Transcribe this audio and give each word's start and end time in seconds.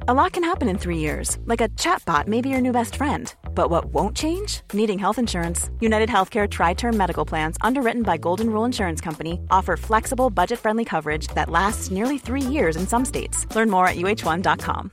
A 0.00 0.12
lot 0.12 0.32
can 0.32 0.44
happen 0.44 0.68
in 0.68 0.76
three 0.76 0.98
years, 0.98 1.38
like 1.46 1.60
a 1.60 1.68
chatbot 1.68 2.26
may 2.26 2.40
be 2.40 2.48
your 2.48 2.60
new 2.60 2.72
best 2.72 2.96
friend. 2.96 3.32
But 3.54 3.70
what 3.70 3.86
won't 3.86 4.16
change? 4.16 4.60
Needing 4.72 4.98
health 4.98 5.18
insurance. 5.18 5.70
United 5.80 6.08
Healthcare 6.08 6.50
Tri 6.50 6.74
Term 6.74 6.96
Medical 6.96 7.24
Plans, 7.24 7.56
underwritten 7.62 8.02
by 8.02 8.18
Golden 8.18 8.50
Rule 8.50 8.64
Insurance 8.64 9.00
Company, 9.00 9.40
offer 9.50 9.76
flexible, 9.76 10.30
budget 10.30 10.58
friendly 10.58 10.84
coverage 10.84 11.28
that 11.28 11.48
lasts 11.48 11.90
nearly 11.90 12.18
three 12.18 12.42
years 12.42 12.76
in 12.76 12.86
some 12.86 13.04
states. 13.04 13.46
Learn 13.54 13.70
more 13.70 13.86
at 13.86 13.96
uh1.com. 13.96 14.90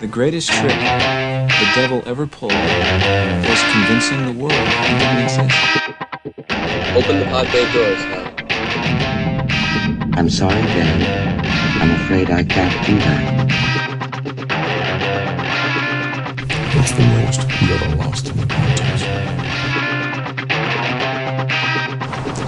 The 0.00 0.08
greatest 0.08 0.50
trick 0.50 0.74
the 0.74 1.70
devil 1.76 2.02
ever 2.04 2.26
pulled 2.26 2.52
was 2.52 3.62
convincing 3.72 4.26
the 4.26 4.32
world 4.32 4.52
he 4.52 4.98
didn't 4.98 5.22
exist. 5.22 5.56
Open 6.96 7.20
the 7.20 7.26
pod 7.30 7.46
bay 7.52 7.72
doors 7.72 8.04
now. 8.06 8.21
I'm 10.14 10.28
sorry, 10.28 10.60
Dan. 10.60 11.42
I'm 11.80 11.90
afraid 12.02 12.30
I 12.30 12.44
can't 12.44 12.86
do 12.86 12.98
that. 12.98 13.22
What's 16.76 16.92
the 16.92 17.02
most 17.02 17.40
you 17.62 17.74
ever 17.74 17.96
lost 17.96 18.28
in 18.28 18.38
a 18.38 18.46
contest? 18.46 19.04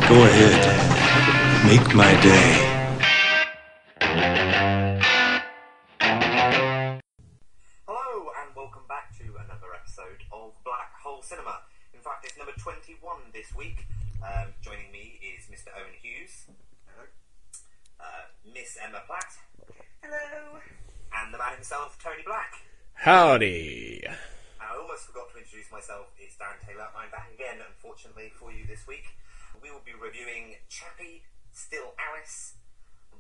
Go 0.09 0.17
ahead. 0.25 0.61
Make 1.67 1.95
my 1.95 2.13
day. 2.21 2.71
Hello 7.87 8.31
and 8.41 8.55
welcome 8.57 8.83
back 8.89 9.17
to 9.19 9.25
another 9.25 9.75
episode 9.75 10.21
of 10.33 10.53
Black 10.65 10.93
Hole 11.03 11.23
Cinema. 11.23 11.61
In 11.95 12.01
fact, 12.01 12.25
it's 12.25 12.37
number 12.37 12.53
21 12.59 13.17
this 13.33 13.55
week. 13.57 13.87
Um, 14.23 14.53
joining 14.61 14.91
me 14.93 15.19
is 15.21 15.47
Mr. 15.49 15.69
Owen 15.77 15.93
Hughes. 16.03 16.47
Hello. 16.87 17.07
Uh, 18.01 18.29
Miss 18.55 18.79
Emma 18.79 19.03
Platt. 19.03 19.35
Hello. 19.99 20.63
And 21.11 21.35
the 21.35 21.39
man 21.43 21.59
himself, 21.59 21.99
Tony 21.99 22.23
Black. 22.23 22.55
Howdy. 22.95 24.07
I 24.07 24.79
almost 24.79 25.11
forgot 25.11 25.27
to 25.35 25.43
introduce 25.43 25.75
myself. 25.75 26.15
It's 26.15 26.39
Dan 26.39 26.55
Taylor. 26.63 26.87
I'm 26.95 27.11
back 27.11 27.35
again, 27.35 27.59
unfortunately, 27.59 28.31
for 28.39 28.55
you 28.55 28.63
this 28.63 28.87
week. 28.87 29.19
We 29.59 29.75
will 29.75 29.83
be 29.83 29.91
reviewing 29.99 30.63
Chappie, 30.71 31.27
Still 31.51 31.99
Alice, 31.99 32.55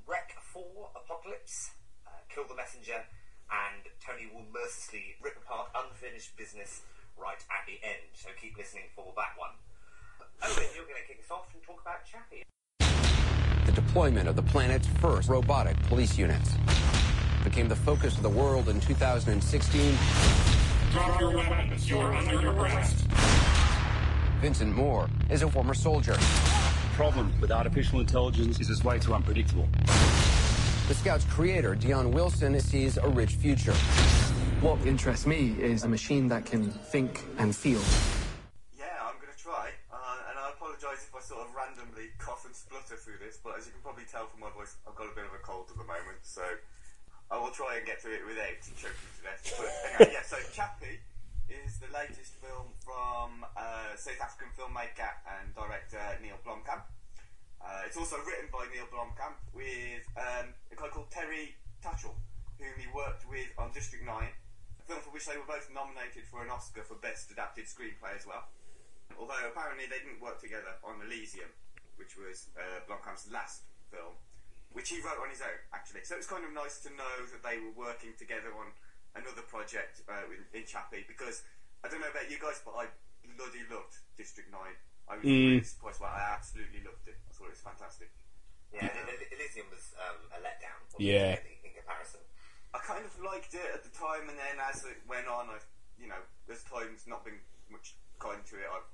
Rec 0.06 0.38
4, 0.55 0.62
Apocalypse, 1.02 1.74
uh, 2.06 2.22
Kill 2.30 2.46
the 2.46 2.55
Messenger, 2.55 3.02
and 3.50 3.90
Tony 3.98 4.30
will 4.30 4.46
mercilessly 4.55 5.18
rip 5.18 5.34
apart 5.34 5.74
unfinished 5.74 6.38
business 6.38 6.86
right 7.18 7.42
at 7.50 7.66
the 7.66 7.82
end. 7.82 8.06
So 8.14 8.30
keep 8.38 8.55
listening 8.55 8.86
for 8.94 9.10
that 9.18 9.34
one. 9.34 9.58
Owen, 10.46 10.70
you're 10.78 10.86
going 10.86 11.02
to 11.02 11.08
kick 11.10 11.27
us 11.27 11.34
off 11.34 11.50
and 11.50 11.58
talk 11.66 11.82
about 11.82 12.06
Chappie. 12.06 12.46
The 13.66 13.72
deployment 13.72 14.28
of 14.28 14.36
the 14.36 14.42
planet's 14.42 14.86
first 14.86 15.28
robotic 15.28 15.80
police 15.84 16.18
units 16.18 16.54
became 17.42 17.68
the 17.68 17.76
focus 17.76 18.16
of 18.16 18.22
the 18.22 18.28
world 18.28 18.68
in 18.68 18.78
2016. 18.80 19.96
Drop 20.92 21.20
your 21.20 21.36
weapons. 21.36 21.89
You're 21.89 22.14
under 22.14 22.50
arrest. 22.50 23.06
Vincent 24.40 24.77
Moore 24.77 25.08
is 25.30 25.42
a 25.42 25.50
former 25.50 25.72
soldier. 25.72 26.12
The 26.12 26.96
problem 26.96 27.33
with 27.40 27.50
artificial 27.50 28.00
intelligence 28.00 28.61
is 28.61 28.68
it's 28.68 28.84
way 28.84 28.98
too 28.98 29.14
unpredictable. 29.14 29.66
The 30.86 30.94
Scout's 30.94 31.24
creator, 31.24 31.74
Dion 31.74 32.10
Wilson, 32.10 32.60
sees 32.60 32.98
a 32.98 33.08
rich 33.08 33.36
future. 33.36 33.72
What 34.60 34.84
interests 34.84 35.27
me 35.27 35.56
is 35.58 35.84
a 35.84 35.89
machine 35.89 36.28
that 36.28 36.44
can 36.44 36.70
think 36.70 37.24
and 37.39 37.56
feel. 37.56 37.80
Yeah, 38.78 38.84
I'm 39.00 39.14
going 39.20 39.33
to 39.34 39.42
try. 39.42 39.70
Uh, 39.90 39.96
and 40.28 40.39
I 40.39 40.50
apologise 40.50 41.08
if 41.08 41.14
I 41.16 41.20
sort 41.20 41.48
of 41.48 41.55
randomly 41.74 42.14
cough 42.18 42.46
and 42.46 42.55
splutter 42.55 42.95
through 42.95 43.18
this, 43.18 43.39
but 43.42 43.58
as 43.58 43.67
you 43.67 43.73
can 43.74 43.83
probably 43.83 44.07
tell 44.07 44.30
from 44.30 44.40
my 44.46 44.51
voice, 44.55 44.79
I've 44.86 44.95
got 44.95 45.11
a 45.11 45.14
bit 45.14 45.27
of 45.27 45.35
a 45.35 45.42
cold 45.42 45.67
at 45.70 45.79
the 45.79 45.86
moment, 45.86 46.23
so 46.23 46.42
I 47.30 47.39
will 47.39 47.51
try 47.51 47.83
and 47.83 47.85
get 47.86 47.98
through 47.98 48.23
it 48.23 48.24
without 48.27 48.55
choking 48.79 49.11
to 49.18 49.20
death. 49.27 49.42
But 49.58 49.70
anyway, 49.90 50.14
yeah, 50.14 50.23
so 50.23 50.39
Chappie 50.55 51.02
is 51.51 51.83
the 51.83 51.90
latest 51.90 52.39
film 52.39 52.70
from 52.79 53.42
uh, 53.58 53.98
South 53.98 54.23
African 54.23 54.55
filmmaker 54.55 55.11
and 55.27 55.51
director 55.51 55.98
Neill 56.23 56.39
Blomkamp. 56.46 56.86
Uh, 57.58 57.89
it's 57.89 57.98
also 57.98 58.23
written 58.23 58.46
by 58.55 58.70
Neill 58.70 58.86
Blomkamp 58.95 59.34
with 59.51 60.07
um, 60.14 60.55
a 60.70 60.77
guy 60.79 60.89
called 60.95 61.11
Terri 61.11 61.58
Tatchell, 61.83 62.14
whom 62.63 62.74
he 62.79 62.86
worked 62.95 63.27
with 63.27 63.51
on 63.58 63.74
District 63.74 64.07
9, 64.07 64.14
a 64.14 64.83
film 64.86 65.01
for 65.02 65.11
which 65.11 65.27
they 65.27 65.34
were 65.34 65.48
both 65.48 65.67
nominated 65.74 66.23
for 66.30 66.45
an 66.45 66.55
Oscar 66.55 66.86
for 66.86 66.95
Best 67.02 67.34
Adapted 67.34 67.67
Screenplay 67.67 68.14
as 68.14 68.23
well. 68.29 68.46
Although 69.18 69.42
apparently 69.48 69.86
they 69.90 70.01
didn't 70.05 70.20
work 70.20 70.40
together 70.40 70.77
on 70.84 71.01
Elysium, 71.07 71.48
which 71.96 72.16
was 72.16 72.50
uh, 72.58 72.80
Blomkamp's 72.88 73.30
last 73.30 73.64
film, 73.90 74.14
which 74.72 74.90
he 74.90 74.98
wrote 75.00 75.18
on 75.22 75.30
his 75.30 75.40
own, 75.42 75.58
actually. 75.72 76.02
So 76.05 76.16
it's 76.18 76.27
kind 76.27 76.44
of 76.44 76.52
nice 76.52 76.80
to 76.86 76.90
know 76.94 77.14
that 77.30 77.42
they 77.46 77.58
were 77.62 77.74
working 77.77 78.12
together 78.18 78.50
on 78.55 78.74
another 79.14 79.42
project 79.46 80.02
uh, 80.10 80.27
in, 80.30 80.42
in 80.58 80.66
Chappie, 80.66 81.04
because 81.06 81.42
I 81.84 81.88
don't 81.88 82.00
know 82.02 82.10
about 82.10 82.27
you 82.30 82.38
guys, 82.42 82.58
but 82.64 82.74
I 82.74 82.90
bloody 83.38 83.62
loved 83.70 83.94
District 84.18 84.50
9. 84.50 84.58
I 85.06 85.16
was 85.20 85.24
Mm. 85.24 85.60
really 85.60 85.62
surprised 85.68 86.00
by 86.00 86.08
it. 86.08 86.16
I 86.16 86.33
absolutely 86.34 86.80
loved 86.80 87.04
it. 87.06 87.20
I 87.28 87.30
thought 87.33 87.52
it 87.52 87.56
was 87.56 87.64
fantastic. 87.64 88.08
Yeah, 88.72 88.88
El- 88.90 89.30
Elysium 89.36 89.68
was 89.70 89.94
um, 90.00 90.18
a 90.34 90.38
letdown. 90.42 90.80
Yeah. 90.98 91.38
it, 91.38 91.46
In 91.62 91.70
comparison. 91.77 92.24
I 92.74 92.78
kind 92.83 93.04
of 93.06 93.12
liked 93.22 93.54
it 93.54 93.68
at 93.70 93.84
the 93.86 93.92
time, 93.94 94.27
and 94.33 94.34
then 94.34 94.58
as 94.58 94.83
it 94.83 94.98
went 95.06 95.28
on, 95.30 95.46
I, 95.52 95.62
you 96.00 96.08
know, 96.10 96.18
as 96.50 96.64
time's 96.66 97.06
not 97.06 97.22
been 97.22 97.38
much 97.70 97.94
kind 98.18 98.42
to 98.50 98.54
it, 98.58 98.66
I've 98.66 98.88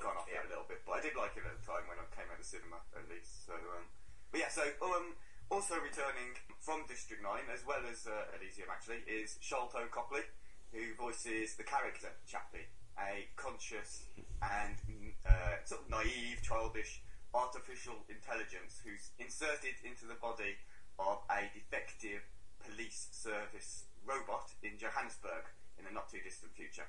gone 0.00 0.16
off 0.20 0.28
it 0.28 0.38
a 0.38 0.48
little 0.48 0.68
bit. 0.68 0.84
But 0.84 0.98
I 0.98 1.00
did 1.00 1.16
like 1.16 1.34
it 1.36 1.44
at 1.44 1.54
the 1.56 1.64
time 1.64 1.84
when 1.88 1.98
I 2.00 2.06
came 2.12 2.28
out 2.28 2.38
of 2.38 2.44
the 2.44 2.48
cinema, 2.48 2.80
at 2.94 3.06
least. 3.08 3.48
So, 3.48 3.56
um, 3.56 3.84
but 4.30 4.38
yeah, 4.40 4.52
so 4.52 4.64
um, 4.84 5.16
also 5.48 5.80
returning 5.80 6.36
from 6.60 6.84
District 6.88 7.24
Nine, 7.24 7.48
as 7.48 7.64
well 7.64 7.80
as 7.88 8.04
uh, 8.04 8.36
Elysium, 8.36 8.68
actually, 8.68 9.02
is 9.08 9.40
Sharlto 9.40 9.88
Copley, 9.88 10.24
who 10.72 10.92
voices 11.00 11.56
the 11.56 11.64
character 11.64 12.12
Chappie, 12.28 12.68
a 13.00 13.28
conscious 13.36 14.04
and 14.42 14.76
uh, 15.24 15.62
sort 15.64 15.82
of 15.82 15.88
naive, 15.90 16.42
childish 16.42 17.00
artificial 17.34 18.04
intelligence 18.08 18.80
who's 18.84 19.12
inserted 19.18 19.76
into 19.84 20.08
the 20.08 20.16
body 20.16 20.56
of 20.98 21.20
a 21.30 21.46
defective 21.52 22.24
police 22.58 23.08
service 23.12 23.84
robot 24.04 24.50
in 24.62 24.76
Johannesburg 24.80 25.46
in 25.78 25.84
the 25.84 25.92
not 25.92 26.10
too 26.10 26.18
distant 26.24 26.52
future. 26.56 26.88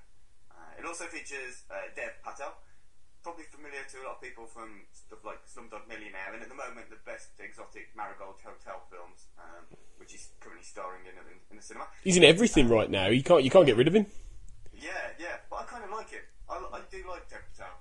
Uh, 0.49 0.79
it 0.79 0.85
also 0.85 1.05
features 1.05 1.63
uh, 1.69 1.91
Dev 1.95 2.17
Patel, 2.23 2.55
probably 3.23 3.45
familiar 3.51 3.83
to 3.91 3.97
a 3.99 4.03
lot 4.07 4.17
of 4.17 4.21
people 4.21 4.45
from 4.47 4.87
stuff 4.91 5.19
like 5.25 5.43
Slumdog 5.45 5.87
Millionaire, 5.87 6.33
and 6.33 6.41
at 6.41 6.49
the 6.49 6.55
moment 6.55 6.89
the 6.89 7.01
best 7.05 7.35
exotic 7.39 7.91
Marigold 7.95 8.39
Hotel 8.43 8.81
films, 8.89 9.27
um, 9.39 9.65
which 9.97 10.11
he's 10.13 10.29
currently 10.39 10.63
starring 10.63 11.03
in, 11.05 11.15
in 11.15 11.37
in 11.51 11.55
the 11.57 11.63
cinema. 11.63 11.87
He's 12.03 12.17
in 12.17 12.23
everything 12.23 12.69
right 12.69 12.89
now. 12.89 13.07
You 13.07 13.23
can't 13.23 13.43
you 13.43 13.51
can't 13.51 13.65
get 13.65 13.77
rid 13.77 13.87
of 13.87 13.95
him. 13.95 14.05
Yeah, 14.73 15.13
yeah, 15.19 15.43
but 15.49 15.57
I 15.61 15.63
kind 15.63 15.83
of 15.83 15.91
like 15.91 16.13
it. 16.13 16.23
I, 16.49 16.55
I 16.55 16.81
do 16.89 17.03
like 17.07 17.29
Dev 17.29 17.43
Patel. 17.51 17.75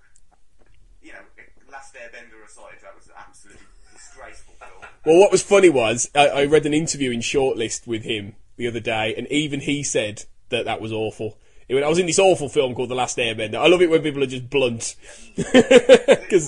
You 1.00 1.12
know, 1.12 1.24
Last 1.70 1.94
Airbender 1.94 2.44
aside, 2.44 2.82
that 2.82 2.94
was 2.96 3.06
an 3.06 3.14
absolutely 3.16 3.66
disgraceful 3.92 4.54
film. 4.58 4.90
Well, 5.04 5.20
what 5.20 5.30
was 5.30 5.42
funny 5.42 5.68
was 5.68 6.10
I, 6.14 6.28
I 6.28 6.44
read 6.44 6.66
an 6.66 6.74
interview 6.74 7.10
in 7.10 7.20
Shortlist 7.20 7.86
with 7.86 8.02
him 8.02 8.34
the 8.56 8.66
other 8.66 8.80
day, 8.80 9.14
and 9.16 9.30
even 9.30 9.60
he 9.60 9.82
said 9.82 10.24
that 10.48 10.64
that 10.64 10.80
was 10.80 10.92
awful. 10.92 11.38
He 11.68 11.74
went, 11.74 11.84
I 11.84 11.88
was 11.88 11.98
in 11.98 12.06
this 12.06 12.18
awful 12.18 12.48
film 12.48 12.74
called 12.74 12.88
The 12.88 12.94
Last 12.96 13.18
Airbender. 13.18 13.56
I 13.56 13.66
love 13.68 13.82
it 13.82 13.90
when 13.90 14.00
people 14.02 14.22
are 14.22 14.26
just 14.26 14.48
blunt. 14.48 14.96
Because 15.36 15.52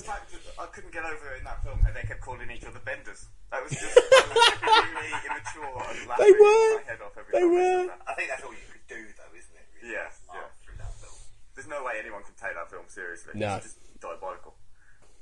The 0.03 0.09
fact 0.09 0.33
that 0.33 0.41
I 0.59 0.67
couldn't 0.73 0.93
get 0.93 1.05
over 1.05 1.35
it 1.37 1.39
in 1.39 1.45
that 1.45 1.63
film 1.63 1.79
how 1.81 1.93
they 1.93 2.03
kept 2.09 2.21
calling 2.23 2.51
each 2.51 2.65
other 2.65 2.81
benders. 2.85 3.27
That 3.53 3.63
was 3.63 3.73
just 3.73 3.85
really 3.93 5.13
immature 5.29 5.77
and 5.77 6.09
laughing 6.09 6.25
They 6.25 6.33
were. 6.33 6.71
my 6.81 6.83
head 6.89 7.01
off 7.05 7.13
every 7.19 7.33
They 7.37 7.41
time 7.45 7.51
I 7.51 7.53
were. 7.53 7.81
said 7.85 7.89
that. 7.91 8.01
I 8.09 8.15
think 8.15 8.29
that's 8.33 8.45
all 8.49 8.53
you 8.57 8.67
could 8.73 8.87
do, 8.89 9.01
though, 9.19 9.33
isn't 9.37 9.57
it? 9.61 9.67
Really? 9.77 9.93
Yeah, 9.93 10.09
yeah. 10.33 10.49
Through 10.65 10.79
that 10.81 10.95
film. 10.97 11.17
There's 11.55 11.69
no 11.69 11.85
way 11.85 11.93
anyone 12.01 12.23
can 12.25 12.37
take 12.41 12.55
that 12.57 12.71
film 12.73 12.87
seriously. 12.89 13.33
No. 13.37 13.61
It's 13.61 13.77
just 13.77 14.01
diabolical. 14.01 14.55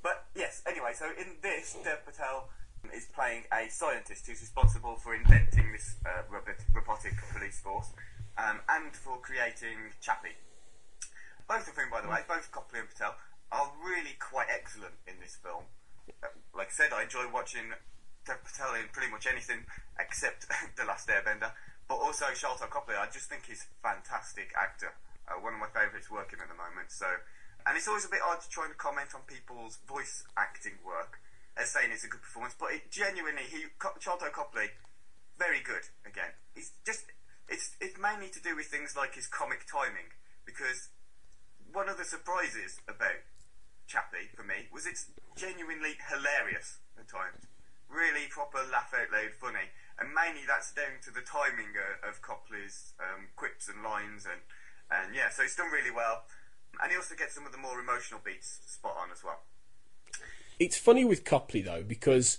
But 0.06 0.30
yes, 0.38 0.62
anyway, 0.68 0.92
so 0.94 1.10
in 1.18 1.42
this, 1.42 1.74
Dev 1.82 2.06
Patel 2.06 2.46
is 2.94 3.10
playing 3.10 3.42
a 3.50 3.66
scientist 3.68 4.28
who's 4.30 4.38
responsible 4.40 4.94
for 4.94 5.10
inventing 5.16 5.72
this 5.74 5.96
uh, 6.06 6.22
robotic 6.30 7.18
police 7.34 7.58
force 7.58 7.90
um, 8.38 8.62
and 8.70 8.94
for 8.94 9.18
creating 9.18 9.92
Chappie. 10.00 10.38
Both 11.48 11.66
of 11.68 11.74
whom, 11.74 11.90
by 11.90 12.00
the 12.00 12.08
way, 12.08 12.22
both 12.28 12.52
Copley 12.52 12.80
and 12.80 12.88
Patel, 12.88 13.16
are 13.50 13.72
really 13.82 14.14
quite 14.20 14.48
excellent 14.52 14.94
in 15.08 15.18
this 15.20 15.36
film. 15.36 15.64
Uh, 16.22 16.28
Like 16.54 16.68
I 16.68 16.76
said, 16.76 16.92
I 16.92 17.02
enjoy 17.02 17.26
watching 17.32 17.72
Dev 18.24 18.44
Patel 18.44 18.76
in 18.76 18.92
pretty 18.92 19.10
much 19.10 19.26
anything 19.26 19.64
except 19.98 20.46
The 20.76 20.84
Last 20.84 21.08
Airbender. 21.08 21.52
But 21.88 22.04
also 22.04 22.26
Sharlto 22.36 22.68
Copley, 22.68 22.94
I 22.94 23.08
just 23.08 23.32
think 23.32 23.48
he's 23.48 23.64
a 23.64 23.70
fantastic 23.80 24.52
actor. 24.52 24.92
Uh, 25.24 25.40
one 25.40 25.56
of 25.56 25.60
my 25.60 25.72
favourites 25.72 26.12
working 26.12 26.38
at 26.40 26.48
the 26.52 26.56
moment. 26.56 26.92
So, 26.92 27.08
and 27.64 27.76
it's 27.76 27.88
always 27.88 28.04
a 28.04 28.12
bit 28.12 28.20
odd 28.20 28.44
to 28.44 28.48
try 28.48 28.68
and 28.68 28.76
comment 28.76 29.16
on 29.16 29.24
people's 29.24 29.80
voice 29.88 30.24
acting 30.36 30.76
work 30.84 31.20
as 31.56 31.72
saying 31.72 31.90
it's 31.90 32.04
a 32.04 32.08
good 32.12 32.22
performance, 32.22 32.54
but 32.54 32.70
it 32.70 32.92
genuinely, 32.92 33.42
he 33.48 33.66
Sharlto 33.80 34.30
Copley, 34.30 34.70
very 35.40 35.60
good 35.64 35.88
again. 36.06 36.30
He's 36.54 36.70
just 36.86 37.08
it's 37.48 37.76
it's 37.80 37.98
mainly 37.98 38.28
to 38.28 38.40
do 38.40 38.54
with 38.54 38.66
things 38.66 38.94
like 38.96 39.14
his 39.14 39.26
comic 39.26 39.64
timing 39.64 40.12
because 40.44 40.88
one 41.72 41.88
of 41.88 41.96
the 41.96 42.04
surprises 42.04 42.80
about 42.88 43.24
Chappie 43.86 44.28
for 44.36 44.44
me 44.44 44.68
was 44.72 44.86
it's 44.86 45.10
genuinely 45.36 45.96
hilarious 46.08 46.78
at 46.98 47.08
times, 47.08 47.48
really 47.88 48.28
proper 48.28 48.60
laugh 48.70 48.92
out 48.92 49.12
loud 49.12 49.32
funny, 49.40 49.72
and 49.98 50.12
mainly 50.12 50.44
that's 50.46 50.72
down 50.72 51.00
to 51.04 51.10
the 51.10 51.24
timing 51.24 51.72
of, 51.76 52.16
of 52.16 52.22
Copley's 52.22 52.92
um, 53.00 53.28
quips 53.36 53.68
and 53.68 53.82
lines 53.82 54.28
and 54.28 54.40
and 54.90 55.14
yeah, 55.14 55.28
so 55.28 55.42
he's 55.42 55.56
done 55.56 55.70
really 55.70 55.90
well, 55.90 56.24
and 56.82 56.90
he 56.90 56.96
also 56.96 57.14
gets 57.14 57.34
some 57.34 57.44
of 57.44 57.52
the 57.52 57.58
more 57.58 57.80
emotional 57.80 58.20
beats 58.24 58.60
spot 58.66 58.96
on 59.00 59.10
as 59.10 59.22
well. 59.22 59.40
It's 60.58 60.76
funny 60.76 61.04
with 61.04 61.24
Copley 61.24 61.62
though 61.62 61.82
because 61.82 62.38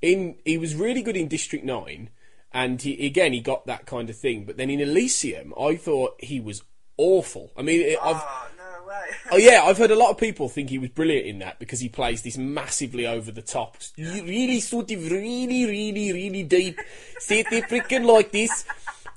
in 0.00 0.36
he 0.44 0.58
was 0.58 0.74
really 0.74 1.02
good 1.02 1.16
in 1.16 1.28
District 1.28 1.64
Nine, 1.64 2.10
and 2.52 2.80
he, 2.80 3.06
again 3.06 3.32
he 3.32 3.40
got 3.40 3.66
that 3.66 3.86
kind 3.86 4.10
of 4.10 4.16
thing. 4.16 4.44
But 4.44 4.56
then 4.56 4.70
in 4.70 4.80
Elysium, 4.80 5.54
I 5.58 5.76
thought 5.76 6.14
he 6.18 6.40
was 6.40 6.62
awful. 6.96 7.50
I 7.56 7.62
mean, 7.62 7.96
I've. 8.02 8.16
Oh, 8.16 8.48
no 8.56 8.88
way. 8.88 9.00
oh 9.32 9.36
yeah, 9.36 9.62
I've 9.64 9.78
heard 9.78 9.90
a 9.90 9.96
lot 9.96 10.10
of 10.10 10.18
people 10.18 10.48
think 10.48 10.70
he 10.70 10.78
was 10.78 10.90
brilliant 10.90 11.26
in 11.26 11.38
that 11.40 11.58
because 11.58 11.80
he 11.80 11.88
plays 11.88 12.22
this 12.22 12.36
massively 12.36 13.06
over 13.06 13.32
the 13.32 13.42
top, 13.42 13.76
really 13.98 14.60
sort 14.60 14.90
of 14.90 15.10
really, 15.10 15.66
really, 15.66 16.12
really 16.12 16.42
deep. 16.42 16.78
See 17.18 17.40
it 17.40 17.46
freaking 17.46 18.04
like 18.04 18.32
this. 18.32 18.64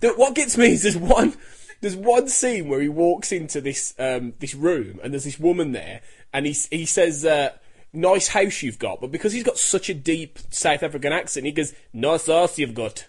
That 0.01 0.17
what 0.17 0.35
gets 0.35 0.57
me 0.57 0.73
is 0.73 0.83
there's 0.83 0.97
one 0.97 1.35
there's 1.81 1.95
one 1.95 2.27
scene 2.27 2.67
where 2.67 2.81
he 2.81 2.89
walks 2.89 3.31
into 3.31 3.61
this 3.61 3.93
um, 3.99 4.33
this 4.39 4.55
room 4.55 4.99
and 5.03 5.13
there's 5.13 5.23
this 5.23 5.39
woman 5.39 5.71
there 5.71 6.01
and 6.33 6.45
he 6.45 6.55
he 6.71 6.85
says. 6.85 7.25
Uh, 7.25 7.51
nice 7.95 8.27
house 8.27 8.61
you've 8.61 8.77
got, 8.77 8.99
but 8.99 9.09
because 9.09 9.31
he's 9.31 9.43
got 9.43 9.57
such 9.57 9.87
a 9.89 9.93
deep 9.93 10.37
South 10.49 10.83
African 10.83 11.13
accent, 11.13 11.45
he 11.45 11.51
goes, 11.53 11.73
nice 11.93 12.27
ass 12.27 12.59
you've 12.59 12.73
got. 12.73 13.07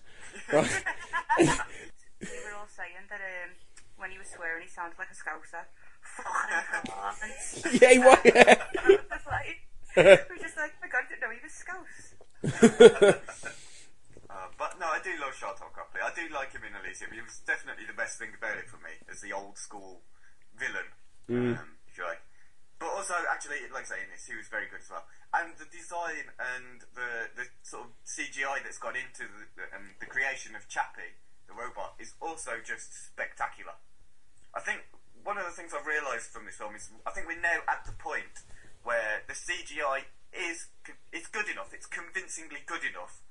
Right? 0.53 0.83
we 2.21 2.39
were 2.45 2.55
all 2.57 2.69
saying 2.71 3.07
that 3.11 3.21
um, 3.21 3.51
when 3.97 4.11
he 4.11 4.19
was 4.19 4.29
swearing, 4.29 4.63
he 4.63 4.69
sounded 4.69 4.99
like 4.99 5.09
a 5.11 5.17
scouser. 5.17 5.65
yeah, 7.81 7.91
he 7.93 7.99
was. 7.99 8.19
Yeah. 8.25 8.63
like, 9.27 9.67
we 9.97 10.03
were 10.05 10.43
just 10.43 10.57
like, 10.57 10.75
my 10.81 10.89
God, 10.89 11.05
I 11.05 11.09
didn't 11.09 11.23
know 11.23 11.33
he 11.33 11.41
was 11.43 11.53
scouse. 11.53 12.15
uh, 14.31 14.49
but 14.59 14.79
no, 14.79 14.87
I 14.87 15.01
do 15.03 15.11
love 15.21 15.35
Sharlto 15.35 15.73
Copley. 15.73 16.01
I 16.05 16.13
do 16.15 16.29
like 16.33 16.53
him 16.53 16.63
in 16.65 16.75
Elysium. 16.77 17.11
He 17.13 17.21
was 17.21 17.41
definitely 17.47 17.85
the 17.87 17.97
best 17.97 18.19
thing 18.19 18.31
about 18.37 18.57
it 18.59 18.69
for 18.69 18.77
me 18.79 18.93
as 19.11 19.21
the 19.21 19.33
old 19.33 19.59
school 19.59 20.03
villain, 20.59 20.93
Mm. 21.29 21.37
um, 21.37 21.37
if 21.37 21.41
you 21.41 21.59
like. 21.59 21.76
But 22.79 22.93
also, 22.93 23.17
actually, 23.33 23.65
like 23.73 23.89
I 23.89 23.97
say, 23.97 24.01
in 24.05 24.13
this, 24.13 24.29
he 24.29 24.37
was 24.37 24.53
very 24.53 24.69
good 24.69 24.85
as 24.85 24.91
well. 24.93 25.09
And 25.33 25.57
the 25.57 25.65
design 25.73 26.29
and 26.37 26.85
the 26.93 27.33
the 27.33 27.49
sort 27.65 27.89
of 27.89 27.91
CGI 28.05 28.61
that's 28.61 28.77
gone 28.77 28.97
into 28.97 29.25
the, 29.25 29.45
the, 29.57 29.65
um, 29.73 29.97
the 30.01 30.09
creation 30.09 30.53
of 30.53 30.69
Chappie, 30.69 31.17
the 31.49 31.57
robot, 31.57 31.97
is 31.97 32.13
also 32.21 32.61
just 32.61 32.93
spectacular. 32.93 33.81
I 34.53 34.61
think 34.61 34.85
one 35.25 35.37
of 35.41 35.45
the 35.45 35.57
things 35.57 35.73
I've 35.73 35.89
realised 35.89 36.31
from 36.31 36.45
this 36.45 36.57
film 36.57 36.77
is 36.77 36.89
I 37.03 37.11
think 37.11 37.27
we're 37.27 37.41
now 37.41 37.65
at 37.67 37.85
the 37.89 37.97
point 37.97 38.45
where 38.85 39.27
the 39.27 39.35
CGI 39.35 40.07
is 40.31 40.69
it's 41.13 41.27
good 41.27 41.49
enough, 41.49 41.73
it's 41.73 41.91
convincingly 41.91 42.63
good 42.67 42.85
enough 42.85 43.25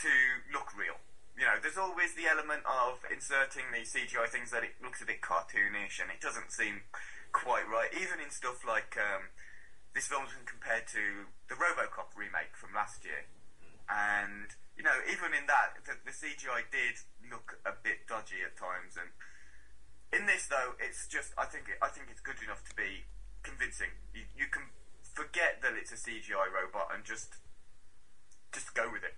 to 0.00 0.12
look 0.54 0.72
real. 0.72 0.96
You 1.36 1.44
know, 1.44 1.60
there's 1.60 1.78
always 1.78 2.16
the 2.16 2.24
element 2.24 2.64
of 2.64 3.04
inserting 3.12 3.68
the 3.72 3.84
CGI 3.84 4.28
things 4.28 4.50
that 4.50 4.64
it 4.64 4.76
looks 4.82 5.00
a 5.02 5.06
bit 5.06 5.20
cartoonish 5.20 6.00
and 6.00 6.08
it 6.08 6.20
doesn't 6.20 6.52
seem 6.52 6.84
quite 7.32 7.66
right. 7.66 7.90
Even 7.94 8.20
in 8.20 8.30
stuff 8.30 8.62
like 8.66 8.96
um, 8.98 9.30
this 9.94 10.06
film's 10.06 10.34
been 10.34 10.46
compared 10.46 10.86
to 10.94 11.30
the 11.48 11.56
RoboCop 11.58 12.14
remake 12.14 12.54
from 12.54 12.74
last 12.74 13.02
year, 13.04 13.26
and 13.90 14.54
you 14.76 14.82
know, 14.86 14.96
even 15.10 15.34
in 15.36 15.44
that, 15.50 15.82
the, 15.84 15.98
the 16.06 16.14
CGI 16.14 16.64
did 16.70 17.02
look 17.26 17.60
a 17.66 17.74
bit 17.76 18.08
dodgy 18.08 18.40
at 18.40 18.56
times. 18.56 18.96
And 18.96 19.12
in 20.08 20.26
this, 20.26 20.48
though, 20.48 20.78
it's 20.80 21.06
just 21.06 21.34
I 21.36 21.44
think 21.46 21.68
I 21.82 21.88
think 21.88 22.08
it's 22.10 22.22
good 22.22 22.38
enough 22.42 22.62
to 22.70 22.74
be 22.74 23.06
convincing. 23.42 23.92
You, 24.14 24.24
you 24.36 24.46
can 24.48 24.72
forget 25.02 25.60
that 25.62 25.74
it's 25.74 25.92
a 25.92 26.00
CGI 26.00 26.48
robot 26.48 26.94
and 26.94 27.04
just 27.04 27.38
just 28.52 28.74
go 28.74 28.90
with 28.90 29.04
it. 29.04 29.14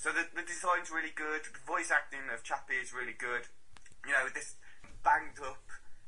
So 0.00 0.10
the, 0.12 0.24
the 0.32 0.42
design's 0.42 0.88
really 0.88 1.12
good. 1.12 1.44
The 1.44 1.60
voice 1.66 1.92
acting 1.92 2.32
of 2.32 2.42
Chappie 2.42 2.80
is 2.80 2.94
really 2.94 3.12
good. 3.12 3.52
You 4.06 4.12
know, 4.12 4.32
this 4.32 4.56
banged 5.04 5.36
up 5.44 5.60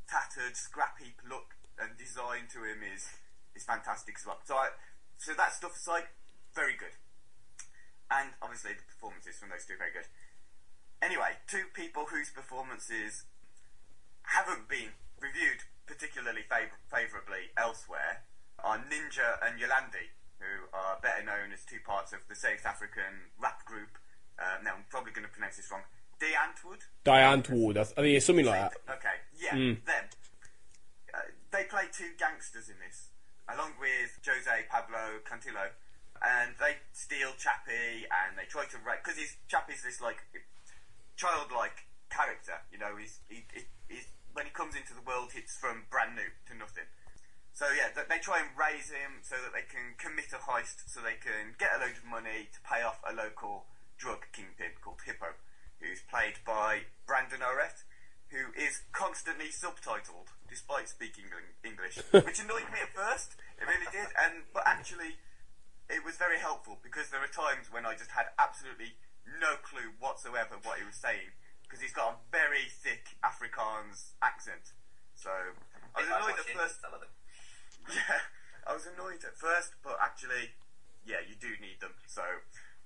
tattered, 0.08 0.56
scrap 0.56 0.98
heap 0.98 1.20
look 1.28 1.56
and 1.78 1.96
design 1.96 2.46
to 2.52 2.64
him 2.64 2.82
is 2.82 3.08
is 3.54 3.64
fantastic 3.64 4.16
as 4.18 4.24
well. 4.26 4.40
So 4.44 4.56
I, 4.56 4.72
so 5.18 5.34
that 5.34 5.52
stuff 5.52 5.76
aside, 5.76 6.08
very 6.54 6.76
good. 6.76 6.96
And 8.10 8.32
obviously 8.40 8.72
the 8.76 8.84
performances 8.88 9.36
from 9.36 9.50
those 9.50 9.64
two 9.64 9.74
are 9.74 9.82
very 9.88 9.92
good. 9.92 10.08
Anyway, 11.00 11.40
two 11.48 11.68
people 11.74 12.06
whose 12.08 12.30
performances 12.30 13.24
haven't 14.22 14.68
been 14.68 14.94
reviewed 15.20 15.66
particularly 15.86 16.42
favor- 16.46 16.78
favourably 16.88 17.50
elsewhere 17.56 18.22
are 18.62 18.78
Ninja 18.78 19.42
and 19.42 19.58
Yolandi, 19.58 20.14
who 20.38 20.70
are 20.72 20.98
better 21.02 21.24
known 21.24 21.52
as 21.52 21.64
two 21.64 21.80
parts 21.84 22.12
of 22.12 22.20
the 22.28 22.36
South 22.36 22.64
African 22.64 23.34
rap 23.38 23.64
group. 23.64 23.98
Uh, 24.38 24.62
now 24.62 24.78
I'm 24.78 24.86
probably 24.88 25.12
going 25.12 25.26
to 25.26 25.32
pronounce 25.32 25.56
this 25.56 25.70
wrong. 25.70 25.82
Die 27.04 27.20
Antwoord, 27.22 27.76
I, 27.78 27.82
th- 27.84 27.96
think 27.96 28.14
it's 28.16 28.26
something 28.26 28.46
like 28.46 28.70
that. 28.70 28.94
Okay, 28.98 29.16
yeah, 29.40 29.54
Mm. 29.58 29.84
them. 29.84 30.04
Uh, 31.12 31.18
they 31.50 31.64
play 31.64 31.84
two 31.92 32.14
gangsters 32.18 32.68
in 32.68 32.76
this, 32.78 33.08
along 33.48 33.72
with 33.80 34.18
Jose 34.24 34.50
Pablo 34.70 35.18
Cantillo, 35.26 35.74
and 36.22 36.54
they 36.60 36.76
steal 36.92 37.32
Chappie 37.38 38.06
and 38.06 38.38
they 38.38 38.46
try 38.46 38.64
to 38.70 38.78
wreck 38.86 39.02
because 39.04 39.18
he's 39.18 39.36
Chappie's 39.48 39.82
this 39.82 40.00
like 40.00 40.22
childlike 41.16 41.88
character. 42.10 42.62
You 42.70 42.78
know, 42.78 42.94
he's, 42.96 43.20
he, 43.28 43.44
he, 43.52 43.62
he's 43.88 44.06
when 44.32 44.46
he 44.46 44.52
comes 44.52 44.74
into 44.76 44.94
the 44.94 45.02
world, 45.04 45.30
it's 45.36 45.56
from 45.58 45.84
brand 45.90 46.16
new 46.16 46.30
to 46.48 46.54
nothing. 46.56 46.88
So 47.52 47.66
yeah, 47.76 47.92
they 47.92 48.16
try 48.16 48.40
and 48.40 48.48
raise 48.56 48.88
him 48.88 49.20
so 49.20 49.36
that 49.36 49.52
they 49.52 49.66
can 49.68 49.92
commit 50.00 50.32
a 50.32 50.40
heist, 50.40 50.88
so 50.88 51.00
they 51.04 51.20
can 51.20 51.52
get 51.60 51.68
a 51.76 51.78
load 51.84 51.98
of 52.00 52.06
money 52.08 52.48
to 52.48 52.58
pay 52.64 52.80
off 52.80 52.96
a 53.04 53.12
local 53.12 53.66
drug 54.00 54.24
kingpin 54.32 54.72
called 54.80 55.04
Hippo, 55.04 55.36
who's 55.82 56.00
played 56.06 56.38
by 56.46 56.86
Brandon 57.06 57.42
Auret, 57.42 57.82
who 58.30 58.54
is 58.56 58.86
constantly 58.94 59.50
subtitled 59.52 60.32
despite 60.48 60.88
speaking 60.88 61.24
English, 61.64 61.98
which 62.12 62.38
annoyed 62.40 62.70
me 62.70 62.80
at 62.80 62.94
first. 62.94 63.36
It 63.58 63.66
really 63.66 63.90
did, 63.90 64.08
and 64.16 64.46
but 64.54 64.62
actually, 64.64 65.18
it 65.90 66.04
was 66.04 66.16
very 66.16 66.38
helpful 66.38 66.78
because 66.82 67.10
there 67.10 67.20
are 67.20 67.30
times 67.30 67.68
when 67.68 67.84
I 67.84 67.92
just 67.92 68.12
had 68.14 68.32
absolutely 68.38 68.96
no 69.26 69.58
clue 69.60 69.92
whatsoever 69.98 70.56
what 70.62 70.78
he 70.78 70.84
was 70.84 70.96
saying 70.96 71.34
because 71.62 71.80
he's 71.80 71.92
got 71.96 72.12
a 72.12 72.16
very 72.28 72.68
thick 72.68 73.16
Afrikaans 73.24 74.12
accent. 74.20 74.76
So 75.16 75.30
I 75.96 76.04
was 76.04 76.08
annoyed 76.08 76.36
at 76.36 76.48
first. 76.52 76.80
some 76.80 76.94
of 76.94 77.00
them. 77.00 77.12
Yeah, 77.90 78.22
I 78.62 78.78
was 78.78 78.86
annoyed 78.86 79.26
at 79.26 79.34
first, 79.34 79.74
but 79.82 79.98
actually, 79.98 80.54
yeah, 81.02 81.18
you 81.18 81.34
do 81.34 81.50
need 81.58 81.82
them, 81.82 81.98
so 82.06 82.22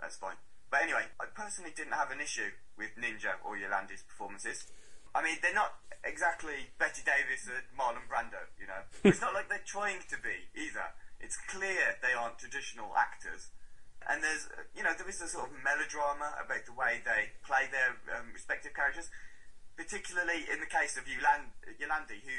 that's 0.01 0.17
fine. 0.17 0.41
But 0.71 0.83
anyway, 0.83 1.07
I 1.21 1.27
personally 1.31 1.71
didn't 1.75 1.95
have 1.95 2.11
an 2.11 2.21
issue 2.21 2.51
with 2.77 2.91
Ninja 2.99 3.39
or 3.45 3.57
Yolandi's 3.57 4.03
performances. 4.03 4.67
I 5.15 5.23
mean, 5.23 5.39
they're 5.41 5.55
not 5.55 5.79
exactly 6.05 6.75
Bette 6.79 7.03
Davis 7.07 7.49
and 7.49 7.65
Marlon 7.73 8.05
Brando, 8.11 8.51
you 8.59 8.67
know. 8.67 8.83
it's 9.09 9.21
not 9.21 9.33
like 9.33 9.49
they're 9.49 9.65
trying 9.65 10.03
to 10.11 10.19
be 10.19 10.51
either. 10.55 10.93
It's 11.21 11.39
clear 11.49 11.97
they 12.03 12.13
aren't 12.13 12.39
traditional 12.39 12.93
actors. 12.99 13.49
And 14.07 14.23
there's, 14.23 14.47
you 14.77 14.83
know, 14.87 14.95
there 14.95 15.09
is 15.09 15.19
a 15.21 15.27
sort 15.27 15.51
of 15.51 15.57
melodrama 15.65 16.39
about 16.39 16.63
the 16.67 16.77
way 16.77 17.03
they 17.03 17.35
play 17.43 17.67
their 17.73 17.99
um, 18.15 18.31
respective 18.31 18.75
characters, 18.75 19.11
particularly 19.75 20.47
in 20.47 20.63
the 20.63 20.71
case 20.71 20.95
of 20.95 21.11
Yoland- 21.11 21.59
Yolandi, 21.81 22.23
who 22.23 22.39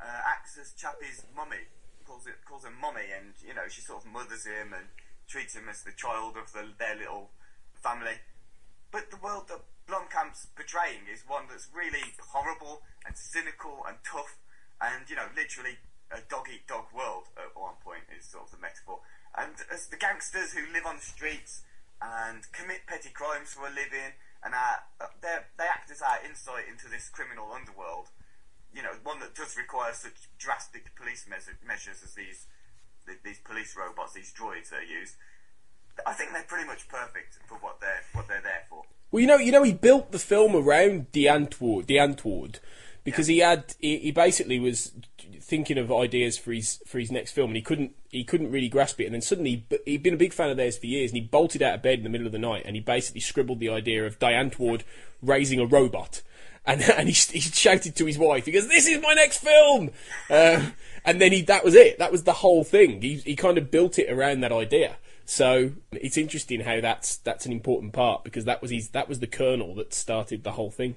uh, 0.00 0.20
acts 0.24 0.56
as 0.56 0.72
Chappie's 0.72 1.26
mummy, 1.36 1.68
calls 2.06 2.26
it 2.26 2.40
calls 2.48 2.64
him 2.64 2.74
mummy, 2.80 3.12
and 3.12 3.36
you 3.44 3.52
know 3.52 3.68
she 3.68 3.82
sort 3.82 4.04
of 4.04 4.10
mothers 4.10 4.46
him 4.46 4.72
and 4.72 4.88
treats 5.28 5.54
him 5.54 5.68
as 5.68 5.82
the 5.84 5.92
child 5.92 6.36
of 6.36 6.50
the, 6.52 6.64
their 6.78 6.96
little 6.96 7.30
family. 7.82 8.22
But 8.90 9.10
the 9.10 9.18
world 9.18 9.48
that 9.48 9.64
Blomkamp's 9.88 10.46
portraying 10.54 11.10
is 11.10 11.26
one 11.26 11.50
that's 11.50 11.68
really 11.74 12.14
horrible 12.32 12.82
and 13.06 13.16
cynical 13.16 13.82
and 13.86 13.98
tough, 14.06 14.38
and 14.80 15.08
you 15.08 15.16
know 15.16 15.28
literally 15.34 15.78
a 16.12 16.20
dog 16.28 16.46
eat 16.52 16.68
dog 16.68 16.92
world 16.94 17.32
at 17.36 17.56
one 17.56 17.80
point 17.82 18.04
is 18.12 18.26
sort 18.26 18.44
of 18.46 18.50
the 18.52 18.60
metaphor. 18.60 19.00
And 19.36 19.56
as 19.72 19.88
the 19.88 19.96
gangsters 19.96 20.52
who 20.52 20.68
live 20.72 20.84
on 20.84 20.96
the 20.96 21.08
streets 21.08 21.62
and 22.00 22.44
commit 22.52 22.86
petty 22.86 23.10
crimes 23.10 23.54
for 23.54 23.66
a 23.66 23.72
living, 23.72 24.14
and 24.44 24.54
are, 24.54 24.84
they 25.20 25.42
they 25.58 25.66
act 25.66 25.90
as 25.90 26.02
our 26.02 26.20
insight 26.22 26.68
into 26.68 26.86
this 26.88 27.08
criminal 27.08 27.50
underworld 27.50 28.12
you 28.74 28.82
know, 28.82 28.96
one 29.04 29.20
that 29.20 29.34
does 29.34 29.56
require 29.56 29.92
such 29.92 30.32
drastic 30.38 30.96
police 30.96 31.28
measures 31.28 32.00
as 32.02 32.14
these 32.14 32.46
these 33.24 33.40
police 33.44 33.76
robots, 33.76 34.14
these 34.14 34.32
droids 34.32 34.70
that 34.70 34.80
are 34.80 34.88
used. 34.88 35.16
I 36.06 36.12
think 36.12 36.32
they're 36.32 36.42
pretty 36.42 36.66
much 36.66 36.88
perfect 36.88 37.38
for 37.46 37.54
what 37.58 37.80
they're 37.80 38.02
what 38.12 38.28
they're 38.28 38.42
there 38.42 38.64
for. 38.68 38.84
Well, 39.10 39.20
you 39.20 39.26
know, 39.26 39.36
you 39.36 39.52
know, 39.52 39.62
he 39.62 39.72
built 39.72 40.12
the 40.12 40.18
film 40.18 40.56
around 40.56 41.12
Die 41.12 41.20
Antwoord, 41.22 42.60
because 43.04 43.26
he 43.26 43.38
had 43.38 43.74
he, 43.78 43.98
he 43.98 44.10
basically 44.10 44.58
was 44.58 44.92
thinking 45.40 45.76
of 45.76 45.92
ideas 45.92 46.38
for 46.38 46.52
his 46.52 46.80
for 46.86 46.98
his 46.98 47.10
next 47.10 47.32
film, 47.32 47.50
and 47.50 47.56
he 47.56 47.62
couldn't 47.62 47.92
he 48.10 48.24
couldn't 48.24 48.50
really 48.50 48.68
grasp 48.68 49.00
it. 49.00 49.06
And 49.06 49.14
then 49.14 49.22
suddenly, 49.22 49.66
he'd 49.84 50.02
been 50.02 50.14
a 50.14 50.18
big 50.18 50.32
fan 50.32 50.50
of 50.50 50.56
theirs 50.56 50.78
for 50.78 50.86
years, 50.86 51.10
and 51.10 51.20
he 51.20 51.26
bolted 51.26 51.62
out 51.62 51.74
of 51.74 51.82
bed 51.82 51.98
in 51.98 52.04
the 52.04 52.10
middle 52.10 52.26
of 52.26 52.32
the 52.32 52.38
night, 52.38 52.62
and 52.64 52.76
he 52.76 52.80
basically 52.80 53.20
scribbled 53.20 53.60
the 53.60 53.68
idea 53.68 54.06
of 54.06 54.18
Die 54.18 54.32
Antwoord 54.32 54.82
raising 55.20 55.60
a 55.60 55.66
robot. 55.66 56.22
And, 56.64 56.82
and 56.96 57.08
he, 57.08 57.14
he 57.14 57.40
shouted 57.40 57.96
to 57.96 58.06
his 58.06 58.18
wife, 58.18 58.46
he 58.46 58.52
goes, 58.52 58.68
this 58.68 58.86
is 58.86 59.02
my 59.02 59.14
next 59.14 59.38
film! 59.38 59.90
Uh, 60.30 60.70
and 61.04 61.20
then 61.20 61.32
he, 61.32 61.42
that 61.42 61.64
was 61.64 61.74
it. 61.74 61.98
That 61.98 62.12
was 62.12 62.22
the 62.22 62.34
whole 62.34 62.62
thing. 62.62 63.02
He, 63.02 63.16
he 63.16 63.34
kind 63.34 63.58
of 63.58 63.70
built 63.70 63.98
it 63.98 64.10
around 64.10 64.40
that 64.40 64.52
idea. 64.52 64.96
So 65.32 65.72
it's 65.92 66.20
interesting 66.20 66.60
how 66.60 66.82
that's, 66.84 67.16
that's 67.16 67.46
an 67.48 67.52
important 67.52 67.94
part 67.94 68.20
because 68.22 68.44
that 68.44 68.60
was 68.60 68.70
his, 68.70 68.90
that 68.90 69.08
was 69.08 69.24
the 69.24 69.26
kernel 69.26 69.74
that 69.76 69.94
started 69.96 70.44
the 70.44 70.52
whole 70.52 70.70
thing. 70.70 70.96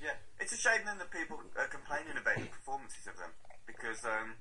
Yeah. 0.00 0.16
It's 0.40 0.56
a 0.56 0.56
shame 0.56 0.80
then 0.88 0.96
that 0.96 1.12
people 1.12 1.36
are 1.60 1.68
complaining 1.68 2.16
about 2.16 2.40
the 2.40 2.48
performances 2.48 3.04
of 3.04 3.20
them 3.20 3.36
because, 3.68 4.00
um, 4.08 4.40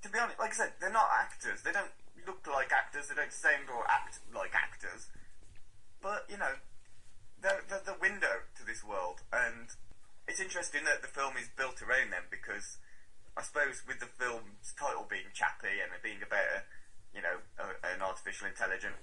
to 0.00 0.08
be 0.08 0.16
honest, 0.16 0.40
like 0.40 0.56
I 0.56 0.64
said, 0.64 0.72
they're 0.80 0.88
not 0.88 1.12
actors. 1.12 1.60
They 1.60 1.76
don't 1.76 1.92
look 2.24 2.40
like 2.48 2.72
actors. 2.72 3.12
They 3.12 3.20
don't 3.20 3.36
sound 3.36 3.68
or 3.68 3.84
act 3.84 4.24
like 4.32 4.56
actors. 4.56 5.12
But 6.00 6.24
you 6.32 6.40
know, 6.40 6.56
they're, 7.44 7.60
they're 7.68 7.84
the 7.84 8.00
window 8.00 8.48
to 8.56 8.64
this 8.64 8.80
world, 8.80 9.28
and 9.28 9.76
it's 10.24 10.40
interesting 10.40 10.88
that 10.88 11.04
the 11.04 11.12
film 11.12 11.36
is 11.36 11.52
built 11.52 11.84
around 11.84 12.16
them 12.16 12.24
because 12.32 12.80
I 13.36 13.44
suppose 13.44 13.84
with 13.84 14.00
the 14.00 14.08
film's 14.08 14.72
title 14.72 15.04
being 15.04 15.28
Chappie 15.36 15.84
and 15.84 15.92
it 15.92 16.00
being 16.00 16.24
about 16.24 16.48
a, 16.48 16.58
you 17.18 17.24
know, 17.26 17.42
a, 17.58 17.66
an 17.90 17.98
artificial 17.98 18.46
intelligent 18.46 18.94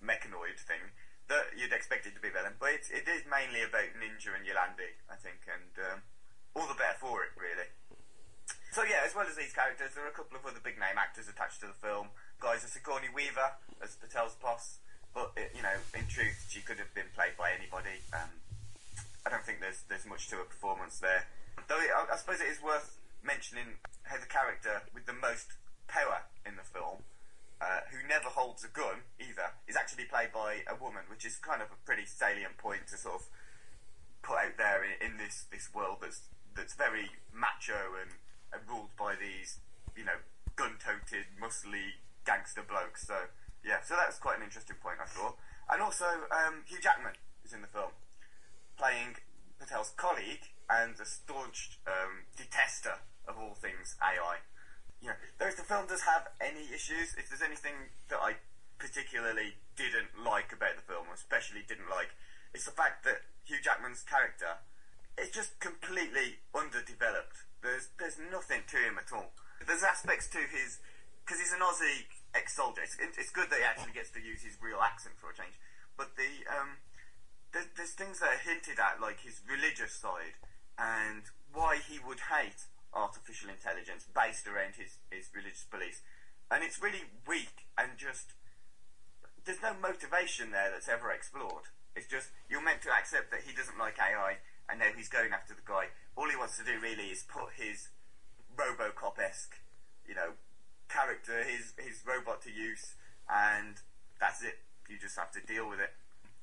mechanoid 0.00 0.56
thing, 0.56 0.80
that 1.28 1.52
you'd 1.52 1.76
expect 1.76 2.08
it 2.08 2.16
to 2.16 2.22
be 2.24 2.32
them. 2.32 2.56
But 2.56 2.80
it, 2.80 2.88
it 2.88 3.04
is 3.04 3.28
mainly 3.28 3.60
about 3.60 3.92
Ninja 4.00 4.32
and 4.32 4.48
Yolandi, 4.48 4.96
I 5.12 5.20
think, 5.20 5.44
and 5.44 5.72
um, 5.92 5.98
all 6.56 6.64
the 6.64 6.74
better 6.74 6.96
for 6.96 7.20
it, 7.20 7.36
really. 7.36 7.68
So 8.72 8.80
yeah, 8.88 9.04
as 9.04 9.12
well 9.12 9.28
as 9.28 9.36
these 9.36 9.52
characters, 9.52 9.92
there 9.92 10.08
are 10.08 10.14
a 10.14 10.16
couple 10.16 10.40
of 10.40 10.46
other 10.46 10.62
big 10.62 10.80
name 10.80 10.96
actors 10.96 11.28
attached 11.28 11.60
to 11.60 11.68
the 11.68 11.76
film. 11.76 12.14
Guys, 12.40 12.64
are 12.64 12.72
Sigourney 12.72 13.12
Weaver 13.12 13.60
as 13.84 14.00
Patel's 14.00 14.38
boss, 14.40 14.78
but 15.12 15.36
it, 15.36 15.52
you 15.52 15.60
know, 15.60 15.74
in 15.92 16.06
truth, 16.06 16.48
she 16.48 16.62
could 16.64 16.78
have 16.78 16.94
been 16.94 17.10
played 17.12 17.36
by 17.36 17.52
anybody. 17.52 18.00
Um, 18.14 18.40
I 19.26 19.30
don't 19.30 19.44
think 19.44 19.60
there's 19.60 19.84
there's 19.90 20.06
much 20.06 20.30
to 20.30 20.40
her 20.40 20.48
performance 20.48 20.98
there. 20.98 21.26
Though 21.68 21.82
it, 21.82 21.90
I, 21.92 22.14
I 22.14 22.16
suppose 22.16 22.40
it 22.40 22.48
is 22.48 22.62
worth 22.62 22.96
mentioning 23.22 23.82
how 24.06 24.16
the 24.16 24.30
character 24.30 24.82
with 24.94 25.04
the 25.04 25.18
most 25.18 25.58
power 25.90 26.24
in 26.46 26.54
the 26.56 26.64
film, 26.64 27.02
uh, 27.60 27.84
who 27.92 28.06
never 28.08 28.28
holds 28.28 28.64
a 28.64 28.68
gun 28.68 29.04
either, 29.20 29.52
is 29.68 29.76
actually 29.76 30.04
played 30.04 30.32
by 30.32 30.64
a 30.66 30.74
woman, 30.80 31.04
which 31.08 31.24
is 31.24 31.36
kind 31.36 31.60
of 31.60 31.68
a 31.68 31.78
pretty 31.84 32.06
salient 32.06 32.56
point 32.56 32.88
to 32.88 32.96
sort 32.96 33.16
of 33.16 33.22
put 34.22 34.36
out 34.36 34.56
there 34.56 34.84
in, 34.84 35.12
in 35.12 35.16
this 35.16 35.44
this 35.52 35.72
world 35.72 35.98
that's 36.00 36.28
that's 36.56 36.74
very 36.74 37.10
macho 37.32 37.96
and 38.00 38.10
and 38.52 38.62
ruled 38.68 38.90
by 38.98 39.14
these, 39.14 39.60
you 39.96 40.04
know, 40.04 40.18
gun-toted, 40.56 41.24
muscly 41.40 42.02
gangster 42.26 42.64
blokes. 42.66 43.06
So 43.06 43.30
yeah, 43.64 43.80
so 43.84 43.94
that's 43.94 44.18
quite 44.18 44.38
an 44.38 44.44
interesting 44.44 44.76
point 44.82 44.98
I 45.02 45.06
thought. 45.06 45.36
And 45.70 45.80
also, 45.82 46.26
um, 46.32 46.66
Hugh 46.66 46.80
Jackman 46.80 47.14
is 47.44 47.52
in 47.52 47.62
the 47.62 47.68
film, 47.68 47.94
playing 48.76 49.16
Patel's 49.60 49.92
colleague 49.96 50.50
and 50.68 50.98
a 50.98 51.06
staunch 51.06 51.78
um, 51.86 52.26
detester 52.34 52.98
of 53.28 53.38
all 53.38 53.54
things 53.54 53.96
AI. 54.02 54.42
You 55.00 55.08
know, 55.08 55.18
though 55.38 55.48
if 55.48 55.56
the 55.56 55.64
film 55.64 55.88
does 55.88 56.04
have 56.04 56.28
any 56.40 56.68
issues, 56.68 57.16
if 57.16 57.28
there's 57.28 57.42
anything 57.42 57.88
that 58.08 58.20
I 58.20 58.36
particularly 58.78 59.56
didn't 59.76 60.12
like 60.20 60.52
about 60.52 60.76
the 60.76 60.84
film, 60.84 61.08
or 61.08 61.14
especially 61.14 61.64
didn't 61.64 61.88
like, 61.88 62.12
it's 62.52 62.64
the 62.68 62.76
fact 62.76 63.04
that 63.04 63.24
Hugh 63.44 63.60
Jackman's 63.64 64.04
character 64.04 64.60
is 65.16 65.30
just 65.30 65.58
completely 65.60 66.44
underdeveloped. 66.52 67.48
There's 67.62 67.88
there's 67.98 68.20
nothing 68.20 68.64
to 68.68 68.76
him 68.76 69.00
at 69.00 69.12
all. 69.12 69.32
There's 69.64 69.84
aspects 69.84 70.28
to 70.36 70.40
his 70.44 70.80
because 71.24 71.40
he's 71.40 71.52
an 71.52 71.60
Aussie 71.60 72.08
ex-soldier. 72.34 72.82
It's, 72.82 72.96
it's 72.98 73.30
good 73.30 73.50
that 73.50 73.60
he 73.60 73.64
actually 73.64 73.92
gets 73.92 74.10
to 74.16 74.20
use 74.20 74.42
his 74.42 74.56
real 74.60 74.80
accent 74.80 75.16
for 75.20 75.30
a 75.30 75.34
change. 75.36 75.56
But 75.96 76.16
the 76.16 76.44
um, 76.48 76.80
there's 77.52 77.92
things 77.92 78.20
that 78.20 78.30
are 78.30 78.42
hinted 78.42 78.78
at, 78.78 79.00
like 79.00 79.20
his 79.20 79.40
religious 79.48 79.92
side 79.92 80.38
and 80.78 81.22
why 81.52 81.76
he 81.76 81.98
would 81.98 82.20
hate 82.30 82.69
artificial 82.94 83.50
intelligence 83.50 84.06
based 84.10 84.46
around 84.46 84.74
his, 84.76 84.98
his 85.10 85.30
religious 85.34 85.66
beliefs. 85.70 86.02
And 86.50 86.64
it's 86.64 86.82
really 86.82 87.06
weak 87.26 87.70
and 87.78 87.94
just 87.96 88.34
there's 89.44 89.62
no 89.62 89.72
motivation 89.80 90.50
there 90.50 90.70
that's 90.70 90.88
ever 90.88 91.10
explored. 91.10 91.70
It's 91.94 92.06
just 92.06 92.30
you're 92.48 92.62
meant 92.62 92.82
to 92.82 92.92
accept 92.92 93.30
that 93.30 93.46
he 93.46 93.54
doesn't 93.54 93.78
like 93.78 93.98
AI 93.98 94.38
and 94.68 94.78
now 94.78 94.90
he's 94.94 95.08
going 95.08 95.32
after 95.32 95.54
the 95.54 95.66
guy. 95.66 95.90
All 96.16 96.28
he 96.28 96.36
wants 96.36 96.58
to 96.58 96.64
do 96.64 96.78
really 96.78 97.10
is 97.10 97.26
put 97.26 97.58
his 97.58 97.88
RoboCop 98.54 99.18
esque, 99.18 99.58
you 100.06 100.14
know, 100.14 100.38
character, 100.88 101.42
his 101.42 101.74
his 101.78 102.02
robot 102.06 102.42
to 102.42 102.50
use, 102.50 102.94
and 103.30 103.78
that's 104.20 104.42
it. 104.42 104.58
You 104.88 104.98
just 104.98 105.18
have 105.18 105.30
to 105.32 105.40
deal 105.40 105.68
with 105.68 105.80
it. 105.80 105.94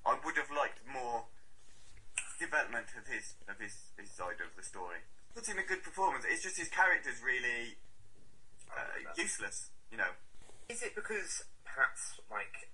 I 0.05 0.17
would 0.23 0.35
have 0.35 0.51
liked 0.51 0.79
more 0.87 1.27
development 2.39 2.87
of 2.95 3.07
his 3.11 3.35
of 3.47 3.59
his, 3.59 3.91
his 3.99 4.11
side 4.11 4.39
of 4.39 4.55
the 4.55 4.63
story. 4.63 5.03
Puts 5.37 5.53
in 5.53 5.61
a 5.61 5.69
good 5.69 5.85
performance. 5.85 6.25
It's 6.25 6.41
just 6.41 6.57
his 6.57 6.65
character's 6.65 7.21
really 7.21 7.77
uh, 8.73 9.05
useless, 9.13 9.69
you 9.93 9.97
know. 10.01 10.17
Is 10.65 10.81
it 10.81 10.97
because 10.97 11.45
perhaps 11.61 12.17
like 12.25 12.73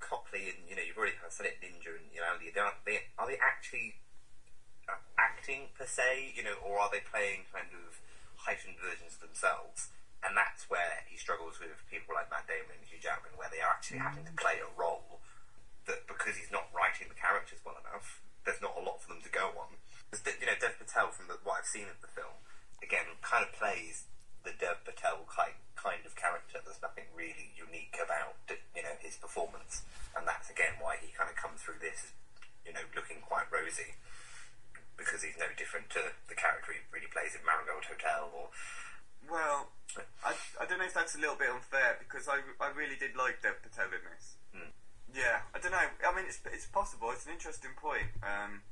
Copley 0.00 0.48
and 0.48 0.64
you 0.64 0.72
know 0.72 0.80
you've 0.80 0.96
already 0.96 1.12
kind 1.20 1.28
of 1.28 1.36
said 1.36 1.52
it, 1.52 1.60
Ninja 1.60 1.92
and 1.92 2.08
you 2.08 2.24
know 2.24 2.32
are 2.32 2.40
they 2.40 3.04
are 3.20 3.28
they 3.28 3.36
actually 3.36 4.00
uh, 4.88 4.96
acting 5.20 5.76
per 5.76 5.84
se, 5.84 6.32
you 6.32 6.40
know, 6.40 6.56
or 6.64 6.80
are 6.80 6.88
they 6.88 7.04
playing 7.04 7.44
kind 7.52 7.68
of 7.68 8.00
heightened 8.48 8.80
versions 8.80 9.20
of 9.20 9.28
themselves? 9.28 9.92
And 10.24 10.32
that's 10.32 10.72
where 10.72 11.04
he 11.04 11.20
struggles 11.20 11.60
with 11.60 11.84
people 11.92 12.16
like 12.16 12.32
Matt 12.32 12.48
Damon 12.48 12.80
and 12.80 12.88
Hugh 12.88 12.96
Jackman, 12.96 13.36
where 13.36 13.52
they 13.52 13.60
are 13.60 13.76
actually 13.76 14.00
having 14.00 14.24
to 14.24 14.32
play 14.40 14.56
a 14.56 14.72
role 14.72 15.20
that 15.84 16.08
because 16.08 16.40
he's 16.40 16.48
not 16.48 16.72
writing 16.72 17.12
the 17.12 17.18
characters 17.20 17.60
well 17.60 17.76
enough, 17.84 18.24
there's 18.48 18.64
not 18.64 18.72
a 18.72 18.80
lot 18.80 19.04
for 19.04 19.12
them 19.12 19.20
to 19.20 19.28
go 19.28 19.52
on. 19.60 19.76
You 20.10 20.46
know, 20.46 20.58
Dev 20.58 20.74
Patel, 20.78 21.14
from 21.14 21.30
the, 21.30 21.38
what 21.46 21.62
I've 21.62 21.70
seen 21.70 21.86
of 21.86 22.02
the 22.02 22.10
film, 22.10 22.34
again, 22.82 23.06
kind 23.22 23.46
of 23.46 23.54
plays 23.54 24.10
the 24.42 24.50
Dev 24.56 24.82
Patel 24.82 25.22
kind 25.30 25.54
kind 25.76 26.02
of 26.04 26.16
character. 26.16 26.60
There's 26.60 26.82
nothing 26.82 27.08
really 27.14 27.54
unique 27.56 27.96
about 27.96 28.36
you 28.48 28.82
know 28.82 28.96
his 29.00 29.16
performance, 29.16 29.86
and 30.16 30.26
that's 30.26 30.50
again 30.50 30.80
why 30.80 30.98
he 31.00 31.12
kind 31.14 31.30
of 31.30 31.36
comes 31.36 31.62
through 31.62 31.80
this, 31.80 32.12
you 32.66 32.72
know, 32.72 32.84
looking 32.96 33.22
quite 33.22 33.48
rosy 33.52 33.96
because 35.00 35.24
he's 35.24 35.38
no 35.40 35.48
different 35.56 35.88
to 35.88 36.12
the 36.28 36.36
character 36.36 36.76
he 36.76 36.84
really 36.92 37.08
plays 37.08 37.32
in 37.32 37.40
Marigold 37.44 37.88
Hotel 37.88 38.28
or. 38.34 38.52
Well, 39.30 39.70
I, 40.26 40.34
I 40.58 40.66
don't 40.66 40.82
know 40.82 40.90
if 40.90 40.96
that's 40.96 41.14
a 41.14 41.20
little 41.22 41.38
bit 41.38 41.52
unfair 41.52 42.00
because 42.02 42.26
I, 42.26 42.42
I 42.58 42.72
really 42.74 42.98
did 42.98 43.14
like 43.14 43.38
Dev 43.44 43.62
Patel 43.62 43.94
in 43.94 44.02
this. 44.10 44.34
Mm. 44.50 44.74
Yeah, 45.14 45.46
I 45.54 45.62
don't 45.62 45.70
know. 45.70 45.86
I 46.02 46.10
mean, 46.14 46.26
it's 46.26 46.42
it's 46.50 46.66
possible. 46.66 47.10
It's 47.14 47.26
an 47.26 47.32
interesting 47.32 47.70
point. 47.78 48.10
Um, 48.22 48.66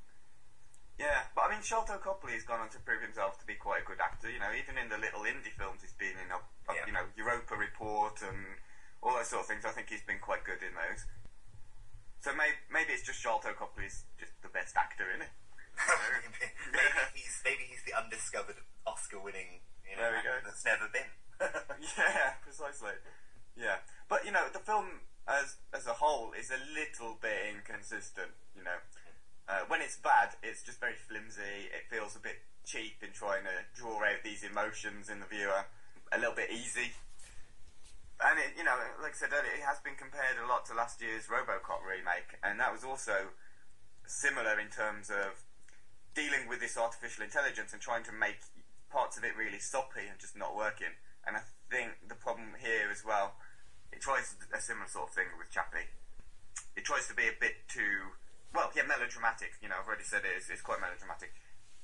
yeah, 0.98 1.30
but 1.34 1.46
I 1.46 1.54
mean, 1.54 1.62
Sharlto 1.62 1.96
Copley 2.02 2.34
has 2.34 2.42
gone 2.42 2.60
on 2.60 2.68
to 2.74 2.80
prove 2.82 3.00
himself 3.00 3.38
to 3.40 3.46
be 3.46 3.54
quite 3.54 3.82
a 3.82 3.86
good 3.86 4.02
actor. 4.02 4.30
You 4.30 4.42
know, 4.42 4.50
even 4.50 4.76
in 4.76 4.90
the 4.90 4.98
little 4.98 5.22
indie 5.22 5.54
films 5.54 5.80
he's 5.80 5.94
been 5.94 6.18
in, 6.18 6.28
yeah. 6.28 6.84
you 6.86 6.92
know, 6.92 7.06
Europa 7.14 7.54
Report 7.54 8.18
and 8.22 8.58
all 9.00 9.14
those 9.14 9.30
sort 9.30 9.46
of 9.46 9.48
things. 9.48 9.62
I 9.62 9.70
think 9.70 9.88
he's 9.88 10.04
been 10.04 10.18
quite 10.18 10.42
good 10.42 10.60
in 10.60 10.74
those. 10.74 11.06
So 12.20 12.34
maybe 12.34 12.58
maybe 12.68 12.92
it's 12.92 13.06
just 13.06 13.22
Sharlto 13.22 13.54
Copley's 13.54 14.04
just 14.18 14.34
the 14.42 14.50
best 14.50 14.74
actor 14.74 15.06
in 15.08 15.22
it. 15.22 15.32
maybe 16.74 17.14
he's 17.14 17.38
maybe 17.46 17.64
he's 17.70 17.86
the 17.86 17.94
undiscovered 17.94 18.58
Oscar-winning 18.82 19.62
you 19.88 19.96
know, 19.96 20.12
that's 20.44 20.64
never 20.64 20.86
been. 20.92 21.10
yeah, 21.98 22.36
precisely. 22.42 22.94
Yeah, 23.56 23.82
but 24.08 24.24
you 24.24 24.32
know, 24.32 24.46
the 24.52 24.60
film 24.60 25.08
as 25.26 25.56
as 25.72 25.86
a 25.86 25.96
whole 25.96 26.32
is 26.32 26.50
a 26.50 26.60
little 26.74 27.18
bit 27.20 27.54
inconsistent. 27.54 28.32
You 28.54 28.64
know, 28.64 28.78
uh, 29.48 29.64
when 29.68 29.80
it's 29.80 29.96
bad, 29.96 30.36
it's 30.42 30.62
just 30.62 30.78
very 30.78 30.94
flimsy. 30.94 31.72
It 31.72 31.88
feels 31.88 32.14
a 32.16 32.20
bit 32.20 32.44
cheap 32.64 33.00
in 33.00 33.10
trying 33.16 33.44
to 33.44 33.64
draw 33.74 34.04
out 34.04 34.20
these 34.22 34.44
emotions 34.44 35.08
in 35.08 35.20
the 35.20 35.26
viewer. 35.26 35.64
A 36.12 36.18
little 36.18 36.36
bit 36.36 36.52
easy. 36.52 36.92
And 38.20 38.38
it, 38.38 38.58
you 38.58 38.64
know, 38.64 38.76
like 39.00 39.14
I 39.14 39.18
said 39.18 39.32
earlier, 39.32 39.54
it 39.54 39.64
has 39.64 39.78
been 39.80 39.94
compared 39.94 40.36
a 40.36 40.46
lot 40.46 40.66
to 40.66 40.74
last 40.74 41.00
year's 41.00 41.30
RoboCop 41.30 41.86
remake, 41.86 42.36
and 42.42 42.58
that 42.58 42.72
was 42.72 42.82
also 42.82 43.30
similar 44.06 44.58
in 44.58 44.68
terms 44.68 45.08
of 45.08 45.44
dealing 46.14 46.48
with 46.48 46.58
this 46.58 46.76
artificial 46.76 47.22
intelligence 47.22 47.72
and 47.72 47.80
trying 47.80 48.02
to 48.02 48.12
make 48.12 48.42
parts 48.90 49.16
of 49.16 49.22
it 49.22 49.36
really 49.38 49.60
soppy 49.60 50.08
and 50.10 50.18
just 50.18 50.36
not 50.36 50.56
working. 50.56 50.92
And 51.26 51.36
I 51.36 51.46
think 51.70 51.92
the 52.08 52.16
problem 52.16 52.58
here 52.58 52.90
as 52.90 53.04
well, 53.04 53.36
it 53.92 54.00
tries 54.00 54.34
a 54.50 54.60
similar 54.60 54.88
sort 54.88 55.08
of 55.08 55.14
thing 55.14 55.30
with 55.38 55.52
Chappie. 55.52 55.86
It 56.74 56.84
tries 56.84 57.06
to 57.08 57.14
be 57.14 57.28
a 57.28 57.36
bit 57.38 57.68
too, 57.68 58.18
well, 58.54 58.70
yeah, 58.74 58.88
melodramatic. 58.88 59.56
You 59.60 59.68
know, 59.68 59.76
I've 59.80 59.86
already 59.86 60.06
said 60.06 60.24
it, 60.24 60.32
it's, 60.36 60.48
it's 60.48 60.62
quite 60.62 60.80
melodramatic. 60.80 61.32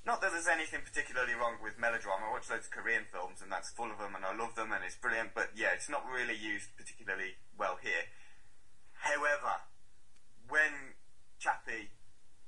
Not 0.05 0.21
that 0.21 0.37
there's 0.37 0.49
anything 0.49 0.85
particularly 0.85 1.33
wrong 1.33 1.57
with 1.65 1.81
melodrama. 1.81 2.29
I 2.29 2.33
watch 2.37 2.53
loads 2.53 2.69
of 2.69 2.73
Korean 2.77 3.09
films 3.09 3.41
and 3.41 3.49
that's 3.49 3.73
full 3.73 3.89
of 3.89 3.97
them 3.97 4.13
and 4.13 4.25
I 4.25 4.37
love 4.37 4.53
them 4.53 4.69
and 4.73 4.85
it's 4.85 5.01
brilliant, 5.01 5.33
but 5.33 5.57
yeah, 5.57 5.73
it's 5.73 5.89
not 5.89 6.05
really 6.05 6.37
used 6.37 6.77
particularly 6.77 7.41
well 7.57 7.81
here. 7.81 8.13
However, 9.01 9.65
when 10.49 11.01
Chappie 11.41 11.89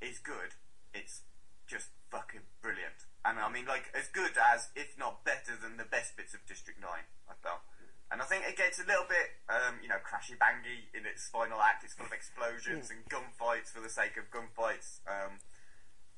is 0.05 0.21
good, 0.21 0.53
it's 0.93 1.25
just 1.67 1.89
fucking 2.11 2.45
brilliant. 2.61 3.09
And 3.25 3.39
I 3.41 3.49
mean, 3.51 3.65
like, 3.65 3.89
as 3.97 4.09
good 4.09 4.37
as, 4.37 4.69
if 4.77 4.95
not 4.99 5.25
better 5.25 5.57
than 5.57 5.77
the 5.77 5.89
best 5.89 6.17
bits 6.17 6.33
of 6.35 6.45
District 6.47 6.79
9, 6.79 6.89
I 6.93 7.35
felt. 7.43 7.65
And 8.11 8.23
I 8.23 8.27
think 8.27 8.47
it 8.47 8.55
gets 8.55 8.79
a 8.79 8.87
little 8.87 9.07
bit, 9.11 9.43
um, 9.51 9.83
you 9.83 9.91
know, 9.91 9.99
crashy 9.99 10.39
bangy 10.39 10.87
in 10.95 11.03
its 11.03 11.27
final 11.27 11.59
act. 11.59 11.83
It's 11.83 11.95
full 11.95 12.07
of 12.07 12.15
explosions 12.15 12.91
and 12.95 13.03
gunfights 13.11 13.75
for 13.75 13.83
the 13.83 13.91
sake 13.91 14.15
of 14.15 14.31
gunfights. 14.31 15.03
Um, 15.11 15.43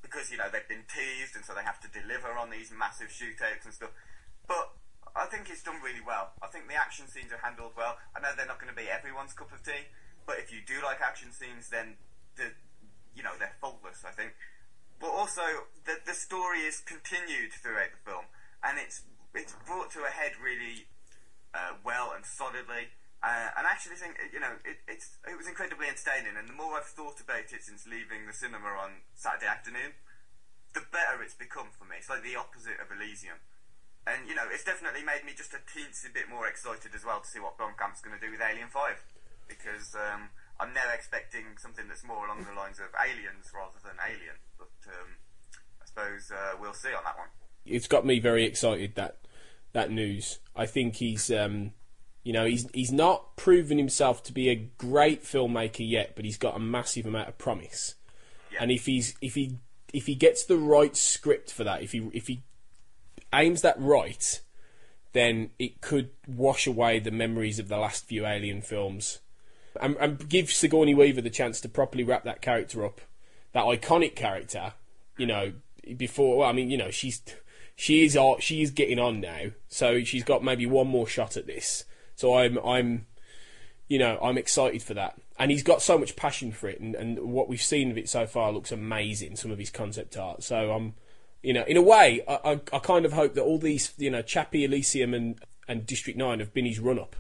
because, 0.05 0.31
you 0.31 0.37
know, 0.37 0.47
they've 0.53 0.69
been 0.69 0.85
teased 0.87 1.35
and 1.35 1.45
so 1.45 1.57
they 1.57 1.65
have 1.65 1.81
to 1.81 1.91
deliver 1.91 2.37
on 2.37 2.51
these 2.53 2.71
massive 2.71 3.09
shootouts 3.09 3.65
and 3.65 3.75
stuff. 3.75 3.91
But 4.47 4.79
I 5.17 5.27
think 5.27 5.51
it's 5.51 5.63
done 5.63 5.81
really 5.83 6.05
well. 6.05 6.31
I 6.43 6.47
think 6.47 6.69
the 6.69 6.79
action 6.79 7.09
scenes 7.09 7.33
are 7.33 7.43
handled 7.43 7.73
well. 7.77 7.99
I 8.15 8.21
know 8.21 8.31
they're 8.37 8.47
not 8.47 8.61
going 8.61 8.71
to 8.71 8.77
be 8.77 8.87
everyone's 8.87 9.33
cup 9.33 9.51
of 9.51 9.65
tea, 9.65 9.91
but 10.27 10.39
if 10.39 10.53
you 10.53 10.61
do 10.63 10.79
like 10.85 11.01
action 11.01 11.33
scenes, 11.33 11.69
then 11.69 11.97
the, 12.37 12.55
you 13.17 13.23
know 13.27 13.35
they're 13.39 13.59
faultless. 13.61 14.05
I 14.07 14.15
think, 14.15 14.39
but 15.01 15.11
also 15.11 15.67
the 15.85 15.99
the 16.07 16.15
story 16.15 16.63
is 16.63 16.79
continued 16.81 17.51
throughout 17.53 17.91
the 17.91 18.03
film, 18.07 18.31
and 18.63 18.79
it's 18.79 19.03
it's 19.35 19.57
brought 19.67 19.91
to 19.99 20.07
a 20.07 20.13
head 20.13 20.39
really 20.39 20.87
uh, 21.55 21.79
well 21.85 22.13
and 22.15 22.25
solidly. 22.25 22.93
Uh, 23.19 23.51
and 23.59 23.67
I 23.67 23.75
actually 23.75 23.99
think 23.99 24.15
you 24.31 24.39
know 24.39 24.55
it, 24.63 24.79
it's 24.87 25.19
it 25.27 25.35
was 25.35 25.51
incredibly 25.51 25.91
entertaining. 25.91 26.39
And 26.39 26.47
the 26.47 26.55
more 26.55 26.79
I've 26.79 26.87
thought 26.87 27.19
about 27.19 27.51
it 27.51 27.67
since 27.67 27.83
leaving 27.83 28.31
the 28.31 28.37
cinema 28.37 28.79
on 28.79 29.03
Saturday 29.19 29.51
afternoon, 29.51 29.99
the 30.75 30.87
better 30.95 31.19
it's 31.23 31.35
become 31.35 31.75
for 31.75 31.83
me. 31.85 31.99
It's 31.99 32.07
like 32.07 32.23
the 32.23 32.39
opposite 32.39 32.79
of 32.79 32.87
Elysium. 32.95 33.43
And 34.07 34.25
you 34.31 34.39
know, 34.39 34.47
it's 34.49 34.65
definitely 34.65 35.03
made 35.03 35.27
me 35.27 35.35
just 35.37 35.53
a 35.53 35.61
teensy 35.67 36.09
bit 36.15 36.31
more 36.31 36.47
excited 36.47 36.95
as 36.95 37.05
well 37.05 37.21
to 37.21 37.29
see 37.29 37.43
what 37.43 37.59
Blomkamp's 37.59 38.01
going 38.01 38.15
to 38.17 38.23
do 38.23 38.31
with 38.31 38.41
Alien 38.41 38.71
Five, 38.71 39.03
because 39.51 39.93
um, 39.99 40.31
I'm 40.63 40.73
now 40.73 40.89
expecting 40.95 41.59
something 41.59 41.91
that's 41.91 42.07
more 42.07 42.25
along 42.25 42.47
the 42.47 42.55
lines 42.55 42.79
of 42.79 42.95
Aliens 42.97 43.51
rather 43.51 43.83
than 43.83 43.99
Alien. 43.99 44.39
But 44.57 44.79
um, 44.89 45.19
I 45.83 45.85
suppose 45.85 46.31
uh, 46.31 46.57
we'll 46.57 46.79
see 46.79 46.95
on 46.95 47.05
that 47.05 47.19
one. 47.19 47.29
It's 47.67 47.87
got 47.87 48.07
me 48.07 48.19
very 48.19 48.45
excited 48.45 48.95
that 48.95 49.19
that 49.73 49.91
news. 49.91 50.39
I 50.57 50.67
think 50.67 50.97
he's, 50.97 51.31
um, 51.31 51.73
you 52.25 52.33
know, 52.33 52.45
he's 52.45 52.69
he's 52.75 52.93
not 52.93 53.37
proven 53.37 53.79
himself 53.79 54.23
to 54.25 54.33
be 54.33 54.49
a 54.49 54.55
great 54.55 55.25
filmmaker 55.25 55.89
yet, 55.89 56.15
but 56.17 56.25
he's 56.25 56.39
got 56.39 56.57
a 56.57 56.61
massive 56.61 57.07
amount 57.07 57.29
of 57.29 57.39
promise. 57.39 57.95
And 58.61 58.71
if 58.71 58.87
he's 58.87 59.15
if 59.21 59.35
he 59.35 59.59
if 59.93 60.07
he 60.07 60.15
gets 60.15 60.45
the 60.45 60.59
right 60.59 60.97
script 60.97 61.53
for 61.53 61.65
that, 61.65 61.83
if 61.83 61.93
he 61.93 62.11
if 62.13 62.27
he 62.27 62.43
aims 63.33 63.63
that 63.63 63.77
right, 63.79 64.41
then 65.13 65.51
it 65.59 65.81
could 65.81 66.11
wash 66.27 66.67
away 66.67 66.99
the 66.99 67.11
memories 67.11 67.59
of 67.59 67.69
the 67.69 67.79
last 67.79 68.07
few 68.07 68.27
Alien 68.27 68.63
films, 68.63 69.21
and, 69.81 69.97
and 69.97 70.29
give 70.29 70.51
Sigourney 70.51 70.95
Weaver 70.95 71.21
the 71.21 71.31
chance 71.31 71.61
to 71.61 71.69
properly 71.69 72.05
wrap 72.05 72.25
that 72.25 72.43
character 72.43 72.85
up, 72.85 73.01
that 73.53 73.65
iconic 73.65 74.15
character. 74.17 74.75
You 75.17 75.27
know, 75.27 75.53
before 75.97 76.39
well, 76.39 76.49
I 76.49 76.53
mean, 76.53 76.71
you 76.71 76.77
know, 76.77 76.91
she's 76.91 77.23
she 77.79 78.05
is 78.05 78.19
she 78.41 78.61
is 78.61 78.73
getting 78.73 78.99
on 78.99 79.21
now, 79.21 79.53
so 79.69 80.03
she's 80.03 80.25
got 80.25 80.43
maybe 80.43 80.67
one 80.67 80.89
more 80.89 81.07
shot 81.07 81.37
at 81.37 81.47
this. 81.47 81.85
So 82.17 82.37
I'm 82.37 82.59
I'm 82.59 83.07
you 83.87 84.01
know 84.01 84.19
I'm 84.21 84.37
excited 84.37 84.83
for 84.83 84.95
that, 84.95 85.17
and 85.39 85.53
he's 85.53 85.63
got 85.63 85.81
so 85.81 85.97
much 85.97 86.17
passion 86.17 86.51
for 86.51 86.69
it, 86.69 86.81
and, 86.81 86.97
and 86.97 87.21
what 87.21 87.49
we've 87.49 87.63
seen 87.63 87.93
of 87.93 87.97
it 87.97 88.09
so 88.09 88.27
far 88.27 88.51
looks 88.51 88.73
amazing. 88.73 89.37
Some 89.37 89.53
of 89.53 89.59
his 89.59 89.71
concept 89.71 90.17
art, 90.17 90.43
so 90.43 90.73
I'm 90.73 90.95
you 91.41 91.53
know, 91.53 91.63
in 91.69 91.77
a 91.77 91.83
way, 91.83 92.21
I, 92.27 92.35
I, 92.45 92.61
I, 92.73 92.79
kind 92.81 93.07
of 93.07 93.13
hope 93.13 93.35
that 93.35 93.43
all 93.43 93.59
these, 93.59 93.93
you 93.97 94.11
know, 94.11 94.23
Chappie, 94.23 94.65
Elysium, 94.65 95.15
and, 95.15 95.39
and 95.69 95.87
District 95.87 96.19
9 96.19 96.41
have 96.41 96.53
been 96.53 96.67
his 96.67 96.81
run 96.81 96.99
up 96.99 97.15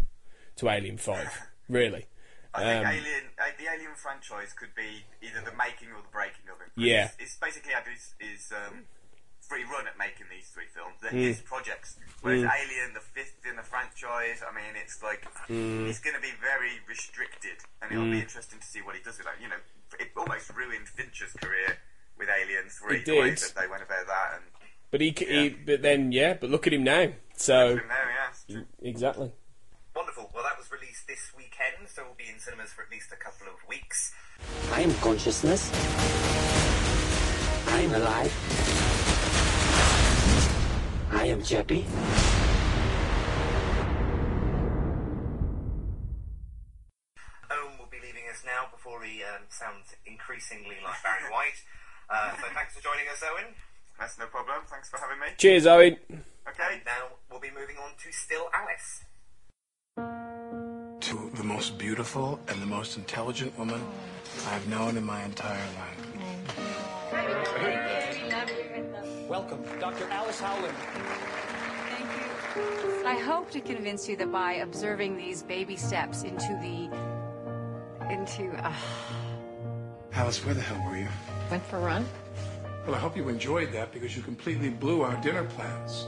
to 0.56 0.68
Alien 0.68 0.98
5. 0.98 1.40
really. 1.68 2.06
I 2.52 2.64
think 2.64 2.86
um, 2.86 2.92
Alien, 2.92 3.24
uh, 3.38 3.44
the 3.58 3.64
Alien 3.72 3.94
franchise 3.94 4.52
could 4.52 4.74
be 4.74 5.04
either 5.22 5.40
the 5.44 5.56
making 5.56 5.90
or 5.94 6.02
the 6.02 6.10
breaking 6.10 6.50
of 6.52 6.60
it. 6.60 6.72
Yeah. 6.76 7.04
It's, 7.04 7.16
it's 7.20 7.36
basically 7.36 7.72
had 7.72 7.84
his, 7.86 8.14
his 8.18 8.52
um, 8.52 8.86
free 9.48 9.64
run 9.64 9.88
at 9.88 9.96
making 9.96 10.28
these 10.28 10.46
three 10.52 10.68
films. 10.68 11.00
They're 11.00 11.16
mm. 11.16 11.32
his 11.32 11.40
projects. 11.40 11.96
Whereas 12.20 12.44
mm. 12.44 12.52
Alien, 12.52 12.92
the 12.92 13.00
fifth 13.00 13.40
in 13.48 13.56
the 13.56 13.64
franchise, 13.64 14.44
I 14.44 14.52
mean, 14.52 14.76
it's 14.76 15.02
like, 15.02 15.24
mm. 15.48 15.88
it's 15.88 15.98
going 15.98 16.14
to 16.14 16.22
be 16.22 16.36
very 16.38 16.84
restricted. 16.86 17.64
And 17.80 17.90
it'll 17.90 18.12
be 18.12 18.20
interesting 18.20 18.60
to 18.60 18.68
see 18.68 18.84
what 18.84 18.94
he 18.94 19.02
does 19.02 19.16
with 19.16 19.26
that. 19.26 19.40
You 19.40 19.48
know, 19.48 19.60
it 19.98 20.12
almost 20.16 20.52
ruined 20.52 20.86
Fincher's 20.88 21.32
career 21.32 21.80
with 22.18 22.28
Alien 22.28 22.68
Three. 22.68 23.02
the 23.04 23.18
way 23.18 23.30
that 23.30 23.54
they 23.56 23.66
went 23.68 23.82
about 23.82 24.06
that, 24.06 24.28
and 24.36 24.44
but 24.90 25.00
he, 25.00 25.14
yeah. 25.20 25.42
he, 25.42 25.48
but 25.50 25.82
then 25.82 26.12
yeah, 26.12 26.34
but 26.34 26.50
look 26.50 26.66
at 26.66 26.72
him 26.72 26.84
now. 26.84 27.08
So 27.36 27.76
him 27.76 27.88
now, 27.88 27.94
yeah, 28.48 28.60
exactly. 28.82 29.30
Wonderful. 29.94 30.30
Well, 30.34 30.44
that 30.44 30.58
was 30.58 30.70
released 30.70 31.06
this 31.06 31.32
weekend, 31.36 31.88
so 31.88 32.02
we'll 32.04 32.14
be 32.14 32.32
in 32.32 32.38
cinemas 32.38 32.72
for 32.72 32.82
at 32.82 32.90
least 32.90 33.12
a 33.12 33.16
couple 33.16 33.46
of 33.46 33.54
weeks. 33.68 34.12
I 34.72 34.82
am 34.82 34.94
consciousness. 34.94 35.70
I 37.66 37.80
am 37.80 37.94
alive. 37.94 38.32
I 41.12 41.24
am 41.26 41.42
Chappie. 41.42 41.86
Owen 47.50 47.78
will 47.78 47.88
be 47.90 47.98
leaving 48.04 48.22
us 48.30 48.42
now 48.44 48.66
before 48.70 49.02
he 49.02 49.22
um, 49.24 49.42
sounds 49.48 49.94
increasingly 50.06 50.76
like 50.84 51.02
Barry 51.02 51.30
White. 51.32 51.62
Uh, 52.10 52.30
so 52.36 52.46
thanks 52.54 52.76
for 52.76 52.82
joining 52.82 53.06
us, 53.12 53.22
Owen. 53.24 53.54
That's 53.98 54.18
no 54.18 54.26
problem. 54.26 54.62
Thanks 54.66 54.88
for 54.88 54.98
having 54.98 55.18
me. 55.18 55.26
Cheers, 55.36 55.66
Owen. 55.66 55.96
Okay. 56.48 56.74
And 56.74 56.82
now 56.86 57.08
we'll 57.30 57.40
be 57.40 57.50
moving 57.50 57.76
on 57.76 57.90
to 58.04 58.12
Still 58.12 58.48
Alice. 58.54 59.04
To 61.00 61.30
the 61.34 61.44
most 61.44 61.78
beautiful 61.78 62.38
and 62.48 62.62
the 62.62 62.66
most 62.66 62.96
intelligent 62.96 63.58
woman 63.58 63.80
I've 64.48 64.68
known 64.68 64.96
in 64.96 65.04
my 65.04 65.24
entire 65.24 65.56
life. 65.56 66.97
Welcome, 69.28 69.62
Dr. 69.78 70.08
Alice 70.10 70.40
Howland. 70.40 70.74
Thank 71.90 72.08
you. 72.16 73.06
I 73.06 73.18
hope 73.18 73.50
to 73.50 73.60
convince 73.60 74.08
you 74.08 74.16
that 74.16 74.32
by 74.32 74.54
observing 74.54 75.16
these 75.16 75.42
baby 75.42 75.76
steps 75.76 76.22
into 76.22 76.58
the. 76.62 78.12
into. 78.12 78.50
Uh... 78.64 78.72
Alice, 80.12 80.44
where 80.44 80.54
the 80.54 80.60
hell 80.60 80.82
were 80.88 80.96
you? 80.96 81.08
Went 81.50 81.64
for 81.66 81.76
a 81.76 81.80
run. 81.80 82.06
Well, 82.86 82.94
I 82.94 82.98
hope 82.98 83.16
you 83.16 83.28
enjoyed 83.28 83.70
that 83.72 83.92
because 83.92 84.16
you 84.16 84.22
completely 84.22 84.70
blew 84.70 85.02
our 85.02 85.14
dinner 85.20 85.44
plans. 85.44 86.06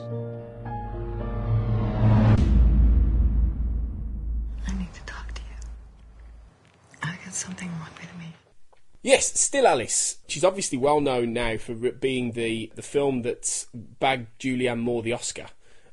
Yes, 9.02 9.38
still 9.40 9.66
Alice. 9.66 10.18
She's 10.28 10.44
obviously 10.44 10.76
well 10.76 11.00
known 11.00 11.32
now 11.32 11.56
for 11.56 11.74
being 11.74 12.32
the, 12.32 12.70
the 12.74 12.82
film 12.82 13.22
that 13.22 13.66
bagged 13.74 14.38
Julianne 14.38 14.80
Moore 14.80 15.02
the 15.02 15.12
Oscar 15.12 15.46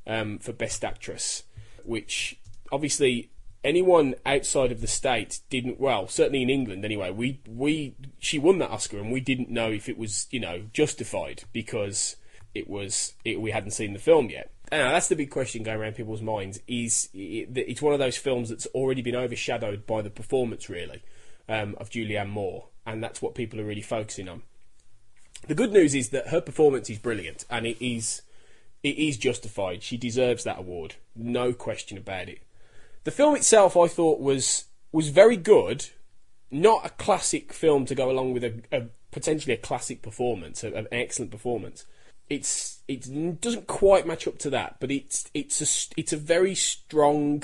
um, 0.05 0.39
for 0.39 0.51
Best 0.51 0.83
Actress, 0.83 1.43
which 1.83 2.37
obviously 2.71 3.29
anyone 3.63 4.15
outside 4.25 4.71
of 4.71 4.81
the 4.81 4.87
state 4.87 5.39
didn't 5.49 5.79
well 5.79 6.07
certainly 6.07 6.41
in 6.41 6.49
England 6.49 6.85
anyway 6.85 7.09
we 7.09 7.41
we 7.49 7.95
she 8.19 8.37
won 8.37 8.59
that 8.59 8.69
Oscar 8.69 8.99
and 8.99 9.11
we 9.11 9.19
didn't 9.19 9.49
know 9.49 9.71
if 9.71 9.89
it 9.89 9.97
was 9.97 10.27
you 10.31 10.39
know 10.39 10.63
justified 10.73 11.43
because 11.51 12.17
it 12.57 12.69
was 12.69 13.13
it, 13.23 13.39
we 13.39 13.51
hadn't 13.51 13.71
seen 13.71 13.93
the 13.93 13.99
film 13.99 14.29
yet. 14.29 14.51
And 14.71 14.93
that's 14.93 15.07
the 15.07 15.15
big 15.15 15.29
question 15.29 15.63
going 15.63 15.79
around 15.79 15.95
people's 15.95 16.21
minds. 16.21 16.59
Is 16.67 17.09
it, 17.13 17.49
it's 17.55 17.81
one 17.81 17.93
of 17.93 17.99
those 17.99 18.17
films 18.17 18.49
that's 18.49 18.65
already 18.67 19.01
been 19.01 19.15
overshadowed 19.15 19.85
by 19.85 20.01
the 20.01 20.09
performance 20.09 20.69
really 20.69 21.03
um, 21.47 21.75
of 21.79 21.89
Julianne 21.89 22.29
Moore 22.29 22.67
and 22.87 23.03
that's 23.03 23.21
what 23.21 23.35
people 23.35 23.59
are 23.59 23.65
really 23.65 23.81
focusing 23.81 24.27
on 24.27 24.41
the 25.47 25.53
good 25.53 25.71
news 25.71 25.93
is 25.93 26.09
that 26.09 26.29
her 26.29 26.41
performance 26.41 26.89
is 26.89 26.97
brilliant 26.97 27.45
and 27.51 27.67
it 27.67 27.77
is 27.79 28.23
it 28.81 28.97
is 28.97 29.17
justified 29.17 29.83
she 29.83 29.97
deserves 29.97 30.43
that 30.43 30.57
award 30.57 30.95
no 31.15 31.53
question 31.53 31.97
about 31.97 32.27
it 32.27 32.39
the 33.07 33.11
film 33.11 33.37
itself, 33.37 33.77
I 33.77 33.87
thought 33.87 34.19
was 34.19 34.65
was 34.91 35.07
very 35.07 35.37
good. 35.37 35.85
Not 36.51 36.85
a 36.85 36.89
classic 36.89 37.53
film 37.53 37.85
to 37.85 37.95
go 37.95 38.11
along 38.11 38.33
with 38.33 38.43
a, 38.43 38.61
a 38.69 38.87
potentially 39.11 39.53
a 39.53 39.57
classic 39.57 40.01
performance, 40.01 40.61
a, 40.61 40.73
an 40.73 40.87
excellent 40.91 41.31
performance. 41.31 41.85
It's 42.29 42.79
it 42.85 43.39
doesn't 43.39 43.65
quite 43.65 44.05
match 44.05 44.27
up 44.27 44.37
to 44.39 44.49
that, 44.49 44.81
but 44.81 44.91
it's 44.91 45.31
it's 45.33 45.61
a 45.61 45.93
it's 45.97 46.11
a 46.11 46.17
very 46.17 46.53
strong 46.53 47.43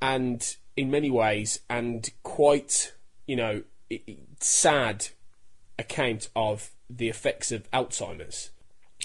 and 0.00 0.56
in 0.76 0.90
many 0.90 1.12
ways 1.12 1.60
and 1.70 2.10
quite 2.24 2.92
you 3.24 3.36
know 3.36 3.62
sad 4.44 5.08
account 5.78 6.28
of 6.34 6.70
the 6.88 7.08
effects 7.08 7.52
of 7.52 7.70
Alzheimer's, 7.70 8.50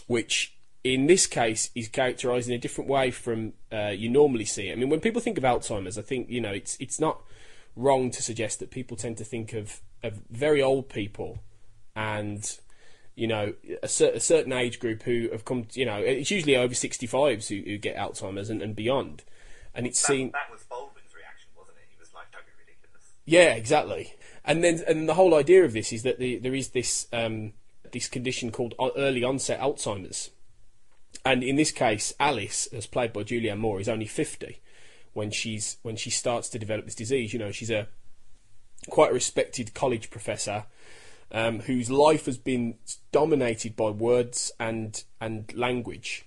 which 0.07 0.57
in 0.83 1.07
this 1.07 1.25
case 1.25 1.69
is 1.75 1.87
characterised 1.87 2.47
in 2.47 2.55
a 2.55 2.57
different 2.57 2.89
way 2.89 3.11
from 3.11 3.53
uh, 3.71 3.87
you 3.87 4.09
normally 4.09 4.45
see 4.45 4.69
it. 4.69 4.73
I 4.73 4.75
mean, 4.75 4.89
when 4.89 4.99
people 4.99 5.21
think 5.21 5.37
of 5.37 5.43
Alzheimer's, 5.43 5.97
I 5.97 6.01
think 6.01 6.29
you 6.29 6.41
know 6.41 6.51
it's 6.51 6.77
it's 6.79 6.99
not 6.99 7.21
wrong 7.75 8.09
to 8.11 8.21
suggest 8.21 8.59
that 8.59 8.71
people 8.71 8.97
tend 8.97 9.17
to 9.17 9.23
think 9.23 9.53
of 9.53 9.81
of 10.03 10.21
very 10.29 10.61
old 10.61 10.89
people 10.89 11.39
and 11.95 12.59
you 13.15 13.27
know 13.27 13.53
a, 13.81 13.87
cer- 13.87 14.13
a 14.13 14.19
certain 14.19 14.53
age 14.53 14.79
group 14.79 15.03
who 15.03 15.29
have 15.31 15.45
come. 15.45 15.65
To, 15.65 15.79
you 15.79 15.85
know, 15.85 15.97
it's 15.97 16.31
usually 16.31 16.55
over 16.55 16.73
sixty 16.73 17.07
fives 17.07 17.47
who, 17.49 17.61
who, 17.65 17.77
get 17.77 17.95
Alzheimer's 17.95 18.49
and, 18.49 18.61
and 18.61 18.75
beyond. 18.75 19.23
And 19.73 19.85
it's 19.85 20.01
that, 20.01 20.07
seen 20.07 20.31
that 20.31 20.51
was 20.51 20.63
Baldwin's 20.63 21.13
reaction, 21.15 21.49
wasn't 21.57 21.77
it? 21.77 21.87
He 21.89 21.99
was 21.99 22.13
like, 22.13 22.31
"Don't 22.31 22.45
be 22.45 22.51
ridiculous." 22.57 23.13
Yeah, 23.25 23.53
exactly. 23.53 24.13
And 24.47 24.63
then 24.63 24.81
and 24.87 25.07
the 25.07 25.13
whole 25.15 25.35
idea 25.35 25.65
of 25.65 25.73
this 25.73 25.91
is 25.91 26.03
that 26.03 26.19
the, 26.19 26.37
there 26.39 26.55
is 26.55 26.69
this 26.69 27.07
um, 27.11 27.51
this 27.91 28.07
condition 28.07 28.49
called 28.49 28.73
early 28.79 29.23
onset 29.23 29.59
Alzheimer's, 29.59 30.31
and 31.25 31.43
in 31.43 31.57
this 31.57 31.73
case, 31.73 32.13
Alice, 32.17 32.67
as 32.67 32.87
played 32.87 33.11
by 33.11 33.23
Julianne 33.23 33.59
Moore, 33.59 33.81
is 33.81 33.89
only 33.89 34.07
fifty 34.07 34.61
when 35.13 35.31
she's 35.31 35.77
when 35.81 35.97
she 35.97 36.09
starts 36.09 36.47
to 36.49 36.59
develop 36.59 36.85
this 36.85 36.95
disease. 36.95 37.33
You 37.33 37.39
know, 37.39 37.51
she's 37.51 37.69
a 37.69 37.89
quite 38.89 39.11
a 39.11 39.13
respected 39.13 39.73
college 39.73 40.09
professor 40.09 40.63
um, 41.31 41.59
whose 41.61 41.89
life 41.89 42.25
has 42.25 42.37
been 42.37 42.75
dominated 43.11 43.75
by 43.75 43.89
words 43.89 44.53
and 44.61 45.03
and 45.19 45.53
language, 45.55 46.25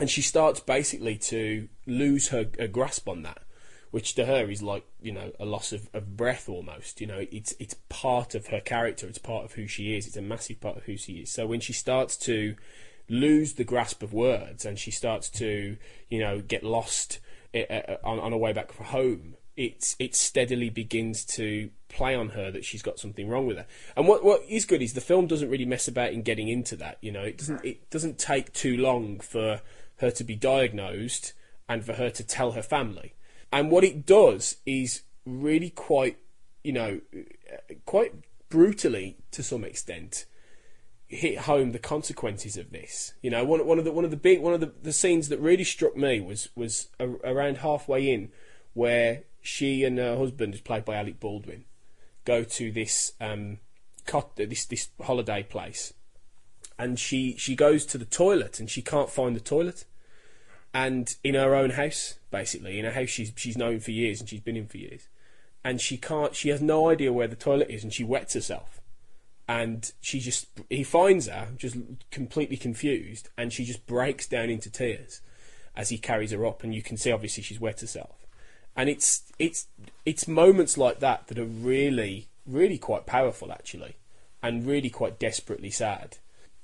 and 0.00 0.10
she 0.10 0.22
starts 0.22 0.58
basically 0.58 1.16
to 1.16 1.68
lose 1.86 2.28
her, 2.28 2.46
her 2.58 2.66
grasp 2.66 3.08
on 3.08 3.22
that, 3.22 3.42
which 3.92 4.14
to 4.14 4.24
her 4.24 4.50
is 4.50 4.62
like 4.62 4.84
you 5.00 5.12
know 5.12 5.30
a 5.38 5.44
loss 5.44 5.72
of, 5.72 5.88
of 5.94 6.16
breath 6.16 6.48
almost. 6.48 7.00
You 7.00 7.06
know, 7.06 7.24
it's 7.30 7.54
it's 7.60 7.76
part 7.88 8.34
of 8.34 8.48
her 8.48 8.60
character, 8.60 9.06
it's 9.06 9.18
part 9.18 9.44
of 9.44 9.52
who 9.52 9.68
she 9.68 9.94
is, 9.94 10.08
it's 10.08 10.16
a 10.16 10.22
massive 10.22 10.60
part 10.60 10.78
of 10.78 10.84
who 10.84 10.96
she 10.96 11.18
is. 11.18 11.30
So 11.30 11.46
when 11.46 11.60
she 11.60 11.72
starts 11.72 12.16
to 12.18 12.56
lose 13.08 13.54
the 13.54 13.64
grasp 13.64 14.02
of 14.02 14.12
words 14.12 14.64
and 14.64 14.78
she 14.78 14.90
starts 14.90 15.28
to 15.28 15.76
you 16.08 16.18
know 16.18 16.40
get 16.40 16.64
lost 16.64 17.20
uh, 17.54 17.96
on, 18.02 18.18
on 18.18 18.32
her 18.32 18.38
way 18.38 18.54
back 18.54 18.72
from 18.72 18.86
home, 18.86 19.34
it's 19.56 19.94
it 19.98 20.14
steadily 20.14 20.70
begins 20.70 21.24
to 21.26 21.70
play 21.88 22.14
on 22.14 22.30
her 22.30 22.50
that 22.50 22.64
she's 22.64 22.80
got 22.80 22.98
something 22.98 23.28
wrong 23.28 23.46
with 23.46 23.58
her. 23.58 23.66
And 23.94 24.08
what 24.08 24.24
what 24.24 24.42
is 24.48 24.64
good 24.64 24.80
is 24.80 24.94
the 24.94 25.02
film 25.02 25.26
doesn't 25.26 25.50
really 25.50 25.66
mess 25.66 25.86
about 25.86 26.14
in 26.14 26.22
getting 26.22 26.48
into 26.48 26.76
that. 26.76 26.96
You 27.02 27.12
know, 27.12 27.22
it 27.22 27.36
doesn't 27.36 27.62
it 27.62 27.90
doesn't 27.90 28.18
take 28.18 28.54
too 28.54 28.78
long 28.78 29.20
for 29.20 29.60
her 29.98 30.10
to 30.10 30.24
be 30.24 30.34
diagnosed 30.34 31.34
and 31.68 31.84
for 31.84 31.92
her 31.92 32.08
to 32.08 32.24
tell 32.24 32.52
her 32.52 32.62
family. 32.62 33.12
And 33.52 33.70
what 33.70 33.84
it 33.84 34.06
does 34.06 34.56
is 34.64 35.02
really 35.26 35.70
quite, 35.70 36.18
you 36.64 36.72
know, 36.72 37.00
quite 37.84 38.14
brutally 38.48 39.16
to 39.30 39.42
some 39.42 39.64
extent 39.64 40.26
hit 41.12 41.38
home 41.40 41.72
the 41.72 41.78
consequences 41.78 42.56
of 42.56 42.72
this. 42.72 43.12
You 43.20 43.30
know, 43.30 43.44
one 43.44 43.64
one 43.66 43.78
of 43.78 43.84
the 43.84 43.92
one 43.92 44.04
of 44.04 44.10
the 44.10 44.16
big 44.16 44.40
one 44.40 44.54
of 44.54 44.60
the, 44.60 44.72
the 44.82 44.92
scenes 44.92 45.28
that 45.28 45.38
really 45.38 45.64
struck 45.64 45.96
me 45.96 46.20
was 46.20 46.48
was 46.56 46.88
a, 46.98 47.08
around 47.24 47.58
halfway 47.58 48.10
in 48.10 48.30
where 48.72 49.24
she 49.42 49.84
and 49.84 49.98
her 49.98 50.16
husband, 50.16 50.54
who's 50.54 50.62
played 50.62 50.84
by 50.84 50.96
Alec 50.96 51.20
Baldwin, 51.20 51.64
go 52.24 52.44
to 52.44 52.72
this 52.72 53.12
um, 53.20 53.58
cot- 54.06 54.36
this 54.36 54.64
this 54.64 54.88
holiday 55.02 55.42
place, 55.42 55.92
and 56.78 56.98
she 56.98 57.36
she 57.36 57.54
goes 57.54 57.84
to 57.86 57.98
the 57.98 58.06
toilet 58.06 58.58
and 58.58 58.70
she 58.70 58.80
can't 58.80 59.10
find 59.10 59.36
the 59.36 59.40
toilet, 59.40 59.84
and 60.72 61.16
in 61.22 61.34
her 61.34 61.54
own 61.54 61.70
house, 61.70 62.14
basically 62.32 62.80
in 62.80 62.84
a 62.84 62.90
house 62.90 63.10
she's 63.10 63.32
she's 63.36 63.56
known 63.56 63.78
for 63.78 63.92
years 63.92 64.18
and 64.18 64.28
she's 64.28 64.40
been 64.40 64.56
in 64.56 64.66
for 64.66 64.78
years, 64.78 65.06
and 65.62 65.80
she 65.80 65.96
can't 65.96 66.34
she 66.34 66.48
has 66.48 66.60
no 66.60 66.88
idea 66.88 67.12
where 67.12 67.28
the 67.28 67.36
toilet 67.36 67.70
is 67.70 67.84
and 67.84 67.92
she 67.92 68.02
wets 68.02 68.34
herself, 68.34 68.80
and 69.46 69.92
she 70.00 70.18
just 70.18 70.48
he 70.70 70.82
finds 70.82 71.28
her 71.28 71.48
just 71.56 71.76
completely 72.10 72.56
confused 72.56 73.28
and 73.36 73.52
she 73.52 73.64
just 73.64 73.86
breaks 73.86 74.26
down 74.26 74.50
into 74.50 74.70
tears 74.70 75.20
as 75.76 75.90
he 75.90 75.98
carries 75.98 76.30
her 76.32 76.46
up 76.46 76.62
and 76.62 76.74
you 76.74 76.82
can 76.82 76.96
see 76.96 77.12
obviously 77.12 77.42
she's 77.42 77.60
wet 77.60 77.80
herself. 77.80 78.26
And 78.74 78.88
it's 78.88 79.30
it's 79.38 79.66
it's 80.04 80.26
moments 80.26 80.78
like 80.78 81.00
that 81.00 81.28
that 81.28 81.38
are 81.38 81.44
really 81.44 82.28
really 82.46 82.78
quite 82.78 83.06
powerful 83.06 83.52
actually 83.52 83.96
and 84.42 84.66
really 84.66 84.90
quite 84.90 85.18
desperately 85.18 85.70
sad. 85.70 86.18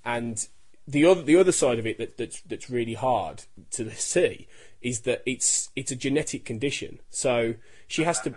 And 0.05 0.47
the 0.89 1.05
other 1.05 1.23
the 1.23 1.37
other 1.37 1.53
side 1.53 1.79
of 1.79 1.87
it 1.87 1.99
that, 1.99 2.17
that's 2.17 2.41
that's 2.43 2.71
really 2.71 2.95
hard 2.95 3.45
to 3.73 3.91
see 3.95 4.49
is 4.81 5.01
that 5.01 5.23
it's 5.27 5.71
it's 5.77 5.93
a 5.93 5.97
genetic 5.97 6.45
condition. 6.45 7.01
So 7.11 7.55
she 7.87 8.05
has 8.05 8.21
to 8.23 8.35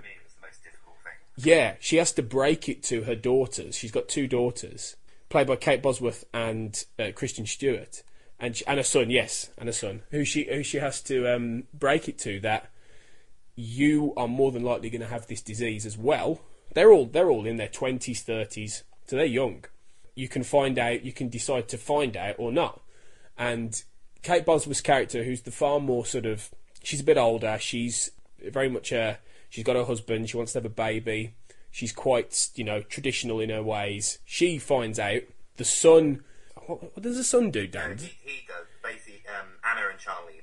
yeah 1.37 1.75
she 1.79 1.95
has 1.95 2.11
to 2.13 2.21
break 2.21 2.67
it 2.67 2.83
to 2.83 3.03
her 3.03 3.15
daughters. 3.15 3.75
She's 3.75 3.91
got 3.91 4.09
two 4.09 4.27
daughters 4.27 4.97
played 5.29 5.47
by 5.47 5.55
Kate 5.55 5.81
Bosworth 5.81 6.25
and 6.33 6.83
uh, 6.99 7.11
Kristen 7.15 7.45
Stewart. 7.45 8.03
And 8.37 8.57
she, 8.57 8.65
and 8.65 8.79
a 8.79 8.83
son 8.83 9.09
yes 9.09 9.51
and 9.57 9.69
a 9.69 9.73
son. 9.73 10.01
Who 10.11 10.25
she 10.25 10.43
who 10.43 10.61
she 10.61 10.77
has 10.77 11.01
to 11.03 11.33
um, 11.33 11.63
break 11.73 12.09
it 12.09 12.17
to 12.19 12.41
that 12.41 12.69
you 13.55 14.13
are 14.17 14.27
more 14.27 14.51
than 14.51 14.63
likely 14.63 14.89
going 14.89 15.01
to 15.01 15.07
have 15.07 15.27
this 15.27 15.41
disease 15.41 15.85
as 15.85 15.97
well. 15.97 16.41
They're 16.73 16.91
all 16.91 17.05
they're 17.05 17.29
all 17.29 17.45
in 17.45 17.57
their 17.57 17.67
twenties, 17.69 18.21
thirties, 18.21 18.83
so 19.05 19.15
they're 19.15 19.25
young. 19.25 19.63
You 20.15 20.27
can 20.27 20.43
find 20.43 20.77
out, 20.77 21.03
you 21.03 21.11
can 21.13 21.29
decide 21.29 21.67
to 21.69 21.77
find 21.77 22.15
out 22.17 22.35
or 22.37 22.51
not. 22.51 22.81
And 23.37 23.81
Kate 24.21 24.45
Bosworth's 24.45 24.81
character, 24.81 25.23
who's 25.23 25.41
the 25.41 25.51
far 25.51 25.79
more 25.79 26.05
sort 26.05 26.25
of, 26.25 26.49
she's 26.83 26.99
a 26.99 27.03
bit 27.03 27.17
older. 27.17 27.57
She's 27.59 28.11
very 28.43 28.69
much 28.69 28.91
a, 28.91 29.19
she's 29.49 29.63
got 29.63 29.75
her 29.75 29.85
husband. 29.85 30.29
She 30.29 30.37
wants 30.37 30.53
to 30.53 30.59
have 30.59 30.65
a 30.65 30.69
baby. 30.69 31.33
She's 31.71 31.93
quite, 31.93 32.49
you 32.55 32.63
know, 32.63 32.81
traditional 32.81 33.39
in 33.39 33.49
her 33.49 33.63
ways. 33.63 34.19
She 34.25 34.57
finds 34.59 34.99
out 34.99 35.21
the 35.57 35.65
son. 35.65 36.23
What, 36.65 36.83
what 36.83 37.01
does 37.01 37.17
the 37.17 37.23
son 37.23 37.49
do, 37.49 37.65
Dan? 37.67 37.97
He, 37.97 38.11
he 38.23 38.45
does. 38.47 38.67
Basically, 38.83 39.21
um, 39.39 39.47
Anna 39.63 39.87
and 39.89 39.99
Charlie 39.99 40.41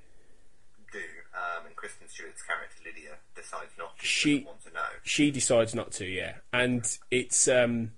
do, 0.93 0.99
um, 1.35 1.67
and 1.67 1.77
Kristen 1.77 2.09
Stewart's 2.09 2.43
character 2.43 2.77
Lydia 2.85 3.17
decides 3.35 3.73
not 3.79 3.99
to. 3.99 4.07
she 4.07 4.45
want 4.45 4.65
to 4.65 4.73
know. 4.73 4.81
she 5.03 5.31
decides 5.31 5.75
not 5.75 5.93
to 5.93 6.07
yeah 6.07 6.35
and 6.53 6.99
it's 7.11 7.47
um 7.49 7.93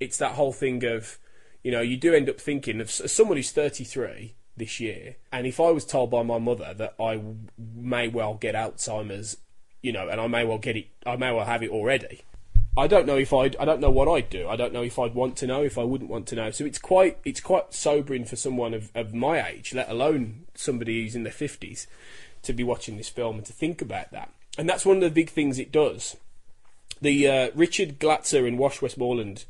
it's 0.00 0.16
that 0.18 0.32
whole 0.32 0.52
thing 0.52 0.84
of 0.84 1.18
you 1.62 1.70
know 1.70 1.80
you 1.80 1.96
do 1.96 2.14
end 2.14 2.28
up 2.28 2.40
thinking 2.40 2.80
of 2.80 2.90
someone 2.90 3.36
who's 3.36 3.50
33 3.50 4.34
this 4.56 4.80
year 4.80 5.16
and 5.32 5.46
if 5.46 5.60
i 5.60 5.70
was 5.70 5.84
told 5.84 6.10
by 6.10 6.22
my 6.22 6.38
mother 6.38 6.74
that 6.74 6.94
I 7.00 7.20
may 7.56 8.08
well 8.08 8.34
get 8.34 8.54
alzheimer's 8.54 9.36
you 9.82 9.92
know 9.92 10.08
and 10.08 10.20
i 10.20 10.26
may 10.26 10.44
well 10.44 10.58
get 10.58 10.76
it 10.76 10.88
i 11.06 11.16
may 11.16 11.32
well 11.32 11.44
have 11.44 11.62
it 11.62 11.70
already 11.70 12.22
i 12.76 12.86
don't 12.86 13.06
know 13.06 13.16
if 13.16 13.32
i'd 13.32 13.56
i 13.56 13.64
don't 13.64 13.80
know 13.80 13.90
what 13.90 14.08
i'd 14.08 14.30
do. 14.30 14.48
I 14.48 14.56
don't 14.56 14.72
know 14.72 14.82
if 14.82 14.98
i'd 14.98 15.14
want 15.14 15.36
to 15.38 15.46
know 15.46 15.62
if 15.62 15.78
i 15.78 15.84
wouldn't 15.84 16.10
want 16.10 16.26
to 16.28 16.36
know. 16.36 16.50
So 16.50 16.64
it's 16.64 16.78
quite 16.78 17.18
it's 17.24 17.40
quite 17.40 17.72
sobering 17.72 18.24
for 18.24 18.36
someone 18.36 18.74
of, 18.74 18.90
of 18.94 19.14
my 19.14 19.46
age 19.48 19.74
let 19.74 19.88
alone 19.88 20.46
somebody 20.54 21.02
who's 21.02 21.14
in 21.14 21.22
their 21.22 21.32
50s 21.32 21.86
to 22.42 22.52
be 22.52 22.64
watching 22.64 22.96
this 22.96 23.08
film 23.08 23.36
and 23.36 23.46
to 23.46 23.52
think 23.52 23.82
about 23.82 24.10
that. 24.12 24.32
And 24.56 24.68
that's 24.68 24.86
one 24.86 24.96
of 24.96 25.02
the 25.02 25.10
big 25.10 25.30
things 25.30 25.58
it 25.58 25.70
does. 25.72 26.16
The 27.00 27.28
uh, 27.28 27.50
Richard 27.54 28.00
Glatzer 28.00 28.46
in 28.46 28.58
Wash 28.58 28.82
Westmoreland, 28.82 29.44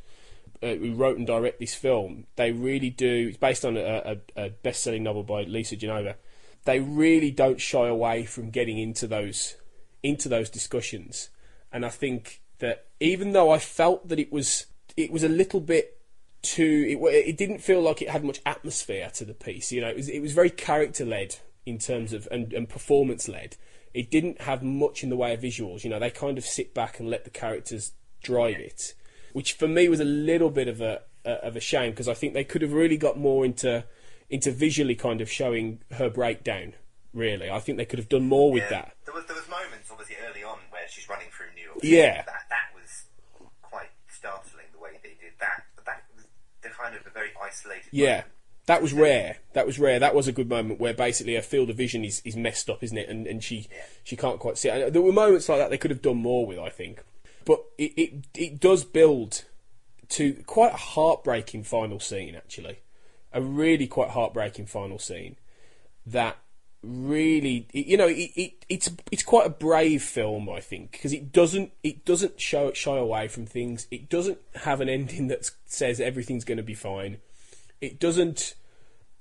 uh, 0.63 0.75
who 0.75 0.95
wrote 0.95 1.19
and 1.19 1.27
direct 1.27 1.61
this 1.61 1.75
film, 1.75 2.27
they 2.37 2.53
really 2.53 2.91
do. 2.91 3.29
It's 3.29 3.37
based 3.37 3.65
on 3.65 3.77
a, 3.77 4.19
a, 4.37 4.45
a 4.45 4.51
best-selling 4.51 5.03
novel 5.03 5.23
by 5.23 5.43
Lisa 5.43 5.77
Genova. 5.77 6.17
They 6.65 6.81
really 6.81 7.31
don't 7.31 7.61
shy 7.61 7.89
away 7.89 8.25
from 8.25 8.51
getting 8.51 8.79
into 8.79 9.07
those 9.07 9.57
into 10.03 10.29
those 10.29 10.49
discussions, 10.51 11.31
and 11.73 11.85
I 11.85 11.89
think 11.89 12.41
that 12.59 12.87
even 13.01 13.33
though 13.33 13.51
I 13.51 13.59
felt 13.59 14.09
that 14.09 14.19
it 14.19 14.33
was 14.33 14.67
it 14.97 15.11
was 15.11 15.23
a 15.23 15.29
little 15.29 15.61
bit 15.61 15.99
too, 16.43 16.85
it, 16.89 17.15
it 17.15 17.37
didn't 17.37 17.59
feel 17.59 17.81
like 17.81 18.03
it 18.03 18.11
had 18.11 18.25
much 18.25 18.41
atmosphere 18.45 19.11
to 19.15 19.25
the 19.25 19.35
piece. 19.35 19.73
You 19.73 19.81
know, 19.81 19.89
it 19.89 19.97
was 19.97 20.09
it 20.09 20.21
was 20.21 20.33
very 20.33 20.51
character 20.51 21.05
led 21.05 21.37
in 21.65 21.79
terms 21.79 22.13
of 22.13 22.29
and, 22.31 22.53
and 22.53 22.69
performance 22.69 23.29
led 23.29 23.57
it 23.95 24.11
didn't 24.11 24.43
have 24.43 24.63
much 24.63 25.03
in 25.03 25.11
the 25.11 25.17
way 25.17 25.35
of 25.35 25.41
visuals. 25.41 25.85
You 25.85 25.91
know, 25.91 25.99
they 25.99 26.11
kind 26.11 26.39
of 26.39 26.45
sit 26.45 26.75
back 26.75 27.01
and 27.01 27.09
let 27.09 27.25
the 27.25 27.31
characters 27.31 27.93
drive 28.23 28.59
it, 28.59 28.95
which 29.33 29.53
for 29.55 29.69
me 29.69 29.89
was 29.89 30.01
a 30.01 30.05
little 30.05 30.51
bit 30.51 30.69
of 30.69 30.81
a, 30.81 31.03
of 31.25 31.57
a 31.57 31.61
shame 31.61 31.91
because 31.91 32.09
I 32.09 32.15
think 32.15 32.35
they 32.35 32.45
could 32.45 32.63
have 32.63 32.73
really 32.73 32.97
got 32.97 33.19
more 33.19 33.45
into 33.45 33.85
into 34.31 34.51
visually 34.51 34.95
kind 34.95 35.21
of 35.21 35.31
showing 35.31 35.81
her 35.93 36.11
breakdown. 36.11 36.75
Really, 37.15 37.51
I 37.51 37.59
think 37.59 37.79
they 37.79 37.87
could 37.87 37.99
have 37.99 38.09
done 38.09 38.29
more 38.29 38.53
with 38.53 38.69
that. 38.69 38.95
There 39.05 39.15
was 39.15 39.25
there 39.27 39.37
was 39.37 39.49
moments 39.49 39.91
obviously 39.91 40.17
early 40.29 40.45
on 40.45 40.59
where 40.71 40.83
she's 40.89 41.09
running 41.09 41.29
through 41.31 41.47
New 41.55 41.65
York. 41.65 41.79
Yeah. 41.83 42.23
That 42.27 42.47
that 42.51 42.69
was 42.75 43.05
quite 43.63 43.91
startling 44.09 44.67
the 44.73 44.79
way 44.79 44.91
they 45.03 45.17
did 45.21 45.33
that. 45.41 45.65
But 45.75 45.87
that 45.87 46.05
was 46.15 46.27
kind 46.77 46.95
of 46.95 47.07
a 47.07 47.11
very 47.11 47.31
isolated. 47.43 47.89
Yeah, 47.91 48.25
that 48.67 48.83
was 48.83 48.93
rare. 48.93 49.39
That 49.55 49.67
was 49.67 49.79
rare. 49.79 49.99
That 49.99 50.15
was 50.15 50.29
a 50.29 50.33
good 50.33 50.49
moment 50.49 50.79
where 50.79 50.95
basically 50.95 51.35
her 51.35 51.43
field 51.43 51.71
of 51.71 51.77
vision 51.77 52.05
is, 52.05 52.21
is 52.25 52.37
messed 52.37 52.69
up, 52.69 52.83
isn't 52.83 52.97
it? 52.97 53.09
And 53.09 53.27
and 53.27 53.43
she 53.43 53.67
she 54.05 54.17
can't 54.17 54.39
quite 54.39 54.59
see. 54.59 54.69
it. 54.69 54.93
There 54.93 55.03
were 55.03 55.13
moments 55.13 55.49
like 55.49 55.59
that 55.59 55.71
they 55.71 55.79
could 55.79 55.91
have 55.91 56.03
done 56.03 56.19
more 56.19 56.47
with, 56.47 56.59
I 56.59 56.69
think. 56.69 57.03
But 57.49 57.65
it 57.79 57.93
it, 57.97 58.13
it 58.35 58.61
does 58.61 58.85
build 58.85 59.45
to 60.11 60.35
quite 60.47 60.75
a 60.75 60.77
heartbreaking 60.77 61.65
final 61.65 61.99
scene, 61.99 62.35
actually, 62.35 62.81
a 63.33 63.41
really 63.41 63.87
quite 63.87 64.11
heartbreaking 64.11 64.67
final 64.67 64.99
scene 64.99 65.37
that 66.05 66.37
really 66.83 67.67
you 67.73 67.97
know 67.97 68.07
it, 68.07 68.31
it 68.37 68.53
it's 68.69 68.91
it's 69.11 69.23
quite 69.23 69.47
a 69.47 69.51
brave 69.51 70.01
film 70.01 70.49
I 70.49 70.61
think 70.61 70.93
because 70.93 71.13
it 71.13 71.33
doesn't 71.33 71.73
it 71.83 72.05
doesn't 72.05 72.41
show 72.41 72.71
shy 72.75 72.99
away 72.99 73.29
from 73.29 73.47
things. 73.47 73.87
It 73.91 74.11
doesn't 74.11 74.39
have 74.65 74.83
an 74.83 74.91
ending 74.91 75.29
that 75.29 75.51
says 75.65 76.01
everything's 76.01 76.45
going 76.45 76.59
to 76.59 76.63
be 76.63 76.75
fine. 76.75 77.17
It 77.81 77.99
doesn't 77.99 78.57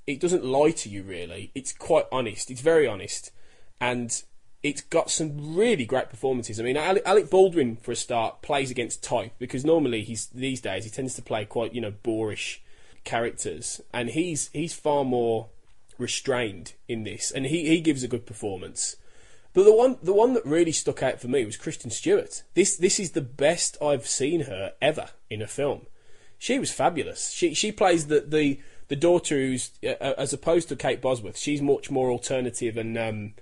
it 0.05 0.19
doesn't 0.19 0.43
lie 0.43 0.71
to 0.71 0.89
you 0.89 1.01
really. 1.01 1.51
It's 1.55 1.71
quite 1.71 2.07
honest. 2.11 2.51
It's 2.51 2.61
very 2.61 2.87
honest. 2.87 3.31
And 3.79 4.21
it's 4.63 4.81
got 4.81 5.09
some 5.11 5.55
really 5.55 5.85
great 5.85 6.09
performances 6.09 6.59
I 6.59 6.63
mean 6.63 6.77
Alec 6.77 7.29
Baldwin 7.29 7.77
for 7.77 7.91
a 7.91 7.95
start 7.95 8.41
plays 8.41 8.71
against 8.71 9.03
type 9.03 9.33
because 9.39 9.63
normally 9.63 10.03
he's 10.03 10.27
these 10.27 10.61
days 10.61 10.83
he 10.83 10.89
tends 10.89 11.13
to 11.15 11.21
play 11.21 11.45
quite 11.45 11.73
you 11.73 11.81
know 11.81 11.93
boorish 12.03 12.61
characters 13.03 13.81
and 13.93 14.09
he's 14.09 14.49
he's 14.53 14.73
far 14.73 15.05
more 15.05 15.49
restrained 15.97 16.73
in 16.87 17.03
this, 17.03 17.31
and 17.31 17.45
he, 17.47 17.67
he 17.67 17.81
gives 17.81 18.03
a 18.03 18.07
good 18.07 18.25
performance. 18.25 18.95
But 19.53 19.63
the 19.63 19.73
one 19.73 19.97
the 20.03 20.13
one 20.13 20.33
that 20.33 20.45
really 20.45 20.71
stuck 20.71 21.01
out 21.01 21.19
for 21.19 21.27
me 21.27 21.43
was 21.45 21.57
Kristen 21.57 21.89
Stewart. 21.89 22.43
This 22.53 22.75
this 22.75 22.99
is 22.99 23.11
the 23.11 23.21
best 23.21 23.77
I've 23.81 24.07
seen 24.07 24.41
her 24.41 24.73
ever 24.81 25.09
in 25.29 25.41
a 25.41 25.47
film. 25.47 25.87
She 26.37 26.59
was 26.59 26.71
fabulous. 26.71 27.31
She 27.31 27.53
she 27.53 27.71
plays 27.71 28.07
the 28.07 28.21
the, 28.21 28.59
the 28.87 28.95
daughter 28.95 29.35
who's 29.35 29.71
uh, 29.83 30.13
as 30.17 30.33
opposed 30.33 30.69
to 30.69 30.75
Kate 30.75 31.01
Bosworth. 31.01 31.37
She's 31.37 31.61
much 31.61 31.89
more 31.89 32.11
alternative 32.11 32.77
and 32.77 32.97
um, 32.97 33.33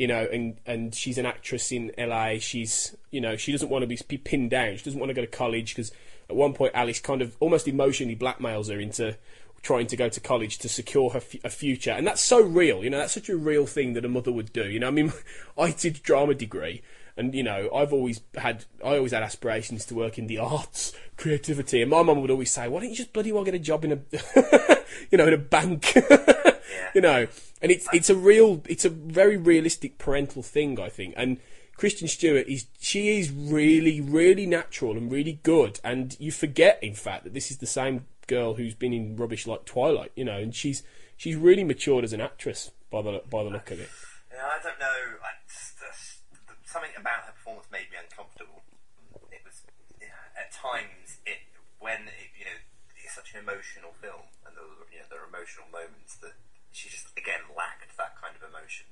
you 0.00 0.06
know, 0.06 0.26
and 0.32 0.56
and 0.64 0.94
she's 0.94 1.18
an 1.18 1.26
actress 1.26 1.70
in 1.70 1.92
LA. 1.98 2.38
She's 2.38 2.96
you 3.10 3.20
know 3.20 3.36
she 3.36 3.52
doesn't 3.52 3.68
want 3.68 3.82
to 3.82 3.86
be, 3.86 3.98
be 4.08 4.16
pinned 4.16 4.48
down. 4.48 4.78
She 4.78 4.84
doesn't 4.84 4.98
want 4.98 5.10
to 5.10 5.14
go 5.14 5.20
to 5.20 5.26
college 5.26 5.74
because 5.74 5.92
at 6.30 6.34
one 6.34 6.54
point 6.54 6.72
Alice 6.74 7.00
kind 7.00 7.20
of 7.20 7.36
almost 7.38 7.68
emotionally 7.68 8.16
blackmails 8.16 8.72
her 8.72 8.80
into 8.80 9.18
trying 9.60 9.86
to 9.88 9.98
go 9.98 10.08
to 10.08 10.18
college 10.18 10.56
to 10.60 10.70
secure 10.70 11.10
her 11.10 11.18
f- 11.18 11.44
a 11.44 11.50
future, 11.50 11.90
and 11.90 12.06
that's 12.06 12.22
so 12.22 12.40
real. 12.40 12.82
You 12.82 12.88
know, 12.88 12.96
that's 12.96 13.12
such 13.12 13.28
a 13.28 13.36
real 13.36 13.66
thing 13.66 13.92
that 13.92 14.06
a 14.06 14.08
mother 14.08 14.32
would 14.32 14.54
do. 14.54 14.70
You 14.70 14.80
know, 14.80 14.88
I 14.88 14.90
mean, 14.90 15.12
I 15.58 15.72
did 15.72 16.02
drama 16.02 16.32
degree, 16.32 16.80
and 17.14 17.34
you 17.34 17.42
know, 17.42 17.68
I've 17.70 17.92
always 17.92 18.22
had 18.38 18.64
I 18.82 18.96
always 18.96 19.12
had 19.12 19.22
aspirations 19.22 19.84
to 19.84 19.94
work 19.94 20.16
in 20.16 20.28
the 20.28 20.38
arts, 20.38 20.94
creativity, 21.18 21.82
and 21.82 21.90
my 21.90 22.02
mum 22.02 22.22
would 22.22 22.30
always 22.30 22.50
say, 22.50 22.68
"Why 22.68 22.80
don't 22.80 22.88
you 22.88 22.96
just 22.96 23.12
bloody 23.12 23.32
well 23.32 23.44
get 23.44 23.52
a 23.52 23.58
job 23.58 23.84
in 23.84 23.92
a, 23.92 23.98
you 25.10 25.18
know, 25.18 25.26
in 25.26 25.34
a 25.34 25.36
bank?" 25.36 25.92
you 26.94 27.00
know, 27.00 27.26
and 27.62 27.70
it's 27.70 27.86
it's 27.92 28.10
a 28.10 28.14
real, 28.14 28.62
it's 28.68 28.84
a 28.84 28.90
very 28.90 29.36
realistic 29.36 29.98
parental 29.98 30.42
thing, 30.42 30.80
I 30.80 30.88
think, 30.88 31.14
and. 31.16 31.38
Kristen 31.76 32.08
Stewart 32.08 32.46
is 32.46 32.66
she 32.78 33.18
is 33.18 33.32
really 33.32 34.02
really 34.02 34.44
natural 34.44 34.98
and 34.98 35.10
really 35.10 35.40
good 35.42 35.80
and 35.82 36.14
you 36.20 36.30
forget 36.30 36.78
in 36.82 36.92
fact 36.92 37.24
that 37.24 37.32
this 37.32 37.50
is 37.50 37.56
the 37.56 37.66
same 37.66 38.04
girl 38.26 38.56
who's 38.56 38.74
been 38.74 38.92
in 38.92 39.16
rubbish 39.16 39.46
like 39.46 39.64
Twilight 39.64 40.12
you 40.14 40.22
know 40.22 40.36
and 40.36 40.54
she's 40.54 40.82
she's 41.16 41.36
really 41.36 41.64
matured 41.64 42.04
as 42.04 42.12
an 42.12 42.20
actress 42.20 42.70
by 42.90 43.00
the 43.00 43.22
by 43.30 43.42
the 43.42 43.48
look 43.48 43.70
of 43.70 43.80
it 43.80 43.88
Yeah, 44.30 44.46
I 44.46 44.62
don't 44.62 44.78
know. 44.78 45.20
I, 45.20 45.36
just, 45.44 45.76
uh, 45.82 45.92
something 46.64 46.94
about 46.96 47.26
her 47.26 47.34
performance 47.34 47.66
made 47.68 47.90
me 47.90 47.98
uncomfortable. 47.98 48.62
It 49.28 49.42
was 49.44 49.66
at 50.38 50.48
times 50.54 51.18
it 51.26 51.44
when 51.82 52.08
it, 52.08 52.30
you 52.38 52.46
know 52.46 52.58
it's 52.96 53.14
such 53.14 53.34
an 53.34 53.44
emotional 53.44 53.92
film, 54.00 54.30
and 54.46 54.56
there 54.56 54.64
were, 54.64 54.86
you 54.88 55.02
know 55.02 55.08
there 55.10 55.20
are 55.20 55.28
emotional 55.28 55.68
moments 55.68 56.16
that 56.22 56.38
she 56.80 56.88
just 56.88 57.12
again 57.12 57.44
lacked 57.52 57.92
that 58.00 58.16
kind 58.16 58.32
of 58.32 58.40
emotion. 58.40 58.88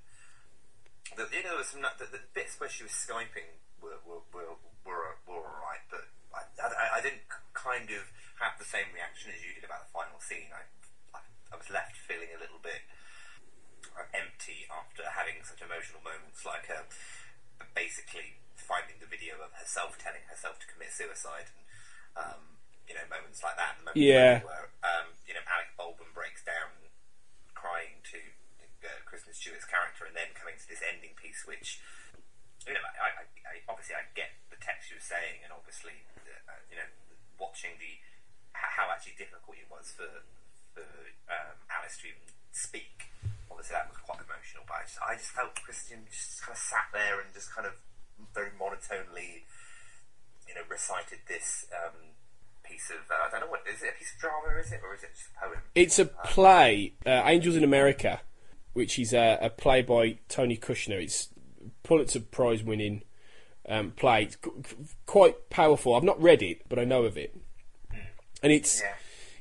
The, 1.17 1.25
you 1.33 1.41
know, 1.41 1.57
there 1.57 1.63
was 1.65 1.73
some 1.73 1.81
the, 1.81 2.05
the 2.05 2.21
bits 2.37 2.61
where 2.61 2.69
she 2.69 2.85
was 2.85 2.93
skyping 2.93 3.49
were 3.81 3.97
were 4.05 4.21
were 4.29 4.61
were, 4.85 5.17
were 5.25 5.41
all 5.41 5.65
right, 5.65 5.81
but 5.89 6.05
I, 6.37 6.45
I, 6.69 6.87
I 6.97 7.01
didn't 7.01 7.25
kind 7.57 7.89
of 7.89 8.05
have 8.45 8.61
the 8.61 8.69
same 8.69 8.93
reaction 8.93 9.33
as 9.33 9.41
you 9.41 9.57
did 9.57 9.65
about 9.65 9.89
the 9.89 9.93
final 9.97 10.21
scene. 10.21 10.53
I 10.53 10.69
I, 11.17 11.25
I 11.49 11.57
was 11.57 11.73
left 11.73 11.97
feeling 11.97 12.29
a 12.37 12.41
little 12.41 12.61
bit 12.61 12.85
uh, 13.97 14.05
empty 14.13 14.69
after 14.69 15.09
having 15.09 15.41
such 15.49 15.65
emotional 15.65 16.05
moments 16.05 16.45
like 16.45 16.69
uh, 16.69 16.85
basically 17.73 18.37
finding 18.55 19.01
the 19.01 19.09
video 19.09 19.41
of 19.41 19.49
herself 19.57 19.97
telling 19.97 20.21
herself 20.29 20.61
to 20.61 20.67
commit 20.69 20.93
suicide 20.93 21.49
and 21.57 21.65
um, 22.21 22.43
you 22.85 22.93
know 22.93 23.01
moments 23.09 23.41
like 23.41 23.57
that 23.57 23.81
the 23.81 23.89
moment 23.89 23.97
Yeah. 23.97 24.45
where 24.45 24.69
um, 24.85 25.09
you 25.25 25.33
know 25.33 25.41
Alec 25.49 25.73
Baldwin 25.81 26.13
breaks 26.13 26.45
down 26.45 26.69
crying 27.59 27.99
to 28.15 28.21
uh, 28.87 29.03
Kristen 29.03 29.35
Stewart's 29.35 29.67
character 29.67 30.07
and 30.07 30.15
then 30.15 30.31
coming 30.39 30.55
to 30.55 30.67
this 30.71 30.79
ending 30.87 31.19
piece 31.19 31.43
which 31.43 31.83
you 32.63 32.75
know 32.75 32.85
I, 33.03 33.23
I, 33.23 33.25
I 33.43 33.55
obviously 33.67 33.99
I 33.99 34.07
get 34.15 34.39
the 34.55 34.61
text 34.63 34.95
you 34.95 35.03
were 35.03 35.05
saying 35.05 35.43
and 35.43 35.51
obviously 35.51 36.07
uh, 36.47 36.63
you 36.71 36.79
know 36.79 36.89
watching 37.43 37.75
the 37.83 37.99
how 38.55 38.91
actually 38.95 39.19
difficult 39.19 39.59
it 39.59 39.67
was 39.67 39.91
for 39.91 40.23
for 40.75 40.87
um, 41.27 41.59
Alice 41.71 41.99
to 42.03 42.15
even 42.15 42.27
speak. 42.55 43.11
Obviously 43.51 43.75
that 43.75 43.91
was 43.91 43.99
quite 43.99 44.23
emotional, 44.23 44.63
but 44.67 44.79
I 44.79 44.83
just, 44.87 44.99
I 45.03 45.13
just 45.19 45.33
felt 45.35 45.55
Kristen 45.59 46.07
just 46.07 46.43
kind 46.43 46.55
of 46.55 46.63
sat 46.63 46.87
there 46.95 47.19
and 47.19 47.31
just 47.35 47.51
kind 47.51 47.67
of 47.67 47.75
very 48.35 48.55
monotonely, 48.55 49.47
you 50.47 50.55
know, 50.55 50.63
recited 50.71 51.23
this 51.27 51.67
um, 51.75 52.18
piece 52.71 52.91
of 52.91 53.11
uh, 53.11 53.27
I 53.27 53.31
don't 53.31 53.41
know 53.41 53.51
what 53.51 53.63
is 53.73 53.83
it 53.83 53.95
a 53.95 53.99
piece 53.99 54.13
of 54.15 54.21
drama 54.21 54.59
is 54.59 54.73
it 54.73 54.81
or 54.83 54.95
is 54.95 55.03
it 55.03 55.11
just 55.15 55.29
a 55.37 55.47
poem? 55.47 55.61
It's 55.75 55.99
a 55.99 56.07
play, 56.07 56.95
uh, 57.07 57.23
Angels 57.25 57.57
in 57.57 57.65
America, 57.65 58.21
which 58.73 58.99
is 58.99 59.13
a, 59.13 59.39
a 59.41 59.51
play 59.51 59.83
by 59.83 60.19
Tony 60.29 60.57
Kushner. 60.57 61.03
It's 61.03 61.29
Pulitzer 61.83 62.21
Prize 62.21 62.63
winning 62.63 63.03
um, 63.69 63.93
play. 63.93 64.25
It's 64.25 64.37
qu- 64.37 64.63
quite 65.07 65.51
powerful. 65.51 65.95
I've 65.95 66.05
not 66.05 66.21
read 66.21 66.43
it, 66.43 66.69
but 66.69 66.79
I 66.79 66.85
know 66.85 67.05
of 67.05 67.17
it. 67.17 67.37
And 68.43 68.53
it's 68.53 68.83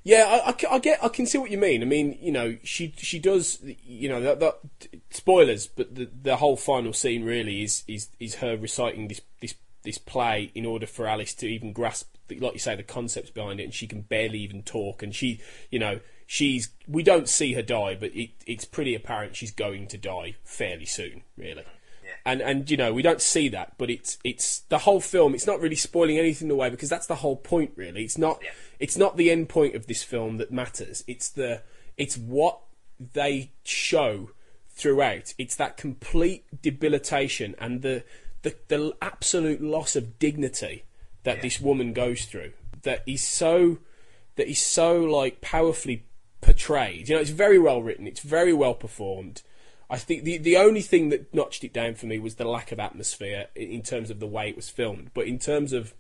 yeah, 0.07 0.41
I, 0.45 0.51
I 0.51 0.75
I 0.75 0.79
get, 0.79 1.03
I 1.03 1.09
can 1.09 1.25
see 1.25 1.37
what 1.37 1.51
you 1.51 1.57
mean. 1.57 1.81
I 1.81 1.85
mean, 1.85 2.17
you 2.21 2.31
know, 2.31 2.57
she 2.63 2.93
she 2.97 3.19
does, 3.19 3.59
you 3.83 4.07
know, 4.07 4.21
that, 4.21 4.39
that 4.39 4.59
spoilers, 5.09 5.67
but 5.67 5.95
the 5.95 6.09
the 6.21 6.37
whole 6.37 6.55
final 6.55 6.93
scene 6.93 7.25
really 7.25 7.61
is 7.61 7.83
is 7.89 8.07
is 8.17 8.35
her 8.35 8.55
reciting 8.55 9.09
this 9.09 9.19
this 9.41 9.55
this 9.87 9.97
play 9.97 10.51
in 10.53 10.65
order 10.65 10.85
for 10.85 11.07
Alice 11.07 11.33
to 11.35 11.47
even 11.47 11.71
grasp, 11.71 12.13
the, 12.27 12.37
like 12.39 12.53
you 12.53 12.59
say, 12.59 12.75
the 12.75 12.83
concepts 12.83 13.29
behind 13.29 13.59
it, 13.59 13.63
and 13.63 13.73
she 13.73 13.87
can 13.87 14.01
barely 14.01 14.39
even 14.39 14.61
talk, 14.61 15.01
and 15.01 15.15
she, 15.15 15.39
you 15.71 15.79
know, 15.79 16.01
she's 16.27 16.69
we 16.87 17.01
don't 17.01 17.29
see 17.29 17.53
her 17.53 17.61
die, 17.61 17.95
but 17.99 18.13
it, 18.13 18.31
it's 18.45 18.65
pretty 18.65 18.93
apparent 18.93 19.35
she's 19.35 19.51
going 19.51 19.87
to 19.87 19.97
die 19.97 20.35
fairly 20.43 20.85
soon, 20.85 21.23
really. 21.37 21.63
And 22.25 22.41
and 22.41 22.69
you 22.69 22.75
know 22.75 22.93
we 22.93 23.01
don't 23.01 23.21
see 23.21 23.47
that, 23.49 23.77
but 23.77 23.89
it's 23.89 24.17
it's 24.23 24.59
the 24.67 24.79
whole 24.79 24.99
film. 24.99 25.33
It's 25.33 25.47
not 25.47 25.61
really 25.61 25.75
spoiling 25.75 26.17
anything 26.17 26.51
away 26.51 26.69
because 26.69 26.89
that's 26.89 27.07
the 27.07 27.15
whole 27.15 27.37
point, 27.37 27.71
really. 27.75 28.03
It's 28.03 28.17
not 28.17 28.41
it's 28.79 28.97
not 28.97 29.15
the 29.15 29.31
end 29.31 29.47
point 29.47 29.75
of 29.75 29.87
this 29.87 30.03
film 30.03 30.37
that 30.37 30.51
matters. 30.51 31.05
It's 31.07 31.29
the 31.29 31.63
it's 31.95 32.17
what 32.17 32.59
they 33.13 33.51
show 33.63 34.31
throughout. 34.69 35.33
It's 35.37 35.55
that 35.55 35.77
complete 35.77 36.45
debilitation 36.61 37.55
and 37.59 37.81
the 37.81 38.03
the, 38.41 38.55
the 38.67 38.95
absolute 39.01 39.61
loss 39.61 39.95
of 39.95 40.19
dignity 40.19 40.83
that 41.23 41.41
this 41.41 41.59
woman 41.59 41.93
goes 41.93 42.25
through. 42.25 42.53
That 42.83 43.03
is 43.05 43.23
so 43.23 43.79
that 44.35 44.47
is 44.47 44.61
so 44.61 44.97
like 44.97 45.41
powerfully 45.41 46.05
portrayed. 46.41 47.09
You 47.09 47.15
know, 47.15 47.21
it's 47.21 47.31
very 47.31 47.59
well 47.59 47.81
written. 47.81 48.07
It's 48.07 48.21
very 48.21 48.53
well 48.53 48.73
performed. 48.73 49.41
I 49.89 49.97
think 49.97 50.23
the 50.23 50.37
the 50.37 50.57
only 50.57 50.81
thing 50.81 51.09
that 51.09 51.33
notched 51.33 51.63
it 51.63 51.73
down 51.73 51.95
for 51.95 52.05
me 52.05 52.19
was 52.19 52.35
the 52.35 52.47
lack 52.47 52.71
of 52.71 52.79
atmosphere 52.79 53.47
in, 53.55 53.81
terms 53.81 54.09
of 54.09 54.19
the 54.19 54.27
way 54.27 54.49
it 54.49 54.55
was 54.55 54.69
filmed. 54.69 55.11
But 55.13 55.27
in 55.27 55.39
terms 55.39 55.73
of 55.73 55.93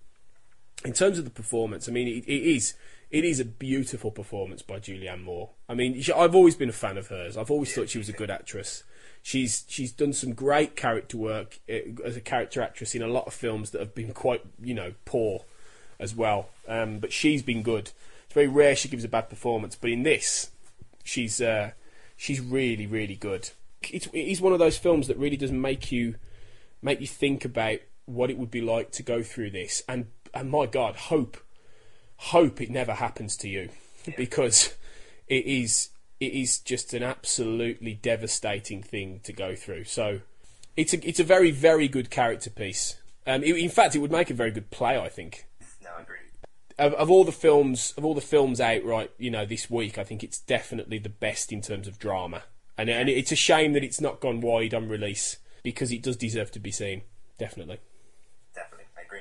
in 0.85 0.93
terms 0.93 1.17
of 1.17 1.25
the 1.25 1.31
performance, 1.31 1.87
I 1.87 1.91
mean, 1.91 2.07
it, 2.07 2.25
it 2.27 2.43
is 2.43 2.75
it 3.09 3.23
is 3.23 3.39
a 3.39 3.45
beautiful 3.45 4.11
performance 4.11 4.61
by 4.61 4.79
Julianne 4.79 5.23
Moore. 5.23 5.51
I 5.69 5.73
mean, 5.73 6.01
I've 6.15 6.35
always 6.35 6.55
been 6.55 6.69
a 6.69 6.73
fan 6.73 6.97
of 6.97 7.07
hers. 7.07 7.37
I've 7.37 7.51
always 7.51 7.73
thought 7.73 7.89
she 7.89 7.97
was 7.97 8.09
a 8.09 8.13
good 8.13 8.29
actress. 8.29 8.83
She's 9.27 9.65
she's 9.67 9.91
done 9.91 10.13
some 10.13 10.31
great 10.31 10.77
character 10.77 11.17
work 11.17 11.59
eh, 11.67 11.81
as 12.05 12.15
a 12.15 12.21
character 12.21 12.61
actress 12.61 12.95
in 12.95 13.01
a 13.01 13.09
lot 13.09 13.27
of 13.27 13.33
films 13.33 13.71
that 13.71 13.81
have 13.81 13.93
been 13.93 14.13
quite 14.13 14.41
you 14.57 14.73
know 14.73 14.93
poor 15.03 15.43
as 15.99 16.15
well. 16.15 16.47
Um, 16.65 16.99
but 16.99 17.11
she's 17.11 17.43
been 17.43 17.61
good. 17.61 17.91
It's 18.23 18.33
very 18.33 18.47
rare 18.47 18.73
she 18.73 18.87
gives 18.87 19.03
a 19.03 19.09
bad 19.09 19.29
performance, 19.29 19.75
but 19.75 19.89
in 19.89 20.03
this, 20.03 20.51
she's 21.03 21.41
uh, 21.41 21.71
she's 22.15 22.39
really 22.39 22.87
really 22.87 23.17
good. 23.17 23.49
It's, 23.91 24.07
it 24.07 24.17
is 24.17 24.39
one 24.39 24.53
of 24.53 24.59
those 24.59 24.77
films 24.77 25.07
that 25.07 25.17
really 25.17 25.35
does 25.35 25.51
make 25.51 25.91
you 25.91 26.15
make 26.81 27.01
you 27.01 27.07
think 27.07 27.43
about 27.43 27.79
what 28.05 28.29
it 28.29 28.37
would 28.37 28.49
be 28.49 28.61
like 28.61 28.91
to 28.91 29.03
go 29.03 29.23
through 29.23 29.49
this, 29.49 29.83
and 29.89 30.05
and 30.33 30.49
my 30.49 30.67
God, 30.67 30.95
hope 30.95 31.35
hope 32.15 32.61
it 32.61 32.69
never 32.69 32.93
happens 32.93 33.35
to 33.35 33.49
you 33.49 33.71
because 34.15 34.73
it 35.27 35.45
is 35.45 35.89
it 36.19 36.33
is 36.33 36.59
just 36.59 36.93
an 36.93 37.03
absolutely 37.03 37.93
devastating 37.95 38.81
thing 38.81 39.19
to 39.23 39.33
go 39.33 39.55
through. 39.55 39.83
So 39.85 40.21
it's 40.75 40.93
a 40.93 41.07
it's 41.07 41.19
a 41.19 41.23
very 41.23 41.51
very 41.51 41.87
good 41.87 42.09
character 42.09 42.49
piece. 42.49 42.95
Um, 43.25 43.43
it- 43.43 43.57
in 43.57 43.69
fact, 43.69 43.95
it 43.95 43.99
would 43.99 44.11
make 44.11 44.29
a 44.29 44.33
very 44.33 44.51
good 44.51 44.71
play, 44.71 44.97
I 44.97 45.09
think. 45.09 45.45
No, 45.83 45.89
I 45.97 46.01
agree. 46.01 46.17
Of, 46.79 46.93
of 46.93 47.09
all 47.11 47.23
the 47.23 47.31
films 47.31 47.93
of 47.97 48.05
all 48.05 48.13
the 48.13 48.21
films 48.21 48.59
out 48.61 48.83
right, 48.83 49.11
you 49.17 49.29
know, 49.31 49.45
this 49.45 49.69
week, 49.69 49.97
I 49.97 50.03
think 50.03 50.23
it's 50.23 50.39
definitely 50.39 50.99
the 50.99 51.09
best 51.09 51.51
in 51.51 51.61
terms 51.61 51.87
of 51.87 51.99
drama. 51.99 52.43
And 52.77 52.89
and 52.89 53.09
it's 53.09 53.31
a 53.31 53.35
shame 53.35 53.73
that 53.73 53.83
it's 53.83 53.99
not 54.01 54.19
gone 54.19 54.41
wide 54.41 54.73
on 54.73 54.87
release 54.87 55.37
because 55.63 55.91
it 55.91 56.03
does 56.03 56.15
deserve 56.15 56.51
to 56.51 56.59
be 56.59 56.71
seen. 56.71 57.01
Definitely. 57.37 57.79
Definitely, 58.55 58.85
I 58.97 59.01
agree. 59.01 59.19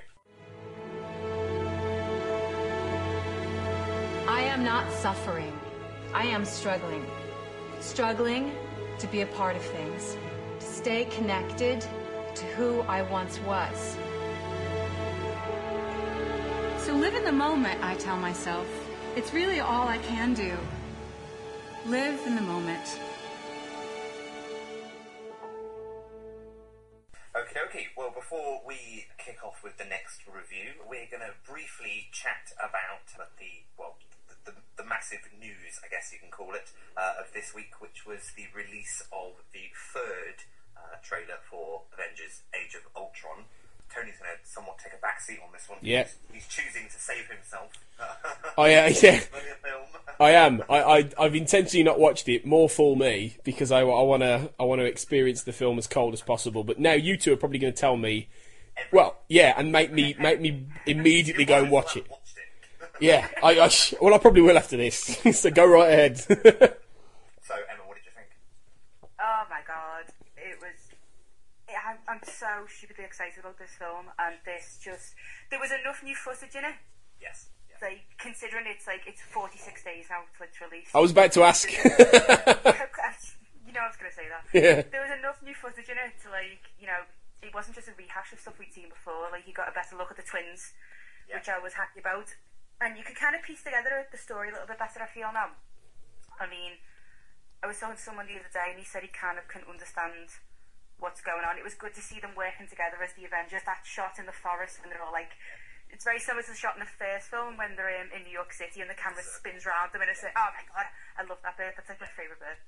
I 4.28 4.42
am 4.42 4.62
not 4.62 4.90
suffering. 4.92 5.55
I 6.14 6.24
am 6.24 6.44
struggling. 6.44 7.06
Struggling 7.80 8.52
to 8.98 9.06
be 9.08 9.20
a 9.20 9.26
part 9.26 9.56
of 9.56 9.62
things, 9.62 10.16
to 10.60 10.66
stay 10.66 11.04
connected 11.06 11.84
to 12.34 12.44
who 12.56 12.80
I 12.82 13.02
once 13.02 13.38
was. 13.40 13.96
So 16.78 16.94
live 16.94 17.14
in 17.14 17.24
the 17.24 17.32
moment, 17.32 17.82
I 17.82 17.94
tell 17.96 18.16
myself. 18.16 18.66
It's 19.16 19.32
really 19.32 19.60
all 19.60 19.88
I 19.88 19.98
can 19.98 20.34
do. 20.34 20.56
Live 21.86 22.26
in 22.26 22.34
the 22.34 22.42
moment. 22.42 22.98
Okay, 27.36 27.60
okay. 27.68 27.86
Well, 27.96 28.10
before 28.10 28.62
we 28.66 29.06
kick 29.18 29.44
off 29.44 29.62
with 29.62 29.76
the 29.78 29.84
next 29.84 30.20
review, 30.26 30.72
we're 30.88 31.06
going 31.10 31.22
to 31.22 31.34
briefly 31.50 32.08
chat 32.12 32.52
about 32.58 33.06
the 33.38 33.64
well, 33.78 33.96
massive 34.88 35.26
news, 35.38 35.80
I 35.84 35.88
guess 35.88 36.10
you 36.12 36.18
can 36.18 36.30
call 36.30 36.54
it, 36.54 36.72
uh, 36.96 37.20
of 37.20 37.32
this 37.34 37.54
week, 37.54 37.80
which 37.80 38.06
was 38.06 38.32
the 38.36 38.46
release 38.54 39.02
of 39.12 39.42
the 39.52 39.68
third 39.74 40.46
uh, 40.76 40.96
trailer 41.02 41.42
for 41.48 41.82
Avengers: 41.92 42.42
Age 42.54 42.74
of 42.74 42.86
Ultron. 42.96 43.44
Tony's 43.92 44.18
going 44.18 44.30
to 44.30 44.48
somewhat 44.48 44.78
take 44.78 44.92
a 44.92 44.96
backseat 44.96 45.42
on 45.42 45.52
this 45.52 45.68
one. 45.68 45.78
Yeah. 45.80 46.04
He's, 46.04 46.44
he's 46.44 46.48
choosing 46.48 46.88
to 46.88 46.98
save 46.98 47.28
himself. 47.28 47.72
I 48.58 48.74
uh, 48.74 48.92
yeah. 49.02 49.20
I 50.20 50.30
am. 50.30 50.62
I, 50.68 50.82
I 50.82 51.10
I've 51.18 51.34
intentionally 51.34 51.84
not 51.84 51.98
watched 51.98 52.28
it. 52.28 52.46
More 52.46 52.68
for 52.68 52.96
me 52.96 53.36
because 53.44 53.70
I 53.70 53.82
want 53.82 54.22
to 54.22 54.50
I 54.58 54.64
want 54.64 54.80
to 54.80 54.86
experience 54.86 55.42
the 55.42 55.52
film 55.52 55.78
as 55.78 55.86
cold 55.86 56.14
as 56.14 56.22
possible. 56.22 56.64
But 56.64 56.78
now 56.78 56.92
you 56.92 57.16
two 57.16 57.32
are 57.32 57.36
probably 57.36 57.58
going 57.58 57.72
to 57.72 57.78
tell 57.78 57.96
me. 57.96 58.28
Well, 58.92 59.16
yeah, 59.28 59.54
and 59.56 59.72
make 59.72 59.92
me 59.92 60.14
make 60.18 60.40
me 60.40 60.66
immediately 60.86 61.44
go 61.44 61.62
and 61.62 61.70
watch 61.70 61.96
it. 61.96 62.06
Yeah, 63.00 63.28
I, 63.42 63.60
I 63.60 63.68
sh- 63.68 63.94
well 64.00 64.14
I 64.14 64.18
probably 64.18 64.42
will 64.42 64.56
after 64.56 64.76
this. 64.76 65.18
so 65.40 65.50
go 65.50 65.66
right 65.66 65.90
ahead. 65.92 66.18
So 67.46 67.54
Emma, 67.54 67.86
what 67.86 67.94
did 67.94 68.02
you 68.04 68.10
think? 68.10 68.26
Oh 69.22 69.42
my 69.48 69.60
god, 69.66 70.10
it 70.36 70.58
was. 70.58 70.74
Yeah, 71.70 71.78
I'm, 71.86 71.98
I'm 72.08 72.20
so 72.26 72.66
stupidly 72.66 73.04
excited 73.04 73.38
about 73.38 73.56
this 73.58 73.70
film, 73.78 74.06
and 74.18 74.34
this 74.44 74.78
just 74.82 75.14
there 75.50 75.60
was 75.60 75.70
enough 75.70 76.02
new 76.02 76.16
footage 76.16 76.54
in 76.56 76.64
it. 76.64 76.74
Yes. 77.22 77.46
Like 77.80 78.02
considering 78.18 78.64
it's 78.66 78.86
like 78.88 79.02
it's 79.06 79.20
46 79.20 79.62
days 79.84 80.06
now 80.10 80.24
till 80.36 80.46
it's 80.48 80.58
released. 80.60 80.90
I 80.96 80.98
was 80.98 81.12
about 81.12 81.30
to 81.38 81.42
ask. 81.50 81.70
you 81.70 81.78
know 83.72 83.84
I 83.84 83.88
was 83.92 83.96
going 84.00 84.10
to 84.10 84.16
say 84.16 84.26
that. 84.32 84.42
Yeah. 84.50 84.82
There 84.90 85.02
was 85.04 85.12
enough 85.12 85.38
new 85.44 85.54
footage 85.54 85.86
in 85.88 85.98
it 86.00 86.16
to 86.24 86.30
like 86.32 86.66
you 86.80 86.86
know 86.88 87.04
it 87.44 87.52
wasn't 87.54 87.76
just 87.76 87.86
a 87.88 87.94
rehash 87.98 88.32
of 88.32 88.40
stuff 88.40 88.58
we'd 88.58 88.72
seen 88.72 88.88
before. 88.88 89.28
Like 89.30 89.46
you 89.46 89.52
got 89.54 89.68
a 89.68 89.76
better 89.76 89.94
look 89.94 90.10
at 90.10 90.16
the 90.16 90.24
twins, 90.26 90.72
which 91.30 91.48
I 91.48 91.58
was 91.62 91.74
happy 91.78 92.00
about, 92.00 92.32
and 92.80 92.96
you 92.96 93.04
could 93.04 93.16
kind 93.16 93.34
of 93.34 93.42
piece 93.42 93.64
together 93.64 94.04
the 94.12 94.20
story 94.20 94.48
a 94.48 94.52
little 94.52 94.68
bit 94.68 94.78
better. 94.78 95.00
I 95.00 95.08
feel 95.08 95.32
now. 95.32 95.56
I 96.36 96.44
mean, 96.44 96.76
I 97.64 97.66
was 97.66 97.80
talking 97.80 97.96
to 97.96 98.02
someone 98.02 98.28
the 98.28 98.36
other 98.36 98.52
day, 98.52 98.72
and 98.72 98.78
he 98.78 98.84
said 98.84 99.00
he 99.00 99.12
kind 99.12 99.40
of 99.40 99.48
can 99.48 99.64
understand 99.64 100.28
what's 101.00 101.24
going 101.24 101.44
on. 101.44 101.56
It 101.56 101.64
was 101.64 101.76
good 101.76 101.96
to 101.96 102.04
see 102.04 102.20
them 102.20 102.36
working 102.36 102.68
together 102.68 103.00
as 103.00 103.16
the 103.16 103.24
Avengers. 103.24 103.64
That 103.64 103.84
shot 103.88 104.20
in 104.20 104.28
the 104.28 104.36
forest 104.36 104.80
when 104.80 104.92
they're 104.92 105.02
all 105.02 105.12
like. 105.12 105.32
It's 105.86 106.02
very 106.02 106.18
similar 106.18 106.42
to 106.42 106.50
the 106.50 106.58
shot 106.58 106.74
in 106.74 106.82
the 106.82 106.90
first 106.98 107.30
film 107.30 107.54
when 107.54 107.78
they're 107.78 108.02
um, 108.02 108.10
in 108.10 108.26
New 108.26 108.34
York 108.34 108.50
City 108.50 108.82
and 108.82 108.90
the 108.90 108.98
camera 108.98 109.22
spins 109.22 109.62
round 109.62 109.94
them 109.94 110.02
and 110.02 110.10
it's 110.10 110.18
like, 110.18 110.34
oh 110.34 110.50
my 110.50 110.66
god, 110.66 110.90
I 111.14 111.22
love 111.22 111.38
that 111.46 111.54
bit. 111.54 111.78
That's 111.78 111.86
like 111.86 112.02
my 112.02 112.10
favourite 112.10 112.42
bit. 112.42 112.58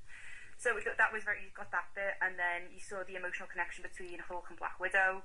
So 0.55 0.71
we 0.75 0.87
got, 0.87 0.95
that 1.03 1.11
was 1.11 1.27
very, 1.27 1.43
you 1.43 1.55
got 1.55 1.71
that 1.71 1.91
bit, 1.95 2.19
and 2.19 2.35
then 2.35 2.67
you 2.75 2.83
saw 2.83 3.07
the 3.07 3.15
emotional 3.15 3.47
connection 3.47 3.87
between 3.87 4.19
Hulk 4.19 4.51
and 4.51 4.59
Black 4.59 4.75
Widow, 4.83 5.23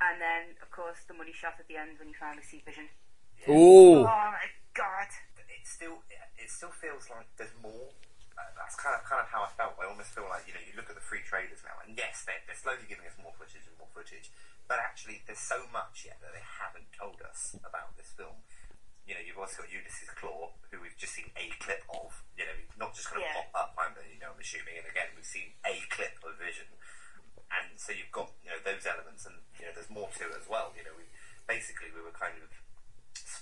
and 0.00 0.16
then 0.16 0.56
of 0.64 0.72
course 0.72 1.04
the 1.04 1.12
money 1.12 1.36
shot 1.36 1.60
at 1.60 1.68
the 1.68 1.76
end 1.76 2.00
when 2.00 2.08
you 2.08 2.16
finally 2.16 2.44
see 2.44 2.64
Vision. 2.64 2.88
Ooh. 3.48 4.02
Oh 4.02 4.08
my 4.08 4.48
god! 4.72 5.10
It 5.36 5.64
still 5.68 6.00
it 6.38 6.48
still 6.50 6.72
feels 6.72 7.08
like 7.12 7.28
there's 7.36 7.52
more. 7.60 7.92
Uh, 8.34 8.50
that's 8.58 8.74
kind 8.74 8.96
of 8.96 9.04
kind 9.06 9.22
of 9.22 9.28
how 9.30 9.46
I 9.46 9.50
felt. 9.54 9.76
I 9.78 9.86
almost 9.86 10.10
feel 10.16 10.26
like 10.26 10.48
you 10.48 10.54
know 10.56 10.62
you 10.64 10.74
look 10.74 10.88
at 10.90 10.96
the 10.96 11.04
free 11.04 11.22
trailers 11.22 11.60
now, 11.62 11.76
and 11.84 11.94
yes, 11.94 12.24
they're, 12.26 12.40
they're 12.48 12.58
slowly 12.58 12.84
giving 12.88 13.06
us 13.06 13.14
more 13.20 13.32
footage 13.36 13.62
and 13.68 13.76
more 13.78 13.90
footage, 13.94 14.32
but 14.66 14.80
actually 14.82 15.22
there's 15.28 15.42
so 15.42 15.68
much 15.70 16.02
yet 16.08 16.18
that 16.24 16.32
they 16.34 16.42
haven't 16.42 16.88
told 16.96 17.20
us 17.22 17.54
about 17.62 17.94
this 18.00 18.10
film. 18.16 18.42
You 19.04 19.12
know, 19.12 19.20
you've 19.20 19.36
also 19.36 19.60
got 19.60 19.68
Ulysses 19.68 20.08
Klaue, 20.16 20.56
who 20.72 20.80
we've 20.80 20.96
just 20.96 21.12
seen 21.12 21.28
a 21.36 21.52
clip 21.60 21.84
of. 21.92 22.24
You 22.40 22.48
know, 22.48 22.56
not 22.80 22.96
just 22.96 23.12
going 23.12 23.20
to 23.20 23.28
Yeah. 23.28 23.44
pop 23.52 23.52
up. 23.52 23.70
I'm 23.76 23.92
you 24.08 24.18
know 24.18 24.32
I'm 24.32 24.40
assuming, 24.40 24.80
and 24.80 24.88
again 24.88 25.12
we've 25.14 25.28
seen 25.28 25.54
a 25.62 25.76
clip 25.92 26.16
of 26.24 26.34
Vision, 26.40 26.66
and 27.52 27.76
so 27.76 27.92
you've 27.94 28.10
got 28.10 28.32
you 28.42 28.50
know 28.50 28.58
those 28.64 28.88
elements, 28.88 29.28
and 29.28 29.36
you 29.60 29.68
know 29.68 29.72
there's 29.76 29.92
more 29.92 30.08
to 30.18 30.24
it 30.32 30.40
as 30.40 30.48
well. 30.50 30.72
You 30.74 30.82
know, 30.88 30.96
we 30.98 31.06
basically 31.46 31.92
we 31.94 32.00
were 32.02 32.16
kind 32.16 32.34
of 32.40 32.48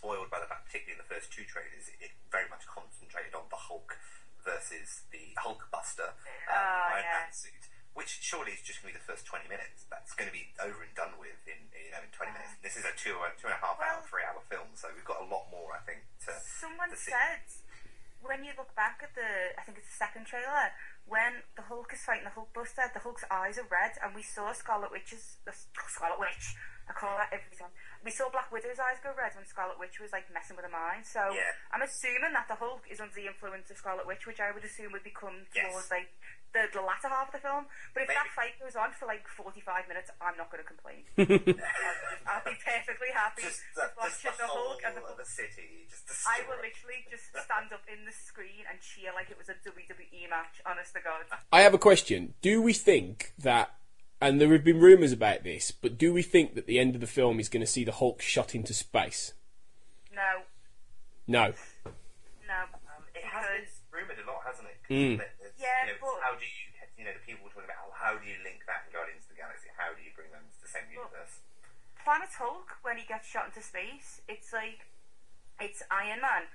spoiled 0.03 0.27
by 0.35 0.43
the 0.43 0.51
fact, 0.51 0.67
particularly 0.67 0.99
in 0.99 1.03
the 1.07 1.07
first 1.07 1.31
two 1.31 1.47
trailers, 1.47 1.87
it 2.03 2.11
very 2.35 2.51
much 2.51 2.67
concentrated 2.67 3.39
on 3.39 3.47
the 3.55 3.71
Hulk 3.71 3.95
versus 4.43 5.07
the 5.15 5.31
Hulkbuster 5.39 6.11
um, 6.51 6.59
Oh, 6.59 6.99
Iron 6.99 7.07
yeah. 7.07 7.23
Man 7.23 7.31
suit, 7.31 7.71
which 7.95 8.19
surely 8.19 8.59
is 8.59 8.67
just 8.67 8.83
going 8.83 8.91
to 8.91 8.99
be 8.99 9.01
the 9.01 9.07
first 9.07 9.23
20 9.31 9.47
minutes. 9.47 9.87
That's 9.87 10.11
going 10.19 10.27
to 10.27 10.35
be 10.35 10.51
over 10.59 10.83
and 10.83 10.91
done 10.99 11.15
with 11.23 11.39
in 11.47 11.71
you 11.71 11.95
know 11.95 12.03
in 12.03 12.11
20 12.11 12.35
minutes. 12.35 12.59
This 12.67 12.75
is 12.75 12.83
a 12.83 12.91
two 12.99 13.15
two 13.39 13.47
and 13.47 13.55
a 13.55 13.63
half 13.63 13.79
hour, 13.79 14.03
three 14.03 14.27
hour 14.27 14.43
film, 14.51 14.75
so 14.75 14.91
we've 14.91 15.07
got 15.07 15.23
a 15.23 15.29
lot 15.31 15.47
more, 15.55 15.71
I 15.71 15.83
think, 15.87 16.03
to 16.27 16.35
Someone 16.43 16.91
to 16.91 16.99
said 16.99 17.47
when 18.27 18.43
you 18.43 18.55
look 18.59 18.75
back 18.79 19.03
at 19.03 19.15
the, 19.19 19.55
I 19.59 19.63
think 19.67 19.79
it's 19.83 19.91
the 19.91 19.99
second 19.99 20.27
trailer, 20.31 20.71
when 21.07 21.43
the 21.57 21.63
Hulk 21.63 21.93
is 21.93 22.01
fighting 22.07 22.25
the 22.25 22.35
Hulkbuster, 22.35 22.93
the 22.95 23.01
Hulk's 23.01 23.25
eyes 23.31 23.59
are 23.59 23.69
red, 23.71 23.93
and 24.03 24.15
we 24.15 24.23
saw 24.23 24.53
Scarlet 24.53 24.91
Witch's 24.91 25.37
the 25.45 25.53
Scarlet 25.89 26.21
Witch. 26.21 26.55
I 26.91 26.93
call 26.99 27.15
that 27.15 27.31
every 27.31 27.55
time. 27.55 27.71
We 28.03 28.11
saw 28.11 28.27
Black 28.35 28.51
Widow's 28.51 28.83
eyes 28.83 28.99
go 28.99 29.15
red 29.15 29.31
when 29.39 29.47
Scarlet 29.47 29.79
Witch 29.79 30.03
was 30.03 30.11
like 30.11 30.27
messing 30.35 30.59
with 30.59 30.67
her 30.67 30.75
mind. 30.75 31.07
So 31.07 31.23
Yeah. 31.31 31.55
I'm 31.71 31.79
assuming 31.87 32.35
that 32.35 32.51
the 32.51 32.59
Hulk 32.59 32.83
is 32.91 32.99
under 32.99 33.15
the 33.15 33.31
influence 33.31 33.71
of 33.71 33.79
Scarlet 33.79 34.03
Witch, 34.03 34.27
which 34.27 34.43
I 34.43 34.51
would 34.51 34.67
assume 34.67 34.91
would 34.91 35.07
become 35.07 35.47
Yes. 35.55 35.71
towards 35.71 35.91
like 35.95 36.11
the, 36.51 36.67
the 36.75 36.83
latter 36.83 37.07
half 37.09 37.31
of 37.31 37.39
the 37.39 37.41
film. 37.41 37.71
But 37.95 38.03
if 38.05 38.11
Maybe. 38.11 38.19
that 38.19 38.35
fight 38.35 38.55
goes 38.59 38.75
on 38.75 38.91
for 38.99 39.07
like 39.07 39.23
45 39.31 39.87
minutes, 39.87 40.11
I'm 40.19 40.35
not 40.37 40.51
going 40.51 40.61
to 40.61 40.69
complain. 40.69 41.07
I'll, 41.17 42.35
I'll 42.43 42.45
be 42.45 42.59
perfectly 42.61 43.15
happy 43.15 43.47
Just 43.47 43.63
with 43.73 43.79
the, 43.79 43.87
just 43.87 43.97
watching 43.97 44.35
the 44.37 44.45
the 44.45 44.51
Hulk 44.53 44.81
and 44.83 44.93
the 44.99 45.03
of 45.07 45.17
the 45.17 45.25
city, 45.25 45.87
just 45.87 46.05
the 46.11 46.15
I 46.29 46.43
will 46.51 46.59
literally 46.61 47.07
just 47.09 47.31
stand 47.47 47.71
up 47.73 47.87
in 47.89 48.05
the 48.05 48.13
screen 48.13 48.67
and 48.69 48.83
cheer 48.83 49.15
like 49.15 49.31
it 49.31 49.39
was 49.39 49.49
a 49.49 49.57
WWE 49.65 50.29
match, 50.29 50.59
honest 50.67 50.92
to 50.95 51.01
God. 51.01 51.23
I 51.53 51.61
have 51.63 51.75
a 51.75 51.79
question. 51.79 52.35
Do 52.43 52.61
we 52.63 52.73
think 52.73 53.33
that, 53.39 53.75
and 54.21 54.41
there 54.41 54.53
have 54.53 54.65
been 54.65 54.81
rumours 54.81 55.13
about 55.13 55.43
this, 55.45 55.71
but 55.71 55.99
do 55.99 56.13
we 56.13 56.23
think 56.23 56.55
that 56.55 56.67
the 56.67 56.79
end 56.79 56.95
of 56.95 57.01
the 57.01 57.07
film 57.07 57.41
is 57.41 57.49
going 57.49 57.65
to 57.65 57.71
see 57.71 57.85
the 57.85 57.93
Hulk 57.93 58.21
shot 58.23 58.55
into 58.55 58.75
space? 58.75 59.33
No, 60.15 60.45
No. 61.27 61.55
no. 62.47 62.61
Um, 62.93 63.03
it 63.15 63.25
has 63.25 63.81
been 63.91 64.01
rumoured 64.05 64.19
a 64.21 64.27
lot, 64.31 64.43
hasn't 64.47 64.69
it? 64.69 64.79
Mm. 64.93 65.19
That 65.19 65.33
there's- 65.41 65.55
Yeah, 65.59 65.87
you 65.87 65.93
know, 65.93 65.99
but- 66.01 66.21
how 66.23 66.35
do 66.37 66.45
you, 66.45 66.65
you 66.99 67.05
know, 67.05 67.13
the 67.17 67.25
people 67.25 67.45
were 67.45 67.51
talking 67.51 67.65
about 67.71 67.89
oh, 67.89 67.95
how 67.97 68.19
do 68.19 68.25
you 68.29 68.37
link 68.45 68.61
that 68.67 68.85
and 68.85 68.93
Guardians 68.93 69.25
of 69.25 69.31
the 69.33 69.41
Galaxy? 69.41 69.69
How 69.77 69.93
do 69.95 70.03
you 70.03 70.11
bring 70.15 70.31
them 70.31 70.45
to 70.45 70.59
the 70.61 70.69
same 70.69 70.85
universe? 70.93 71.41
Planet 72.05 72.29
Hulk, 72.37 72.77
when 72.83 72.99
he 72.99 73.07
gets 73.07 73.29
shot 73.31 73.47
into 73.47 73.63
space, 73.63 74.21
it's 74.29 74.53
like 74.53 74.85
it's 75.61 75.83
Iron 75.91 76.21
Man, 76.21 76.51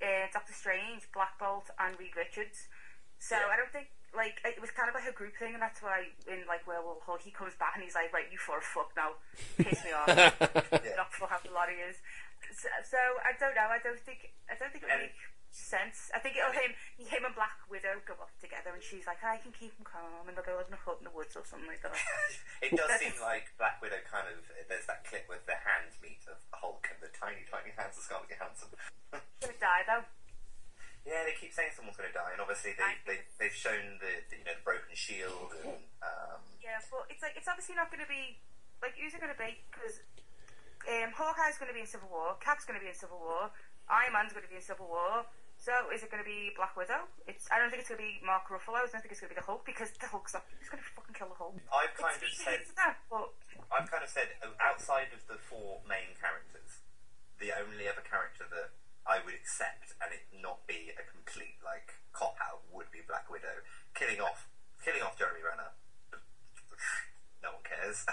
uh, 0.00 0.30
Doctor 0.32 0.52
Strange, 0.54 1.10
Black 1.12 1.38
Bolt, 1.38 1.68
and 1.78 1.98
Reed 1.98 2.14
Richards. 2.16 2.68
So 3.18 3.36
I 3.36 3.56
don't 3.56 3.72
think 3.72 3.88
like 4.16 4.40
it 4.44 4.60
was 4.60 4.72
kind 4.72 4.88
of 4.88 4.94
like 4.96 5.08
a 5.08 5.12
group 5.12 5.36
thing, 5.36 5.52
and 5.52 5.62
that's 5.62 5.84
why 5.84 6.08
in 6.24 6.48
like 6.48 6.64
World 6.64 6.84
War 6.84 6.96
Hulk 7.04 7.20
he 7.20 7.30
comes 7.30 7.52
back 7.60 7.76
and 7.76 7.84
he's 7.84 7.94
like, 7.94 8.12
right, 8.16 8.28
you 8.32 8.40
for 8.40 8.58
a 8.58 8.64
fuck 8.64 8.92
now, 8.96 9.20
piss 9.60 9.84
me 9.84 9.92
off, 9.92 10.08
not 10.96 11.12
for 11.12 11.28
out 11.28 11.44
the 11.44 11.52
lot 11.52 11.68
he 11.68 11.76
is. 11.80 12.00
So, 12.56 12.68
so 12.84 13.00
I 13.24 13.36
don't 13.36 13.56
know. 13.56 13.68
I 13.68 13.80
don't 13.84 14.00
think 14.00 14.32
I 14.48 14.56
don't 14.56 14.72
think 14.72 14.84
it 14.84 14.90
would 14.92 15.12
make 15.12 15.20
sense. 15.52 16.12
I 16.12 16.20
think 16.20 16.36
it'll 16.36 16.52
him 16.52 16.76
him 16.96 17.22
and 17.24 17.36
Black 17.36 17.60
Widow 17.68 18.04
go 18.08 18.16
off 18.20 18.32
together, 18.40 18.72
and 18.72 18.80
she's 18.84 19.08
like, 19.08 19.20
I 19.24 19.40
can 19.40 19.52
keep 19.52 19.76
him 19.76 19.84
calm, 19.84 20.28
and 20.28 20.36
they'll 20.36 20.46
go 20.46 20.60
in 20.60 20.72
a 20.72 20.80
hut 20.80 21.00
in 21.00 21.08
the 21.08 21.14
woods 21.14 21.36
or 21.36 21.44
something 21.44 21.68
like 21.68 21.84
that. 21.84 21.96
It 22.64 22.72
does 22.72 22.88
seem 22.96 23.12
like 23.20 23.52
Black 23.60 23.76
Widow 23.84 24.00
kind 24.08 24.32
of. 24.32 24.40
There's 24.64 24.88
that 24.88 25.04
clip 25.04 25.28
with 25.28 25.44
the 25.44 25.60
hands 25.60 26.00
meet 26.00 26.24
of 26.24 26.40
Hulk 26.56 26.88
and 26.88 26.98
the 27.04 27.12
tiny, 27.12 27.44
tiny 27.52 27.68
hands 27.76 28.00
of 28.00 28.02
Scarlett 28.08 28.32
Johansson. 28.32 28.72
gonna 29.12 29.60
die 29.60 29.84
though. 29.84 30.04
Yeah, 31.06 31.22
they 31.22 31.38
keep 31.38 31.54
saying 31.54 31.70
someone's 31.70 31.94
going 31.94 32.10
to 32.10 32.16
die, 32.18 32.34
and 32.34 32.42
obviously 32.42 32.74
they, 32.74 32.98
they 33.06 33.22
they've 33.38 33.54
shown 33.54 34.02
the, 34.02 34.26
the 34.26 34.42
you 34.42 34.44
know 34.44 34.58
the 34.58 34.66
broken 34.66 34.90
shield 34.90 35.54
and 35.62 35.78
um, 36.02 36.42
Yeah, 36.58 36.82
but 36.90 37.06
it's 37.06 37.22
like 37.22 37.38
it's 37.38 37.46
obviously 37.46 37.78
not 37.78 37.94
going 37.94 38.02
to 38.02 38.10
be 38.10 38.42
like 38.82 38.98
who's 38.98 39.14
it 39.14 39.22
going 39.22 39.30
to 39.30 39.38
be? 39.38 39.62
Because 39.70 40.02
um, 40.90 41.14
Hawkeye's 41.14 41.62
going 41.62 41.70
to 41.70 41.76
be 41.78 41.86
in 41.86 41.90
Civil 41.90 42.10
War, 42.10 42.34
Cap's 42.42 42.66
going 42.66 42.74
to 42.74 42.82
be 42.82 42.90
in 42.90 42.98
Civil 42.98 43.22
War, 43.22 43.54
Iron 43.86 44.18
Man's 44.18 44.34
going 44.34 44.42
to 44.42 44.50
be 44.50 44.58
in 44.58 44.66
Civil 44.66 44.90
War. 44.90 45.22
So 45.56 45.72
is 45.88 46.04
it 46.04 46.12
going 46.12 46.20
to 46.20 46.28
be 46.28 46.52
Black 46.52 46.76
Widow? 46.76 47.08
It's 47.24 47.48
I 47.48 47.62
don't 47.62 47.72
think 47.72 47.80
it's 47.80 47.88
going 47.88 48.02
to 48.02 48.06
be 48.06 48.20
Mark 48.20 48.50
Ruffalo. 48.52 48.82
I 48.82 48.90
don't 48.90 49.00
think 49.00 49.14
it's 49.14 49.22
going 49.22 49.32
to 49.32 49.38
be 49.38 49.40
the 49.40 49.46
Hulk 49.46 49.64
because 49.64 49.88
the 49.96 50.10
Hulk's 50.10 50.36
not. 50.36 50.44
He's 50.60 50.68
going 50.68 50.82
to 50.82 50.88
fucking 50.92 51.16
kill 51.16 51.32
the 51.32 51.38
Hulk. 51.38 51.56
I've 51.72 51.96
kind 51.96 52.18
of 52.18 52.28
said 52.34 52.60
that, 52.82 53.00
but 53.08 53.32
I've 53.72 53.88
kind 53.88 54.04
of 54.04 54.10
said 54.10 54.36
outside 54.60 55.14
of 55.16 55.24
the 55.30 55.38
four 55.38 55.80
main 55.88 56.12
characters, 56.18 56.84
the 57.40 57.56
only 57.56 57.88
other 57.88 58.04
character 58.04 58.44
that 58.52 58.76
I 59.06 59.22
would 59.24 59.34
accept 59.34 59.94
and 60.02 60.10
it 60.12 60.26
not 60.42 60.66
be 60.66 60.90
a 60.98 61.04
complete 61.06 61.56
like 61.64 61.94
cop 62.12 62.36
out 62.42 62.62
would 62.74 62.90
be 62.90 63.00
Black 63.06 63.30
Widow. 63.30 63.62
Killing 63.94 64.20
off 64.20 64.50
killing 64.84 65.02
off 65.02 65.16
Jeremy 65.18 65.40
Renner. 65.42 65.70
No 67.44 67.52
one 67.54 67.62
cares. 67.62 68.02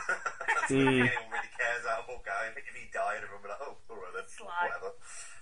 Mm. 0.71 0.95
Anyone 0.95 1.27
really 1.27 1.51
cares 1.59 1.83
about 1.83 2.07
Hawkeye. 2.07 2.47
I 2.47 2.55
think 2.55 2.71
if 2.71 2.75
he 2.77 2.87
died, 2.95 3.19
everyone 3.19 3.43
would 3.43 3.51
be 3.51 3.55
like, 3.57 3.65
oh, 3.67 3.75
alright 3.91 4.15
then, 4.15 4.23
Sly. 4.31 4.47
whatever. 4.47 4.95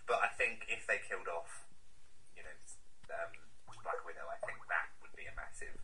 But 0.10 0.18
I 0.26 0.34
think 0.34 0.66
if 0.66 0.82
they 0.90 0.98
killed 1.06 1.30
off, 1.30 1.62
you 2.34 2.42
know, 2.42 2.56
um, 3.14 3.30
Black 3.86 4.02
Widow, 4.02 4.26
I 4.26 4.42
think 4.42 4.58
that 4.66 4.90
would 5.06 5.14
be 5.14 5.30
a 5.30 5.34
massive. 5.38 5.78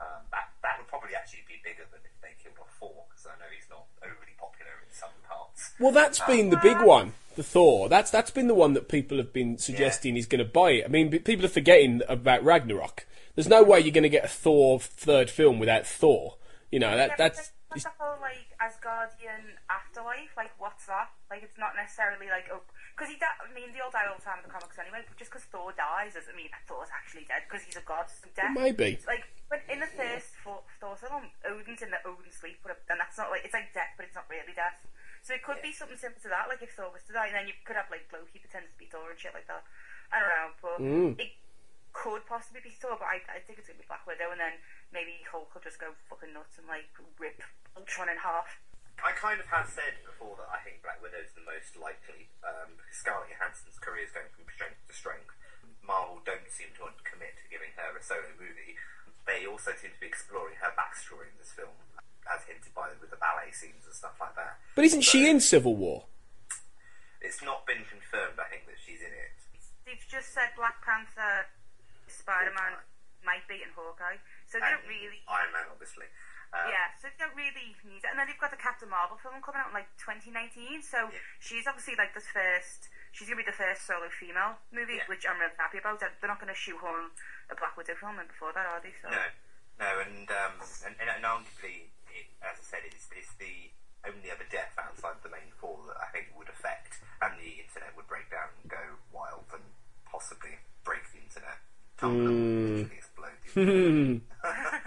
Um, 0.00 0.24
that 0.32 0.48
that 0.48 0.48
would 0.48 0.53
probably 0.94 1.16
actually 1.16 1.42
be 1.48 1.58
bigger 1.64 1.82
than 1.90 2.00
if 2.06 2.14
they 2.22 2.30
killed 2.42 2.54
off 2.62 2.70
Thor, 2.78 2.94
because 3.10 3.26
I 3.26 3.34
know 3.42 3.50
he's 3.50 3.66
not 3.68 3.86
overly 3.98 4.38
popular 4.38 4.70
in 4.86 4.90
some 4.94 5.10
parts. 5.26 5.74
Well, 5.80 5.90
that's 5.90 6.20
Um, 6.20 6.26
been 6.28 6.50
the 6.50 6.62
big 6.62 6.78
one, 6.80 7.14
the 7.34 7.42
Thor. 7.42 7.88
That's 7.88 8.10
that's 8.10 8.30
been 8.30 8.46
the 8.46 8.54
one 8.54 8.74
that 8.74 8.88
people 8.88 9.18
have 9.18 9.32
been 9.32 9.58
suggesting 9.58 10.16
is 10.16 10.26
going 10.26 10.38
to 10.44 10.50
buy 10.50 10.78
it. 10.78 10.84
I 10.84 10.88
mean, 10.88 11.10
people 11.10 11.44
are 11.46 11.50
forgetting 11.50 12.02
about 12.08 12.44
Ragnarok. 12.44 13.06
There's 13.34 13.48
no 13.48 13.64
way 13.64 13.80
you're 13.80 13.90
going 13.90 14.06
to 14.06 14.08
get 14.08 14.24
a 14.24 14.28
Thor 14.28 14.78
third 14.78 15.30
film 15.30 15.58
without 15.58 15.86
Thor. 15.86 16.36
You 16.70 16.78
know 16.78 16.94
that 16.96 17.10
yeah, 17.10 17.16
that's 17.18 17.50
but 17.68 17.82
that's 17.82 17.84
the 17.84 17.90
whole 17.98 18.18
like 18.22 18.46
Asgardian 18.62 19.58
afterlife. 19.70 20.30
Like 20.36 20.54
what's 20.58 20.86
that? 20.86 21.10
Like 21.30 21.42
it's 21.42 21.58
not 21.58 21.74
necessarily 21.74 22.30
like 22.30 22.46
oh, 22.52 22.62
because 22.94 23.10
he. 23.10 23.18
Di- 23.18 23.38
I 23.42 23.50
mean, 23.50 23.74
they 23.74 23.82
all 23.82 23.90
die 23.90 24.06
all 24.06 24.14
the 24.16 24.22
time 24.24 24.38
in 24.40 24.46
the 24.46 24.54
comics 24.54 24.78
anyway. 24.78 25.02
But 25.02 25.18
just 25.18 25.34
because 25.34 25.44
Thor 25.50 25.74
dies 25.74 26.14
doesn't 26.14 26.32
mean 26.38 26.48
that 26.54 26.62
Thor's 26.70 26.88
actually 26.94 27.26
dead 27.26 27.42
because 27.50 27.66
he's 27.66 27.74
a 27.76 27.82
god. 27.84 28.06
So 28.06 28.30
death, 28.32 28.54
Well, 28.54 28.70
maybe. 28.70 29.02
Like 29.04 29.26
But 29.50 29.66
in 29.66 29.82
the 29.82 29.90
first 29.90 30.32
Thor, 30.46 30.62
Thor 30.78 30.94
film, 30.96 31.28
Odin's 31.42 31.82
in 31.82 31.90
the 31.90 31.98
Odin 32.06 32.30
sleep, 32.30 32.62
but 32.62 32.78
and 32.86 32.96
that's 33.02 33.18
not 33.18 33.28
like 33.34 33.42
it's 33.42 33.52
like 33.54 33.74
death, 33.74 33.92
but 33.98 34.06
it's 34.06 34.14
not 34.16 34.30
really 34.30 34.54
death. 34.54 34.78
So 35.26 35.32
it 35.34 35.42
could 35.42 35.58
be 35.64 35.72
something 35.72 35.96
similar 35.96 36.20
to 36.20 36.30
that, 36.30 36.46
like 36.52 36.60
if 36.62 36.76
Thor 36.76 36.92
was 36.92 37.02
to 37.08 37.16
die, 37.16 37.32
and 37.32 37.36
then 37.36 37.46
you 37.50 37.56
could 37.66 37.74
have 37.80 37.88
like 37.90 38.06
Loki 38.14 38.38
pretends 38.38 38.70
to 38.70 38.78
be 38.78 38.86
Thor 38.86 39.08
and 39.10 39.18
shit 39.18 39.32
like 39.34 39.48
that. 39.48 39.64
I 40.12 40.20
don't 40.20 40.30
know, 40.36 40.50
but 40.60 40.78
Mm. 40.84 41.10
it 41.18 41.32
could 41.96 42.26
possibly 42.28 42.60
be 42.60 42.70
Thor, 42.74 42.98
but 43.00 43.08
I, 43.08 43.24
I 43.32 43.38
think 43.40 43.56
it's 43.58 43.66
gonna 43.70 43.80
be 43.80 43.88
Black 43.88 44.04
Widow, 44.04 44.30
and 44.34 44.38
then 44.42 44.60
maybe 44.92 45.24
Hulk 45.30 45.48
will 45.54 45.64
just 45.64 45.80
go 45.80 45.96
fucking 46.12 46.34
nuts 46.36 46.58
and 46.60 46.66
like 46.68 46.90
rip 47.18 47.40
Ultron 47.72 48.10
in 48.12 48.18
half. 48.20 48.60
I 49.02 49.12
kind 49.16 49.40
of 49.40 49.48
have 49.50 49.68
said 49.68 50.00
before 50.06 50.36
that 50.38 50.48
I 50.52 50.62
think 50.62 50.84
Black 50.84 51.02
Widow's 51.02 51.32
the 51.34 51.44
most 51.44 51.74
likely 51.76 52.30
um, 52.44 52.78
because 52.78 52.96
Scarlett 53.00 53.32
Johansson's 53.34 53.80
career 53.80 54.06
is 54.06 54.14
going 54.14 54.30
from 54.32 54.46
strength 54.52 54.80
to 54.86 54.94
strength. 54.94 55.34
Marvel 55.84 56.24
don't 56.24 56.48
seem 56.48 56.72
to 56.78 56.88
want 56.88 56.96
to 56.96 57.04
commit 57.04 57.36
to 57.36 57.44
giving 57.52 57.72
her 57.76 57.92
a 57.92 58.00
solo 58.00 58.32
movie. 58.40 58.78
They 59.28 59.44
also 59.44 59.72
seem 59.76 59.92
to 59.92 60.00
be 60.00 60.08
exploring 60.08 60.56
her 60.60 60.72
backstory 60.76 61.28
in 61.32 61.36
this 61.40 61.52
film, 61.52 61.76
as 62.28 62.44
hinted 62.48 62.72
by 62.72 62.92
with 63.00 63.12
the 63.12 63.20
ballet 63.20 63.52
scenes 63.52 63.84
and 63.84 63.92
stuff 63.92 64.16
like 64.20 64.36
that. 64.36 64.60
But 64.76 64.84
isn't 64.88 65.04
she 65.04 65.28
in 65.28 65.40
Civil 65.40 65.76
War? 65.76 66.08
It's 67.24 67.40
not 67.40 67.64
been 67.64 67.88
confirmed, 67.88 68.36
I 68.36 68.48
think, 68.52 68.68
that 68.68 68.76
she's 68.80 69.00
in 69.00 69.12
it. 69.12 69.32
They've 69.88 70.08
just 70.08 70.32
said 70.32 70.52
Black 70.56 70.80
Panther, 70.84 71.48
Spider 72.08 72.52
Man 72.52 72.80
might 73.24 73.44
be 73.48 73.64
in 73.64 73.72
Hawkeye, 73.72 74.20
so 74.44 74.60
they 74.60 74.68
don't 74.68 74.84
really. 74.84 75.24
Iron 75.28 75.52
Man, 75.52 75.68
obviously. 75.72 76.08
Um, 76.54 76.70
yeah, 76.70 76.86
so 77.02 77.10
they 77.10 77.18
don't 77.18 77.34
really 77.34 77.74
need 77.82 78.06
it. 78.06 78.08
And 78.08 78.14
then 78.14 78.30
they've 78.30 78.38
got 78.38 78.54
the 78.54 78.60
Captain 78.62 78.86
Marvel 78.86 79.18
film 79.18 79.42
coming 79.42 79.58
out 79.58 79.74
in 79.74 79.74
like 79.74 79.90
2019, 79.98 80.86
so 80.86 81.10
she's 81.42 81.66
obviously 81.66 81.98
like 81.98 82.14
the 82.14 82.22
first. 82.22 82.86
She's 83.10 83.26
gonna 83.26 83.42
be 83.42 83.46
the 83.46 83.54
first 83.58 83.82
solo 83.86 84.06
female 84.10 84.58
movie, 84.70 85.02
which 85.10 85.26
I'm 85.26 85.38
really 85.42 85.54
happy 85.58 85.78
about. 85.82 85.98
They're 85.98 86.14
they're 86.22 86.30
not 86.30 86.38
gonna 86.38 86.54
shoehorn 86.54 87.10
a 87.50 87.54
Black 87.58 87.74
Widow 87.74 87.98
film 87.98 88.22
in 88.22 88.26
before 88.30 88.54
that, 88.54 88.66
are 88.66 88.78
they? 88.78 88.94
So. 89.02 89.10
No, 89.10 89.22
no, 89.82 89.90
and 90.06 90.26
um, 90.30 90.54
and, 90.86 90.94
and, 91.02 91.10
and 91.10 91.22
arguably, 91.26 91.90
it, 92.14 92.30
as 92.42 92.54
I 92.58 92.64
said, 92.78 92.82
it's, 92.86 93.10
it's 93.10 93.34
the 93.42 93.74
only 94.06 94.30
other 94.30 94.46
death 94.50 94.74
outside 94.78 95.18
the 95.26 95.30
main 95.34 95.50
four 95.58 95.78
that 95.90 95.98
I 95.98 96.06
think 96.14 96.30
would 96.38 96.50
affect, 96.50 97.02
and 97.22 97.34
the 97.42 97.66
internet 97.66 97.94
would 97.98 98.06
break 98.06 98.30
down 98.30 98.50
and 98.62 98.70
go 98.70 98.82
wild 99.10 99.46
and 99.50 99.62
possibly 100.06 100.58
break 100.86 101.02
the 101.10 101.18
internet. 101.22 101.58
Tumblr 101.98 102.18
would 102.18 102.30
Mm. 102.30 102.86
literally 102.86 102.98
explode. 103.02 103.38
The 103.54 103.62
internet. 103.62 104.82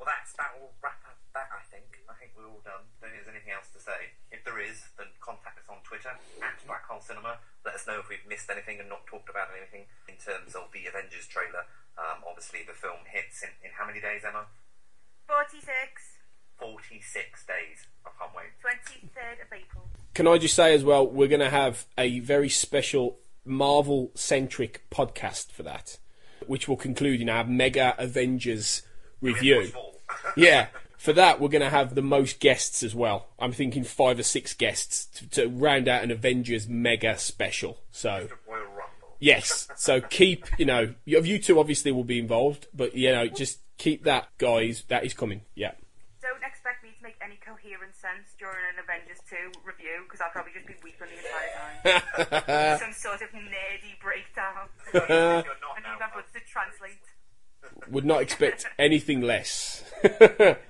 well, 0.00 0.08
that's 0.08 0.29
that 0.40 0.56
will 0.56 0.72
wrap 0.80 1.04
up 1.04 1.20
that. 1.36 1.52
I 1.52 1.60
think. 1.68 2.00
I 2.08 2.16
think 2.16 2.32
we're 2.32 2.48
all 2.48 2.64
done. 2.64 2.88
Don't 2.98 3.12
think 3.12 3.22
there's 3.22 3.30
anything 3.36 3.52
else 3.52 3.68
to 3.76 3.80
say. 3.80 4.16
If 4.32 4.42
there 4.42 4.56
is, 4.56 4.88
then 4.96 5.12
contact 5.20 5.60
us 5.60 5.68
on 5.68 5.84
Twitter 5.84 6.16
at 6.40 6.56
Black 6.64 6.88
Hole 6.88 7.04
Cinema. 7.04 7.38
Let 7.62 7.76
us 7.76 7.84
know 7.84 8.00
if 8.00 8.08
we've 8.08 8.24
missed 8.24 8.48
anything 8.48 8.80
and 8.80 8.88
not 8.88 9.04
talked 9.04 9.28
about 9.28 9.52
anything 9.52 9.86
in 10.08 10.16
terms 10.16 10.56
of 10.56 10.72
the 10.72 10.88
Avengers 10.88 11.28
trailer. 11.28 11.68
Um, 12.00 12.24
obviously, 12.24 12.64
the 12.64 12.72
film 12.72 13.04
hits 13.04 13.44
in, 13.44 13.52
in 13.62 13.70
how 13.76 13.84
many 13.86 14.00
days, 14.00 14.24
Emma? 14.24 14.48
46, 15.28 15.70
46 16.58 17.46
days. 17.46 17.86
I 18.02 18.10
can't 18.16 18.32
wait. 18.34 18.56
23rd 18.64 19.44
of 19.44 19.50
April. 19.52 19.84
Can 20.14 20.26
I 20.26 20.38
just 20.38 20.56
say 20.56 20.74
as 20.74 20.82
well, 20.82 21.06
we're 21.06 21.28
going 21.28 21.44
to 21.44 21.50
have 21.50 21.86
a 21.96 22.18
very 22.20 22.48
special 22.48 23.18
Marvel 23.44 24.10
centric 24.14 24.88
podcast 24.90 25.52
for 25.52 25.62
that, 25.62 25.98
which 26.46 26.66
will 26.66 26.76
conclude 26.76 27.20
in 27.20 27.28
our 27.28 27.44
Mega 27.44 27.94
Avengers 27.98 28.82
review. 29.20 29.70
Yeah, 30.36 30.68
for 30.96 31.12
that, 31.14 31.40
we're 31.40 31.48
going 31.48 31.62
to 31.62 31.70
have 31.70 31.94
the 31.94 32.02
most 32.02 32.40
guests 32.40 32.82
as 32.82 32.94
well. 32.94 33.28
I'm 33.38 33.52
thinking 33.52 33.84
five 33.84 34.18
or 34.18 34.22
six 34.22 34.54
guests 34.54 35.06
to, 35.18 35.26
to 35.30 35.48
round 35.48 35.88
out 35.88 36.02
an 36.02 36.10
Avengers 36.10 36.68
Mega 36.68 37.18
special. 37.18 37.78
So. 37.90 38.28
Yes, 39.20 39.68
so 39.76 40.00
keep 40.00 40.46
you 40.58 40.64
know 40.64 40.94
you 41.04 41.38
two 41.38 41.60
obviously 41.60 41.92
will 41.92 42.08
be 42.08 42.18
involved, 42.18 42.68
but 42.72 42.96
you 42.96 43.12
know 43.12 43.28
just 43.28 43.60
keep 43.76 44.04
that 44.04 44.28
guys 44.38 44.84
that 44.88 45.04
is 45.04 45.12
coming. 45.12 45.42
Yeah. 45.54 45.72
Don't 46.24 46.40
expect 46.40 46.82
me 46.82 46.92
to 46.96 47.02
make 47.02 47.16
any 47.20 47.36
coherent 47.36 47.96
sense 47.96 48.32
during 48.38 48.60
an 48.72 48.80
Avengers 48.80 49.20
2 49.28 49.60
review 49.64 50.04
because 50.04 50.20
I'll 50.20 50.32
probably 50.32 50.52
just 50.52 50.68
be 50.68 50.76
weeping 50.84 51.08
the 51.08 51.20
entire 51.20 52.00
time. 52.00 52.78
Some 52.84 52.92
sort 52.92 53.20
of 53.20 53.28
nerdy 53.32 53.96
breakdown. 54.00 54.68
I 54.92 55.80
need 55.84 56.00
my 56.00 56.08
books 56.12 56.32
to 56.32 56.40
translate. 56.44 57.00
Would 57.88 58.04
not 58.04 58.22
expect 58.22 58.66
anything 58.78 59.20
less. 59.20 59.82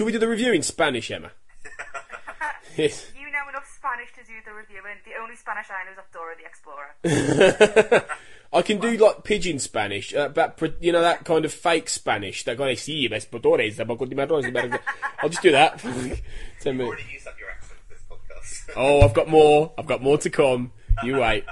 Should 0.00 0.06
we 0.06 0.12
do 0.12 0.18
the 0.18 0.28
review 0.28 0.54
in 0.54 0.62
Spanish, 0.62 1.10
Emma? 1.10 1.30
yes. 2.78 3.12
You 3.14 3.30
know 3.30 3.46
enough 3.50 3.70
Spanish 3.76 4.08
to 4.14 4.24
do 4.24 4.32
the 4.46 4.54
review, 4.54 4.80
and 4.88 4.98
the 5.04 5.20
only 5.20 5.36
Spanish 5.36 5.66
I 5.68 5.84
know 5.84 5.92
is 5.92 5.98
of 5.98 6.10
Dora 6.10 6.36
the 6.40 6.46
Explorer. 6.48 8.06
I 8.50 8.62
can 8.62 8.80
do 8.80 8.96
like 8.96 9.24
pigeon 9.24 9.58
Spanish, 9.58 10.14
uh, 10.14 10.28
but 10.30 10.56
pre- 10.56 10.72
you 10.80 10.90
know 10.90 11.02
that 11.02 11.26
kind 11.26 11.44
of 11.44 11.52
fake 11.52 11.90
Spanish. 11.90 12.44
That 12.44 12.56
kind 12.56 12.70
of 12.70 12.78
sí, 12.78 13.10
ves 13.10 13.26
potores, 13.26 13.78
I'll 13.78 15.28
just 15.28 15.42
do 15.42 15.52
that. 15.52 15.78
Ten 16.62 16.78
minutes. 16.78 17.02
Use 17.12 17.26
up 17.26 17.38
your 17.38 17.50
accent 17.50 17.80
this 17.90 18.00
podcast. 18.10 18.72
Oh, 18.76 19.02
I've 19.02 19.12
got 19.12 19.28
more. 19.28 19.74
I've 19.76 19.84
got 19.84 20.02
more 20.02 20.16
to 20.16 20.30
come. 20.30 20.72
You 21.04 21.18
wait. 21.18 21.44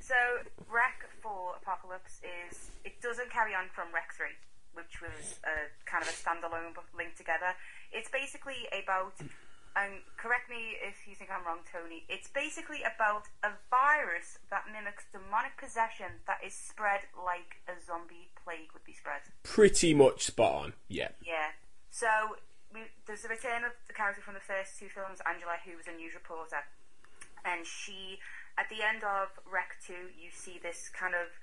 So, 0.00 0.14
Rec 0.68 1.08
4 1.22 1.32
Apocalypse 1.62 2.20
is. 2.50 2.72
It 2.84 3.00
doesn't 3.00 3.30
carry 3.30 3.54
on 3.54 3.70
from 3.74 3.86
Rec 3.94 4.12
3, 4.12 4.26
which 4.74 5.00
was 5.00 5.40
a 5.44 5.90
kind 5.90 6.04
of 6.04 6.10
a 6.10 6.12
standalone 6.12 6.74
but 6.74 6.84
linked 6.94 7.16
together. 7.16 7.56
It's 7.96 8.12
basically 8.12 8.68
about. 8.68 9.16
Um, 9.76 10.00
correct 10.16 10.48
me 10.48 10.72
if 10.80 11.04
you 11.04 11.12
think 11.12 11.28
I'm 11.28 11.44
wrong, 11.44 11.60
Tony. 11.68 12.08
It's 12.08 12.32
basically 12.32 12.80
about 12.80 13.28
a 13.44 13.52
virus 13.68 14.40
that 14.48 14.64
mimics 14.72 15.04
demonic 15.12 15.52
possession 15.60 16.24
that 16.24 16.40
is 16.40 16.56
spread 16.56 17.04
like 17.12 17.60
a 17.68 17.76
zombie 17.84 18.32
plague 18.40 18.72
would 18.72 18.88
be 18.88 18.96
spread. 18.96 19.20
Pretty 19.44 19.92
much 19.92 20.24
spot 20.32 20.52
on. 20.64 20.68
Yeah. 20.88 21.12
Yeah. 21.20 21.52
So 21.92 22.08
we, 22.72 22.88
there's 23.04 23.20
the 23.20 23.28
return 23.28 23.68
of 23.68 23.76
the 23.84 23.92
character 23.92 24.24
from 24.24 24.32
the 24.32 24.40
first 24.40 24.80
two 24.80 24.88
films, 24.88 25.20
Angela, 25.28 25.60
who 25.60 25.76
was 25.76 25.84
a 25.84 25.92
news 25.92 26.16
reporter, 26.16 26.64
and 27.44 27.68
she, 27.68 28.16
at 28.56 28.72
the 28.72 28.80
end 28.80 29.04
of 29.04 29.28
Rec 29.44 29.76
Two, 29.84 30.08
you 30.16 30.32
see 30.32 30.56
this 30.56 30.88
kind 30.88 31.12
of 31.12 31.36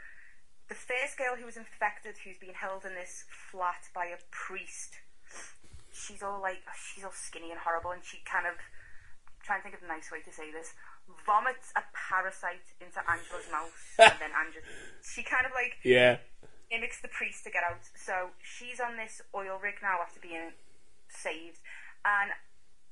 the 0.70 0.76
first 0.76 1.22
girl 1.22 1.38
who 1.38 1.46
was 1.46 1.58
infected, 1.58 2.18
who's 2.26 2.42
been 2.42 2.58
held 2.58 2.82
in 2.82 2.98
this 2.98 3.26
flat 3.30 3.94
by 3.94 4.10
a 4.10 4.18
priest. 4.34 5.06
She's 5.94 6.22
all 6.26 6.42
like, 6.42 6.66
she's 6.74 7.04
all 7.06 7.14
skinny 7.14 7.52
and 7.54 7.60
horrible, 7.62 7.92
and 7.94 8.02
she 8.04 8.18
kind 8.26 8.50
of 8.50 8.58
trying 9.46 9.62
to 9.62 9.64
think 9.70 9.78
of 9.78 9.84
a 9.86 9.88
nice 9.88 10.10
way 10.12 10.20
to 10.26 10.34
say 10.34 10.50
this. 10.52 10.74
Vomits 11.28 11.70
a 11.78 11.84
parasite 11.94 12.66
into 12.82 12.98
Angela's 13.06 13.46
mouth, 13.54 13.76
and 14.02 14.18
then 14.20 14.34
Angela, 14.34 14.66
she 15.06 15.22
kind 15.22 15.46
of 15.46 15.52
like 15.54 15.78
Yeah. 15.84 16.18
mimics 16.72 17.02
the 17.04 17.12
priest 17.12 17.44
to 17.46 17.52
get 17.52 17.62
out. 17.64 17.84
So 17.94 18.34
she's 18.42 18.80
on 18.80 18.98
this 18.98 19.22
oil 19.36 19.60
rig 19.62 19.84
now 19.84 20.00
after 20.02 20.20
being 20.20 20.56
saved, 21.12 21.60
and 22.08 22.32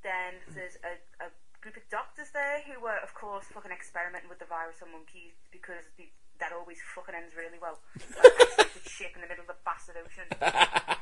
then 0.04 0.44
there's 0.54 0.76
a, 0.84 1.00
a 1.24 1.30
group 1.64 1.78
of 1.78 1.86
doctors 1.90 2.30
there 2.34 2.62
who 2.68 2.82
were, 2.84 2.98
of 3.02 3.14
course, 3.16 3.46
fucking 3.54 3.72
experimenting 3.72 4.30
with 4.30 4.40
the 4.40 4.50
virus 4.50 4.82
on 4.84 4.92
monkeys 4.92 5.34
because 5.54 5.86
the, 5.98 6.10
that 6.42 6.52
always 6.52 6.78
fucking 6.94 7.16
ends 7.16 7.34
really 7.34 7.58
well. 7.62 7.80
Like, 8.62 8.88
ship 8.88 9.12
in 9.16 9.22
the 9.22 9.28
middle 9.28 9.42
of 9.44 9.48
the 9.48 9.56
bastard 9.66 9.96
ocean. 9.98 10.28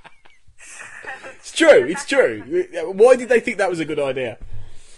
It's 1.35 1.51
true. 1.51 1.85
It's 1.87 2.05
true. 2.05 2.43
Why 2.93 3.15
did 3.15 3.29
they 3.29 3.39
think 3.39 3.57
that 3.57 3.69
was 3.69 3.79
a 3.79 3.85
good 3.85 3.99
idea? 3.99 4.37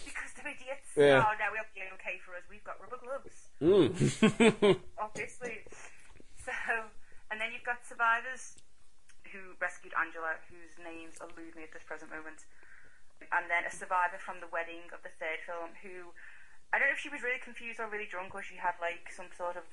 Because 0.06 0.32
they're 0.36 0.52
idiots. 0.52 0.90
Yeah. 0.96 1.24
Oh, 1.26 1.34
now 1.38 1.52
we 1.52 1.58
have 1.58 1.70
the 1.74 1.82
okay 2.02 2.20
for 2.26 2.36
us. 2.36 2.44
We've 2.50 2.64
got 2.64 2.82
rubber 2.82 2.98
gloves. 2.98 3.50
Mm. 3.62 4.80
obviously. 5.00 5.62
So, 6.42 6.52
and 7.30 7.40
then 7.40 7.54
you've 7.54 7.64
got 7.64 7.86
survivors 7.86 8.58
who 9.32 9.56
rescued 9.62 9.94
Angela, 9.96 10.42
whose 10.52 10.76
names 10.82 11.22
elude 11.22 11.56
me 11.56 11.64
at 11.64 11.72
this 11.72 11.86
present 11.86 12.12
moment. 12.12 12.44
And 13.32 13.48
then 13.48 13.64
a 13.64 13.72
survivor 13.72 14.18
from 14.18 14.42
the 14.42 14.50
wedding 14.50 14.90
of 14.92 15.06
the 15.06 15.14
third 15.22 15.40
film 15.46 15.78
who, 15.86 16.12
I 16.74 16.82
don't 16.82 16.90
know 16.90 16.98
if 16.98 17.00
she 17.00 17.14
was 17.14 17.22
really 17.22 17.40
confused 17.40 17.80
or 17.80 17.88
really 17.88 18.10
drunk 18.10 18.34
or 18.34 18.42
she 18.42 18.58
had 18.58 18.76
like 18.82 19.14
some 19.14 19.30
sort 19.32 19.56
of 19.56 19.70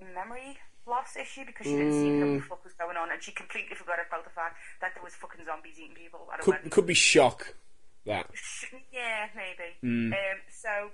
memory 0.00 0.58
loss 0.86 1.16
issue 1.16 1.44
because 1.46 1.66
she 1.66 1.76
didn't 1.76 1.92
see 1.92 2.10
what 2.10 2.20
the 2.20 2.26
Mm. 2.40 2.48
fuck 2.48 2.64
was 2.64 2.74
going 2.74 2.96
on 2.96 3.10
and 3.10 3.22
she 3.22 3.32
completely 3.32 3.74
forgot 3.74 3.98
about 4.06 4.24
the 4.24 4.30
fact 4.30 4.56
that 4.80 4.94
there 4.94 5.02
was 5.02 5.14
fucking 5.14 5.44
zombies 5.44 5.78
eating 5.78 5.94
people 5.94 6.28
a 6.32 6.42
Could 6.42 6.70
could 6.70 6.86
be 6.86 6.94
shock. 6.94 7.54
That. 8.04 8.28
Yeah, 8.92 9.28
maybe. 9.34 9.72
Mm. 9.82 10.12
Um, 10.12 10.38
so 10.50 10.90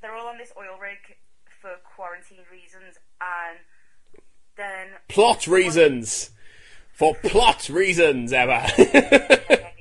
they're 0.00 0.14
all 0.14 0.28
on 0.28 0.38
this 0.38 0.52
oil 0.56 0.78
rig 0.78 1.16
for 1.60 1.74
quarantine 1.96 2.44
reasons, 2.52 2.98
and 3.20 3.58
Then 4.56 4.88
Plot 5.08 5.46
reasons. 5.48 6.30
For 6.92 7.14
plot 7.16 7.68
reasons, 7.68 8.32
Emma. 8.32 8.68
so 8.76 8.84
they're 8.84 9.74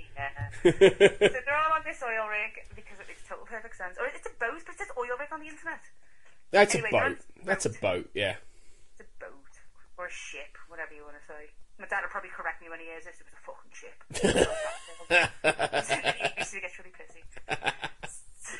all 0.63 1.73
on 1.73 1.83
this 1.85 2.01
oil 2.03 2.27
rig 2.29 2.65
because 2.75 2.99
it 2.99 3.07
makes 3.07 3.21
total 3.27 3.45
perfect 3.45 3.75
sense. 3.77 3.97
Or 3.99 4.05
it's 4.07 4.25
a 4.25 4.29
boat, 4.39 4.61
but 4.65 4.75
it 4.75 4.79
says 4.79 4.87
oil 4.97 5.17
rig 5.19 5.29
on 5.31 5.39
the 5.41 5.47
internet. 5.47 5.79
That's 6.51 6.73
Anyway, 6.75 6.89
a 6.89 6.91
boat. 7.09 7.17
That's 7.43 7.65
a 7.65 7.69
boat, 7.69 8.09
yeah. 8.13 8.35
It's 8.93 9.01
a 9.01 9.05
boat 9.19 9.59
or 9.97 10.05
a 10.07 10.11
ship, 10.11 10.57
whatever 10.67 10.93
you 10.93 11.03
want 11.03 11.17
to 11.19 11.25
say. 11.27 11.51
My 11.79 11.87
dad 11.87 12.03
will 12.03 12.11
probably 12.11 12.31
correct 12.35 12.61
me 12.61 12.67
when 12.67 12.79
he 12.79 12.85
hears 12.91 13.05
this. 13.07 13.19
It 13.19 13.25
was 13.27 13.33
a 13.35 13.39
fucking 13.47 13.71
ship. 13.71 14.03
he 16.51 16.59
to 16.59 16.67
really 16.83 16.91
pissy. 16.91 17.23
So 17.29 17.37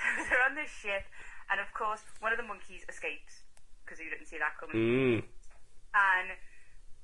they're 0.30 0.46
on 0.46 0.56
this 0.56 0.72
ship, 0.72 1.04
and 1.52 1.60
of 1.60 1.74
course, 1.74 2.02
one 2.20 2.32
of 2.32 2.38
the 2.40 2.48
monkeys 2.48 2.86
escapes 2.88 3.44
because 3.84 4.00
you 4.00 4.10
didn't 4.10 4.28
see 4.30 4.38
that 4.38 4.56
coming. 4.56 4.78
Mm. 4.78 5.24
And 5.92 6.32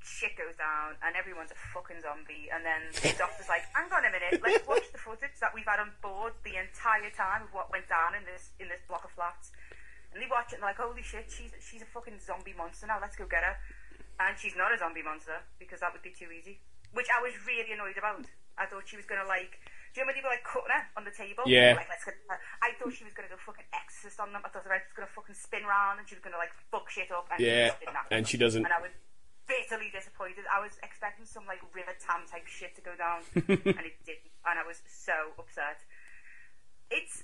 shit 0.06 0.38
goes 0.38 0.54
down, 0.56 0.94
and 1.02 1.18
everyone's 1.18 1.50
a 1.50 1.58
fucking 1.74 2.06
zombie. 2.06 2.54
And 2.54 2.62
then 2.62 2.94
the 2.94 3.18
doctor's 3.22 3.50
like, 3.50 3.66
"Hang 3.74 3.90
on 3.90 4.06
a 4.06 4.12
minute, 4.14 4.38
let's 4.40 4.62
watch 4.70 4.86
the 4.94 5.02
footage 5.02 5.34
that 5.42 5.52
we've 5.52 5.66
had 5.66 5.82
on 5.82 5.98
board 6.00 6.38
the 6.46 6.56
entire 6.56 7.10
time 7.12 7.44
of 7.44 7.52
what 7.52 7.74
went 7.74 7.90
down 7.90 8.14
in 8.14 8.24
this 8.24 8.54
in 8.62 8.70
this 8.70 8.86
block 8.88 9.04
of 9.04 9.12
flats." 9.12 9.52
And 10.16 10.24
they 10.24 10.32
watch 10.32 10.56
it 10.56 10.64
and 10.64 10.66
like, 10.66 10.80
"Holy 10.80 11.04
shit, 11.04 11.28
she's 11.28 11.52
she's 11.60 11.84
a 11.84 11.90
fucking 11.92 12.24
zombie 12.24 12.56
monster 12.56 12.88
now. 12.88 13.04
Let's 13.04 13.20
go 13.20 13.28
get 13.28 13.44
her." 13.44 13.60
And 14.24 14.40
she's 14.40 14.56
not 14.56 14.72
a 14.72 14.80
zombie 14.80 15.04
monster 15.04 15.44
because 15.60 15.84
that 15.84 15.92
would 15.92 16.00
be 16.08 16.16
too 16.16 16.32
easy. 16.32 16.64
Which 16.96 17.12
I 17.12 17.20
was 17.20 17.36
really 17.44 17.76
annoyed 17.76 18.00
about. 18.00 18.24
I 18.56 18.64
thought 18.64 18.88
she 18.88 18.96
was 18.96 19.04
gonna 19.04 19.28
like. 19.28 19.60
Do 19.92 20.00
you 20.00 20.08
when 20.08 20.16
they 20.16 20.24
were 20.24 20.32
like 20.32 20.48
cutting 20.48 20.72
her 20.72 20.84
on 20.96 21.04
the 21.04 21.12
table? 21.12 21.44
Yeah. 21.48 21.76
Like, 21.76 21.92
let's 21.92 22.04
get 22.08 22.16
her. 22.32 22.40
I 22.64 22.72
thought 22.80 22.96
she 22.96 23.04
was 23.04 23.12
gonna 23.12 23.28
go 23.28 23.36
fucking 23.36 23.68
exorcist 23.76 24.20
on 24.24 24.32
them. 24.32 24.40
I 24.44 24.52
thought 24.52 24.64
the 24.64 24.72
was 24.72 24.96
gonna 24.96 25.12
fucking 25.12 25.36
spin 25.36 25.68
round 25.68 26.00
and 26.00 26.08
she 26.08 26.16
was 26.16 26.24
gonna 26.24 26.40
like 26.40 26.56
fuck 26.72 26.88
shit 26.88 27.12
up. 27.12 27.28
And 27.32 27.40
Yeah, 27.44 27.76
she 27.76 27.84
didn't 27.84 27.96
happen. 28.00 28.12
and 28.16 28.24
she 28.24 28.40
doesn't. 28.40 28.64
And 28.64 28.72
I 28.72 28.80
was 28.80 28.96
bitterly 29.48 29.92
disappointed. 29.92 30.48
I 30.48 30.60
was 30.64 30.80
expecting 30.84 31.24
some 31.28 31.44
like 31.48 31.60
River 31.76 31.96
Tam 32.00 32.24
type 32.28 32.48
shit 32.48 32.76
to 32.80 32.82
go 32.84 32.96
down, 32.96 33.24
and 33.36 33.84
it 33.84 33.96
didn't. 34.08 34.32
And 34.48 34.56
I 34.60 34.64
was 34.64 34.80
so 34.88 35.36
upset. 35.40 35.84
It's 36.92 37.24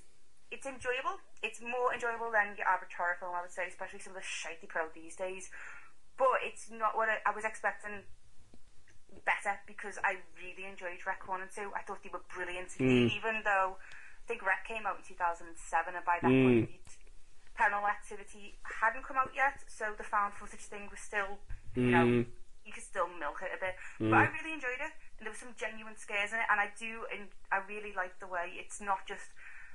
it's 0.51 0.67
enjoyable. 0.67 1.19
It's 1.41 1.59
more 1.61 1.93
enjoyable 1.93 2.29
than 2.31 2.53
your 2.57 2.67
horror 2.69 3.17
film, 3.19 3.33
I 3.33 3.41
would 3.41 3.51
say, 3.51 3.65
especially 3.67 3.99
some 3.99 4.15
of 4.15 4.21
the 4.21 4.27
shitey 4.27 4.67
pro 4.69 4.87
these 4.93 5.15
days. 5.15 5.49
But 6.17 6.45
it's 6.45 6.69
not 6.69 6.95
what 6.95 7.09
I, 7.09 7.17
I 7.25 7.33
was 7.33 7.45
expecting. 7.45 8.03
Better 9.25 9.59
because 9.67 9.99
I 10.07 10.17
really 10.39 10.63
enjoyed 10.69 11.03
Rec 11.05 11.27
One 11.27 11.41
and 11.43 11.51
Two. 11.51 11.69
I 11.75 11.81
thought 11.83 11.99
they 12.01 12.09
were 12.13 12.23
brilliant, 12.33 12.69
Mm. 12.79 13.11
even 13.11 13.41
though 13.43 13.75
I 13.75 14.23
think 14.25 14.41
Rec 14.41 14.63
came 14.65 14.87
out 14.87 14.97
in 14.97 15.03
2007, 15.03 15.51
and 15.95 16.05
by 16.05 16.17
that 16.21 16.31
Mm. 16.31 16.63
point, 16.67 16.97
Paranormal 17.59 17.89
Activity 17.91 18.57
hadn't 18.63 19.03
come 19.03 19.17
out 19.17 19.35
yet, 19.35 19.59
so 19.67 19.93
the 19.97 20.03
found 20.05 20.33
footage 20.35 20.61
thing 20.61 20.87
was 20.89 20.99
still, 21.01 21.37
you 21.75 21.91
know, 21.91 22.05
Mm. 22.07 22.31
you 22.63 22.71
could 22.71 22.83
still 22.87 23.07
milk 23.19 23.41
it 23.43 23.51
a 23.53 23.57
bit. 23.59 23.75
Mm. 23.99 24.09
But 24.11 24.17
I 24.19 24.25
really 24.31 24.53
enjoyed 24.53 24.79
it, 24.79 24.93
and 25.19 25.27
there 25.27 25.31
were 25.31 25.37
some 25.37 25.53
genuine 25.55 25.97
scares 25.97 26.31
in 26.31 26.39
it, 26.39 26.45
and 26.49 26.61
I 26.61 26.71
do, 26.79 27.05
and 27.11 27.29
I 27.51 27.57
really 27.67 27.91
like 27.93 28.17
the 28.19 28.27
way 28.27 28.55
it's 28.57 28.79
not 28.79 29.05
just 29.05 29.29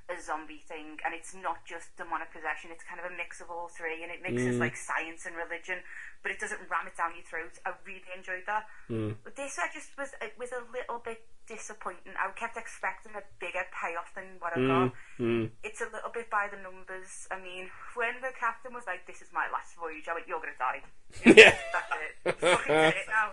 a 0.09 0.15
zombie 0.21 0.63
thing, 0.63 0.95
and 1.03 1.11
it's 1.13 1.35
not 1.35 1.65
just 1.67 1.91
demonic 1.97 2.31
possession. 2.31 2.71
It's 2.71 2.83
kind 2.83 2.99
of 2.99 3.11
a 3.11 3.13
mix 3.15 3.41
of 3.43 3.51
all 3.51 3.67
three, 3.67 4.03
and 4.03 4.11
it 4.11 4.21
mixes 4.23 4.55
Mm. 4.55 4.59
like 4.63 4.75
science 4.79 5.25
and 5.27 5.35
religion, 5.35 5.83
but 6.23 6.31
it 6.31 6.39
doesn't 6.39 6.63
ram 6.71 6.87
it 6.87 6.95
down 6.95 7.11
your 7.15 7.23
throat. 7.27 7.59
I 7.65 7.73
really 7.83 8.07
enjoyed 8.15 8.45
that. 8.47 8.67
Mm. 8.89 9.17
This, 9.35 9.59
I 9.59 9.67
just 9.73 9.91
was, 9.97 10.15
it 10.21 10.33
was 10.39 10.51
a 10.55 10.63
little 10.71 10.99
bit 11.03 11.27
disappointing. 11.45 12.15
I 12.15 12.31
kept 12.39 12.55
expecting 12.55 13.15
a 13.15 13.23
bigger 13.39 13.63
payoff 13.75 14.13
than 14.15 14.39
what 14.39 14.55
I 14.55 14.59
Mm. 14.59 14.67
got. 14.67 14.93
Mm. 15.19 15.51
It's 15.63 15.81
a 15.81 15.89
little 15.91 16.11
bit 16.11 16.29
by 16.29 16.47
the 16.47 16.57
numbers. 16.63 17.27
I 17.31 17.39
mean, 17.39 17.69
when 17.95 18.21
the 18.21 18.31
captain 18.39 18.73
was 18.73 18.85
like, 18.87 19.05
"This 19.07 19.21
is 19.21 19.31
my 19.33 19.47
last 19.51 19.75
voyage," 19.75 20.07
I 20.07 20.13
went, 20.15 20.27
"You're 20.27 20.39
gonna 20.39 20.55
die." 20.57 20.83
Yeah. 21.25 21.51
That's 21.73 21.91
it. 21.99 22.39
Fucking 22.39 22.75
did 22.75 22.95
it 22.95 23.07
now. 23.11 23.31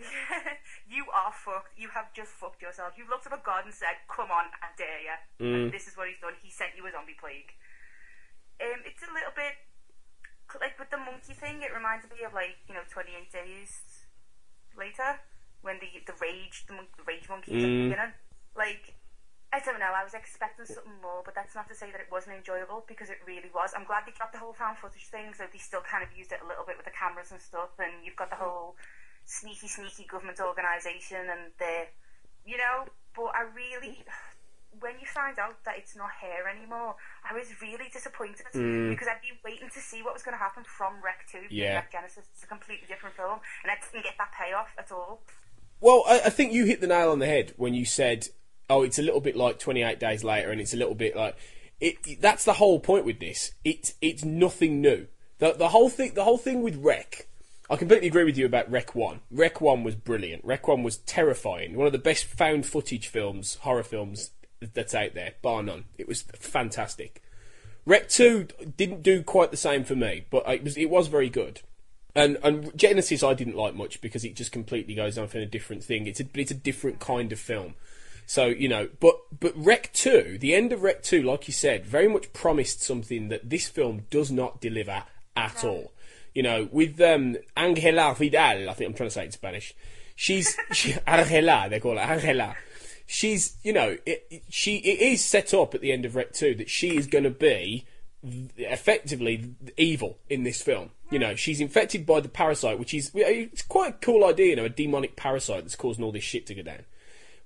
you 0.90 1.06
are 1.14 1.30
fucked. 1.30 1.78
You 1.78 1.88
have 1.94 2.10
just 2.12 2.34
fucked 2.34 2.60
yourself. 2.60 2.98
You 2.98 3.06
looked 3.06 3.30
up 3.30 3.32
at 3.38 3.46
God 3.46 3.64
and 3.64 3.72
said, 3.72 4.02
"Come 4.10 4.28
on, 4.34 4.50
I 4.58 4.74
dare 4.74 5.00
you." 5.06 5.16
Mm. 5.38 5.54
And 5.54 5.72
this 5.72 5.86
is 5.86 5.94
what 5.96 6.10
he's 6.10 6.18
done. 6.18 6.34
He 6.42 6.50
sent 6.50 6.74
you 6.74 6.82
a 6.86 6.90
zombie 6.90 7.14
plague. 7.14 7.54
Um, 8.58 8.82
it's 8.84 9.00
a 9.06 9.10
little 9.14 9.32
bit 9.38 9.54
like 10.58 10.74
with 10.82 10.90
the 10.90 10.98
monkey 10.98 11.32
thing. 11.32 11.62
It 11.62 11.70
reminds 11.72 12.04
me 12.10 12.26
of 12.26 12.34
like 12.34 12.58
you 12.66 12.74
know, 12.74 12.82
28 12.90 13.30
days 13.30 14.02
later 14.76 15.22
when 15.62 15.78
the 15.78 15.88
the 16.06 16.16
rage 16.20 16.66
the, 16.66 16.74
mon- 16.74 16.90
the 16.98 17.04
rage 17.06 17.28
monkey 17.30 17.54
is 17.54 17.62
at 17.62 17.66
the 17.66 17.72
Mm. 17.72 17.88
beginning. 17.94 18.12
Like 18.58 18.84
I 19.52 19.58
don't 19.58 19.78
know. 19.82 19.90
I 19.94 20.04
was 20.06 20.14
expecting 20.14 20.62
something 20.66 21.02
more, 21.02 21.22
but 21.26 21.34
that's 21.34 21.54
not 21.58 21.66
to 21.70 21.74
say 21.74 21.90
that 21.90 21.98
it 22.00 22.06
wasn't 22.10 22.36
enjoyable 22.38 22.84
because 22.86 23.10
it 23.10 23.18
really 23.26 23.50
was. 23.50 23.74
I'm 23.74 23.82
glad 23.82 24.06
they 24.06 24.14
dropped 24.14 24.32
the 24.34 24.38
whole 24.38 24.52
found 24.54 24.78
footage 24.78 25.10
thing, 25.10 25.34
so 25.34 25.42
they 25.50 25.58
still 25.58 25.82
kind 25.82 26.06
of 26.06 26.10
used 26.14 26.30
it 26.30 26.38
a 26.38 26.46
little 26.46 26.62
bit 26.62 26.76
with 26.78 26.86
the 26.86 26.94
cameras 26.94 27.30
and 27.34 27.40
stuff. 27.42 27.74
And 27.82 27.90
you've 28.06 28.14
got 28.14 28.30
the 28.30 28.38
whole 28.38 28.76
sneaky, 29.30 29.68
sneaky 29.68 30.04
government 30.10 30.40
organisation 30.40 31.22
and 31.30 31.52
the, 31.58 31.86
you 32.44 32.56
know. 32.58 32.90
But 33.14 33.30
I 33.38 33.42
really, 33.54 34.02
when 34.80 34.94
you 35.00 35.06
find 35.06 35.38
out 35.38 35.62
that 35.64 35.74
it's 35.78 35.94
not 35.96 36.10
here 36.20 36.46
anymore, 36.50 36.96
I 37.28 37.34
was 37.34 37.46
really 37.62 37.86
disappointed 37.92 38.46
Mm. 38.54 38.90
because 38.90 39.06
I'd 39.08 39.22
been 39.22 39.38
waiting 39.44 39.70
to 39.70 39.80
see 39.80 40.02
what 40.02 40.14
was 40.14 40.22
going 40.22 40.34
to 40.34 40.42
happen 40.42 40.64
from 40.64 40.94
Rec 41.04 41.26
Two. 41.30 41.46
Yeah. 41.50 41.74
Rec 41.76 41.92
Genesis 41.92 42.26
is 42.36 42.42
a 42.42 42.46
completely 42.46 42.86
different 42.88 43.14
film, 43.14 43.38
and 43.62 43.70
I 43.70 43.76
didn't 43.78 44.04
get 44.04 44.14
that 44.18 44.30
payoff 44.36 44.74
at 44.78 44.90
all. 44.90 45.22
Well, 45.80 46.04
I, 46.06 46.22
I 46.26 46.30
think 46.30 46.52
you 46.52 46.66
hit 46.66 46.80
the 46.80 46.86
nail 46.86 47.10
on 47.10 47.20
the 47.20 47.26
head 47.26 47.54
when 47.56 47.74
you 47.74 47.84
said, 47.84 48.28
"Oh, 48.68 48.82
it's 48.82 48.98
a 48.98 49.02
little 49.02 49.20
bit 49.20 49.36
like 49.36 49.58
28 49.58 49.98
Days 49.98 50.22
Later," 50.24 50.50
and 50.50 50.60
it's 50.60 50.74
a 50.74 50.76
little 50.76 50.94
bit 50.94 51.16
like 51.16 51.36
it. 51.80 52.20
that's 52.20 52.44
the 52.44 52.54
whole 52.54 52.80
point 52.80 53.04
with 53.06 53.18
this. 53.20 53.52
It's 53.64 53.94
it's 54.02 54.24
nothing 54.24 54.80
new. 54.80 55.06
The 55.38 55.52
the 55.52 55.68
whole 55.70 55.88
thing 55.88 56.12
the 56.14 56.24
whole 56.24 56.38
thing 56.38 56.62
with 56.62 56.76
Rec. 56.76 57.26
I 57.70 57.76
completely 57.76 58.08
agree 58.08 58.24
with 58.24 58.36
you 58.36 58.46
about 58.46 58.68
Rec 58.68 58.96
One. 58.96 59.20
Rec 59.30 59.60
One 59.60 59.84
was 59.84 59.94
brilliant. 59.94 60.44
Rec 60.44 60.66
One 60.66 60.82
was 60.82 60.96
terrifying. 60.98 61.76
One 61.76 61.86
of 61.86 61.92
the 61.92 61.98
best 61.98 62.24
found 62.24 62.66
footage 62.66 63.06
films, 63.06 63.54
horror 63.60 63.84
films 63.84 64.32
that's 64.74 64.94
out 64.94 65.14
there, 65.14 65.34
bar 65.40 65.62
none. 65.62 65.84
It 65.96 66.08
was 66.08 66.22
fantastic. 66.22 67.22
Rec 67.86 68.08
Two 68.08 68.48
didn't 68.76 69.04
do 69.04 69.22
quite 69.22 69.52
the 69.52 69.56
same 69.56 69.84
for 69.84 69.94
me, 69.94 70.26
but 70.30 70.48
it 70.48 70.64
was 70.64 70.76
it 70.76 70.90
was 70.90 71.06
very 71.06 71.30
good. 71.30 71.60
And 72.14 72.38
and 72.42 72.76
Genesis 72.76 73.22
I 73.22 73.34
didn't 73.34 73.56
like 73.56 73.76
much 73.76 74.00
because 74.00 74.24
it 74.24 74.34
just 74.34 74.50
completely 74.50 74.94
goes 74.94 75.16
off 75.16 75.36
in 75.36 75.40
a 75.40 75.46
different 75.46 75.84
thing. 75.84 76.08
It's 76.08 76.18
a 76.18 76.24
but 76.24 76.40
it's 76.40 76.50
a 76.50 76.54
different 76.54 76.98
kind 76.98 77.30
of 77.30 77.38
film. 77.38 77.74
So 78.26 78.46
you 78.46 78.68
know, 78.68 78.88
but 78.98 79.14
but 79.38 79.52
Rec 79.56 79.92
Two, 79.92 80.38
the 80.40 80.54
end 80.54 80.72
of 80.72 80.82
Rec 80.82 81.04
Two, 81.04 81.22
like 81.22 81.46
you 81.46 81.54
said, 81.54 81.86
very 81.86 82.08
much 82.08 82.32
promised 82.32 82.82
something 82.82 83.28
that 83.28 83.48
this 83.48 83.68
film 83.68 84.06
does 84.10 84.32
not 84.32 84.60
deliver 84.60 85.04
at 85.36 85.64
all. 85.64 85.92
You 86.34 86.42
know, 86.42 86.68
with 86.70 87.00
um, 87.00 87.36
Angela 87.56 88.14
Vidal, 88.14 88.70
I 88.70 88.74
think 88.74 88.90
I'm 88.90 88.94
trying 88.94 89.08
to 89.08 89.14
say 89.14 89.22
it 89.22 89.26
in 89.26 89.32
Spanish. 89.32 89.74
She's 90.16 90.56
she, 90.72 90.94
Angela, 91.06 91.68
they 91.68 91.80
call 91.80 91.96
her 91.96 92.00
Angela. 92.00 92.56
She's 93.06 93.56
you 93.62 93.72
know, 93.72 93.96
it, 94.06 94.44
she 94.48 94.76
it 94.76 95.00
is 95.00 95.24
set 95.24 95.52
up 95.54 95.74
at 95.74 95.80
the 95.80 95.92
end 95.92 96.04
of 96.04 96.14
Rec 96.14 96.32
Two 96.32 96.54
that 96.56 96.70
she 96.70 96.96
is 96.96 97.06
going 97.06 97.24
to 97.24 97.30
be 97.30 97.84
effectively 98.56 99.54
evil 99.76 100.18
in 100.28 100.44
this 100.44 100.62
film. 100.62 100.90
You 101.10 101.18
know, 101.18 101.34
she's 101.34 101.60
infected 101.60 102.06
by 102.06 102.20
the 102.20 102.28
parasite, 102.28 102.78
which 102.78 102.94
is 102.94 103.10
it's 103.14 103.62
quite 103.62 103.94
a 103.94 103.98
cool 103.98 104.24
idea. 104.24 104.48
You 104.48 104.56
know, 104.56 104.64
a 104.64 104.68
demonic 104.68 105.16
parasite 105.16 105.64
that's 105.64 105.76
causing 105.76 106.04
all 106.04 106.12
this 106.12 106.24
shit 106.24 106.46
to 106.46 106.54
go 106.54 106.62
down. 106.62 106.84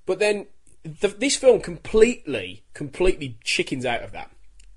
But 0.05 0.19
then 0.19 0.47
the, 0.83 1.09
this 1.09 1.37
film 1.37 1.61
completely, 1.61 2.63
completely 2.75 3.39
chickens 3.43 3.87
out 3.87 4.03
of 4.03 4.13
that 4.13 4.31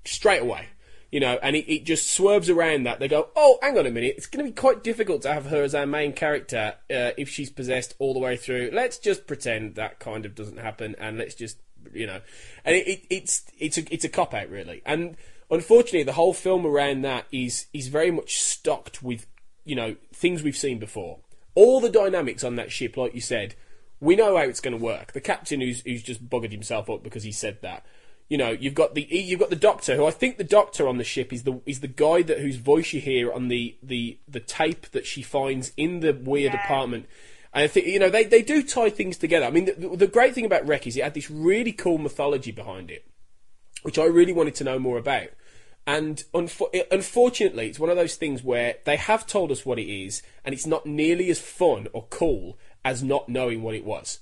straight 0.04 0.42
away. 0.42 0.68
You 1.10 1.20
know, 1.20 1.38
and 1.42 1.56
it, 1.56 1.72
it 1.72 1.84
just 1.84 2.10
swerves 2.10 2.50
around 2.50 2.82
that. 2.84 3.00
They 3.00 3.08
go, 3.08 3.30
oh, 3.34 3.58
hang 3.62 3.78
on 3.78 3.86
a 3.86 3.90
minute. 3.90 4.14
It's 4.18 4.26
going 4.26 4.44
to 4.44 4.50
be 4.50 4.54
quite 4.54 4.84
difficult 4.84 5.22
to 5.22 5.32
have 5.32 5.46
her 5.46 5.62
as 5.62 5.74
our 5.74 5.86
main 5.86 6.12
character 6.12 6.74
uh, 6.90 7.12
if 7.16 7.30
she's 7.30 7.48
possessed 7.48 7.94
all 7.98 8.12
the 8.12 8.20
way 8.20 8.36
through. 8.36 8.70
Let's 8.74 8.98
just 8.98 9.26
pretend 9.26 9.74
that 9.76 10.00
kind 10.00 10.26
of 10.26 10.34
doesn't 10.34 10.58
happen, 10.58 10.94
and 10.98 11.16
let's 11.16 11.34
just, 11.34 11.58
you 11.94 12.06
know, 12.06 12.20
and 12.64 12.76
it, 12.76 12.86
it, 12.86 13.06
it's 13.08 13.44
it's 13.58 13.78
a 13.78 13.92
it's 13.92 14.04
a 14.04 14.10
cop 14.10 14.34
out 14.34 14.50
really. 14.50 14.82
And 14.84 15.16
unfortunately, 15.50 16.02
the 16.02 16.12
whole 16.12 16.34
film 16.34 16.66
around 16.66 17.02
that 17.02 17.24
is 17.32 17.66
is 17.72 17.88
very 17.88 18.10
much 18.10 18.38
stocked 18.38 19.02
with 19.02 19.26
you 19.64 19.76
know 19.76 19.96
things 20.12 20.42
we've 20.42 20.56
seen 20.56 20.78
before. 20.78 21.20
All 21.54 21.80
the 21.80 21.90
dynamics 21.90 22.44
on 22.44 22.56
that 22.56 22.70
ship, 22.70 22.98
like 22.98 23.14
you 23.14 23.20
said, 23.22 23.54
we 24.00 24.14
know 24.14 24.36
how 24.36 24.44
it's 24.44 24.60
going 24.60 24.76
to 24.76 24.84
work. 24.84 25.12
The 25.12 25.20
captain 25.20 25.60
who's 25.60 25.80
who's 25.80 26.02
just 26.02 26.28
buggered 26.28 26.52
himself 26.52 26.90
up 26.90 27.02
because 27.02 27.22
he 27.22 27.32
said 27.32 27.62
that. 27.62 27.84
You 28.28 28.36
know, 28.36 28.50
you've 28.50 28.74
got 28.74 28.94
the 28.94 29.06
you've 29.10 29.40
got 29.40 29.50
the 29.50 29.56
doctor, 29.56 29.96
who 29.96 30.04
I 30.04 30.10
think 30.10 30.36
the 30.36 30.44
doctor 30.44 30.86
on 30.86 30.98
the 30.98 31.04
ship 31.04 31.32
is 31.32 31.44
the 31.44 31.60
is 31.64 31.80
the 31.80 31.88
guy 31.88 32.22
that 32.22 32.40
whose 32.40 32.56
voice 32.56 32.92
you 32.92 33.00
hear 33.00 33.32
on 33.32 33.48
the 33.48 33.76
the 33.82 34.18
the 34.28 34.40
tape 34.40 34.90
that 34.90 35.06
she 35.06 35.22
finds 35.22 35.72
in 35.76 36.00
the 36.00 36.12
weird 36.12 36.54
apartment. 36.54 37.06
And 37.54 37.64
I 37.64 37.66
think 37.68 37.86
you 37.86 37.98
know 37.98 38.10
they, 38.10 38.24
they 38.24 38.42
do 38.42 38.62
tie 38.62 38.90
things 38.90 39.16
together. 39.16 39.46
I 39.46 39.50
mean, 39.50 39.64
the, 39.64 39.96
the 39.96 40.06
great 40.06 40.34
thing 40.34 40.44
about 40.44 40.66
Rec 40.66 40.86
is 40.86 40.96
it 40.96 41.04
had 41.04 41.14
this 41.14 41.30
really 41.30 41.72
cool 41.72 41.96
mythology 41.96 42.52
behind 42.52 42.90
it, 42.90 43.06
which 43.82 43.98
I 43.98 44.04
really 44.04 44.34
wanted 44.34 44.54
to 44.56 44.64
know 44.64 44.78
more 44.78 44.98
about. 44.98 45.28
And 45.86 46.22
unfo- 46.34 46.68
eh, 46.74 46.82
unfortunately, 46.90 47.68
it's 47.68 47.80
one 47.80 47.88
of 47.88 47.96
those 47.96 48.16
things 48.16 48.44
where 48.44 48.76
they 48.84 48.96
have 48.96 49.26
told 49.26 49.50
us 49.50 49.64
what 49.64 49.78
it 49.78 49.90
is, 49.90 50.22
and 50.44 50.54
it's 50.54 50.66
not 50.66 50.84
nearly 50.84 51.30
as 51.30 51.40
fun 51.40 51.88
or 51.94 52.04
cool 52.10 52.58
as 52.84 53.02
not 53.02 53.30
knowing 53.30 53.62
what 53.62 53.74
it 53.74 53.86
was. 53.86 54.20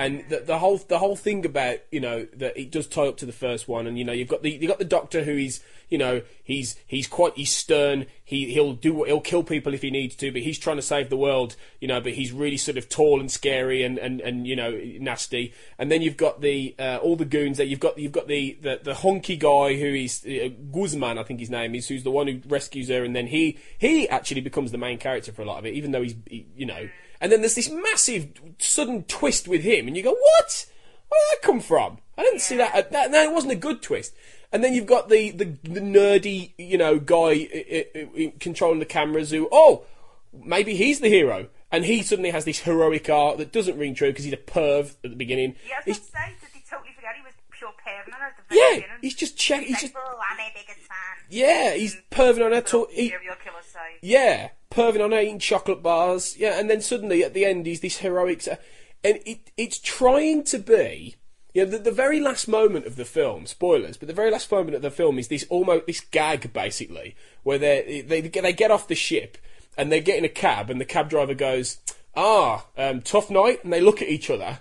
And 0.00 0.24
the, 0.28 0.38
the 0.38 0.58
whole 0.58 0.78
the 0.78 1.00
whole 1.00 1.16
thing 1.16 1.44
about 1.44 1.78
you 1.90 1.98
know 1.98 2.28
that 2.36 2.56
it 2.56 2.70
does 2.70 2.86
tie 2.86 3.08
up 3.08 3.16
to 3.16 3.26
the 3.26 3.32
first 3.32 3.66
one, 3.66 3.88
and 3.88 3.98
you 3.98 4.04
know 4.04 4.12
you've 4.12 4.28
got 4.28 4.44
the 4.44 4.50
you 4.52 4.68
got 4.68 4.78
the 4.78 4.84
Doctor 4.84 5.24
who 5.24 5.32
is 5.32 5.60
you 5.88 5.98
know 5.98 6.22
he's 6.44 6.76
he's 6.86 7.08
quite 7.08 7.34
he's 7.34 7.50
stern. 7.50 8.06
He 8.24 8.52
he'll 8.52 8.74
do 8.74 9.02
he'll 9.02 9.20
kill 9.20 9.42
people 9.42 9.74
if 9.74 9.82
he 9.82 9.90
needs 9.90 10.14
to, 10.16 10.30
but 10.30 10.42
he's 10.42 10.56
trying 10.56 10.76
to 10.76 10.82
save 10.82 11.10
the 11.10 11.16
world. 11.16 11.56
You 11.80 11.88
know, 11.88 12.00
but 12.00 12.12
he's 12.12 12.30
really 12.30 12.56
sort 12.56 12.78
of 12.78 12.88
tall 12.88 13.18
and 13.18 13.28
scary 13.28 13.82
and 13.82 13.98
and, 13.98 14.20
and 14.20 14.46
you 14.46 14.54
know 14.54 14.80
nasty. 15.00 15.52
And 15.80 15.90
then 15.90 16.00
you've 16.00 16.16
got 16.16 16.42
the 16.42 16.76
uh, 16.78 16.98
all 17.02 17.16
the 17.16 17.24
goons 17.24 17.58
that 17.58 17.66
you've 17.66 17.80
got 17.80 17.98
you've 17.98 18.12
got 18.12 18.28
the 18.28 18.56
the, 18.62 18.80
the 18.80 18.92
honky 18.92 19.36
guy 19.36 19.74
who 19.80 19.94
is 19.94 20.24
uh, 20.24 20.50
Guzman, 20.72 21.18
I 21.18 21.24
think 21.24 21.40
his 21.40 21.50
name 21.50 21.74
is, 21.74 21.88
who's 21.88 22.04
the 22.04 22.12
one 22.12 22.28
who 22.28 22.40
rescues 22.46 22.88
her, 22.88 23.02
and 23.02 23.16
then 23.16 23.26
he 23.26 23.58
he 23.78 24.08
actually 24.08 24.42
becomes 24.42 24.70
the 24.70 24.78
main 24.78 24.98
character 24.98 25.32
for 25.32 25.42
a 25.42 25.44
lot 25.44 25.58
of 25.58 25.66
it, 25.66 25.74
even 25.74 25.90
though 25.90 26.02
he's 26.02 26.14
he, 26.28 26.46
you 26.56 26.66
know. 26.66 26.88
And 27.20 27.32
then 27.32 27.40
there's 27.40 27.54
this 27.56 27.70
massive 27.70 28.28
sudden 28.58 29.04
twist 29.04 29.48
with 29.48 29.62
him, 29.62 29.86
and 29.88 29.96
you 29.96 30.02
go, 30.02 30.12
"What? 30.12 30.66
Where 31.08 31.20
did 31.30 31.38
that 31.42 31.46
come 31.46 31.60
from? 31.60 31.98
I 32.16 32.22
didn't 32.22 32.40
see 32.40 32.56
that. 32.56 32.90
that. 32.92 33.10
No, 33.10 33.22
it 33.22 33.32
wasn't 33.32 33.52
a 33.52 33.56
good 33.56 33.82
twist." 33.82 34.14
And 34.52 34.62
then 34.64 34.72
you've 34.74 34.86
got 34.86 35.08
the 35.08 35.30
the, 35.30 35.44
the 35.64 35.80
nerdy, 35.80 36.52
you 36.58 36.78
know, 36.78 36.98
guy 36.98 37.48
i- 37.54 37.86
i- 37.94 38.08
i- 38.18 38.32
controlling 38.40 38.78
the 38.78 38.86
cameras 38.86 39.30
who, 39.30 39.48
oh, 39.52 39.84
maybe 40.32 40.74
he's 40.74 41.00
the 41.00 41.08
hero, 41.08 41.48
and 41.70 41.84
he 41.84 42.02
suddenly 42.02 42.30
has 42.30 42.44
this 42.44 42.60
heroic 42.60 43.10
arc 43.10 43.36
that 43.38 43.52
doesn't 43.52 43.76
ring 43.78 43.94
true 43.94 44.08
because 44.10 44.24
he's 44.24 44.32
a 44.32 44.38
perv 44.38 44.94
at 45.04 45.10
the 45.10 45.16
beginning. 45.16 45.56
Yeah, 45.68 45.80
He's- 45.84 45.98
was 45.98 46.10
going 46.10 46.32
to 46.34 46.40
say, 46.40 46.46
did 46.46 46.50
he 46.54 46.64
totally 46.70 46.92
forget 46.94 47.10
he 47.16 47.22
was 47.22 47.34
pure 47.50 47.70
perving 47.86 48.14
on 48.14 48.20
her 48.20 48.26
at 48.28 48.36
the 48.38 48.42
very 48.54 48.60
yeah, 48.60 48.74
beginning? 48.76 48.96
he's 49.02 49.14
just 49.14 49.36
check. 49.36 49.64
He's 49.64 49.80
just 49.80 49.92
Oh, 49.96 50.18
I'm 50.30 50.38
a 50.40 50.50
biggest 50.54 50.78
fan. 50.86 51.16
yeah, 51.28 51.74
he's 51.74 51.94
mm. 51.96 52.00
perving 52.10 52.44
on 52.46 52.52
her. 52.52 52.60
To, 52.62 52.86
he, 52.90 53.10
killer 53.10 53.62
side. 53.70 53.98
Yeah, 54.00 54.48
perving 54.78 55.04
on 55.04 55.12
eating 55.12 55.40
chocolate 55.40 55.82
bars. 55.82 56.36
Yeah, 56.38 56.58
and 56.58 56.70
then 56.70 56.80
suddenly 56.80 57.24
at 57.24 57.34
the 57.34 57.44
end 57.44 57.66
he's 57.66 57.80
this 57.80 57.98
heroic, 57.98 58.46
and 58.46 59.18
it 59.26 59.50
it's 59.56 59.78
trying 59.78 60.44
to 60.44 60.58
be. 60.58 61.16
You 61.54 61.64
know, 61.64 61.70
the, 61.72 61.78
the 61.78 61.90
very 61.90 62.20
last 62.20 62.46
moment 62.46 62.86
of 62.86 62.96
the 62.96 63.06
film, 63.06 63.46
spoilers, 63.46 63.96
but 63.96 64.06
the 64.06 64.14
very 64.14 64.30
last 64.30 64.52
moment 64.52 64.76
of 64.76 64.82
the 64.82 64.90
film 64.90 65.18
is 65.18 65.28
this 65.28 65.46
almost 65.48 65.86
this 65.86 66.00
gag 66.00 66.52
basically, 66.52 67.16
where 67.42 67.58
they 67.58 68.04
they 68.06 68.20
they 68.20 68.52
get 68.52 68.70
off 68.70 68.88
the 68.88 68.94
ship 68.94 69.38
and 69.76 69.90
they 69.90 70.00
get 70.00 70.18
in 70.18 70.24
a 70.24 70.28
cab, 70.28 70.70
and 70.70 70.80
the 70.80 70.84
cab 70.84 71.10
driver 71.10 71.34
goes, 71.34 71.78
"Ah, 72.14 72.66
um, 72.76 73.02
tough 73.02 73.30
night," 73.30 73.64
and 73.64 73.72
they 73.72 73.80
look 73.80 74.00
at 74.00 74.08
each 74.08 74.30
other 74.30 74.60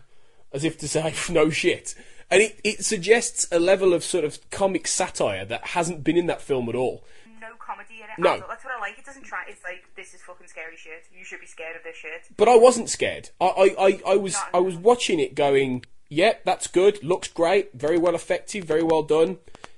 as 0.51 0.63
if 0.63 0.77
to 0.79 0.87
say, 0.87 1.13
"No 1.29 1.49
shit." 1.49 1.93
And 2.29 2.41
it, 2.41 2.59
it 2.63 2.83
suggests 2.83 3.47
a 3.51 3.59
level 3.59 3.93
of 3.93 4.03
sort 4.03 4.25
of 4.25 4.49
comic 4.49 4.85
satire 4.85 5.45
that 5.45 5.67
hasn't 5.67 6.03
been 6.03 6.17
in 6.17 6.25
that 6.27 6.41
film 6.41 6.67
at 6.67 6.75
all. 6.75 7.05
No 7.39 7.55
comedy 7.59 8.01
in 8.01 8.09
it. 8.09 8.17
No. 8.17 8.35
at 8.35 8.41
all. 8.41 8.47
That's 8.47 8.63
what 8.63 8.73
I 8.73 8.79
like. 8.79 8.97
It 8.97 9.05
doesn't 9.05 9.23
try. 9.23 9.43
It's 9.47 9.63
like 9.63 9.83
this 9.95 10.13
is 10.13 10.21
fucking 10.21 10.47
scary 10.47 10.75
shit. 10.75 11.05
You 11.15 11.23
should 11.23 11.39
be 11.39 11.45
scared 11.45 11.75
of 11.75 11.83
this 11.83 11.95
shit. 11.95 12.29
But 12.35 12.47
I 12.47 12.55
wasn't 12.55 12.89
scared. 12.89 13.29
I, 13.39 13.45
I, 13.45 13.75
I, 13.87 14.01
I 14.13 14.15
was 14.15 14.35
I 14.53 14.59
was 14.59 14.75
watching 14.75 15.19
it 15.19 15.35
going, 15.35 15.85
yep, 16.09 16.43
that's 16.45 16.67
good, 16.67 17.03
looks 17.03 17.27
great, 17.27 17.73
very 17.73 17.97
well 17.97 18.15
effective, 18.15 18.63
very 18.63 18.83
well 18.83 19.03
done, 19.03 19.37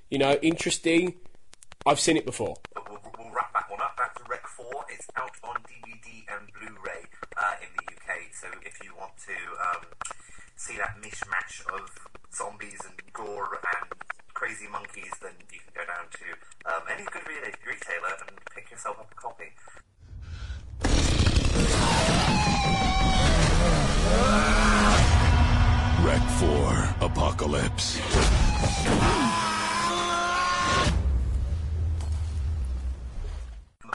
you 0.10 0.18
know, 0.18 0.38
interesting. 0.41 1.16
I've 1.86 1.99
seen 1.99 2.18
it 2.18 2.26
before. 2.26 2.55
We'll, 2.76 2.99
we'll 3.18 3.32
wrap 3.32 3.53
that 3.53 3.70
one 3.70 3.82
up. 3.82 3.95
That's 3.97 4.30
Rec 4.30 4.45
4. 4.45 4.66
It's 4.89 5.07
out 5.16 5.32
on 5.43 5.55
DVD 5.64 6.26
and 6.36 6.49
Blu-ray 6.60 7.05
uh, 7.38 7.53
in 7.62 7.70
the 7.78 7.93
UK. 7.93 8.34
So 8.34 8.47
if 8.64 8.84
you 8.84 8.91
want 8.97 9.14
to 9.26 9.34
um, 9.64 9.86
see 10.55 10.76
that 10.78 10.97
mishmash 11.01 11.66
of 11.74 11.89
zombies 12.34 12.82
and 12.86 13.01
gore 13.14 13.60
and 13.74 13.93
crazy 14.39 14.67
monkeys, 14.71 15.11
then 15.21 15.33
you 15.51 15.59
can 15.59 15.73
go 15.75 15.85
down 15.85 16.07
to 16.15 16.23
um, 16.71 16.81
any 16.89 17.03
good 17.11 17.27
re- 17.27 17.51
retailer 17.67 18.15
and 18.25 18.39
pick 18.55 18.71
yourself 18.71 18.97
up 18.97 19.11
a 19.11 19.15
copy. 19.15 19.51
Rec 26.07 26.23
4 26.39 27.07
Apocalypse. 27.09 27.97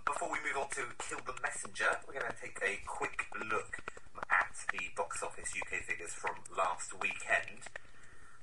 Before 0.04 0.28
we 0.30 0.38
move 0.44 0.58
on 0.60 0.68
to 0.76 0.82
Kill 1.08 1.20
the 1.24 1.32
Messenger, 1.40 1.96
we're 2.06 2.20
going 2.20 2.30
to 2.30 2.36
take 2.38 2.60
a 2.62 2.78
quick 2.86 3.24
look 3.50 3.78
at 4.30 4.52
the 4.70 4.80
box 4.94 5.22
office 5.22 5.54
UK 5.56 5.80
figures 5.84 6.12
from 6.12 6.34
last 6.54 6.92
weekend. 7.00 7.64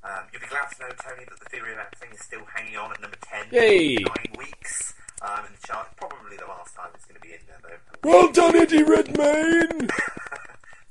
Um, 0.04 0.24
you'll 0.34 0.42
be 0.42 0.48
glad 0.48 0.68
to 0.74 0.80
know, 0.82 0.90
Tony, 0.98 1.26
that 1.30 1.40
the 1.40 1.50
theory 1.50 1.74
of 1.74 1.80
acting 1.80 2.10
is 2.14 2.22
still 2.22 2.42
hanging 2.56 2.76
on 2.78 2.92
at 2.92 3.02
number 3.02 3.18
10. 3.22 3.48
Yay. 3.52 3.96
Nine 4.02 4.34
weeks 4.38 4.94
um, 5.22 5.46
in 5.46 5.54
the 5.60 5.68
chart. 5.68 5.88
Probably 5.98 6.38
the 6.38 6.46
last 6.50 6.76
time 6.76 6.90
it's 6.96 7.06
going 7.06 7.22
to 7.22 7.22
be 7.22 7.34
in 7.34 7.40
there, 7.48 7.62
though. 7.62 8.10
Well 8.10 8.32
done, 8.32 8.56
Eddie 8.56 8.84
Redmayne. 8.84 9.90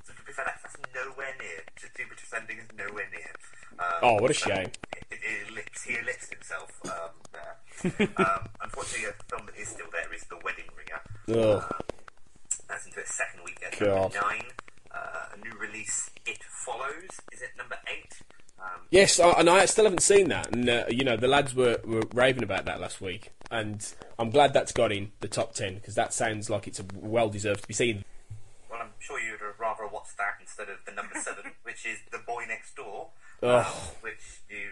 So 0.07 0.13
to 0.15 0.23
be 0.27 0.33
fair, 0.33 0.47
that's, 0.47 0.77
nowhere 0.95 1.35
near. 1.41 1.63
Just 1.77 1.95
two 1.95 2.05
descending 2.17 2.59
is 2.59 2.69
nowhere 2.77 3.09
near. 3.11 3.31
Um, 3.79 3.87
Oh, 4.03 4.15
what 4.23 4.31
a 4.31 4.35
so 4.35 4.49
shame. 4.51 4.71
It, 4.95 5.05
it, 5.11 5.19
it 5.23 5.49
ellipsed, 5.51 5.85
he 5.87 5.95
ellipsed 5.99 6.33
himself 6.33 6.71
um, 6.87 7.15
there. 7.33 8.09
um, 8.27 8.49
unfortunately, 8.63 9.09
a 9.11 9.15
film 9.29 9.47
that 9.47 9.57
is 9.61 9.69
still 9.69 9.87
there 9.91 10.13
is 10.15 10.23
The 10.31 10.39
Wedding 10.45 10.71
Ringer. 10.77 11.01
Ugh. 11.59 11.65
That's 12.69 12.87
into 12.87 13.01
its 13.01 13.15
second 13.15 13.43
week 13.45 13.59
at 13.67 13.81
number 13.81 14.15
nine. 14.23 14.45
Uh, 14.95 15.35
a 15.35 15.37
new 15.43 15.57
release, 15.59 16.11
It 16.27 16.39
Follows, 16.45 17.11
is 17.33 17.43
it 17.43 17.51
number 17.57 17.77
eight? 17.87 18.23
Um, 18.61 18.81
Yes, 18.91 19.19
I, 19.21 19.31
and 19.33 19.49
I 19.49 19.65
still 19.67 19.85
haven't 19.85 20.03
seen 20.03 20.29
that, 20.29 20.53
and 20.55 20.69
uh, 20.69 20.85
you 20.89 21.05
know 21.05 21.17
the 21.17 21.29
lads 21.29 21.55
were, 21.55 21.79
were 21.85 22.03
raving 22.13 22.43
about 22.43 22.65
that 22.67 22.81
last 22.81 23.01
week, 23.01 23.31
and 23.51 23.87
I'm 24.19 24.31
glad 24.31 24.53
that's 24.53 24.73
got 24.73 24.93
in 24.93 25.13
the 25.21 25.29
top 25.29 25.55
ten 25.55 25.77
because 25.77 25.95
that 25.95 26.13
sounds 26.13 26.51
like 26.51 26.67
it's 26.67 26.81
a 26.81 26.85
well 26.95 27.29
deserved 27.29 27.63
to 27.63 27.69
be 27.69 27.75
seen. 27.75 28.05
well, 28.71 28.81
I'm 28.83 28.91
sure 28.99 29.19
you'd 29.21 29.41
have 29.41 29.59
rather 29.59 29.87
watched 29.87 30.17
that 30.19 30.35
instead 30.41 30.69
of 30.69 30.77
the 30.87 30.93
number 30.93 31.15
seven, 31.21 31.53
which 31.63 31.87
is 31.87 31.99
The 32.11 32.19
Boy 32.19 32.45
Next 32.49 32.75
Door, 32.77 33.09
um, 33.43 33.65
which 34.01 34.41
you 34.51 34.71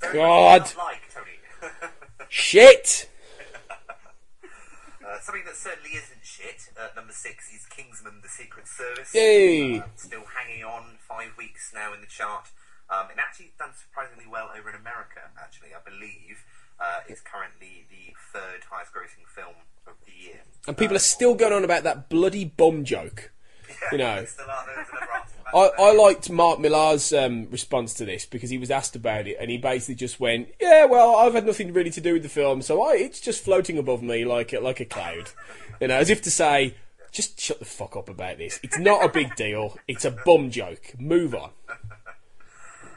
very 0.00 0.14
God. 0.18 0.70
like, 0.76 1.02
Tony. 1.14 1.70
Shit. 2.28 3.08
Uh, 5.04 5.18
something 5.20 5.44
that 5.44 5.56
certainly 5.56 5.90
isn't 5.90 6.24
shit. 6.24 6.70
At 6.82 6.96
number 6.96 7.12
six 7.12 7.52
is 7.52 7.66
Kingsman: 7.66 8.20
The 8.22 8.28
Secret 8.28 8.66
Service. 8.66 9.14
Yay. 9.14 9.80
Uh, 9.80 9.84
still 9.96 10.24
hanging 10.24 10.64
on, 10.64 10.96
five 11.06 11.30
weeks 11.36 11.72
now 11.74 11.92
in 11.92 12.00
the 12.00 12.06
chart. 12.06 12.48
Um, 12.92 13.08
and 13.10 13.18
actually 13.18 13.52
done 13.58 13.70
surprisingly 13.72 14.26
well 14.30 14.50
over 14.56 14.68
in 14.68 14.76
America. 14.76 15.20
Actually, 15.40 15.70
I 15.72 15.80
believe 15.88 16.44
uh, 16.78 17.00
it's 17.08 17.22
currently 17.22 17.86
the 17.88 18.12
third 18.32 18.64
highest-grossing 18.68 19.26
film 19.34 19.56
of 19.86 19.94
the 20.04 20.12
year. 20.12 20.40
And 20.66 20.76
people 20.76 20.96
are 20.96 21.00
still 21.00 21.34
going 21.34 21.54
on 21.54 21.64
about 21.64 21.84
that 21.84 22.10
bloody 22.10 22.44
bomb 22.44 22.84
joke. 22.84 23.32
You 23.90 23.98
know, 23.98 24.24
Still 24.28 24.44
are 24.44 24.66
those 24.66 24.86
that 24.92 25.08
are 25.08 25.22
asking 25.22 25.42
I, 25.54 25.70
I 25.78 25.92
liked 25.92 26.30
Mark 26.30 26.60
Millar's 26.60 27.12
um, 27.12 27.48
response 27.50 27.92
to 27.94 28.04
this 28.04 28.24
because 28.24 28.48
he 28.48 28.58
was 28.58 28.70
asked 28.70 28.96
about 28.96 29.26
it 29.26 29.36
and 29.38 29.50
he 29.50 29.58
basically 29.58 29.96
just 29.96 30.18
went, 30.18 30.48
"Yeah, 30.60 30.86
well, 30.86 31.16
I've 31.16 31.34
had 31.34 31.44
nothing 31.44 31.72
really 31.72 31.90
to 31.90 32.00
do 32.00 32.14
with 32.14 32.22
the 32.22 32.28
film, 32.28 32.62
so 32.62 32.82
I, 32.82 32.94
it's 32.94 33.20
just 33.20 33.44
floating 33.44 33.76
above 33.76 34.02
me 34.02 34.24
like 34.24 34.52
a, 34.52 34.60
like 34.60 34.80
a 34.80 34.86
cloud," 34.86 35.30
you 35.80 35.88
know, 35.88 35.96
as 35.96 36.08
if 36.08 36.22
to 36.22 36.30
say, 36.30 36.74
"Just 37.10 37.38
shut 37.38 37.58
the 37.58 37.66
fuck 37.66 37.96
up 37.96 38.08
about 38.08 38.38
this. 38.38 38.60
It's 38.62 38.78
not 38.78 39.04
a 39.04 39.08
big 39.08 39.36
deal. 39.36 39.76
It's 39.86 40.06
a 40.06 40.10
bum 40.24 40.50
joke. 40.50 40.94
Move 40.98 41.34
on." 41.34 41.50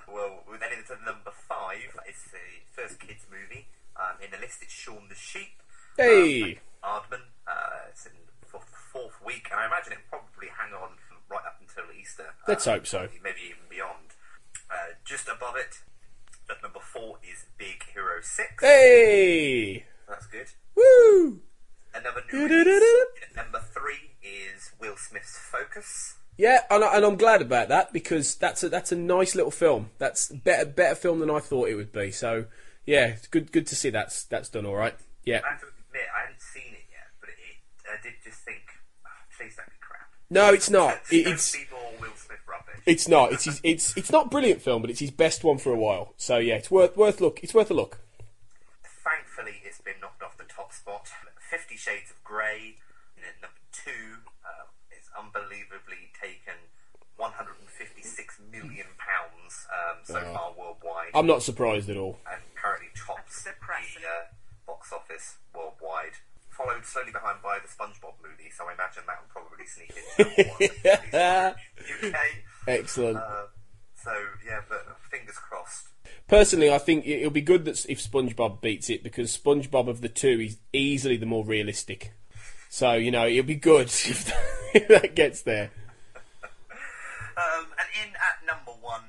Well, 0.07 0.43
we're 0.47 0.57
then 0.57 0.69
into 0.71 0.93
number 1.05 1.31
five. 1.49 1.99
It's 2.07 2.23
the 2.31 2.37
first 2.76 2.99
kids 2.99 3.26
movie 3.32 3.67
um, 3.95 4.19
in 4.23 4.32
the 4.32 4.38
list. 4.38 4.59
It's 4.61 4.73
Shaun 4.73 5.07
the 5.07 5.15
Sheep. 5.15 5.63
Hey. 5.97 6.59
Um, 6.84 6.99
Aardman. 6.99 7.23
Uh, 7.47 7.89
it's 7.89 8.05
in 8.05 8.11
for 8.45 8.59
the 8.59 8.78
fourth 8.91 9.17
week, 9.26 9.47
and 9.51 9.59
I 9.59 9.65
imagine 9.67 9.93
it 9.93 9.99
will 10.11 10.19
probably 10.19 10.49
hang 10.51 10.73
on 10.73 10.99
from 11.07 11.17
right 11.30 11.45
up 11.45 11.57
until 11.61 11.86
Easter. 11.95 12.36
Let's 12.47 12.67
uh, 12.67 12.73
hope 12.73 12.88
so. 12.88 13.07
Maybe 13.23 13.47
even 13.47 13.65
beyond. 13.69 14.19
Uh, 14.69 14.99
just 15.05 15.28
above 15.28 15.55
it, 15.55 15.80
at 16.49 16.61
number 16.61 16.80
four 16.80 17.17
is 17.23 17.45
Big 17.57 17.84
Hero 17.93 18.21
Six. 18.21 18.53
Hey. 18.59 19.86
That's 20.07 20.28
good. 20.28 20.47
Woo. 20.76 21.41
Another 21.93 22.23
new. 22.32 22.47
Number 23.36 23.61
three 23.73 24.11
is 24.21 24.71
Will 24.80 24.97
Smith's 24.97 25.38
Focus. 25.38 26.15
Yeah, 26.38 26.59
and, 26.69 26.84
I, 26.84 26.97
and 26.97 27.05
I'm 27.05 27.15
glad 27.15 27.41
about 27.41 27.69
that 27.69 27.93
because 27.93 28.36
that's 28.36 28.63
a 28.63 28.69
that's 28.69 28.91
a 28.91 28.95
nice 28.97 29.36
little 29.36 29.51
film. 29.51 29.91
That's 29.97 30.28
better 30.30 30.65
better 30.65 30.95
film 30.95 31.19
than 31.19 31.30
I 31.30 31.39
thought 31.39 31.69
it 31.69 31.76
would 31.76 31.93
be. 31.93 32.11
So 32.11 32.45
yeah, 32.86 33.07
it's 33.07 33.27
good 33.27 33.51
good 33.51 33.67
to 33.67 33.75
see 33.75 33.89
that's 33.89 34.23
that's 34.23 34.49
done 34.49 34.65
all 34.65 34.75
right. 34.75 34.95
Yeah. 35.23 35.41
I 35.45 35.51
have 35.51 35.61
to 35.61 35.67
admit, 35.67 36.03
I 36.15 36.21
haven't 36.21 36.41
seen 36.41 36.73
it 36.73 36.86
yet, 36.91 37.07
but 37.19 37.29
it, 37.29 37.89
I 37.89 38.01
did 38.03 38.13
just 38.23 38.39
think, 38.41 38.61
oh, 39.05 39.09
please 39.36 39.55
don't 39.55 39.65
be 39.67 39.75
crap. 39.81 40.07
No, 40.29 40.53
it's 40.53 40.69
not. 40.69 40.99
It, 41.11 41.27
it's 41.27 41.51
be 41.53 41.65
more 41.71 41.91
Will 41.99 42.15
Smith 42.15 42.39
rubbish. 42.47 42.81
it's 42.86 43.07
not. 43.07 43.31
It's 43.33 43.45
his, 43.45 43.59
it's 43.63 43.97
it's 43.97 44.11
not 44.11 44.27
a 44.27 44.29
brilliant 44.29 44.61
film, 44.61 44.81
but 44.81 44.91
it's 44.91 44.99
his 44.99 45.11
best 45.11 45.43
one 45.43 45.57
for 45.57 45.71
a 45.71 45.77
while. 45.77 46.13
So 46.17 46.38
yeah, 46.38 46.55
it's 46.55 46.69
worth 46.69 46.95
worth 46.95 47.21
look. 47.21 47.39
It's 47.43 47.53
worth 47.53 47.71
a 47.71 47.73
look. 47.73 47.97
Thankfully, 49.03 49.61
it's 49.65 49.81
been 49.81 49.95
knocked 50.01 50.21
off 50.23 50.38
the 50.38 50.43
top 50.45 50.73
spot. 50.73 51.07
Fifty 51.49 51.75
Shades 51.77 52.11
of 52.11 52.23
Grey, 52.23 52.75
number 53.41 53.53
two, 53.71 54.25
uh, 54.43 54.65
it's 54.91 55.09
unbelievably 55.17 56.09
taken 56.19 56.57
156 57.17 58.39
million 58.51 58.88
pounds 58.97 59.67
um, 59.71 59.97
so 60.03 60.17
Oh. 60.19 60.33
far 60.33 60.53
worldwide. 60.57 61.11
I'm 61.13 61.27
not 61.27 61.43
surprised 61.43 61.89
at 61.89 61.97
all. 61.97 62.19
And 62.29 62.41
currently 62.55 62.89
tops 62.95 63.43
the 63.43 63.51
uh, 63.51 64.27
box 64.89 64.93
office 64.93 65.36
worldwide. 65.53 66.13
Followed 66.49 66.86
slowly 66.86 67.11
behind 67.11 67.41
by 67.43 67.57
the 67.61 67.67
SpongeBob 67.67 68.13
movie, 68.23 68.49
so 68.55 68.63
I 68.65 68.73
imagine 68.73 69.03
that 69.07 69.19
will 69.19 69.29
probably 69.29 69.65
sneak 69.65 69.93
in. 72.03 72.09
UK. 72.09 72.15
Excellent. 72.67 73.17
Uh, 73.17 73.45
So 74.01 74.11
yeah, 74.45 74.61
but 74.69 74.86
fingers 75.11 75.36
crossed. 75.36 75.88
Personally, 76.27 76.71
I 76.71 76.77
think 76.77 77.05
it- 77.05 77.19
it'll 77.19 77.31
be 77.31 77.41
good 77.41 77.65
that 77.65 77.86
if 77.89 77.99
SpongeBob 77.99 78.61
beats 78.61 78.89
it 78.89 79.03
because 79.03 79.36
SpongeBob 79.38 79.89
of 79.89 79.99
the 80.01 80.07
two 80.09 80.39
is 80.39 80.57
easily 80.71 81.17
the 81.17 81.25
more 81.25 81.43
realistic. 81.43 82.13
So 82.69 82.93
you 82.93 83.11
know, 83.11 83.27
it'll 83.27 83.43
be 83.43 83.55
good 83.55 83.88
if 84.05 84.25
that, 84.25 84.43
if 84.75 84.88
that 84.88 85.15
gets 85.15 85.41
there. 85.41 85.71
Um, 87.38 87.65
and 87.77 87.88
in 88.01 88.13
at 88.15 88.45
number 88.47 88.71
one, 88.79 89.01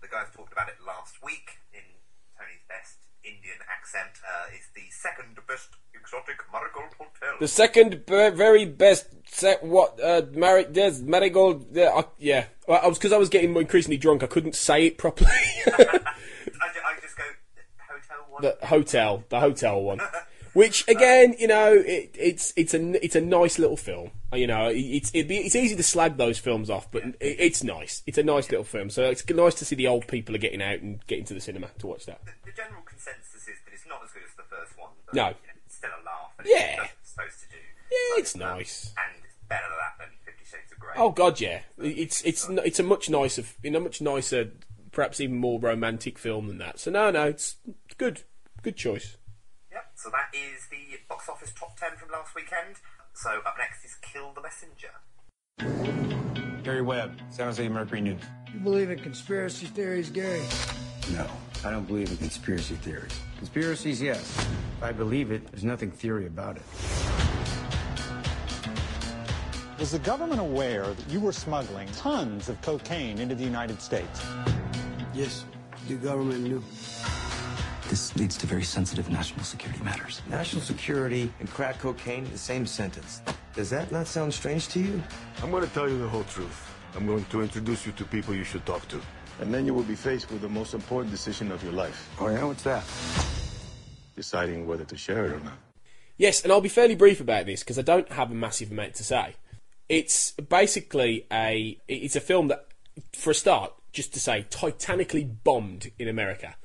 the 0.00 0.06
guys 0.06 0.26
talked 0.36 0.52
about 0.52 0.68
it 0.68 0.76
last 0.86 1.20
week 1.20 1.26
in 1.26 1.40
Tony's 1.40 1.64
best 1.65 1.65
Uh, 3.96 4.56
is 4.56 4.68
the 4.74 4.82
second 4.90 5.38
best 5.48 5.68
exotic 5.94 6.38
Marigold 6.52 6.92
Hotel. 6.98 7.36
The 7.40 7.48
second 7.48 8.04
very 8.06 8.64
best 8.64 9.06
set 9.28 9.62
what 9.62 10.00
uh 10.00 10.22
there's 10.70 11.02
marigold 11.02 11.76
uh, 11.76 12.02
yeah. 12.18 12.46
Well, 12.68 12.80
I 12.82 12.86
was 12.86 12.98
because 12.98 13.12
I 13.12 13.18
was 13.18 13.28
getting 13.28 13.54
increasingly 13.56 13.96
drunk 13.96 14.22
I 14.22 14.26
couldn't 14.26 14.54
say 14.54 14.86
it 14.86 14.98
properly. 14.98 15.30
I, 15.66 15.72
I 15.72 17.00
just 17.02 17.16
go 17.16 17.24
hotel 17.88 18.26
one. 18.28 18.42
the 18.42 18.66
hotel 18.66 19.24
the 19.28 19.40
hotel 19.40 19.82
one. 19.82 20.00
Which 20.54 20.88
again 20.88 21.34
you 21.38 21.48
know 21.48 21.74
it, 21.74 22.14
it's 22.18 22.54
it's 22.56 22.72
a 22.72 23.04
it's 23.04 23.16
a 23.16 23.20
nice 23.20 23.58
little 23.58 23.76
film. 23.76 24.12
You 24.32 24.46
know 24.46 24.70
it's 24.72 25.10
it'd 25.12 25.28
be, 25.28 25.36
it's 25.38 25.54
easy 25.54 25.76
to 25.76 25.82
slag 25.82 26.16
those 26.16 26.38
films 26.38 26.70
off 26.70 26.90
but 26.90 27.04
it, 27.04 27.16
it's 27.20 27.62
nice. 27.62 28.02
It's 28.06 28.16
a 28.16 28.22
nice 28.22 28.50
little 28.50 28.64
film. 28.64 28.88
So 28.88 29.04
it's 29.04 29.28
nice 29.28 29.54
to 29.56 29.64
see 29.64 29.76
the 29.76 29.88
old 29.88 30.06
people 30.06 30.34
are 30.34 30.38
getting 30.38 30.62
out 30.62 30.80
and 30.80 31.04
getting 31.06 31.26
to 31.26 31.34
the 31.34 31.40
cinema 31.40 31.68
to 31.80 31.86
watch 31.86 32.06
that. 32.06 32.20
The 32.24 32.52
general 32.52 32.82
consensus 32.86 33.42
is 33.48 33.58
that 33.66 33.74
it's 33.74 33.86
not 33.86 34.00
as 34.02 34.12
good 34.12 34.22
as 34.24 34.34
the 34.36 34.44
first 34.44 34.78
one. 34.78 34.90
But, 35.04 35.05
No. 35.16 35.28
you 35.28 35.30
know, 35.32 35.36
it's 35.64 35.76
still 35.76 35.90
a 35.90 36.02
laugh. 36.04 36.32
And 36.38 36.46
Yeah. 36.48 36.84
It's 37.00 37.10
supposed 37.10 37.40
to 37.40 37.48
do. 37.48 37.56
yeah 37.90 38.20
it's 38.20 38.34
um, 38.34 38.40
nice 38.40 38.92
And 38.98 39.24
it's 39.24 39.34
better 39.48 39.64
than 39.68 39.78
that 39.78 39.94
than 39.98 40.08
Fifty 40.24 40.44
Shades 40.44 40.72
of 40.72 40.78
Grey. 40.78 40.94
Oh 40.96 41.10
God, 41.10 41.40
yeah. 41.40 41.60
It's 41.78 42.22
it's 42.22 42.48
n- 42.48 42.60
it's 42.64 42.78
a 42.78 42.82
much 42.82 43.08
nicer, 43.10 43.42
in 43.64 43.74
a 43.74 43.80
much 43.80 44.00
nicer, 44.00 44.52
perhaps 44.92 45.20
even 45.20 45.36
more 45.38 45.58
romantic 45.60 46.18
film 46.18 46.48
than 46.48 46.58
that. 46.58 46.78
So 46.78 46.90
no, 46.90 47.10
no, 47.10 47.24
it's 47.24 47.56
good, 47.98 48.22
good 48.62 48.76
choice. 48.76 49.16
Yep. 49.72 49.84
So 49.94 50.10
that 50.10 50.28
is 50.32 50.68
the 50.70 50.98
box 51.08 51.28
office 51.28 51.52
top 51.58 51.78
ten 51.78 51.96
from 51.96 52.10
last 52.10 52.34
weekend. 52.34 52.76
So 53.14 53.30
up 53.46 53.54
next 53.58 53.84
is 53.84 53.94
Kill 54.02 54.32
the 54.34 54.42
Messenger. 54.42 54.90
Gary 56.62 56.82
Webb, 56.82 57.18
San 57.30 57.46
Jose 57.46 57.66
Mercury 57.68 58.00
News. 58.00 58.20
You 58.52 58.60
believe 58.60 58.90
in 58.90 58.98
conspiracy 58.98 59.66
theories, 59.66 60.10
Gary? 60.10 60.42
No, 61.12 61.26
I 61.64 61.70
don't 61.70 61.86
believe 61.86 62.10
in 62.10 62.16
conspiracy 62.16 62.74
theories. 62.74 63.18
Conspiracies, 63.38 64.02
yes. 64.02 64.36
If 64.78 64.82
I 64.82 64.92
believe 64.92 65.30
it, 65.30 65.46
there's 65.50 65.64
nothing 65.64 65.90
theory 65.90 66.26
about 66.26 66.56
it. 66.56 66.62
Was 69.78 69.92
the 69.92 69.98
government 69.98 70.40
aware 70.40 70.86
that 70.86 71.10
you 71.10 71.20
were 71.20 71.32
smuggling 71.32 71.86
tons 71.92 72.48
of 72.48 72.60
cocaine 72.62 73.18
into 73.18 73.34
the 73.34 73.44
United 73.44 73.80
States? 73.80 74.24
Yes, 75.14 75.44
the 75.86 75.94
government 75.94 76.40
knew. 76.40 76.62
This 77.88 78.16
leads 78.16 78.36
to 78.38 78.46
very 78.46 78.64
sensitive 78.64 79.08
national 79.10 79.44
security 79.44 79.82
matters. 79.84 80.22
National 80.28 80.60
security 80.60 81.32
and 81.38 81.48
crack 81.48 81.78
cocaine, 81.78 82.24
the 82.32 82.38
same 82.38 82.66
sentence. 82.66 83.22
Does 83.54 83.70
that 83.70 83.92
not 83.92 84.08
sound 84.08 84.34
strange 84.34 84.66
to 84.68 84.80
you? 84.80 85.02
I'm 85.42 85.50
going 85.52 85.62
to 85.62 85.72
tell 85.72 85.88
you 85.88 85.98
the 85.98 86.08
whole 86.08 86.24
truth. 86.24 86.74
I'm 86.96 87.06
going 87.06 87.24
to 87.26 87.42
introduce 87.42 87.86
you 87.86 87.92
to 87.92 88.04
people 88.04 88.34
you 88.34 88.44
should 88.44 88.66
talk 88.66 88.88
to. 88.88 89.00
And 89.40 89.52
then 89.52 89.66
you 89.66 89.74
will 89.74 89.82
be 89.82 89.94
faced 89.94 90.30
with 90.30 90.40
the 90.40 90.48
most 90.48 90.72
important 90.74 91.10
decision 91.10 91.52
of 91.52 91.62
your 91.62 91.72
life. 91.72 92.08
Oh, 92.20 92.28
yeah? 92.28 92.44
What's 92.44 92.62
that? 92.62 92.84
Deciding 94.14 94.66
whether 94.66 94.84
to 94.84 94.96
share 94.96 95.26
it 95.26 95.32
or 95.32 95.40
not. 95.40 95.58
Yes, 96.16 96.42
and 96.42 96.50
I'll 96.50 96.62
be 96.62 96.70
fairly 96.70 96.94
brief 96.94 97.20
about 97.20 97.44
this 97.44 97.60
because 97.60 97.78
I 97.78 97.82
don't 97.82 98.10
have 98.12 98.30
a 98.30 98.34
massive 98.34 98.70
amount 98.70 98.94
to 98.94 99.04
say. 99.04 99.36
It's 99.88 100.30
basically 100.32 101.26
a 101.30 101.78
it's 101.86 102.16
a 102.16 102.20
film 102.20 102.48
that, 102.48 102.66
for 103.12 103.30
a 103.30 103.34
start, 103.34 103.72
just 103.92 104.14
to 104.14 104.20
say, 104.20 104.46
titanically 104.48 105.24
bombed 105.24 105.90
in 105.98 106.08
America. 106.08 106.56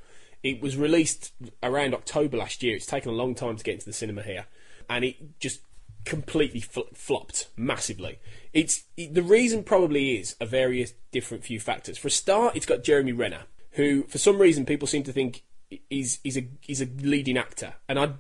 It 0.42 0.62
was 0.62 0.78
released 0.78 1.34
around 1.62 1.94
October 1.94 2.38
last 2.38 2.64
year. 2.64 2.76
It's 2.76 2.86
taken 2.86 3.12
a 3.12 3.14
long 3.14 3.36
time 3.36 3.58
to 3.58 3.64
get 3.64 3.76
into 3.76 3.86
the 3.86 3.94
cinema 3.94 4.24
here, 4.24 4.46
and 4.90 5.04
it 5.04 5.40
just 5.40 5.62
completely 6.06 6.62
fl- 6.62 6.82
flopped 6.93 7.47
massively. 7.56 8.20
It's 8.54 8.84
it, 8.97 9.14
the 9.14 9.24
reason 9.24 9.64
probably 9.64 10.18
is 10.18 10.36
a 10.39 10.45
various 10.45 10.93
different 11.12 11.43
few 11.43 11.60
factors. 11.60 11.97
For 11.97 12.08
a 12.08 12.12
start, 12.12 12.56
it's 12.56 12.66
got 12.66 12.84
Jeremy 12.84 13.14
Renner, 13.14 13.43
who 13.72 14.04
for 14.04 14.18
some 14.18 14.39
reason 14.39 14.66
people 14.66 14.88
seem 14.88 15.04
to 15.04 15.14
think 15.14 15.43
is 15.89 16.20
is 16.24 16.38
a 16.38 16.47
is 16.68 16.82
a 16.82 16.86
leading 17.02 17.38
actor, 17.38 17.76
and 17.88 17.99
I 17.99 18.14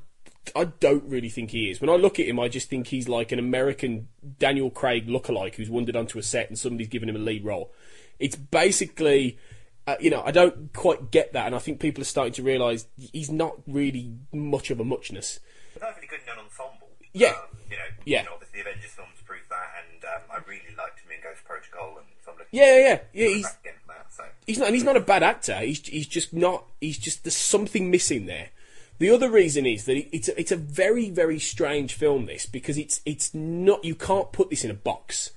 I 0.55 0.65
don't 0.65 1.03
really 1.03 1.29
think 1.29 1.51
he 1.51 1.69
is. 1.69 1.79
When 1.79 1.89
I 1.89 1.95
look 1.95 2.19
at 2.19 2.27
him, 2.27 2.39
I 2.39 2.47
just 2.47 2.69
think 2.69 2.87
he's 2.87 3.07
like 3.07 3.31
an 3.31 3.39
American 3.39 4.07
Daniel 4.39 4.69
Craig 4.69 5.07
lookalike 5.07 5.55
who's 5.55 5.69
wandered 5.69 5.95
onto 5.95 6.17
a 6.17 6.23
set 6.23 6.49
and 6.49 6.57
somebody's 6.57 6.87
given 6.87 7.09
him 7.09 7.15
a 7.15 7.19
lead 7.19 7.45
role. 7.45 7.71
It's 8.19 8.35
basically, 8.35 9.37
uh, 9.87 9.95
you 9.99 10.09
know, 10.09 10.21
I 10.23 10.31
don't 10.31 10.73
quite 10.73 11.11
get 11.11 11.33
that, 11.33 11.45
and 11.45 11.55
I 11.55 11.59
think 11.59 11.79
people 11.79 12.01
are 12.01 12.05
starting 12.05 12.33
to 12.33 12.43
realise 12.43 12.87
he's 12.97 13.29
not 13.29 13.55
really 13.67 14.13
much 14.33 14.71
of 14.71 14.79
a 14.79 14.83
muchness. 14.83 15.39
Perfectly 15.79 16.07
good 16.07 16.19
in 16.25 16.33
an 16.33 16.45
ensemble. 16.45 16.90
Yeah. 17.13 17.29
Um, 17.29 17.35
you 17.69 17.77
know, 17.77 17.83
Yeah. 18.05 18.25
obviously 18.31 18.61
the 18.61 18.69
Avengers 18.69 18.91
films 18.91 19.17
prove 19.25 19.41
that, 19.49 19.69
and 19.79 20.03
um, 20.05 20.21
I 20.29 20.37
really 20.49 20.75
liked 20.77 20.99
him 20.99 21.11
in 21.11 21.21
Ghost 21.23 21.43
Protocol, 21.45 21.97
and 21.97 22.07
so 22.23 22.31
I'm 22.31 22.37
looking 22.37 22.59
Yeah, 22.59 22.77
yeah, 22.77 22.87
yeah. 22.87 22.99
yeah 23.13 23.35
he's 23.35 23.43
back 23.45 23.59
again 23.61 23.73
for 23.85 23.87
that. 23.93 24.05
So 24.13 24.23
he's 24.45 24.57
not, 24.57 24.67
and 24.67 24.75
he's 24.75 24.83
not 24.83 24.97
a 24.97 25.01
bad 25.01 25.23
actor. 25.23 25.57
He's 25.59 25.85
he's 25.87 26.07
just 26.07 26.33
not. 26.33 26.65
He's 26.79 26.97
just 26.97 27.23
there's 27.23 27.35
something 27.35 27.89
missing 27.91 28.25
there. 28.25 28.49
The 28.99 29.09
other 29.09 29.31
reason 29.31 29.65
is 29.65 29.85
that 29.85 29.97
it's 30.15 30.27
a, 30.27 30.39
it's 30.39 30.51
a 30.51 30.55
very 30.57 31.09
very 31.09 31.39
strange 31.39 31.93
film. 31.93 32.25
This 32.27 32.45
because 32.45 32.77
it's 32.77 33.01
it's 33.05 33.33
not 33.33 33.83
you 33.83 33.95
can't 33.95 34.31
put 34.31 34.49
this 34.49 34.63
in 34.63 34.71
a 34.71 34.75
box. 34.75 35.31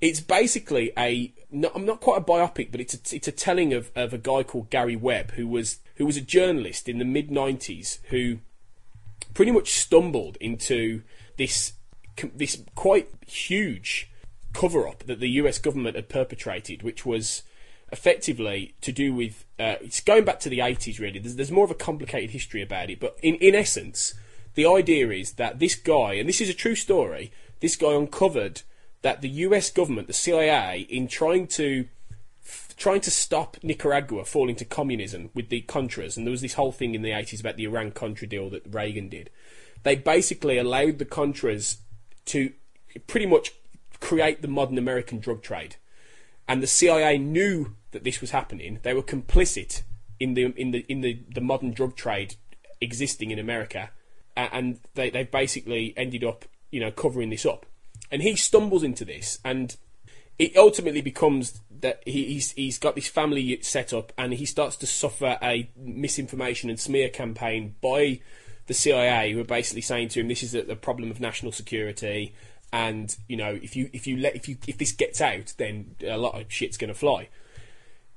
It's 0.00 0.20
basically 0.20 0.92
a 0.98 1.32
not, 1.50 1.72
I'm 1.74 1.86
not 1.86 2.00
quite 2.00 2.18
a 2.20 2.24
biopic, 2.24 2.70
but 2.70 2.80
it's 2.80 2.92
a, 2.94 3.16
it's 3.16 3.28
a 3.28 3.32
telling 3.32 3.72
of, 3.72 3.90
of 3.96 4.12
a 4.12 4.18
guy 4.18 4.42
called 4.42 4.68
Gary 4.68 4.96
Webb 4.96 5.30
who 5.32 5.48
was 5.48 5.78
who 5.94 6.04
was 6.04 6.18
a 6.18 6.20
journalist 6.20 6.86
in 6.88 6.98
the 6.98 7.04
mid 7.04 7.30
'90s 7.30 7.98
who 8.10 8.38
pretty 9.36 9.52
much 9.52 9.72
stumbled 9.72 10.38
into 10.40 11.02
this 11.36 11.74
this 12.34 12.62
quite 12.74 13.10
huge 13.26 14.10
cover 14.54 14.88
up 14.88 15.04
that 15.04 15.20
the 15.20 15.28
US 15.42 15.58
government 15.58 15.94
had 15.94 16.08
perpetrated, 16.08 16.82
which 16.82 17.04
was 17.04 17.42
effectively 17.92 18.74
to 18.80 18.92
do 18.92 19.12
with 19.12 19.44
uh, 19.60 19.76
it's 19.82 20.00
going 20.00 20.24
back 20.24 20.40
to 20.40 20.48
the 20.48 20.60
80s 20.60 20.98
really. 20.98 21.18
There's, 21.18 21.36
there's 21.36 21.50
more 21.50 21.66
of 21.66 21.70
a 21.70 21.74
complicated 21.74 22.30
history 22.30 22.62
about 22.62 22.88
it 22.88 22.98
but 22.98 23.18
in, 23.22 23.34
in 23.34 23.54
essence 23.54 24.14
the 24.54 24.66
idea 24.66 25.10
is 25.10 25.32
that 25.32 25.58
this 25.58 25.74
guy 25.74 26.14
and 26.14 26.26
this 26.26 26.40
is 26.40 26.48
a 26.48 26.54
true 26.54 26.74
story 26.74 27.30
this 27.60 27.76
guy 27.76 27.92
uncovered 27.92 28.62
that 29.02 29.20
the 29.20 29.28
US 29.28 29.70
government 29.70 30.06
the 30.08 30.14
CIA 30.14 30.86
in 30.88 31.08
trying 31.08 31.46
to 31.48 31.86
trying 32.76 33.00
to 33.02 33.10
stop 33.10 33.56
Nicaragua 33.62 34.24
falling 34.24 34.56
to 34.56 34.64
communism 34.64 35.30
with 35.34 35.48
the 35.48 35.62
Contras, 35.62 36.16
and 36.16 36.26
there 36.26 36.32
was 36.32 36.42
this 36.42 36.54
whole 36.54 36.72
thing 36.72 36.94
in 36.94 37.02
the 37.02 37.10
80s 37.10 37.40
about 37.40 37.56
the 37.56 37.64
Iran 37.64 37.92
Contra 37.92 38.28
deal 38.28 38.50
that 38.50 38.62
Reagan 38.68 39.08
did. 39.08 39.30
They 39.82 39.96
basically 39.96 40.58
allowed 40.58 40.98
the 40.98 41.04
Contras 41.04 41.78
to 42.26 42.52
pretty 43.06 43.26
much 43.26 43.52
create 44.00 44.42
the 44.42 44.48
modern 44.48 44.78
American 44.78 45.18
drug 45.18 45.42
trade. 45.42 45.76
And 46.48 46.62
the 46.62 46.66
CIA 46.66 47.18
knew 47.18 47.74
that 47.90 48.04
this 48.04 48.20
was 48.20 48.30
happening. 48.30 48.78
They 48.82 48.94
were 48.94 49.02
complicit 49.02 49.82
in 50.20 50.34
the 50.34 50.44
in 50.56 50.70
the 50.70 50.84
in 50.88 51.00
the, 51.00 51.20
the 51.34 51.40
modern 51.40 51.72
drug 51.72 51.96
trade 51.96 52.36
existing 52.80 53.30
in 53.30 53.38
America, 53.38 53.90
and 54.36 54.80
they 54.94 55.10
they 55.10 55.24
basically 55.24 55.94
ended 55.96 56.22
up 56.22 56.44
you 56.70 56.80
know 56.80 56.90
covering 56.90 57.30
this 57.30 57.46
up. 57.46 57.66
And 58.10 58.22
he 58.22 58.36
stumbles 58.36 58.84
into 58.84 59.04
this, 59.04 59.38
and 59.44 59.76
it 60.38 60.56
ultimately 60.56 61.00
becomes 61.00 61.60
that 61.80 62.02
he, 62.04 62.24
he's 62.24 62.52
he's 62.52 62.78
got 62.78 62.94
this 62.94 63.08
family 63.08 63.58
set 63.62 63.92
up, 63.92 64.12
and 64.16 64.34
he 64.34 64.46
starts 64.46 64.76
to 64.76 64.86
suffer 64.86 65.38
a 65.42 65.70
misinformation 65.76 66.70
and 66.70 66.78
smear 66.78 67.08
campaign 67.08 67.74
by 67.80 68.20
the 68.66 68.74
CIA, 68.74 69.32
who 69.32 69.40
are 69.40 69.44
basically 69.44 69.82
saying 69.82 70.08
to 70.10 70.20
him, 70.20 70.28
"This 70.28 70.42
is 70.42 70.54
a, 70.54 70.60
a 70.60 70.76
problem 70.76 71.10
of 71.10 71.20
national 71.20 71.52
security." 71.52 72.34
And 72.72 73.16
you 73.28 73.36
know, 73.36 73.58
if 73.62 73.76
you 73.76 73.90
if 73.92 74.06
you 74.06 74.16
let 74.16 74.34
if 74.34 74.48
you 74.48 74.56
if 74.66 74.78
this 74.78 74.92
gets 74.92 75.20
out, 75.20 75.54
then 75.56 75.96
a 76.06 76.16
lot 76.18 76.40
of 76.40 76.52
shit's 76.52 76.76
going 76.76 76.92
to 76.92 76.98
fly. 76.98 77.28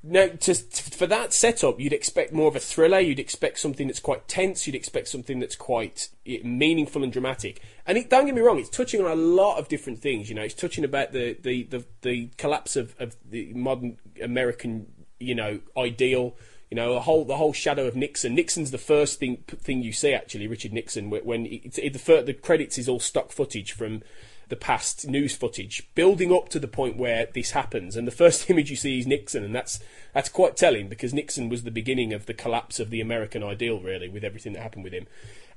Now, 0.01 0.27
to, 0.27 0.53
for 0.53 1.07
that 1.07 1.33
setup, 1.33 1.79
you'd 1.79 1.91
expect 1.91 2.31
more 2.31 2.47
of 2.47 2.55
a 2.55 2.59
thriller. 2.59 2.99
You'd 2.99 3.19
expect 3.19 3.59
something 3.59 3.87
that's 3.87 3.99
quite 3.99 4.29
tense. 4.29 4.65
You'd 4.65 4.75
expect 4.75 5.09
something 5.09 5.39
that's 5.39 5.57
quite 5.57 6.07
eh, 6.25 6.37
meaningful 6.43 7.03
and 7.03 7.11
dramatic. 7.11 7.61
And 7.85 7.97
it, 7.97 8.09
don't 8.09 8.25
get 8.25 8.33
me 8.33 8.41
wrong, 8.41 8.59
it's 8.59 8.69
touching 8.69 9.03
on 9.03 9.11
a 9.11 9.15
lot 9.15 9.57
of 9.57 9.67
different 9.67 9.99
things. 9.99 10.29
You 10.29 10.35
know, 10.35 10.43
it's 10.43 10.53
touching 10.53 10.85
about 10.85 11.11
the 11.11 11.37
the, 11.41 11.63
the, 11.63 11.85
the 12.01 12.29
collapse 12.37 12.77
of, 12.77 12.95
of 12.97 13.17
the 13.29 13.51
modern 13.53 13.97
American, 14.21 14.87
you 15.19 15.35
know, 15.35 15.59
ideal. 15.75 16.35
You 16.71 16.75
know, 16.75 16.93
the 16.93 17.01
whole 17.01 17.25
the 17.25 17.35
whole 17.35 17.51
shadow 17.51 17.85
of 17.85 17.97
Nixon. 17.97 18.35
Nixon's 18.35 18.71
the 18.71 18.77
first 18.77 19.19
thing 19.19 19.43
thing 19.47 19.83
you 19.83 19.91
see 19.91 20.13
actually, 20.13 20.47
Richard 20.47 20.71
Nixon. 20.71 21.09
When, 21.09 21.45
it, 21.45 21.73
the 21.73 22.23
the 22.25 22.33
credits 22.33 22.77
is 22.77 22.87
all 22.87 22.99
stock 23.01 23.33
footage 23.33 23.73
from 23.73 24.03
the 24.49 24.55
past 24.55 25.07
news 25.07 25.35
footage, 25.35 25.87
building 25.95 26.33
up 26.33 26.49
to 26.49 26.59
the 26.59 26.67
point 26.67 26.97
where 26.97 27.27
this 27.33 27.51
happens, 27.51 27.95
and 27.95 28.07
the 28.07 28.11
first 28.11 28.49
image 28.49 28.69
you 28.69 28.75
see 28.75 28.99
is 28.99 29.07
Nixon, 29.07 29.43
and 29.43 29.55
that's 29.55 29.79
that's 30.13 30.29
quite 30.29 30.57
telling 30.57 30.89
because 30.89 31.13
Nixon 31.13 31.49
was 31.49 31.63
the 31.63 31.71
beginning 31.71 32.13
of 32.13 32.25
the 32.25 32.33
collapse 32.33 32.79
of 32.79 32.89
the 32.89 33.01
American 33.01 33.43
ideal, 33.43 33.79
really, 33.79 34.09
with 34.09 34.23
everything 34.23 34.53
that 34.53 34.63
happened 34.63 34.83
with 34.83 34.93
him, 34.93 35.07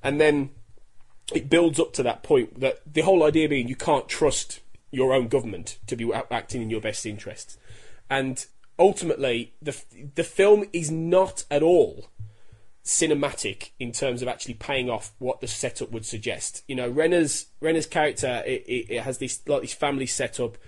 and 0.03 0.21
then 0.21 0.51
it 1.35 1.51
builds 1.51 1.81
up 1.81 1.93
to 1.95 2.03
that 2.03 2.23
point 2.23 2.61
that 2.61 2.81
the 2.91 3.03
whole 3.03 3.25
idea 3.25 3.49
being 3.49 3.69
you 3.69 3.77
can't 3.77 4.09
trust 4.09 4.61
your 4.91 5.13
own 5.15 5.29
government 5.29 5.79
to 5.87 5.97
be 5.97 6.13
acting 6.31 6.63
in 6.63 6.71
your 6.71 6.81
best 6.81 7.07
interests, 7.07 7.59
and 8.09 8.47
ultimately 8.79 9.53
the 9.61 9.77
the 10.15 10.25
film 10.25 10.65
is 10.73 10.91
not 10.91 11.45
at 11.51 11.63
all 11.63 12.09
cinematic 12.85 13.71
in 13.79 13.93
terms 13.93 14.23
of 14.23 14.29
actually 14.29 14.55
paying 14.55 14.91
off 14.91 15.13
what 15.19 15.41
the 15.41 15.47
setup 15.47 15.93
would 15.93 16.05
suggest. 16.05 16.65
You 16.67 16.75
know, 16.75 16.89
Renner's 16.89 17.47
Renner's 17.61 17.87
character 17.87 18.43
it, 18.45 18.65
it, 18.67 18.87
it 18.91 19.03
has 19.03 19.19
this 19.19 19.41
like 19.47 19.63
this 19.63 19.75
family 19.75 20.07
setup, 20.07 20.59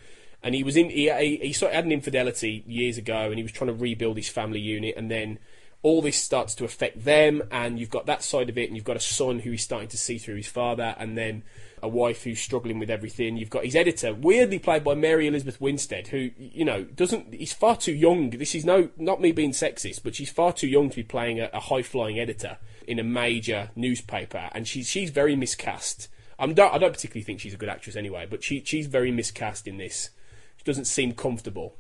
and 0.42 0.54
he 0.54 0.62
was 0.62 0.76
in 0.76 0.90
he, 0.90 1.10
he, 1.12 1.36
he 1.38 1.52
sort 1.52 1.72
of 1.72 1.76
had 1.76 1.84
an 1.84 1.92
infidelity 1.92 2.62
years 2.66 2.98
ago, 2.98 3.26
and 3.26 3.36
he 3.36 3.42
was 3.42 3.52
trying 3.52 3.68
to 3.68 3.74
rebuild 3.74 4.16
his 4.16 4.28
family 4.28 4.60
unit, 4.60 4.94
and 4.96 5.10
then 5.10 5.38
all 5.82 6.00
this 6.00 6.16
starts 6.16 6.54
to 6.54 6.64
affect 6.64 7.04
them, 7.04 7.42
and 7.50 7.78
you've 7.78 7.90
got 7.90 8.06
that 8.06 8.22
side 8.22 8.48
of 8.48 8.56
it, 8.56 8.68
and 8.68 8.76
you've 8.76 8.84
got 8.84 8.96
a 8.96 9.00
son 9.00 9.40
who 9.40 9.52
is 9.52 9.62
starting 9.62 9.88
to 9.88 9.98
see 9.98 10.16
through 10.16 10.36
his 10.36 10.46
father, 10.46 10.94
and 10.98 11.18
then 11.18 11.42
a 11.85 11.89
wife 11.89 12.24
who's 12.24 12.41
struggling 12.41 12.78
with 12.78 12.91
everything. 12.91 13.37
You've 13.37 13.51
got 13.51 13.64
his 13.66 13.76
editor, 13.76 14.14
weirdly 14.14 14.59
played 14.59 14.82
by 14.82 14.95
Mary 14.95 15.26
Elizabeth 15.26 15.61
Winstead, 15.61 16.09
who 16.09 16.30
you 16.37 16.64
know 16.64 16.85
doesn't. 16.85 17.35
He's 17.35 17.53
far 17.53 17.76
too 17.76 17.93
young. 17.93 18.30
This 18.30 18.55
is 18.55 18.64
no, 18.64 18.89
not 18.97 19.20
me 19.20 19.32
being 19.32 19.53
sexist, 19.53 20.03
but 20.03 20.14
she's 20.14 20.30
far 20.30 20.53
too 20.53 20.66
young 20.66 20.89
to 20.91 20.97
be 20.97 21.03
playing 21.03 21.41
a, 21.41 21.51
a 21.53 21.61
high 21.61 21.82
flying 21.82 22.18
editor 22.18 22.57
in 22.89 22.99
a 22.99 23.05
major 23.05 23.70
newspaper, 23.76 24.49
and 24.53 24.66
she's 24.66 24.89
she's 24.89 25.11
very 25.11 25.37
miscast. 25.37 26.09
I'm 26.39 26.55
don't, 26.55 26.72
I 26.74 26.78
don't 26.78 26.93
particularly 26.93 27.24
think 27.24 27.41
she's 27.41 27.55
a 27.55 27.59
good 27.59 27.68
actress 27.68 27.97
anyway, 27.97 28.26
but 28.28 28.43
she 28.43 28.62
she's 28.64 28.87
very 28.87 29.12
miscast 29.12 29.68
in 29.68 29.76
this. 29.76 30.11
She 30.57 30.64
doesn't 30.64 30.87
seem 30.87 31.12
comfortable. 31.12 31.76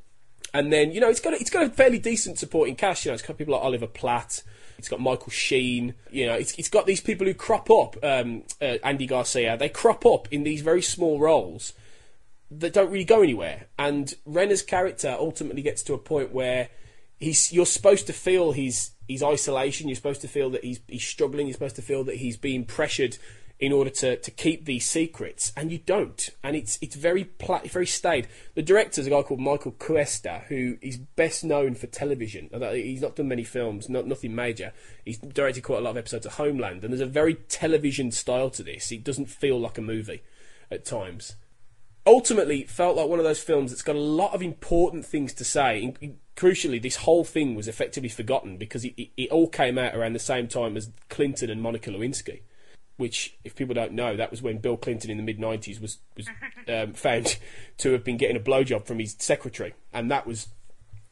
And 0.52 0.72
then 0.72 0.92
you 0.92 1.00
know 1.00 1.08
it's 1.08 1.20
got 1.20 1.32
it's 1.32 1.50
got 1.50 1.64
a 1.64 1.70
fairly 1.70 1.98
decent 1.98 2.38
supporting 2.38 2.76
cast. 2.76 3.04
You 3.04 3.10
know, 3.10 3.14
it's 3.14 3.22
got 3.22 3.38
people 3.38 3.54
like 3.54 3.64
Oliver 3.64 3.86
Platt. 3.86 4.42
It's 4.78 4.88
got 4.88 5.00
Michael 5.00 5.30
Sheen. 5.30 5.94
You 6.10 6.26
know, 6.26 6.34
it's, 6.34 6.58
it's 6.58 6.68
got 6.68 6.86
these 6.86 7.00
people 7.00 7.26
who 7.26 7.34
crop 7.34 7.70
up. 7.70 7.96
Um, 8.02 8.42
uh, 8.60 8.78
Andy 8.82 9.06
Garcia. 9.06 9.56
They 9.56 9.68
crop 9.68 10.04
up 10.06 10.28
in 10.30 10.44
these 10.44 10.62
very 10.62 10.82
small 10.82 11.18
roles 11.18 11.72
that 12.50 12.72
don't 12.72 12.90
really 12.90 13.04
go 13.04 13.22
anywhere. 13.22 13.66
And 13.78 14.14
Renner's 14.24 14.62
character 14.62 15.16
ultimately 15.18 15.62
gets 15.62 15.82
to 15.84 15.94
a 15.94 15.98
point 15.98 16.32
where 16.32 16.68
he's 17.18 17.52
you're 17.52 17.66
supposed 17.66 18.06
to 18.06 18.12
feel 18.12 18.52
his 18.52 18.90
his 19.08 19.22
isolation. 19.22 19.88
You're 19.88 19.96
supposed 19.96 20.20
to 20.22 20.28
feel 20.28 20.50
that 20.50 20.64
he's 20.64 20.80
he's 20.88 21.04
struggling. 21.04 21.46
You're 21.46 21.54
supposed 21.54 21.76
to 21.76 21.82
feel 21.82 22.04
that 22.04 22.16
he's 22.16 22.36
being 22.36 22.64
pressured 22.64 23.18
in 23.64 23.72
order 23.72 23.88
to, 23.88 24.16
to 24.16 24.30
keep 24.30 24.66
these 24.66 24.84
secrets, 24.84 25.50
and 25.56 25.72
you 25.72 25.78
don't. 25.78 26.28
And 26.42 26.54
it's 26.54 26.78
it's 26.82 26.96
very 26.96 27.24
pla- 27.24 27.62
very 27.64 27.86
staid. 27.86 28.28
The 28.54 28.62
director 28.62 29.00
is 29.00 29.06
a 29.06 29.10
guy 29.10 29.22
called 29.22 29.40
Michael 29.40 29.72
Cuesta, 29.72 30.42
who 30.48 30.76
is 30.82 30.98
best 30.98 31.44
known 31.44 31.74
for 31.74 31.86
television. 31.86 32.50
He's 32.72 33.00
not 33.00 33.16
done 33.16 33.28
many 33.28 33.42
films, 33.42 33.88
not 33.88 34.06
nothing 34.06 34.34
major. 34.34 34.74
He's 35.02 35.16
directed 35.16 35.62
quite 35.62 35.78
a 35.78 35.80
lot 35.80 35.92
of 35.92 35.96
episodes 35.96 36.26
of 36.26 36.34
Homeland, 36.34 36.84
and 36.84 36.92
there's 36.92 37.00
a 37.00 37.06
very 37.06 37.36
television 37.36 38.10
style 38.10 38.50
to 38.50 38.62
this. 38.62 38.92
It 38.92 39.02
doesn't 39.02 39.30
feel 39.30 39.58
like 39.58 39.78
a 39.78 39.82
movie 39.82 40.22
at 40.70 40.84
times. 40.84 41.36
Ultimately, 42.06 42.64
felt 42.64 42.98
like 42.98 43.08
one 43.08 43.18
of 43.18 43.24
those 43.24 43.42
films 43.42 43.70
that's 43.70 43.80
got 43.80 43.96
a 43.96 43.98
lot 43.98 44.34
of 44.34 44.42
important 44.42 45.06
things 45.06 45.32
to 45.32 45.44
say. 45.44 45.94
Crucially, 46.36 46.82
this 46.82 46.96
whole 46.96 47.24
thing 47.24 47.54
was 47.54 47.66
effectively 47.66 48.10
forgotten 48.10 48.58
because 48.58 48.84
it, 48.84 48.92
it, 48.98 49.08
it 49.16 49.30
all 49.30 49.48
came 49.48 49.78
out 49.78 49.94
around 49.96 50.12
the 50.12 50.18
same 50.18 50.48
time 50.48 50.76
as 50.76 50.90
Clinton 51.08 51.48
and 51.48 51.62
Monica 51.62 51.88
Lewinsky 51.90 52.40
which, 52.96 53.36
if 53.44 53.56
people 53.56 53.74
don't 53.74 53.92
know, 53.92 54.16
that 54.16 54.30
was 54.30 54.40
when 54.40 54.58
Bill 54.58 54.76
Clinton 54.76 55.10
in 55.10 55.16
the 55.16 55.22
mid 55.22 55.38
'90s 55.38 55.80
was 55.80 55.98
was 56.16 56.28
um, 56.68 56.92
found 56.94 57.38
to 57.78 57.92
have 57.92 58.04
been 58.04 58.16
getting 58.16 58.36
a 58.36 58.40
blowjob 58.40 58.86
from 58.86 58.98
his 58.98 59.16
secretary, 59.18 59.74
and 59.92 60.10
that 60.10 60.26
was 60.26 60.48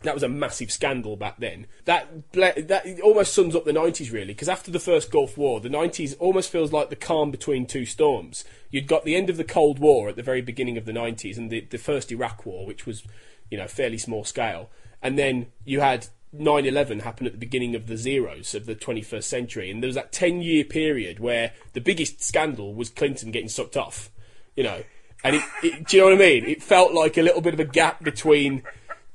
that 0.03 0.15
was 0.15 0.23
a 0.23 0.29
massive 0.29 0.71
scandal 0.71 1.17
back 1.17 1.39
then. 1.39 1.67
That 1.85 2.33
that 2.33 3.01
almost 3.03 3.35
sums 3.35 3.57
up 3.57 3.65
the 3.65 3.73
'90s 3.73 4.13
really, 4.13 4.33
because 4.33 4.49
after 4.49 4.71
the 4.71 4.81
first 4.81 5.11
Gulf 5.11 5.37
War, 5.37 5.61
the 5.61 5.69
'90s 5.69 6.15
almost 6.19 6.51
feels 6.51 6.73
like 6.73 6.91
the 6.91 6.97
calm 6.97 7.31
between 7.31 7.67
two 7.67 7.87
storms. 7.87 8.45
You'd 8.71 8.87
got 8.87 9.05
the 9.05 9.17
end 9.17 9.31
of 9.31 9.37
the 9.37 9.45
Cold 9.45 9.79
War 9.79 10.09
at 10.09 10.17
the 10.17 10.23
very 10.23 10.43
beginning 10.43 10.77
of 10.77 10.85
the 10.85 10.93
'90s, 10.93 11.37
and 11.37 11.51
the 11.51 11.61
the 11.61 11.79
first 11.79 12.13
Iraq 12.13 12.47
War, 12.47 12.67
which 12.67 12.87
was 12.87 13.03
you 13.51 13.59
know 13.59 13.67
fairly 13.67 13.99
small 13.99 14.25
scale, 14.25 14.71
and 15.03 15.19
then 15.19 15.47
you 15.65 15.81
had 15.81 16.09
9-11 16.35 17.03
happened 17.03 17.27
at 17.27 17.33
the 17.33 17.39
beginning 17.39 17.75
of 17.75 17.87
the 17.87 17.97
zeros 17.97 18.55
of 18.55 18.67
the 18.67 18.75
21st 18.75 19.25
century 19.25 19.71
and 19.71 19.83
there 19.83 19.89
was 19.89 19.97
that 19.97 20.13
10 20.13 20.41
year 20.41 20.65
period 20.65 21.21
where 21.21 21.53
the 21.75 21.81
biggest 21.81 22.23
scandal 22.23 22.75
was 22.75 22.89
clinton 22.89 23.31
getting 23.31 23.49
sucked 23.49 23.77
off 23.77 24.11
you 24.57 24.63
know. 24.63 24.83
And 25.25 25.37
it, 25.37 25.43
it, 25.63 25.87
do 25.87 25.97
you 25.97 26.03
know 26.03 26.09
what 26.11 26.17
i 26.17 26.19
mean? 26.19 26.45
It 26.45 26.63
felt 26.63 26.93
like 26.93 27.17
a 27.17 27.23
little 27.23 27.41
bit 27.41 27.55
of 27.55 27.61
a 27.61 27.65
gap 27.65 28.03
between 28.03 28.63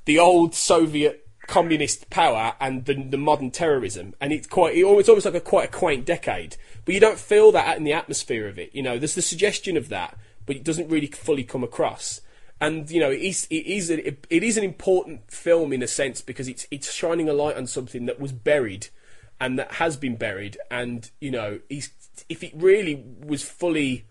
the 0.05 0.19
old 0.19 0.55
soviet 0.55 1.27
communist 1.47 2.09
power 2.09 2.55
and 2.59 2.85
the, 2.85 2.93
the 2.93 3.17
modern 3.17 3.51
terrorism. 3.51 4.13
And 4.19 4.31
it's 4.31 4.47
quite 4.47 4.75
it's 4.75 5.09
almost 5.09 5.25
like 5.25 5.33
a 5.33 5.41
quite 5.41 5.69
a 5.69 5.71
quaint 5.71 6.05
decade. 6.05 6.55
But 6.85 6.93
you 6.93 7.01
don't 7.01 7.19
feel 7.19 7.51
that 7.51 7.77
in 7.77 7.83
the 7.83 7.93
atmosphere 7.93 8.47
of 8.47 8.57
it 8.57 8.73
you 8.73 8.81
know. 8.81 8.97
There's 8.97 9.15
the 9.15 9.21
suggestion 9.21 9.77
of 9.77 9.89
that 9.89 10.17
but 10.45 10.55
it 10.55 10.63
doesn't 10.63 10.87
really 10.87 11.07
fully 11.07 11.43
come 11.43 11.63
across 11.63 12.21
and 12.59 12.89
you 12.89 12.99
know 12.99 13.11
it 13.11 13.21
is 13.21 13.47
it 13.49 13.65
is 13.65 13.91
a, 13.91 14.07
it 14.07 14.43
is 14.43 14.57
an 14.57 14.63
important 14.63 15.31
film 15.31 15.71
in 15.71 15.83
a 15.83 15.87
sense 15.87 16.21
because 16.21 16.47
it's 16.47 16.67
it's 16.71 16.91
shining 16.91 17.29
a 17.29 17.33
light 17.33 17.55
on 17.55 17.67
something 17.67 18.05
that 18.05 18.19
was 18.19 18.31
buried 18.31 18.87
and 19.39 19.59
that 19.59 19.73
has 19.73 19.97
been 19.97 20.15
buried. 20.15 20.57
And 20.71 21.09
you 21.19 21.31
know 21.31 21.59
if 21.69 22.43
it 22.43 22.51
really 22.55 23.03
was 23.19 23.43
fully 23.43 24.05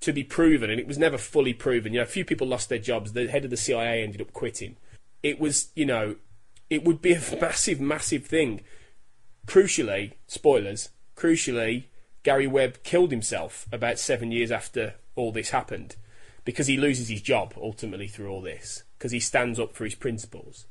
to 0.00 0.12
be 0.12 0.22
proven 0.22 0.70
and 0.70 0.78
it 0.78 0.86
was 0.86 0.98
never 0.98 1.18
fully 1.18 1.52
proven 1.52 1.92
you 1.92 1.98
know 1.98 2.04
a 2.04 2.06
few 2.06 2.24
people 2.24 2.46
lost 2.46 2.68
their 2.68 2.78
jobs. 2.78 3.12
The 3.12 3.28
head 3.28 3.44
of 3.44 3.50
the 3.50 3.56
CIA 3.56 4.02
ended 4.02 4.20
up 4.20 4.32
quitting. 4.32 4.76
It 5.22 5.40
was 5.40 5.68
you 5.74 5.86
know 5.86 6.16
it 6.68 6.84
would 6.84 7.00
be 7.00 7.14
a 7.14 7.22
massive 7.40 7.80
massive 7.80 8.26
thing. 8.26 8.62
Crucially 9.46 10.12
spoilers 10.26 10.90
crucially 11.16 11.84
Gary 12.22 12.46
Webb 12.46 12.82
killed 12.82 13.10
himself 13.10 13.66
about 13.72 13.98
7 13.98 14.30
years 14.30 14.52
after 14.52 14.94
all 15.16 15.32
this 15.32 15.50
happened 15.50 15.96
because 16.48 16.66
he 16.66 16.78
loses 16.78 17.08
his 17.08 17.20
job 17.20 17.52
ultimately 17.60 18.08
through 18.08 18.30
all 18.30 18.40
this 18.40 18.82
because 18.96 19.12
he 19.12 19.20
stands 19.20 19.60
up 19.60 19.74
for 19.74 19.84
his 19.84 19.94
principles 19.94 20.64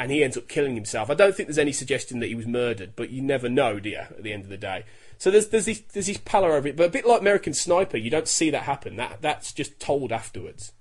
and 0.00 0.10
he 0.10 0.24
ends 0.24 0.38
up 0.38 0.48
killing 0.48 0.74
himself. 0.74 1.10
I 1.10 1.14
don't 1.14 1.36
think 1.36 1.48
there's 1.48 1.58
any 1.58 1.70
suggestion 1.70 2.20
that 2.20 2.28
he 2.28 2.34
was 2.34 2.46
murdered, 2.46 2.94
but 2.96 3.10
you 3.10 3.20
never 3.20 3.46
know, 3.46 3.78
you? 3.84 3.98
At 3.98 4.22
the 4.22 4.32
end 4.32 4.44
of 4.44 4.48
the 4.48 4.56
day, 4.56 4.86
so 5.18 5.30
there's 5.30 5.48
there's 5.48 5.66
this 5.66 5.80
there's 5.92 6.06
this 6.06 6.16
pallor 6.16 6.54
over 6.54 6.68
it, 6.68 6.76
but 6.76 6.86
a 6.86 6.90
bit 6.90 7.06
like 7.06 7.20
American 7.20 7.52
Sniper, 7.52 7.98
you 7.98 8.08
don't 8.08 8.26
see 8.26 8.48
that 8.48 8.62
happen. 8.62 8.96
That 8.96 9.18
that's 9.20 9.52
just 9.52 9.78
told 9.78 10.12
afterwards. 10.12 10.72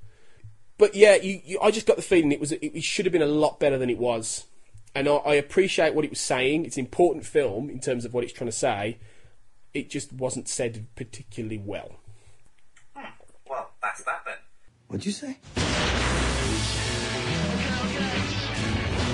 But 0.78 0.96
yeah, 0.96 1.16
you, 1.16 1.42
you, 1.44 1.60
I 1.62 1.70
just 1.70 1.86
got 1.86 1.98
the 1.98 2.02
feeling 2.02 2.32
it 2.32 2.40
was 2.40 2.54
it, 2.54 2.64
it, 2.64 2.84
should 2.84 3.06
have 3.06 3.12
been 3.12 3.22
a 3.22 3.26
lot 3.26 3.60
better 3.60 3.78
than 3.78 3.90
it 3.90 3.98
was, 3.98 4.46
and 4.96 5.10
I, 5.10 5.16
I 5.16 5.34
appreciate 5.34 5.94
what 5.94 6.06
it 6.06 6.12
was 6.12 6.22
saying. 6.22 6.64
It's 6.64 6.78
an 6.78 6.86
important 6.86 7.26
film 7.26 7.70
in 7.70 7.82
terms 7.82 8.06
of 8.06 8.14
what 8.14 8.24
it's 8.24 8.32
trying 8.32 8.50
to 8.50 8.56
say. 8.56 8.98
It 9.74 9.90
just 9.90 10.14
wasn't 10.14 10.48
said 10.48 10.88
particularly 10.96 11.58
well. 11.58 12.00
Well, 13.98 14.16
that's 14.16 14.26
that 14.26 14.26
then. 14.26 14.38
What'd 14.88 15.06
you 15.06 15.12
say? 15.12 15.38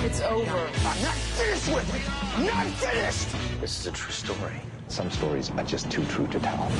It's 0.04 0.20
over. 0.20 0.50
I'm 0.50 1.02
not 1.02 1.14
finished 1.14 1.68
with 1.68 1.94
it. 1.94 2.02
I'm 2.36 2.46
not 2.46 2.66
finished. 2.66 3.60
This 3.60 3.80
is 3.80 3.86
a 3.86 3.92
true 3.92 4.12
story. 4.12 4.60
Some 4.88 5.10
stories 5.10 5.50
are 5.50 5.64
just 5.64 5.90
too 5.90 6.04
true 6.06 6.26
to 6.26 6.38
tell. 6.40 6.70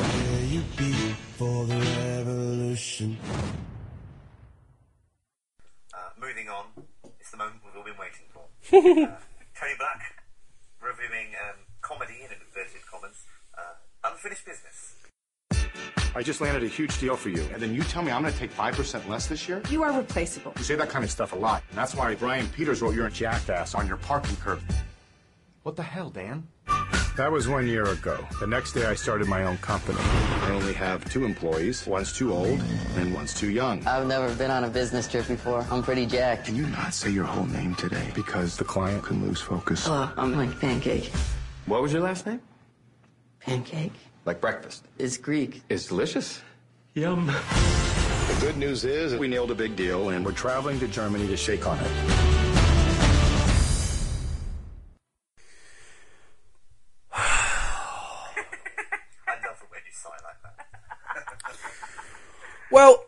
you 0.49 0.61
be 0.77 0.93
for 1.39 1.65
the 1.65 1.77
revolution? 1.77 3.17
Uh, 5.95 5.99
moving 6.21 6.49
on, 6.49 6.67
it's 7.19 7.31
the 7.31 7.37
moment 7.39 7.57
we've 7.65 7.77
all 7.77 7.85
been 7.85 7.97
waiting 7.99 8.27
for. 8.33 8.43
uh, 8.77 9.17
Tony 9.59 9.75
Black 9.79 10.03
reviewing 10.83 11.33
um, 11.49 11.57
comedy 11.81 12.21
in 12.21 12.29
inverted 12.31 12.85
commas, 12.91 13.25
uh, 13.57 14.11
unfinished 14.11 14.45
business. 14.45 14.84
I 16.17 16.23
just 16.23 16.41
landed 16.41 16.63
a 16.63 16.69
huge 16.69 17.01
deal 17.01 17.17
for 17.17 17.29
you, 17.29 17.43
and 17.53 17.61
then 17.61 17.75
you 17.75 17.83
tell 17.83 18.01
me 18.01 18.13
I'm 18.13 18.23
going 18.23 18.33
to 18.33 18.39
take 18.39 18.55
5% 18.55 19.09
less 19.09 19.27
this 19.27 19.49
year? 19.49 19.61
You 19.69 19.83
are 19.83 19.93
replaceable. 19.93 20.53
You 20.57 20.63
say 20.63 20.77
that 20.77 20.89
kind 20.89 21.05
of 21.05 21.11
stuff 21.11 21.33
a 21.33 21.37
lot, 21.37 21.65
and 21.71 21.77
that's 21.77 21.97
why 21.97 22.15
Brian 22.15 22.47
Peters 22.51 22.83
wrote 22.83 22.95
you're 22.95 23.09
a 23.09 23.11
jackass 23.11 23.75
on 23.75 23.89
your 23.89 23.97
parking 23.97 24.37
curb. 24.37 24.61
What 25.65 25.75
the 25.75 25.83
hell, 25.83 26.11
Dan? 26.11 26.47
That 27.17 27.33
was 27.33 27.49
one 27.49 27.67
year 27.67 27.87
ago. 27.87 28.25
The 28.39 28.47
next 28.47 28.75
day, 28.75 28.87
I 28.87 28.95
started 28.95 29.27
my 29.27 29.43
own 29.43 29.57
company. 29.59 29.99
I 30.01 30.51
only 30.51 30.73
have 30.75 31.05
two 31.11 31.25
employees. 31.25 31.85
One's 31.85 32.13
too 32.13 32.33
old, 32.33 32.61
and 32.97 33.13
one's 33.13 33.35
too 33.35 33.51
young. 33.51 33.85
I've 33.85 34.07
never 34.07 34.33
been 34.37 34.53
on 34.53 34.63
a 34.63 34.71
business 34.71 35.09
trip 35.09 35.27
before. 35.27 35.67
I'm 35.69 35.83
pretty 35.83 36.07
jacked. 36.07 36.47
Can 36.47 36.55
you 36.55 36.67
not 36.69 36.95
say 36.95 37.11
your 37.11 37.25
whole 37.25 37.47
name 37.47 37.75
today? 37.75 38.13
Because 38.15 38.57
the 38.57 38.65
client 38.65 39.03
can 39.03 39.21
lose 39.27 39.41
focus. 39.41 39.85
Hello, 39.85 40.09
I'm 40.17 40.33
Mike 40.37 40.61
Pancake. 40.61 41.11
What 41.67 41.83
was 41.83 41.93
your 41.93 42.03
last 42.03 42.25
name? 42.25 42.41
Pancake? 43.45 43.93
Like 44.25 44.41
breakfast. 44.41 44.85
It's 44.99 45.17
Greek. 45.19 45.63
It's 45.69 45.87
delicious. 45.87 46.41
Yum. 46.95 47.27
The 47.27 48.39
good 48.41 48.57
news 48.57 48.85
is 48.85 49.15
we 49.17 49.29
nailed 49.29 49.51
a 49.51 49.55
big 49.55 49.77
deal, 49.77 50.09
and 50.11 50.25
we're 50.25 50.33
traveling 50.33 50.79
to 50.81 50.89
Germany 50.89 51.27
to 51.27 51.37
shake 51.37 51.67
on 51.67 51.79
it. 51.79 51.87
I 57.13 58.37
love 59.47 59.61
it 59.61 59.71
when 59.71 59.81
you 59.87 59.93
sign 59.93 60.13
like 60.25 60.41
that. 60.43 60.57
Well, 62.71 63.05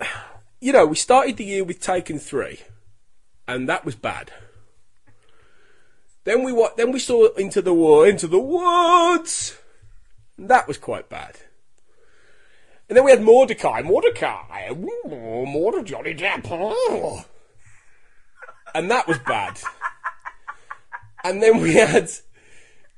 you 0.61 0.72
know, 0.72 0.87
we 0.87 0.97
started 0.97 1.37
the 1.37 1.45
year 1.45 1.64
with 1.64 1.80
Taken 1.80 2.18
Three, 2.18 2.61
and 3.49 3.68
that 3.68 3.84
was 3.84 3.95
bad. 3.95 4.32
Then 6.24 6.43
we 6.43 6.53
wa- 6.53 6.72
then 6.76 6.93
we 6.93 6.99
saw 6.99 7.28
Into 7.34 7.62
the 7.62 7.74
War, 7.74 8.07
Into 8.07 8.26
the 8.26 8.39
Woods, 8.39 9.51
and 9.53 9.59
that 10.39 10.68
was 10.68 10.78
quite 10.78 11.09
bad. 11.09 11.37
And 12.89 12.97
then 12.97 13.05
we 13.05 13.11
had 13.11 13.22
Mordecai, 13.22 13.82
Mordecai, 13.82 14.70
ooh, 14.70 15.45
Mordecai, 15.47 15.82
Johnny 15.84 16.14
Depp, 16.14 17.24
and 18.74 18.91
that 18.91 19.09
was 19.09 19.18
bad. 19.20 19.59
and 21.24 21.43
then 21.43 21.61
we 21.61 21.74
had 21.74 22.11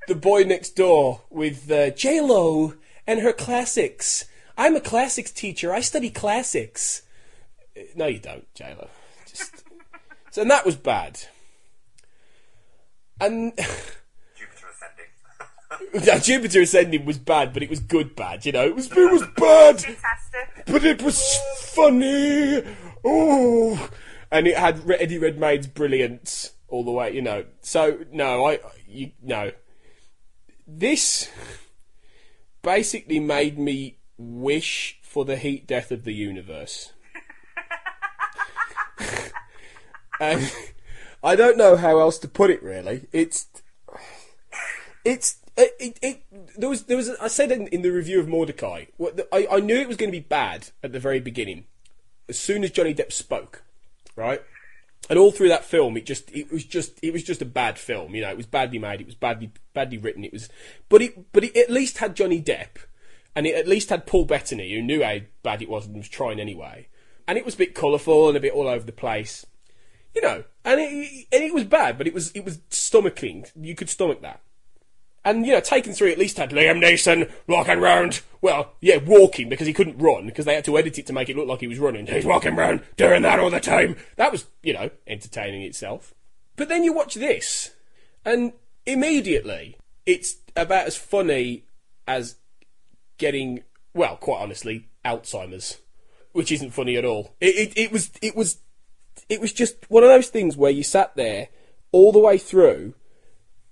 the 0.06 0.14
boy 0.14 0.42
next 0.42 0.70
door 0.70 1.22
with 1.30 1.70
uh, 1.70 1.90
J 1.90 2.20
Lo 2.20 2.74
and 3.06 3.20
her 3.20 3.32
classics. 3.32 4.26
I'm 4.58 4.76
a 4.76 4.80
classics 4.80 5.30
teacher. 5.30 5.72
I 5.72 5.80
study 5.80 6.10
classics. 6.10 7.02
No, 7.94 8.06
you 8.06 8.18
don't, 8.18 8.52
J 8.54 8.74
Lo. 8.78 8.88
Just 9.26 9.64
so, 10.30 10.42
and 10.42 10.50
that 10.50 10.66
was 10.66 10.76
bad. 10.76 11.20
And 13.20 13.52
Jupiter 16.22 16.62
Ascending 16.62 17.04
was 17.04 17.18
bad, 17.18 17.52
but 17.52 17.62
it 17.62 17.70
was 17.70 17.80
good 17.80 18.14
bad. 18.16 18.44
You 18.44 18.52
know, 18.52 18.66
it 18.66 18.74
was 18.74 18.90
it 18.90 19.12
was 19.12 19.22
bad, 19.36 19.80
Fantastic. 19.80 20.64
but 20.66 20.84
it 20.84 21.02
was 21.02 21.22
funny. 21.58 22.62
Oh, 23.04 23.90
and 24.30 24.46
it 24.46 24.56
had 24.56 24.82
Eddie 24.90 25.18
Redmayne's 25.18 25.66
brilliance 25.66 26.52
all 26.68 26.84
the 26.84 26.90
way. 26.90 27.12
You 27.14 27.22
know, 27.22 27.44
so 27.60 28.00
no, 28.12 28.46
I 28.46 28.58
you 28.86 29.12
no. 29.22 29.52
This 30.66 31.30
basically 32.62 33.20
made 33.20 33.58
me 33.58 33.98
wish 34.18 34.98
for 35.02 35.24
the 35.24 35.36
heat 35.36 35.66
death 35.66 35.90
of 35.90 36.04
the 36.04 36.12
universe. 36.12 36.92
and 40.20 40.52
I 41.22 41.36
don't 41.36 41.56
know 41.56 41.76
how 41.76 41.98
else 41.98 42.18
to 42.18 42.28
put 42.28 42.50
it. 42.50 42.62
Really, 42.62 43.06
it's 43.12 43.46
it's 45.04 45.38
it, 45.58 45.98
it, 46.02 46.22
there 46.56 46.68
was 46.68 46.84
there 46.84 46.96
was 46.96 47.10
I 47.20 47.28
said 47.28 47.50
in, 47.50 47.66
in 47.68 47.82
the 47.82 47.90
review 47.90 48.20
of 48.20 48.26
Mortdecai 48.26 48.88
I 49.32 49.46
I 49.50 49.60
knew 49.60 49.76
it 49.76 49.88
was 49.88 49.96
going 49.96 50.10
to 50.10 50.16
be 50.16 50.24
bad 50.24 50.70
at 50.82 50.92
the 50.92 51.00
very 51.00 51.20
beginning 51.20 51.64
as 52.28 52.38
soon 52.38 52.64
as 52.64 52.70
Johnny 52.70 52.94
Depp 52.94 53.12
spoke 53.12 53.62
right? 54.16 54.42
And 55.10 55.18
all 55.18 55.30
through 55.30 55.48
that 55.48 55.64
film 55.64 55.96
it 55.96 56.06
just 56.06 56.30
it 56.32 56.52
was 56.52 56.64
just 56.64 56.98
it 57.02 57.12
was 57.12 57.22
just 57.22 57.42
a 57.42 57.46
bad 57.46 57.78
film 57.78 58.14
you 58.14 58.20
know 58.20 58.30
it 58.30 58.36
was 58.36 58.46
badly 58.46 58.78
made 58.78 59.00
it 59.00 59.06
was 59.06 59.14
badly 59.14 59.52
badly 59.74 59.98
written 59.98 60.24
it 60.24 60.32
was 60.32 60.48
but 60.88 61.02
it 61.02 61.32
but 61.32 61.44
it 61.44 61.56
at 61.56 61.70
least 61.70 61.98
had 61.98 62.16
Johnny 62.16 62.42
Depp 62.42 62.78
and 63.34 63.46
it 63.46 63.54
at 63.54 63.68
least 63.68 63.90
had 63.90 64.06
Paul 64.06 64.24
Bettany 64.24 64.72
who 64.74 64.82
knew 64.82 65.02
how 65.02 65.18
bad 65.42 65.62
it 65.62 65.68
was 65.68 65.86
and 65.86 65.96
was 65.96 66.08
trying 66.08 66.40
anyway. 66.40 66.88
And 67.26 67.36
it 67.36 67.44
was 67.44 67.54
a 67.54 67.58
bit 67.58 67.74
colourful 67.74 68.28
and 68.28 68.36
a 68.36 68.40
bit 68.40 68.54
all 68.54 68.68
over 68.68 68.84
the 68.84 68.92
place 68.92 69.44
you 70.14 70.22
know 70.22 70.44
and 70.64 70.80
it, 70.80 71.26
and 71.32 71.44
it 71.44 71.54
was 71.54 71.64
bad 71.64 71.98
but 71.98 72.06
it 72.06 72.14
was 72.14 72.30
it 72.32 72.44
was 72.44 72.58
stomaching 72.70 73.50
you 73.60 73.74
could 73.74 73.88
stomach 73.88 74.20
that 74.22 74.40
and 75.24 75.46
you 75.46 75.52
know, 75.52 75.60
Taken 75.60 75.92
Three 75.92 76.12
at 76.12 76.18
least 76.18 76.36
had 76.36 76.50
Liam 76.50 76.82
Neeson 76.82 77.30
walking 77.46 77.80
round. 77.80 78.22
Well, 78.40 78.72
yeah, 78.80 78.98
walking 78.98 79.48
because 79.48 79.66
he 79.66 79.72
couldn't 79.72 79.98
run 79.98 80.26
because 80.26 80.44
they 80.44 80.54
had 80.54 80.64
to 80.66 80.78
edit 80.78 80.98
it 80.98 81.06
to 81.06 81.12
make 81.12 81.28
it 81.28 81.36
look 81.36 81.48
like 81.48 81.60
he 81.60 81.66
was 81.66 81.78
running. 81.78 82.06
He's 82.06 82.24
walking 82.24 82.56
round 82.56 82.82
doing 82.96 83.22
that 83.22 83.40
all 83.40 83.50
the 83.50 83.60
time. 83.60 83.96
That 84.16 84.32
was, 84.32 84.46
you 84.62 84.72
know, 84.72 84.90
entertaining 85.06 85.62
itself. 85.62 86.14
But 86.56 86.68
then 86.68 86.84
you 86.84 86.92
watch 86.92 87.14
this, 87.14 87.72
and 88.24 88.52
immediately 88.86 89.76
it's 90.06 90.36
about 90.56 90.86
as 90.86 90.96
funny 90.96 91.64
as 92.06 92.36
getting, 93.18 93.62
well, 93.94 94.16
quite 94.16 94.40
honestly, 94.40 94.88
Alzheimer's, 95.04 95.78
which 96.32 96.50
isn't 96.50 96.70
funny 96.70 96.96
at 96.96 97.04
all. 97.04 97.34
It, 97.40 97.56
it, 97.56 97.78
it 97.78 97.92
was, 97.92 98.10
it 98.22 98.34
was, 98.34 98.58
it 99.28 99.40
was 99.40 99.52
just 99.52 99.76
one 99.90 100.02
of 100.02 100.08
those 100.08 100.28
things 100.28 100.56
where 100.56 100.70
you 100.70 100.82
sat 100.82 101.14
there 101.16 101.48
all 101.92 102.12
the 102.12 102.18
way 102.18 102.38
through, 102.38 102.94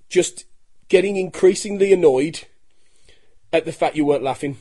just 0.09 0.44
getting 0.89 1.16
increasingly 1.16 1.93
annoyed 1.93 2.45
at 3.53 3.64
the 3.64 3.72
fact 3.72 3.97
you 3.97 4.05
weren't 4.05 4.22
laughing. 4.22 4.59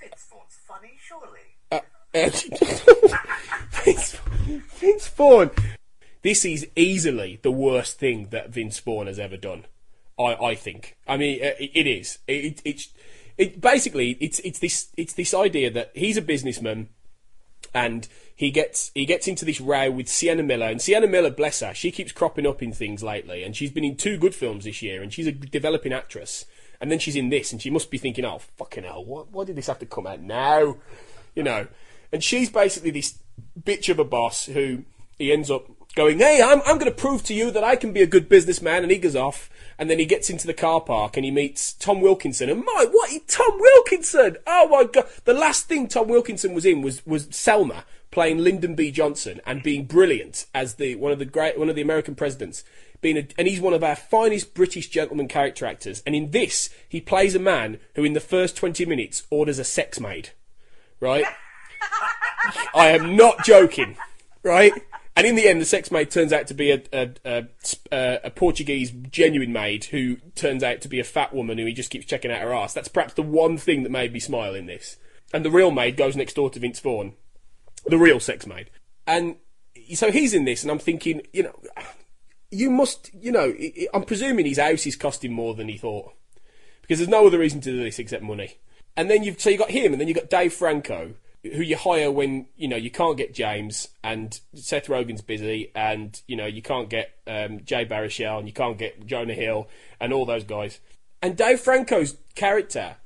It's 0.00 0.26
funny, 0.66 0.98
surely. 1.00 1.40
Uh, 1.70 1.80
Vince, 3.84 4.16
Vince 4.76 5.08
Vaughn. 5.08 5.50
This 6.22 6.44
is 6.44 6.66
easily 6.74 7.38
the 7.42 7.52
worst 7.52 7.98
thing 7.98 8.28
that 8.30 8.50
Vince 8.50 8.78
Vaughn 8.80 9.06
has 9.06 9.18
ever 9.18 9.36
done. 9.36 9.64
I, 10.18 10.34
I 10.34 10.54
think. 10.54 10.96
I 11.06 11.16
mean, 11.16 11.40
uh, 11.42 11.54
it, 11.58 11.70
it 11.74 11.86
is. 11.86 12.18
It, 12.26 12.44
it, 12.44 12.62
it's 12.64 12.88
it 13.36 13.60
basically 13.60 14.18
it's 14.20 14.40
it's 14.40 14.58
this 14.58 14.88
it's 14.96 15.14
this 15.14 15.32
idea 15.32 15.70
that 15.70 15.92
he's 15.94 16.16
a 16.16 16.22
businessman 16.22 16.88
and 17.74 18.08
he 18.34 18.50
gets 18.50 18.90
he 18.94 19.04
gets 19.04 19.26
into 19.26 19.44
this 19.44 19.60
row 19.60 19.90
with 19.90 20.08
Sienna 20.08 20.42
Miller, 20.42 20.66
and 20.66 20.80
Sienna 20.80 21.06
Miller, 21.06 21.30
bless 21.30 21.60
her, 21.60 21.74
she 21.74 21.90
keeps 21.90 22.12
cropping 22.12 22.46
up 22.46 22.62
in 22.62 22.72
things 22.72 23.02
lately, 23.02 23.42
and 23.42 23.56
she's 23.56 23.70
been 23.70 23.84
in 23.84 23.96
two 23.96 24.16
good 24.16 24.34
films 24.34 24.64
this 24.64 24.82
year, 24.82 25.02
and 25.02 25.12
she's 25.12 25.26
a 25.26 25.32
developing 25.32 25.92
actress, 25.92 26.44
and 26.80 26.90
then 26.90 26.98
she's 26.98 27.16
in 27.16 27.30
this, 27.30 27.52
and 27.52 27.60
she 27.60 27.70
must 27.70 27.90
be 27.90 27.98
thinking, 27.98 28.24
oh 28.24 28.38
fucking 28.56 28.84
hell, 28.84 29.04
what, 29.04 29.32
why 29.32 29.44
did 29.44 29.56
this 29.56 29.66
have 29.66 29.80
to 29.80 29.86
come 29.86 30.06
out 30.06 30.20
now, 30.20 30.76
you 31.34 31.42
know? 31.42 31.66
And 32.12 32.24
she's 32.24 32.48
basically 32.48 32.90
this 32.90 33.18
bitch 33.60 33.88
of 33.88 33.98
a 33.98 34.04
boss 34.04 34.46
who 34.46 34.84
he 35.18 35.32
ends 35.32 35.50
up 35.50 35.68
going, 35.94 36.18
hey, 36.18 36.40
I'm 36.42 36.60
I'm 36.60 36.78
going 36.78 36.90
to 36.90 36.96
prove 36.96 37.22
to 37.24 37.34
you 37.34 37.50
that 37.50 37.64
I 37.64 37.76
can 37.76 37.92
be 37.92 38.02
a 38.02 38.06
good 38.06 38.28
businessman, 38.28 38.82
and 38.82 38.92
he 38.92 38.98
goes 38.98 39.16
off, 39.16 39.50
and 39.78 39.88
then 39.88 39.98
he 39.98 40.06
gets 40.06 40.30
into 40.30 40.46
the 40.46 40.54
car 40.54 40.80
park 40.80 41.16
and 41.16 41.24
he 41.24 41.30
meets 41.30 41.72
Tom 41.72 42.00
Wilkinson, 42.00 42.50
and 42.50 42.64
my 42.64 42.86
what, 42.90 43.10
Tom 43.28 43.58
Wilkinson! 43.58 44.36
Oh 44.46 44.68
my 44.68 44.84
god, 44.84 45.06
the 45.24 45.34
last 45.34 45.66
thing 45.66 45.88
Tom 45.88 46.08
Wilkinson 46.08 46.54
was 46.54 46.64
in 46.64 46.82
was 46.82 47.04
was 47.06 47.28
Selma 47.30 47.84
playing 48.10 48.38
Lyndon 48.38 48.74
B. 48.74 48.90
Johnson 48.90 49.40
and 49.46 49.62
being 49.62 49.84
brilliant 49.84 50.46
as 50.54 50.74
the 50.74 50.94
one 50.96 51.12
of 51.12 51.18
the 51.18 51.24
great 51.24 51.58
one 51.58 51.68
of 51.68 51.76
the 51.76 51.82
American 51.82 52.14
presidents. 52.14 52.64
Being 53.00 53.16
a, 53.16 53.28
and 53.38 53.46
he's 53.46 53.60
one 53.60 53.74
of 53.74 53.84
our 53.84 53.94
finest 53.94 54.54
British 54.54 54.88
gentleman 54.88 55.28
character 55.28 55.64
actors. 55.66 56.02
And 56.04 56.16
in 56.16 56.32
this, 56.32 56.68
he 56.88 57.00
plays 57.00 57.36
a 57.36 57.38
man 57.38 57.78
who, 57.94 58.02
in 58.02 58.14
the 58.14 58.20
first 58.20 58.56
twenty 58.56 58.84
minutes, 58.84 59.22
orders 59.30 59.60
a 59.60 59.64
sex 59.64 60.00
maid. 60.00 60.30
Right? 60.98 61.24
I 62.74 62.88
am 62.88 63.14
not 63.14 63.44
joking. 63.44 63.96
Right? 64.42 64.72
And 65.18 65.26
in 65.26 65.34
the 65.34 65.48
end, 65.48 65.60
the 65.60 65.64
sex 65.64 65.90
maid 65.90 66.12
turns 66.12 66.32
out 66.32 66.46
to 66.46 66.54
be 66.54 66.70
a, 66.70 66.80
a, 66.92 67.10
a, 67.90 68.20
a, 68.22 68.30
Portuguese 68.30 68.92
genuine 69.10 69.52
maid 69.52 69.86
who 69.86 70.18
turns 70.36 70.62
out 70.62 70.80
to 70.82 70.88
be 70.88 71.00
a 71.00 71.04
fat 71.04 71.34
woman 71.34 71.58
who 71.58 71.66
he 71.66 71.72
just 71.72 71.90
keeps 71.90 72.06
checking 72.06 72.30
out 72.30 72.40
her 72.40 72.54
ass. 72.54 72.72
That's 72.72 72.86
perhaps 72.86 73.14
the 73.14 73.24
one 73.24 73.58
thing 73.58 73.82
that 73.82 73.90
made 73.90 74.12
me 74.12 74.20
smile 74.20 74.54
in 74.54 74.66
this. 74.66 74.96
And 75.34 75.44
the 75.44 75.50
real 75.50 75.72
maid 75.72 75.96
goes 75.96 76.14
next 76.14 76.34
door 76.34 76.50
to 76.50 76.60
Vince 76.60 76.78
Vaughn, 76.78 77.14
the 77.84 77.98
real 77.98 78.20
sex 78.20 78.46
maid. 78.46 78.70
And 79.08 79.38
so 79.92 80.12
he's 80.12 80.34
in 80.34 80.44
this, 80.44 80.62
and 80.62 80.70
I'm 80.70 80.78
thinking, 80.78 81.22
you 81.32 81.42
know, 81.42 81.60
you 82.52 82.70
must, 82.70 83.10
you 83.12 83.32
know, 83.32 83.52
I'm 83.92 84.04
presuming 84.04 84.46
his 84.46 84.60
house 84.60 84.86
is 84.86 84.94
costing 84.94 85.32
more 85.32 85.56
than 85.56 85.68
he 85.68 85.78
thought. 85.78 86.12
Because 86.82 86.98
there's 87.00 87.08
no 87.08 87.26
other 87.26 87.40
reason 87.40 87.60
to 87.62 87.72
do 87.72 87.82
this 87.82 87.98
except 87.98 88.22
money. 88.22 88.58
And 88.96 89.10
then 89.10 89.24
you've, 89.24 89.40
so 89.40 89.50
you 89.50 89.58
got 89.58 89.72
him, 89.72 89.90
and 89.90 90.00
then 90.00 90.06
you've 90.06 90.16
got 90.16 90.30
Dave 90.30 90.52
Franco, 90.52 91.14
who 91.42 91.62
you 91.62 91.76
hire 91.76 92.10
when 92.10 92.46
you 92.56 92.68
know 92.68 92.76
you 92.76 92.90
can't 92.90 93.16
get 93.16 93.32
James 93.32 93.88
and 94.02 94.40
Seth 94.54 94.86
Rogen's 94.86 95.22
busy 95.22 95.70
and 95.74 96.20
you 96.26 96.36
know 96.36 96.46
you 96.46 96.62
can't 96.62 96.90
get 96.90 97.10
um, 97.26 97.64
Jay 97.64 97.84
Baruchel 97.84 98.38
and 98.38 98.48
you 98.48 98.52
can't 98.52 98.78
get 98.78 99.06
Jonah 99.06 99.34
Hill 99.34 99.68
and 100.00 100.12
all 100.12 100.26
those 100.26 100.44
guys. 100.44 100.80
And 101.22 101.36
Dave 101.36 101.60
Franco's 101.60 102.16
character, 102.34 102.96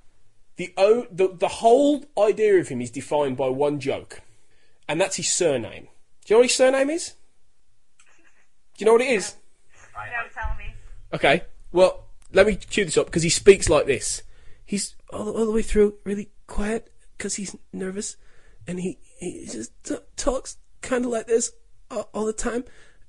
the 0.56 0.72
o- 0.76 1.06
the 1.10 1.28
the 1.28 1.48
whole 1.48 2.04
idea 2.18 2.58
of 2.58 2.68
him 2.68 2.80
is 2.80 2.90
defined 2.90 3.36
by 3.36 3.48
one 3.48 3.80
joke, 3.80 4.22
and 4.88 5.00
that's 5.00 5.16
his 5.16 5.30
surname. 5.30 5.88
Do 6.24 6.34
you 6.34 6.36
know 6.36 6.38
what 6.40 6.48
his 6.48 6.56
surname 6.56 6.90
is? 6.90 7.14
Do 8.76 8.84
you 8.84 8.86
know 8.86 8.92
what 8.92 9.02
it 9.02 9.10
is? 9.10 9.34
No, 9.94 10.00
tell 10.32 10.56
me. 10.56 10.74
Okay. 11.12 11.42
Well, 11.72 12.04
let 12.32 12.46
me 12.46 12.56
cue 12.56 12.84
this 12.84 12.96
up 12.96 13.06
because 13.06 13.22
he 13.22 13.28
speaks 13.28 13.68
like 13.68 13.86
this. 13.86 14.22
He's 14.64 14.94
all, 15.12 15.36
all 15.36 15.44
the 15.44 15.52
way 15.52 15.62
through 15.62 15.96
really 16.04 16.30
quiet 16.46 16.92
because 17.22 17.36
he's 17.36 17.54
nervous, 17.72 18.16
and 18.66 18.80
he 18.80 18.98
he 19.20 19.46
just 19.46 19.70
t- 19.84 19.94
talks 20.16 20.56
kind 20.80 21.04
of 21.04 21.12
like 21.12 21.28
this 21.28 21.52
all, 21.88 22.10
all 22.12 22.24
the 22.26 22.32
time, 22.32 22.64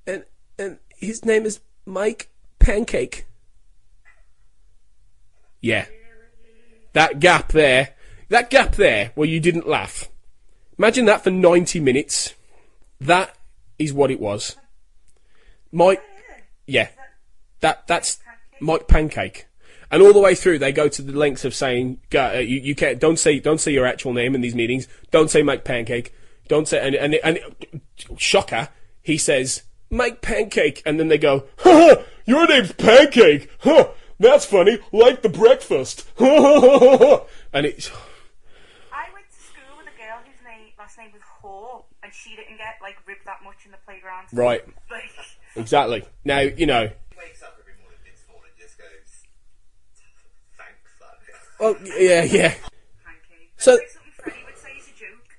and 0.06 0.24
and 0.56 0.78
his 0.96 1.24
name 1.24 1.44
is 1.44 1.58
Mike 1.84 2.30
Pancake. 2.60 3.26
Yeah, 5.60 5.86
that 6.92 7.18
gap 7.18 7.50
there, 7.50 7.94
that 8.28 8.50
gap 8.50 8.76
there 8.76 9.10
where 9.16 9.28
you 9.28 9.40
didn't 9.40 9.66
laugh. 9.66 10.08
Imagine 10.78 11.06
that 11.06 11.24
for 11.24 11.30
ninety 11.30 11.80
minutes. 11.80 12.34
That 13.00 13.36
is 13.80 13.92
what 13.92 14.12
it 14.12 14.20
was. 14.20 14.56
Mike, 15.72 16.00
yeah, 16.68 16.90
that 17.58 17.88
that's 17.88 18.20
Mike 18.60 18.86
Pancake. 18.86 19.46
And 19.94 20.02
all 20.02 20.12
the 20.12 20.18
way 20.18 20.34
through, 20.34 20.58
they 20.58 20.72
go 20.72 20.88
to 20.88 21.02
the 21.02 21.12
lengths 21.12 21.44
of 21.44 21.54
saying, 21.54 22.00
uh, 22.12 22.32
"You, 22.38 22.58
you 22.58 22.74
can't 22.74 22.98
don't 22.98 23.16
say 23.16 23.38
don't 23.38 23.60
say 23.60 23.70
your 23.70 23.86
actual 23.86 24.12
name 24.12 24.34
in 24.34 24.40
these 24.40 24.56
meetings. 24.56 24.88
Don't 25.12 25.30
say 25.30 25.40
Mike 25.40 25.62
Pancake. 25.62 26.12
Don't 26.48 26.66
say." 26.66 26.84
And 26.84 26.96
and 26.96 27.14
and 27.22 27.80
shocker, 28.18 28.70
he 29.02 29.16
says 29.16 29.62
Mike 29.90 30.20
Pancake, 30.20 30.82
and 30.84 30.98
then 30.98 31.06
they 31.06 31.16
go, 31.16 31.44
"Ha, 31.58 31.70
ha, 31.70 32.02
"Your 32.26 32.44
name's 32.48 32.72
Pancake. 32.72 33.48
Huh? 33.60 33.90
That's 34.18 34.44
funny. 34.44 34.80
Like 34.90 35.22
the 35.22 35.28
breakfast." 35.28 36.08
and 36.18 37.64
it's 37.64 37.88
I 38.92 39.06
went 39.14 39.30
to 39.30 39.38
school 39.38 39.78
with 39.78 39.86
a 39.86 39.96
girl 39.96 40.18
whose 40.26 40.42
name, 40.44 40.72
last 40.76 40.98
name 40.98 41.12
was 41.12 41.22
Hoare, 41.22 41.84
and 42.02 42.12
she 42.12 42.34
didn't 42.34 42.56
get 42.58 42.78
like 42.82 42.96
ribbed 43.06 43.26
that 43.26 43.44
much 43.44 43.64
in 43.64 43.70
the 43.70 43.78
playground. 43.86 44.26
Right. 44.32 44.64
Like, 44.90 45.10
exactly 45.56 46.02
now 46.24 46.40
you 46.40 46.66
know. 46.66 46.90
wakes 47.16 47.42
up 47.42 47.56
every 47.60 47.74
morning, 47.80 47.98
Vince 48.02 48.22
Vaughn, 48.26 48.42
and 48.42 48.58
just 48.58 48.76
goes, 48.76 49.24
thanks, 50.58 50.90
fuck. 50.98 51.18
Oh 51.60 51.76
yeah, 51.98 52.24
yeah. 52.24 52.54
So 53.56 53.72
like 53.74 53.88
something 53.88 54.12
Freddie 54.12 54.38
say 54.56 54.70
is 54.72 54.88
a 54.88 54.98
joke. 54.98 55.38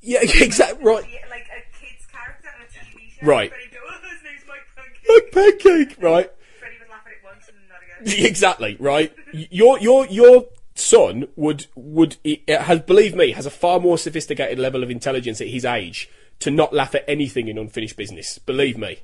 yeah, 0.00 0.18
exactly 0.44 0.84
right. 0.84 1.04
Like 1.30 1.46
a 1.52 1.78
kid's 1.78 2.06
character 2.06 2.48
on 2.56 2.64
a 2.64 2.68
TV 2.68 3.20
show. 3.20 3.26
Right. 3.26 3.52
Oh, 3.88 3.92
his 4.02 4.22
name's 4.24 4.42
Mike 4.48 5.32
Pancake. 5.32 6.02
Right? 6.02 6.30
Freddie 6.58 6.74
would 6.80 6.88
laugh 6.90 7.02
at 7.06 7.12
it 7.12 7.18
once 7.24 7.48
and 7.48 7.56
not 7.68 7.78
again. 8.08 8.24
exactly, 8.26 8.76
right? 8.80 9.12
Your 9.32 9.78
your 9.78 10.06
your 10.06 10.46
son 10.74 11.28
would 11.36 11.66
would 11.76 12.16
has 12.48 12.80
believe 12.80 13.14
me 13.14 13.30
has 13.32 13.46
a 13.46 13.50
far 13.50 13.78
more 13.78 13.96
sophisticated 13.96 14.58
level 14.58 14.82
of 14.82 14.90
intelligence 14.90 15.40
at 15.40 15.48
his 15.48 15.64
age 15.64 16.08
to 16.40 16.50
not 16.50 16.72
laugh 16.72 16.94
at 16.94 17.04
anything 17.08 17.48
in 17.48 17.58
unfinished 17.58 17.96
business. 17.96 18.38
Believe 18.38 18.76
me. 18.76 18.98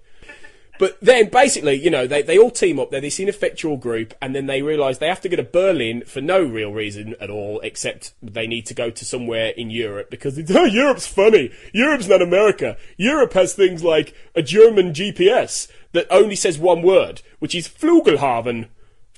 But 0.82 0.98
then 1.00 1.28
basically, 1.28 1.74
you 1.74 1.90
know, 1.90 2.08
they, 2.08 2.22
they 2.22 2.36
all 2.36 2.50
team 2.50 2.80
up. 2.80 2.90
They're 2.90 3.00
this 3.00 3.20
ineffectual 3.20 3.76
group, 3.76 4.14
and 4.20 4.34
then 4.34 4.46
they 4.46 4.62
realise 4.62 4.98
they 4.98 5.06
have 5.06 5.20
to 5.20 5.28
go 5.28 5.36
to 5.36 5.44
Berlin 5.44 6.02
for 6.04 6.20
no 6.20 6.42
real 6.42 6.72
reason 6.72 7.14
at 7.20 7.30
all, 7.30 7.60
except 7.60 8.14
they 8.20 8.48
need 8.48 8.66
to 8.66 8.74
go 8.74 8.90
to 8.90 9.04
somewhere 9.04 9.50
in 9.50 9.70
Europe 9.70 10.10
because 10.10 10.36
oh, 10.50 10.64
Europe's 10.64 11.06
funny. 11.06 11.52
Europe's 11.72 12.08
not 12.08 12.20
America. 12.20 12.76
Europe 12.96 13.32
has 13.34 13.54
things 13.54 13.84
like 13.84 14.12
a 14.34 14.42
German 14.42 14.92
GPS 14.92 15.70
that 15.92 16.08
only 16.10 16.34
says 16.34 16.58
one 16.58 16.82
word, 16.82 17.22
which 17.38 17.54
is 17.54 17.68
Flugelhaven. 17.68 18.66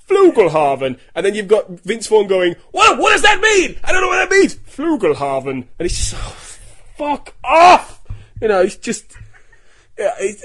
Flugelhaven. 0.06 0.98
And 1.14 1.24
then 1.24 1.34
you've 1.34 1.48
got 1.48 1.70
Vince 1.70 2.08
Vaughn 2.08 2.26
going, 2.26 2.56
what, 2.72 2.98
what 2.98 3.12
does 3.12 3.22
that 3.22 3.40
mean? 3.40 3.78
I 3.82 3.90
don't 3.90 4.02
know 4.02 4.08
what 4.08 4.28
that 4.28 4.36
means. 4.36 4.54
Flugelhaven. 4.54 5.64
And 5.78 5.86
it's 5.86 5.96
just, 5.96 6.14
oh, 6.14 6.58
fuck 6.98 7.34
off! 7.42 8.02
You 8.42 8.48
know, 8.48 8.60
it's 8.60 8.76
just, 8.76 9.06
yeah, 9.98 10.12
it, 10.18 10.42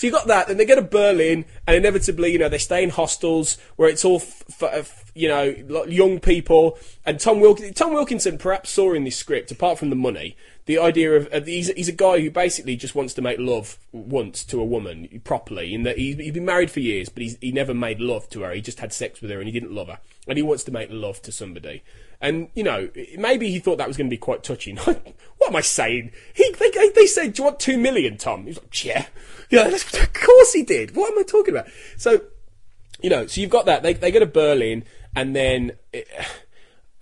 so 0.00 0.06
you 0.06 0.14
got 0.14 0.28
that, 0.28 0.48
then 0.48 0.56
they 0.56 0.64
go 0.64 0.76
to 0.76 0.80
Berlin, 0.80 1.44
and 1.66 1.76
inevitably, 1.76 2.32
you 2.32 2.38
know, 2.38 2.48
they 2.48 2.56
stay 2.56 2.82
in 2.82 2.88
hostels 2.88 3.58
where 3.76 3.86
it's 3.86 4.02
all, 4.02 4.16
f- 4.16 4.62
f- 4.62 5.12
you 5.14 5.28
know, 5.28 5.54
young 5.86 6.20
people. 6.20 6.78
And 7.04 7.20
Tom, 7.20 7.38
Wilk- 7.38 7.74
Tom 7.74 7.92
Wilkinson 7.92 8.38
perhaps 8.38 8.70
saw 8.70 8.94
in 8.94 9.04
this 9.04 9.18
script, 9.18 9.50
apart 9.50 9.78
from 9.78 9.90
the 9.90 9.96
money, 9.96 10.38
the 10.64 10.78
idea 10.78 11.12
of 11.12 11.28
uh, 11.34 11.42
he's, 11.42 11.70
he's 11.72 11.90
a 11.90 11.92
guy 11.92 12.18
who 12.18 12.30
basically 12.30 12.76
just 12.76 12.94
wants 12.94 13.12
to 13.12 13.20
make 13.20 13.38
love 13.38 13.76
once 13.92 14.42
to 14.44 14.58
a 14.58 14.64
woman 14.64 15.20
properly. 15.22 15.74
In 15.74 15.82
that 15.82 15.98
he's, 15.98 16.16
he's 16.16 16.32
been 16.32 16.46
married 16.46 16.70
for 16.70 16.80
years, 16.80 17.10
but 17.10 17.22
he 17.22 17.52
never 17.52 17.74
made 17.74 18.00
love 18.00 18.26
to 18.30 18.40
her. 18.40 18.52
He 18.52 18.62
just 18.62 18.80
had 18.80 18.94
sex 18.94 19.20
with 19.20 19.30
her, 19.30 19.38
and 19.38 19.48
he 19.48 19.52
didn't 19.52 19.74
love 19.74 19.88
her, 19.88 19.98
and 20.26 20.38
he 20.38 20.42
wants 20.42 20.64
to 20.64 20.72
make 20.72 20.88
love 20.90 21.20
to 21.20 21.30
somebody. 21.30 21.82
And 22.22 22.48
you 22.54 22.62
know, 22.62 22.88
maybe 23.18 23.50
he 23.50 23.58
thought 23.58 23.76
that 23.76 23.88
was 23.88 23.98
going 23.98 24.08
to 24.08 24.14
be 24.14 24.16
quite 24.16 24.42
touching. 24.42 24.78
am 25.50 25.56
I 25.56 25.60
saying? 25.60 26.12
He 26.34 26.52
they, 26.58 26.70
they- 26.70 26.90
they 26.90 27.06
said, 27.06 27.34
"Do 27.34 27.40
you 27.42 27.44
want 27.44 27.60
two 27.60 27.78
million, 27.78 28.16
Tom?" 28.16 28.46
He's 28.46 28.58
like, 28.58 28.84
"Yeah, 28.84 29.06
yeah." 29.50 29.66
Of 29.68 30.12
course 30.12 30.52
he 30.52 30.62
did. 30.62 30.94
What 30.96 31.12
am 31.12 31.18
I 31.18 31.22
talking 31.22 31.54
about? 31.54 31.68
So, 31.96 32.22
you 33.02 33.10
know, 33.10 33.26
so 33.26 33.40
you've 33.40 33.50
got 33.50 33.66
that. 33.66 33.82
They 33.82 33.92
they 33.94 34.10
go 34.10 34.20
to 34.20 34.26
Berlin, 34.26 34.84
and 35.14 35.34
then 35.36 35.72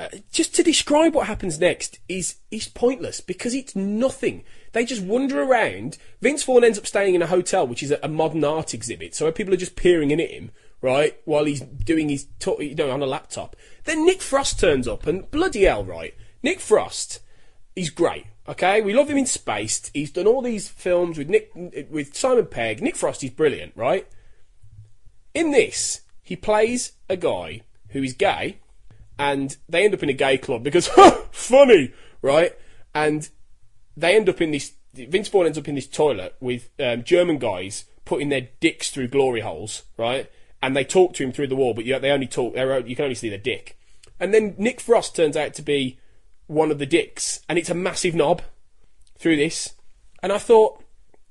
uh, 0.00 0.08
just 0.30 0.54
to 0.54 0.62
describe 0.62 1.14
what 1.14 1.26
happens 1.26 1.58
next 1.58 1.98
is 2.08 2.36
is 2.50 2.68
pointless 2.68 3.20
because 3.20 3.54
it's 3.54 3.74
nothing. 3.74 4.44
They 4.72 4.84
just 4.84 5.02
wander 5.02 5.42
around. 5.42 5.98
Vince 6.20 6.44
Vaughn 6.44 6.62
ends 6.62 6.78
up 6.78 6.86
staying 6.86 7.14
in 7.14 7.22
a 7.22 7.26
hotel, 7.26 7.66
which 7.66 7.82
is 7.82 7.90
a, 7.90 7.98
a 8.02 8.08
modern 8.08 8.44
art 8.44 8.74
exhibit, 8.74 9.14
so 9.14 9.30
people 9.32 9.52
are 9.54 9.56
just 9.58 9.76
peering 9.76 10.10
in 10.10 10.20
at 10.20 10.30
him, 10.30 10.50
right, 10.82 11.18
while 11.24 11.44
he's 11.46 11.60
doing 11.62 12.10
his, 12.10 12.26
to- 12.40 12.56
you 12.60 12.74
know, 12.74 12.90
on 12.90 13.02
a 13.02 13.06
laptop. 13.06 13.56
Then 13.84 14.04
Nick 14.04 14.20
Frost 14.20 14.60
turns 14.60 14.86
up, 14.86 15.06
and 15.06 15.28
bloody 15.30 15.64
hell, 15.64 15.84
right, 15.84 16.14
Nick 16.42 16.60
Frost, 16.60 17.20
he's 17.74 17.88
great. 17.90 18.26
Okay, 18.48 18.80
we 18.80 18.94
love 18.94 19.10
him 19.10 19.18
in 19.18 19.26
Spaced. 19.26 19.90
He's 19.92 20.10
done 20.10 20.26
all 20.26 20.40
these 20.40 20.68
films 20.68 21.18
with 21.18 21.28
Nick, 21.28 21.52
with 21.54 22.16
Simon 22.16 22.46
Pegg. 22.46 22.80
Nick 22.80 22.96
Frost 22.96 23.22
is 23.22 23.30
brilliant, 23.30 23.74
right? 23.76 24.08
In 25.34 25.50
this, 25.50 26.00
he 26.22 26.34
plays 26.34 26.92
a 27.10 27.16
guy 27.16 27.60
who 27.90 28.02
is 28.02 28.14
gay, 28.14 28.60
and 29.18 29.58
they 29.68 29.84
end 29.84 29.92
up 29.92 30.02
in 30.02 30.08
a 30.08 30.14
gay 30.14 30.38
club 30.38 30.64
because 30.64 30.88
funny, 31.30 31.92
right? 32.22 32.52
And 32.94 33.28
they 33.94 34.16
end 34.16 34.30
up 34.30 34.40
in 34.40 34.50
this. 34.50 34.72
Vince 34.94 35.28
Vaughn 35.28 35.44
ends 35.44 35.58
up 35.58 35.68
in 35.68 35.74
this 35.74 35.86
toilet 35.86 36.34
with 36.40 36.70
um, 36.80 37.04
German 37.04 37.36
guys 37.36 37.84
putting 38.06 38.30
their 38.30 38.48
dicks 38.60 38.90
through 38.90 39.08
glory 39.08 39.42
holes, 39.42 39.82
right? 39.98 40.30
And 40.62 40.74
they 40.74 40.84
talk 40.84 41.12
to 41.14 41.22
him 41.22 41.32
through 41.32 41.48
the 41.48 41.56
wall, 41.56 41.74
but 41.74 41.84
you, 41.84 41.98
they 41.98 42.10
only 42.10 42.26
talk. 42.26 42.56
You 42.56 42.96
can 42.96 43.04
only 43.04 43.14
see 43.14 43.28
their 43.28 43.36
dick. 43.36 43.78
And 44.18 44.32
then 44.32 44.54
Nick 44.56 44.80
Frost 44.80 45.14
turns 45.14 45.36
out 45.36 45.52
to 45.54 45.62
be 45.62 45.98
one 46.48 46.72
of 46.72 46.78
the 46.78 46.86
dicks, 46.86 47.40
and 47.48 47.58
it's 47.58 47.70
a 47.70 47.74
massive 47.74 48.14
knob 48.14 48.42
through 49.16 49.36
this. 49.36 49.74
And 50.22 50.32
I 50.32 50.38
thought, 50.38 50.82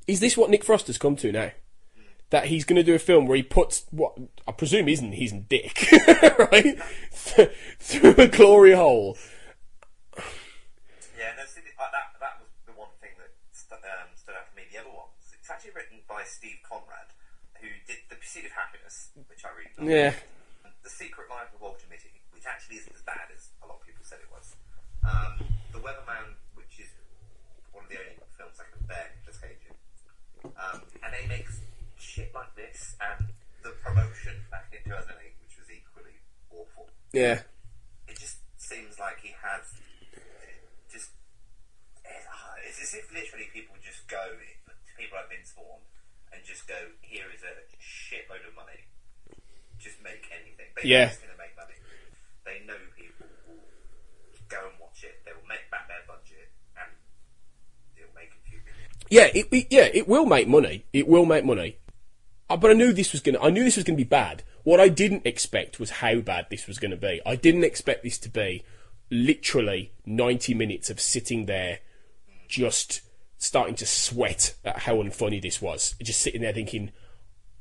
is 0.07 0.21
this 0.21 0.37
what 0.37 0.49
Nick 0.49 0.63
Frost 0.63 0.87
has 0.87 0.97
come 0.97 1.17
to 1.17 1.31
now? 1.31 1.51
That 2.29 2.45
he's 2.45 2.65
going 2.65 2.77
to 2.77 2.83
do 2.83 2.95
a 2.95 2.99
film 2.99 3.25
where 3.25 3.35
he 3.37 3.43
puts 3.43 3.85
what 3.91 4.17
I 4.47 4.51
presume 4.51 4.87
isn't 4.87 5.13
his 5.13 5.31
dick, 5.31 5.87
right, 6.51 6.77
through 7.11 8.15
a 8.17 8.27
glory 8.27 8.73
hole. 8.73 9.17
Yeah, 11.15 11.31
no, 11.39 11.43
see, 11.47 11.63
that, 11.63 11.91
that 12.19 12.35
was 12.39 12.51
the 12.67 12.75
one 12.75 12.91
thing 12.99 13.15
that 13.17 13.31
st- 13.55 13.79
um, 13.79 14.11
stood 14.15 14.35
out 14.35 14.47
for 14.51 14.55
me. 14.59 14.63
The 14.71 14.79
other 14.83 14.91
one 14.91 15.07
it's 15.47 15.47
actually 15.47 15.71
written 15.71 16.03
by 16.03 16.27
Steve 16.27 16.59
Conrad, 16.67 17.15
who 17.63 17.71
did 17.87 18.03
The 18.11 18.19
Pursuit 18.19 18.43
of 18.43 18.51
Happyness, 18.51 19.15
which 19.31 19.47
I 19.47 19.55
really. 19.55 19.95
Yeah. 19.95 20.11
The 20.83 20.91
Secret 20.91 21.31
Life 21.31 21.55
of 21.55 21.63
Walter 21.63 21.87
Mitty, 21.89 22.11
which 22.35 22.43
actually 22.43 22.83
isn't 22.83 22.91
as 22.91 23.03
bad 23.07 23.31
as 23.31 23.55
a 23.63 23.67
lot 23.71 23.79
of 23.79 23.87
people 23.87 24.03
said 24.03 24.19
it 24.19 24.27
was. 24.27 24.51
Um, 25.07 25.39
the 25.71 25.79
Weatherman, 25.79 26.35
which 26.55 26.79
is 26.83 26.89
one 27.71 27.83
of 27.85 27.89
the 27.89 27.97
only 27.97 28.19
films 28.35 28.59
I 28.59 28.67
can 28.75 28.83
bear 28.87 29.07
Nicolas 29.15 29.39
Cage 29.39 29.63
in. 29.71 29.75
Um, 30.59 30.83
and 31.03 31.11
he 31.15 31.27
makes 31.31 31.59
shit 31.97 32.33
like 32.35 32.51
this, 32.59 32.95
and 32.99 33.31
the 33.63 33.71
promotion 33.83 34.35
back 34.51 34.67
in 34.75 34.83
2008, 34.83 35.07
which 35.41 35.55
was 35.57 35.67
equally 35.71 36.19
awful. 36.51 36.89
Yeah. 37.15 37.41
It 38.07 38.19
just 38.19 38.43
seems 38.59 38.99
like 38.99 39.19
he 39.23 39.31
has 39.41 39.63
just. 40.91 41.11
It's 42.67 42.79
as 42.83 42.93
if 42.99 43.07
literally 43.15 43.47
people 43.55 43.75
just 43.79 44.03
go 44.11 44.19
to 44.19 44.73
people 44.99 45.15
like 45.15 45.31
Vince 45.31 45.55
Vaughn 45.55 45.79
and 46.35 46.43
just 46.43 46.67
go, 46.67 46.75
"Here 47.01 47.25
is 47.31 47.41
a 47.47 47.53
shitload 47.79 48.43
of 48.47 48.53
money. 48.55 48.83
Just 49.79 50.03
make 50.03 50.27
anything." 50.35 50.67
They 50.75 50.83
Yeah. 50.83 51.07
know 51.07 51.11
it's 51.15 51.21
going 51.23 51.31
to 51.31 51.39
make 51.39 51.55
money. 51.55 51.79
They 52.43 52.59
know 52.67 52.79
people 52.95 53.27
will 53.47 53.63
go 54.47 54.67
and 54.67 54.75
watch 54.79 55.03
it. 55.03 55.23
They 55.25 55.31
will 55.33 55.47
make 55.47 55.67
back 55.71 55.87
their 55.87 56.03
budget, 56.07 56.51
and 56.75 56.91
it'll 57.95 58.13
make 58.15 58.31
a 58.35 58.41
few 58.47 58.59
million. 58.63 58.91
Yeah, 59.09 59.29
it, 59.33 59.47
it- 59.51 59.67
yeah, 59.69 59.89
it 59.93 60.07
will 60.07 60.25
make 60.25 60.47
money. 60.47 60.85
It 60.93 61.07
will 61.07 61.25
make 61.25 61.45
money. 61.45 61.77
Uh, 62.49 62.57
but 62.57 62.71
I 62.71 62.73
knew 62.75 62.93
this 62.93 63.11
was 63.11 63.21
gonna. 63.21 63.39
I 63.41 63.49
knew 63.49 63.63
this 63.63 63.75
was 63.75 63.83
gonna 63.83 63.97
be 63.97 64.03
bad. 64.03 64.43
What 64.63 64.79
I 64.79 64.87
didn't 64.89 65.25
expect 65.25 65.79
was 65.79 65.89
how 65.89 66.19
bad 66.21 66.47
this 66.49 66.65
was 66.67 66.79
gonna 66.79 66.95
be. 66.97 67.21
I 67.25 67.35
didn't 67.35 67.63
expect 67.65 68.03
this 68.03 68.17
to 68.19 68.29
be 68.29 68.63
literally 69.09 69.91
ninety 70.05 70.53
minutes 70.53 70.89
of 70.89 70.99
sitting 71.01 71.45
there, 71.45 71.79
just 72.47 73.01
starting 73.37 73.75
to 73.75 73.85
sweat 73.85 74.55
at 74.65 74.79
how 74.79 74.95
unfunny 74.95 75.41
this 75.41 75.61
was. 75.61 75.95
Just 76.01 76.21
sitting 76.21 76.41
there 76.41 76.53
thinking, 76.53 76.91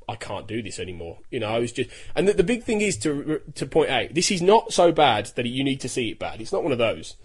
I 0.08 0.14
can't 0.14 0.46
do 0.46 0.62
this 0.62 0.78
anymore. 0.78 1.18
You 1.30 1.40
know, 1.40 1.48
I 1.48 1.58
was 1.58 1.72
just. 1.72 1.90
And 2.14 2.28
the, 2.28 2.32
the 2.34 2.44
big 2.44 2.62
thing 2.62 2.80
is 2.80 2.96
to 2.98 3.40
to 3.56 3.66
point 3.66 3.90
out 3.90 4.14
this 4.14 4.30
is 4.30 4.40
not 4.40 4.72
so 4.72 4.92
bad 4.92 5.26
that 5.34 5.46
you 5.46 5.64
need 5.64 5.80
to 5.80 5.88
see 5.88 6.10
it 6.10 6.18
bad. 6.20 6.40
It's 6.40 6.52
not 6.52 6.62
one 6.62 6.72
of 6.72 6.78
those. 6.78 7.16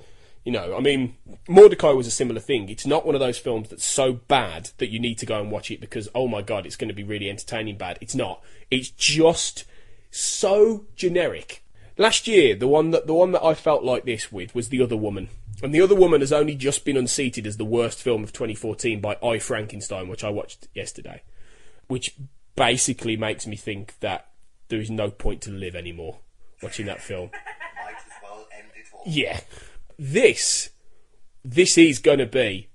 You 0.43 0.51
know, 0.51 0.75
I 0.75 0.79
mean, 0.79 1.15
Mortdecai 1.47 1.95
was 1.95 2.07
a 2.07 2.11
similar 2.11 2.39
thing. 2.39 2.69
It's 2.69 2.87
not 2.87 3.05
one 3.05 3.13
of 3.13 3.21
those 3.21 3.37
films 3.37 3.69
that's 3.69 3.85
so 3.85 4.13
bad 4.13 4.71
that 4.79 4.89
you 4.89 4.99
need 4.99 5.19
to 5.19 5.25
go 5.25 5.39
and 5.39 5.51
watch 5.51 5.69
it 5.69 5.79
because, 5.79 6.09
oh 6.15 6.27
my 6.27 6.41
god, 6.41 6.65
it's 6.65 6.75
going 6.75 6.87
to 6.87 6.95
be 6.95 7.03
really 7.03 7.29
entertaining 7.29 7.77
bad. 7.77 7.99
It's 8.01 8.15
not. 8.15 8.41
It's 8.71 8.89
just 8.89 9.65
so 10.09 10.85
generic. 10.95 11.63
Last 11.97 12.27
year, 12.27 12.55
the 12.55 12.67
one 12.67 12.91
that 12.91 13.05
the 13.05 13.13
one 13.13 13.31
that 13.33 13.43
I 13.43 13.53
felt 13.53 13.83
like 13.83 14.05
this 14.05 14.31
with 14.31 14.55
was 14.55 14.69
The 14.69 14.81
Other 14.81 14.97
Woman. 14.97 15.29
And 15.61 15.75
The 15.75 15.81
Other 15.81 15.95
Woman 15.95 16.21
has 16.21 16.33
only 16.33 16.55
just 16.55 16.85
been 16.85 16.97
unseated 16.97 17.45
as 17.45 17.57
the 17.57 17.65
worst 17.65 18.01
film 18.01 18.23
of 18.23 18.33
2014 18.33 18.99
by 18.99 19.17
I 19.23 19.37
Frankenstein, 19.37 20.07
which 20.07 20.23
I 20.23 20.29
watched 20.29 20.67
yesterday. 20.73 21.21
Which 21.87 22.15
basically 22.55 23.15
makes 23.15 23.45
me 23.45 23.55
think 23.55 23.99
that 23.99 24.31
there 24.69 24.79
is 24.79 24.89
no 24.89 25.11
point 25.11 25.41
to 25.43 25.51
live 25.51 25.75
anymore 25.75 26.19
watching 26.63 26.87
that 26.87 27.01
film. 27.01 27.29
Might 27.85 27.95
as 27.95 28.03
well 28.23 28.47
end 28.57 28.67
it 28.75 28.85
all. 28.93 29.03
Yeah. 29.05 29.41
This, 30.03 30.71
this 31.45 31.77
is 31.77 31.99
going 31.99 32.17
to 32.17 32.25
be 32.25 32.69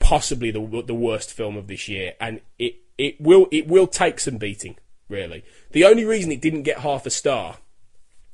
possibly 0.00 0.50
the 0.50 0.82
the 0.84 0.96
worst 0.96 1.32
film 1.32 1.56
of 1.56 1.68
this 1.68 1.86
year, 1.86 2.14
and 2.20 2.40
it 2.58 2.74
it 2.98 3.20
will 3.20 3.46
it 3.52 3.68
will 3.68 3.86
take 3.86 4.18
some 4.18 4.36
beating. 4.36 4.74
Really, 5.08 5.44
the 5.70 5.84
only 5.84 6.04
reason 6.04 6.32
it 6.32 6.40
didn't 6.40 6.64
get 6.64 6.80
half 6.80 7.06
a 7.06 7.10
star 7.10 7.58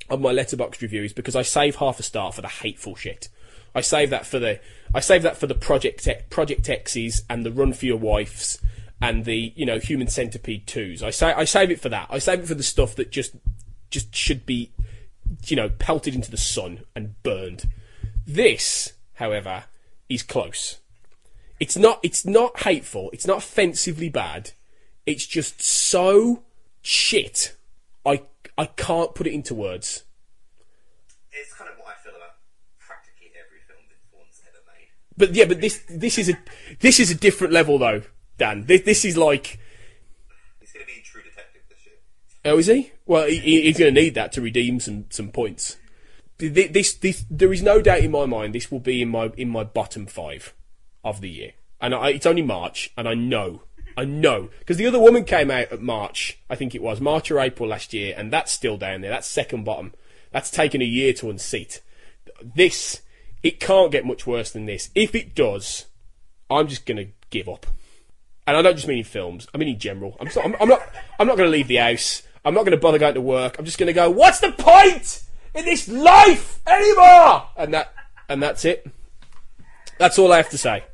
on 0.09 0.23
my 0.23 0.33
Letterboxd 0.33 0.81
review 0.81 1.03
is 1.03 1.13
because 1.13 1.37
I 1.37 1.43
save 1.43 1.77
half 1.77 2.01
a 2.01 2.03
star 2.03 2.33
for 2.33 2.41
the 2.41 2.49
hateful 2.49 2.97
shit. 2.97 3.29
I 3.75 3.83
save 3.83 4.09
that 4.09 4.25
for 4.25 4.39
the 4.39 4.61
I 4.95 5.01
save 5.01 5.23
that 5.25 5.37
for 5.37 5.47
the 5.47 5.55
Project 5.55 6.09
Project 6.31 6.71
X's 6.71 7.25
and 7.29 7.45
the 7.45 7.53
Run 7.53 7.75
for 7.75 7.85
Your 7.85 7.99
Wife's 7.99 8.59
and 9.03 9.27
the 9.27 9.53
you 9.55 9.67
know 9.67 9.79
Human 9.79 10.09
Centipede 10.09 10.67
twos. 10.67 11.03
I 11.03 11.11
say 11.11 11.35
I 11.35 11.45
save 11.45 11.71
it 11.71 11.83
for 11.83 11.91
that. 11.91 12.07
I 12.09 12.19
save 12.19 12.41
it 12.41 12.47
for 12.47 12.55
the 12.55 12.63
stuff 12.63 12.95
that 12.97 13.11
just 13.11 13.35
just 13.91 14.15
should 14.15 14.47
be 14.47 14.73
you 15.49 15.57
know 15.57 15.69
pelted 15.69 16.15
into 16.15 16.31
the 16.31 16.39
sun 16.39 16.85
and 16.97 17.23
burned. 17.23 17.69
This, 18.27 18.93
however, 19.15 19.65
is 20.09 20.23
close. 20.23 20.79
It's 21.61 21.77
not 21.77 22.01
it's 22.03 22.25
not 22.25 22.61
hateful. 22.61 23.11
It's 23.13 23.27
not 23.27 23.39
offensively 23.39 24.09
bad. 24.09 24.53
It's 25.07 25.27
just 25.27 25.63
so 25.63 26.43
shit. 26.81 27.57
I 28.05 28.23
I 28.59 28.67
can't 28.67 29.15
put 29.15 29.27
it 29.27 29.33
into 29.33 29.55
words. 29.55 30.05
It's 31.33 31.55
kind 31.55 31.71
of 31.71 31.79
what 31.79 31.89
I 31.89 32.03
feel 32.03 32.17
about 32.17 32.35
practically 32.79 33.31
every 33.39 33.61
film 33.67 33.81
Vaughn's 34.13 34.41
ever 34.49 34.63
made. 34.67 34.89
But 35.17 35.35
yeah, 35.35 35.45
but 35.45 35.61
this 35.61 35.83
this 35.89 36.19
is 36.19 36.31
a 36.31 36.39
this 36.81 37.01
is 37.01 37.11
a 37.11 37.15
different 37.15 37.53
level 37.53 37.79
though, 37.79 38.03
Dan. 38.39 38.65
This 38.67 38.83
this 38.83 39.05
is 39.05 39.17
like 39.17 39.59
It's 40.61 40.73
going 40.73 40.85
to 40.85 40.93
be 40.93 40.99
in 40.99 41.05
true 41.05 41.23
Oh, 42.45 42.59
is 42.59 42.67
he? 42.67 42.91
Well, 43.07 43.29
he, 43.29 43.63
he's 43.63 43.79
going 43.79 43.95
to 43.95 44.01
need 44.01 44.15
that 44.15 44.33
to 44.33 44.41
redeem 44.41 44.81
some 44.81 45.07
some 45.11 45.29
points. 45.29 45.77
This, 46.49 46.95
this, 46.95 47.25
there 47.31 47.53
is 47.53 47.63
no 47.63 47.81
doubt 47.81 48.01
in 48.01 48.11
my 48.11 48.27
mind 48.27 48.55
this 48.55 48.71
will 48.71 48.81
be 48.81 49.03
in 49.03 49.09
my 49.09 49.33
in 49.37 49.49
my 49.49 49.65
bottom 49.65 50.07
five 50.07 50.55
of 51.05 51.21
the 51.21 51.31
year, 51.31 51.53
and 51.81 51.95
I, 51.95 52.11
it's 52.11 52.27
only 52.27 52.43
March, 52.43 52.93
and 52.97 53.09
I 53.09 53.15
know, 53.15 53.63
I 53.97 54.05
know, 54.05 54.51
because 54.59 54.77
the 54.77 54.87
other 54.87 54.99
woman 54.99 55.25
came 55.25 55.51
out 55.51 55.73
at 55.73 55.83
March, 55.83 56.39
I 56.51 56.57
think 56.57 56.75
it 56.75 56.83
was 56.83 57.01
March 57.01 57.31
or 57.31 57.39
April 57.39 57.69
last 57.69 57.93
year, 57.93 58.15
and 58.17 58.33
that's 58.33 58.53
still 58.53 58.77
down 58.77 59.01
there. 59.01 59.11
That's 59.11 59.27
second 59.27 59.65
bottom. 59.65 59.93
That's 60.33 60.51
taken 60.51 60.81
a 60.81 60.87
year 60.87 61.13
to 61.15 61.31
unseat. 61.31 61.81
This, 62.43 63.03
it 63.43 63.61
can't 63.61 63.93
get 63.93 64.07
much 64.07 64.27
worse 64.27 64.51
than 64.51 64.67
this. 64.67 64.91
If 64.95 65.15
it 65.15 65.35
does, 65.35 65.87
I'm 66.51 66.69
just 66.69 66.87
to 66.87 67.09
give 67.31 67.49
up. 67.49 67.67
And 68.47 68.57
I 68.57 68.63
don't 68.63 68.75
just 68.75 68.89
mean 68.89 68.99
in 68.99 69.05
films. 69.05 69.47
I 69.55 69.59
mean 69.59 69.69
in 69.69 69.79
general. 69.79 70.17
I'm, 70.19 70.31
so, 70.31 70.43
I'm, 70.43 70.57
I'm 70.61 70.69
not. 70.69 70.83
I'm 71.19 71.27
not 71.27 71.37
going 71.37 71.47
to 71.49 71.57
leave 71.57 71.69
the 71.69 71.77
house. 71.77 72.23
I'm 72.45 72.55
not 72.55 72.63
going 72.63 72.73
to 72.73 72.77
bother 72.77 72.99
going 72.99 73.15
to 73.15 73.21
work. 73.21 73.57
I'm 73.59 73.65
just 73.65 73.79
going 73.79 73.87
to 73.87 73.93
go. 73.93 74.11
What's 74.11 74.41
the 74.41 74.51
point 74.51 75.23
in 75.55 75.65
this 75.65 75.89
life 75.89 76.61
anymore? 76.67 77.49
And 77.57 77.75
that. 77.75 77.93
And 78.29 78.43
that's 78.43 78.65
it. 78.65 78.87
That's 79.99 80.19
all 80.19 80.33
I 80.33 80.39
have 80.39 80.49
to 80.51 80.59
say. 80.59 80.85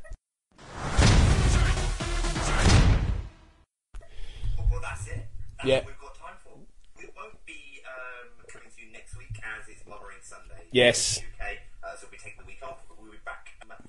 Well, 4.69 4.81
that's 4.81 5.07
it. 5.07 5.25
That's 5.57 5.67
Yeah. 5.69 5.81
we've 5.85 5.99
got 5.99 6.15
time 6.19 6.35
for. 6.43 6.59
We 6.97 7.07
won't 7.15 7.39
be 7.45 7.81
um, 7.87 8.45
coming 8.47 8.69
to 8.75 8.79
you 8.83 8.91
next 8.91 9.15
week 9.17 9.31
as 9.39 9.67
it's 9.69 9.85
Mothering 9.87 10.19
Sunday. 10.21 10.67
Yes. 10.71 11.19
UK, 11.39 11.59
uh, 11.83 11.95
so 11.95 12.07
we'll 12.07 12.11
be 12.11 12.17
taking 12.17 12.39
the 12.39 12.45
week 12.47 12.59
off, 12.61 12.83
but 12.87 12.99
we'll 13.01 13.11
be 13.11 13.23
back 13.23 13.55
um, 13.63 13.71
uh, 13.71 13.81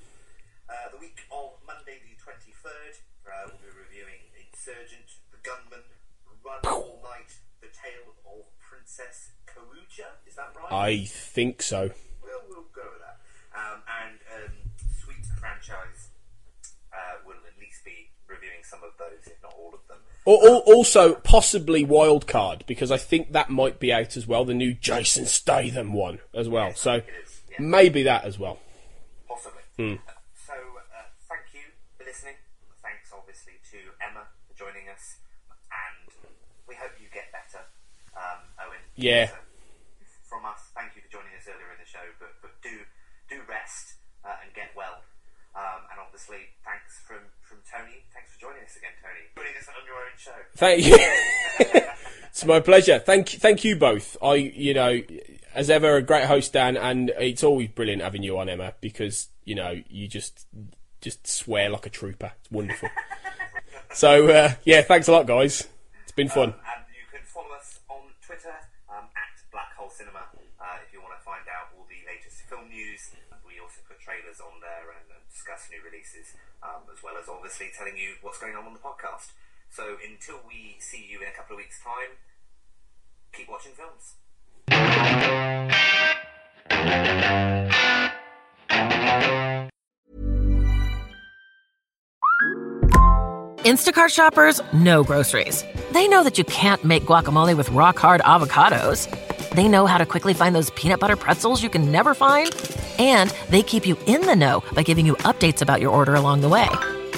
the 0.93 0.99
week 0.99 1.19
of 1.33 1.59
Monday 1.67 1.99
the 2.07 2.15
23rd. 2.23 3.03
Uh, 3.27 3.51
we'll 3.51 3.59
be 3.67 3.71
reviewing 3.77 4.21
Insurgent, 4.39 5.19
The 5.35 5.39
Gunman, 5.43 5.85
Run 6.45 6.61
All 6.71 7.03
Night, 7.03 7.35
The 7.61 7.69
Tale 7.69 8.07
of 8.15 8.17
Princess 8.91 9.31
Karuja. 9.47 10.07
Is 10.27 10.35
that 10.35 10.53
right? 10.57 10.73
I 10.73 11.05
think 11.05 11.63
so. 11.63 11.91
We'll, 12.23 12.41
we'll 12.49 12.67
go 12.75 12.83
with 12.91 13.01
that. 13.01 13.21
Um, 13.55 13.83
and 14.03 14.19
um, 14.35 14.53
Suite 15.01 15.27
Française 15.41 16.09
uh, 16.93 17.23
will 17.25 17.35
at 17.47 17.61
least 17.61 17.85
be 17.85 18.11
reviewing 18.27 18.65
some 18.65 18.81
of 18.83 18.91
those, 18.99 19.27
if 19.27 19.41
not 19.43 19.55
all 19.57 19.73
of 19.75 19.87
them. 19.87 19.99
Or, 20.25 20.43
or, 20.43 20.61
also, 20.75 21.15
possibly 21.15 21.87
Wildcard, 21.87 22.67
because 22.67 22.91
I 22.91 22.97
think 22.97 23.33
that 23.33 23.49
might 23.49 23.79
be 23.79 23.93
out 23.93 24.17
as 24.17 24.27
well. 24.27 24.45
The 24.45 24.55
new 24.55 24.75
Jason 24.75 25.27
Statham 25.27 25.93
one 25.93 26.19
as 26.35 26.49
well. 26.49 26.75
So 26.75 27.03
maybe 27.61 28.03
that 28.03 28.25
as 28.25 28.41
well. 28.41 28.59
Possibly. 29.29 29.63
Hmm. 29.79 29.95
So, 30.35 30.53
uh, 30.53 31.07
thank 31.29 31.55
you 31.55 31.71
for 31.97 32.05
listening. 32.05 32.35
Thanks, 32.83 33.13
obviously, 33.17 33.55
to 33.71 33.79
Emma 34.03 34.27
for 34.49 34.59
joining 34.59 34.89
us. 34.89 35.19
And 35.71 36.11
we 36.67 36.75
hope 36.75 36.93
you 37.01 37.07
get 37.15 37.31
better, 37.31 37.65
um, 38.17 38.43
Owen. 38.67 38.90
Yeah. 39.01 39.31
From 40.29 40.45
us, 40.45 40.71
thank 40.77 40.95
you 40.95 41.03
for 41.03 41.11
joining 41.11 41.33
us 41.37 41.49
earlier 41.49 41.73
in 41.73 41.81
the 41.81 41.89
show, 41.89 42.05
but, 42.21 42.37
but 42.43 42.53
do 42.63 42.85
do 43.29 43.41
rest 43.49 43.97
uh, 44.25 44.37
and 44.45 44.53
get 44.55 44.71
well. 44.77 45.01
Um, 45.57 45.83
and 45.91 45.99
obviously, 45.99 46.53
thanks 46.65 47.01
from, 47.07 47.19
from 47.43 47.59
Tony. 47.67 48.05
Thanks 48.15 48.35
for 48.35 48.41
joining 48.41 48.63
us 48.63 48.77
again, 48.77 48.95
Tony. 49.03 49.27
Joining 49.35 49.57
us 49.59 49.67
on 49.67 49.83
your 49.87 49.99
own 49.99 50.17
show. 50.17 50.39
Thank 50.55 50.87
you. 50.87 51.91
it's 52.31 52.45
my 52.45 52.61
pleasure. 52.61 52.99
Thank 52.99 53.29
thank 53.29 53.65
you 53.65 53.77
both. 53.77 54.17
I 54.23 54.35
you 54.35 54.75
know, 54.75 55.01
as 55.55 55.71
ever, 55.71 55.97
a 55.97 56.03
great 56.03 56.27
host, 56.27 56.53
Dan, 56.53 56.77
and 56.77 57.11
it's 57.19 57.43
always 57.43 57.69
brilliant 57.69 58.03
having 58.03 58.23
you 58.23 58.39
on, 58.39 58.49
Emma, 58.49 58.75
because 58.81 59.29
you 59.45 59.55
know 59.55 59.81
you 59.89 60.07
just 60.09 60.47
just 61.01 61.27
swear 61.27 61.71
like 61.71 61.87
a 61.87 61.91
trooper. 61.91 62.33
It's 62.41 62.51
wonderful. 62.51 62.89
so 63.93 64.29
uh, 64.29 64.55
yeah, 64.65 64.83
thanks 64.83 65.09
a 65.09 65.13
lot, 65.13 65.27
guys. 65.27 65.67
It's 66.05 66.13
been 66.13 66.29
fun. 66.29 66.55
And 66.55 66.83
you 66.91 67.07
can 67.11 67.25
follow 67.27 67.55
us 67.57 67.81
on 67.89 68.03
Twitter 68.23 68.55
um, 68.91 69.09
at 69.17 69.35
Black 69.51 69.75
Hole 69.75 69.91
Cinema 69.91 70.27
uh, 70.61 70.85
if 70.87 70.93
you 70.93 71.01
want 71.01 71.17
to 71.19 71.23
find 71.25 71.43
out 71.49 71.73
all 71.75 71.87
the 71.89 71.99
latest 72.07 72.47
film 72.47 72.69
news. 72.69 73.15
We 73.47 73.59
also 73.59 73.81
put 73.89 73.99
trailers 73.99 74.39
on 74.39 74.61
there 74.61 74.91
and, 74.95 75.07
and 75.11 75.23
discuss 75.31 75.67
new 75.73 75.81
releases, 75.83 76.37
um, 76.63 76.87
as 76.93 77.03
as 77.21 77.29
obviously 77.29 77.69
telling 77.77 77.97
you 77.97 78.15
what's 78.23 78.39
going 78.39 78.57
on 78.57 78.65
on 78.65 78.73
the 78.73 78.79
podcast. 78.79 79.33
So 79.69 79.97
until 80.09 80.41
we 80.49 80.77
see 80.81 81.07
you 81.09 81.21
in 81.21 81.29
a 81.29 81.33
couple 81.37 81.55
of 81.55 81.59
weeks' 81.59 81.81
time, 81.83 82.17
keep 83.33 83.49
watching 83.49 83.73
films. 83.73 84.15
Instacart 93.65 94.09
shoppers 94.09 94.61
know 94.73 95.05
groceries. 95.05 95.65
They 95.93 96.09
know 96.09 96.25
that 96.25 96.39
you 96.39 96.45
can't 96.45 96.83
make 96.83 97.05
guacamole 97.05 97.57
with 97.57 97.69
rock 97.71 97.99
hard 97.99 98.23
avocados. 98.23 99.07
They 99.51 99.69
know 99.69 99.87
how 99.87 99.99
to 99.99 100.07
quickly 100.07 100.33
find 100.33 100.55
those 100.55 100.71
peanut 100.71 100.99
butter 100.99 101.17
pretzels 101.17 101.63
you 101.63 101.69
can 101.69 101.93
never 101.93 102.15
find. 102.15 102.55
And 102.99 103.31
they 103.51 103.63
keep 103.63 103.87
you 103.87 103.99
in 104.07 104.23
the 104.23 104.35
know 104.35 104.63
by 104.73 104.83
giving 104.83 105.05
you 105.05 105.15
updates 105.17 105.61
about 105.61 105.81
your 105.81 105.91
order 105.91 106.15
along 106.15 106.41
the 106.41 106.49
way. 106.49 106.69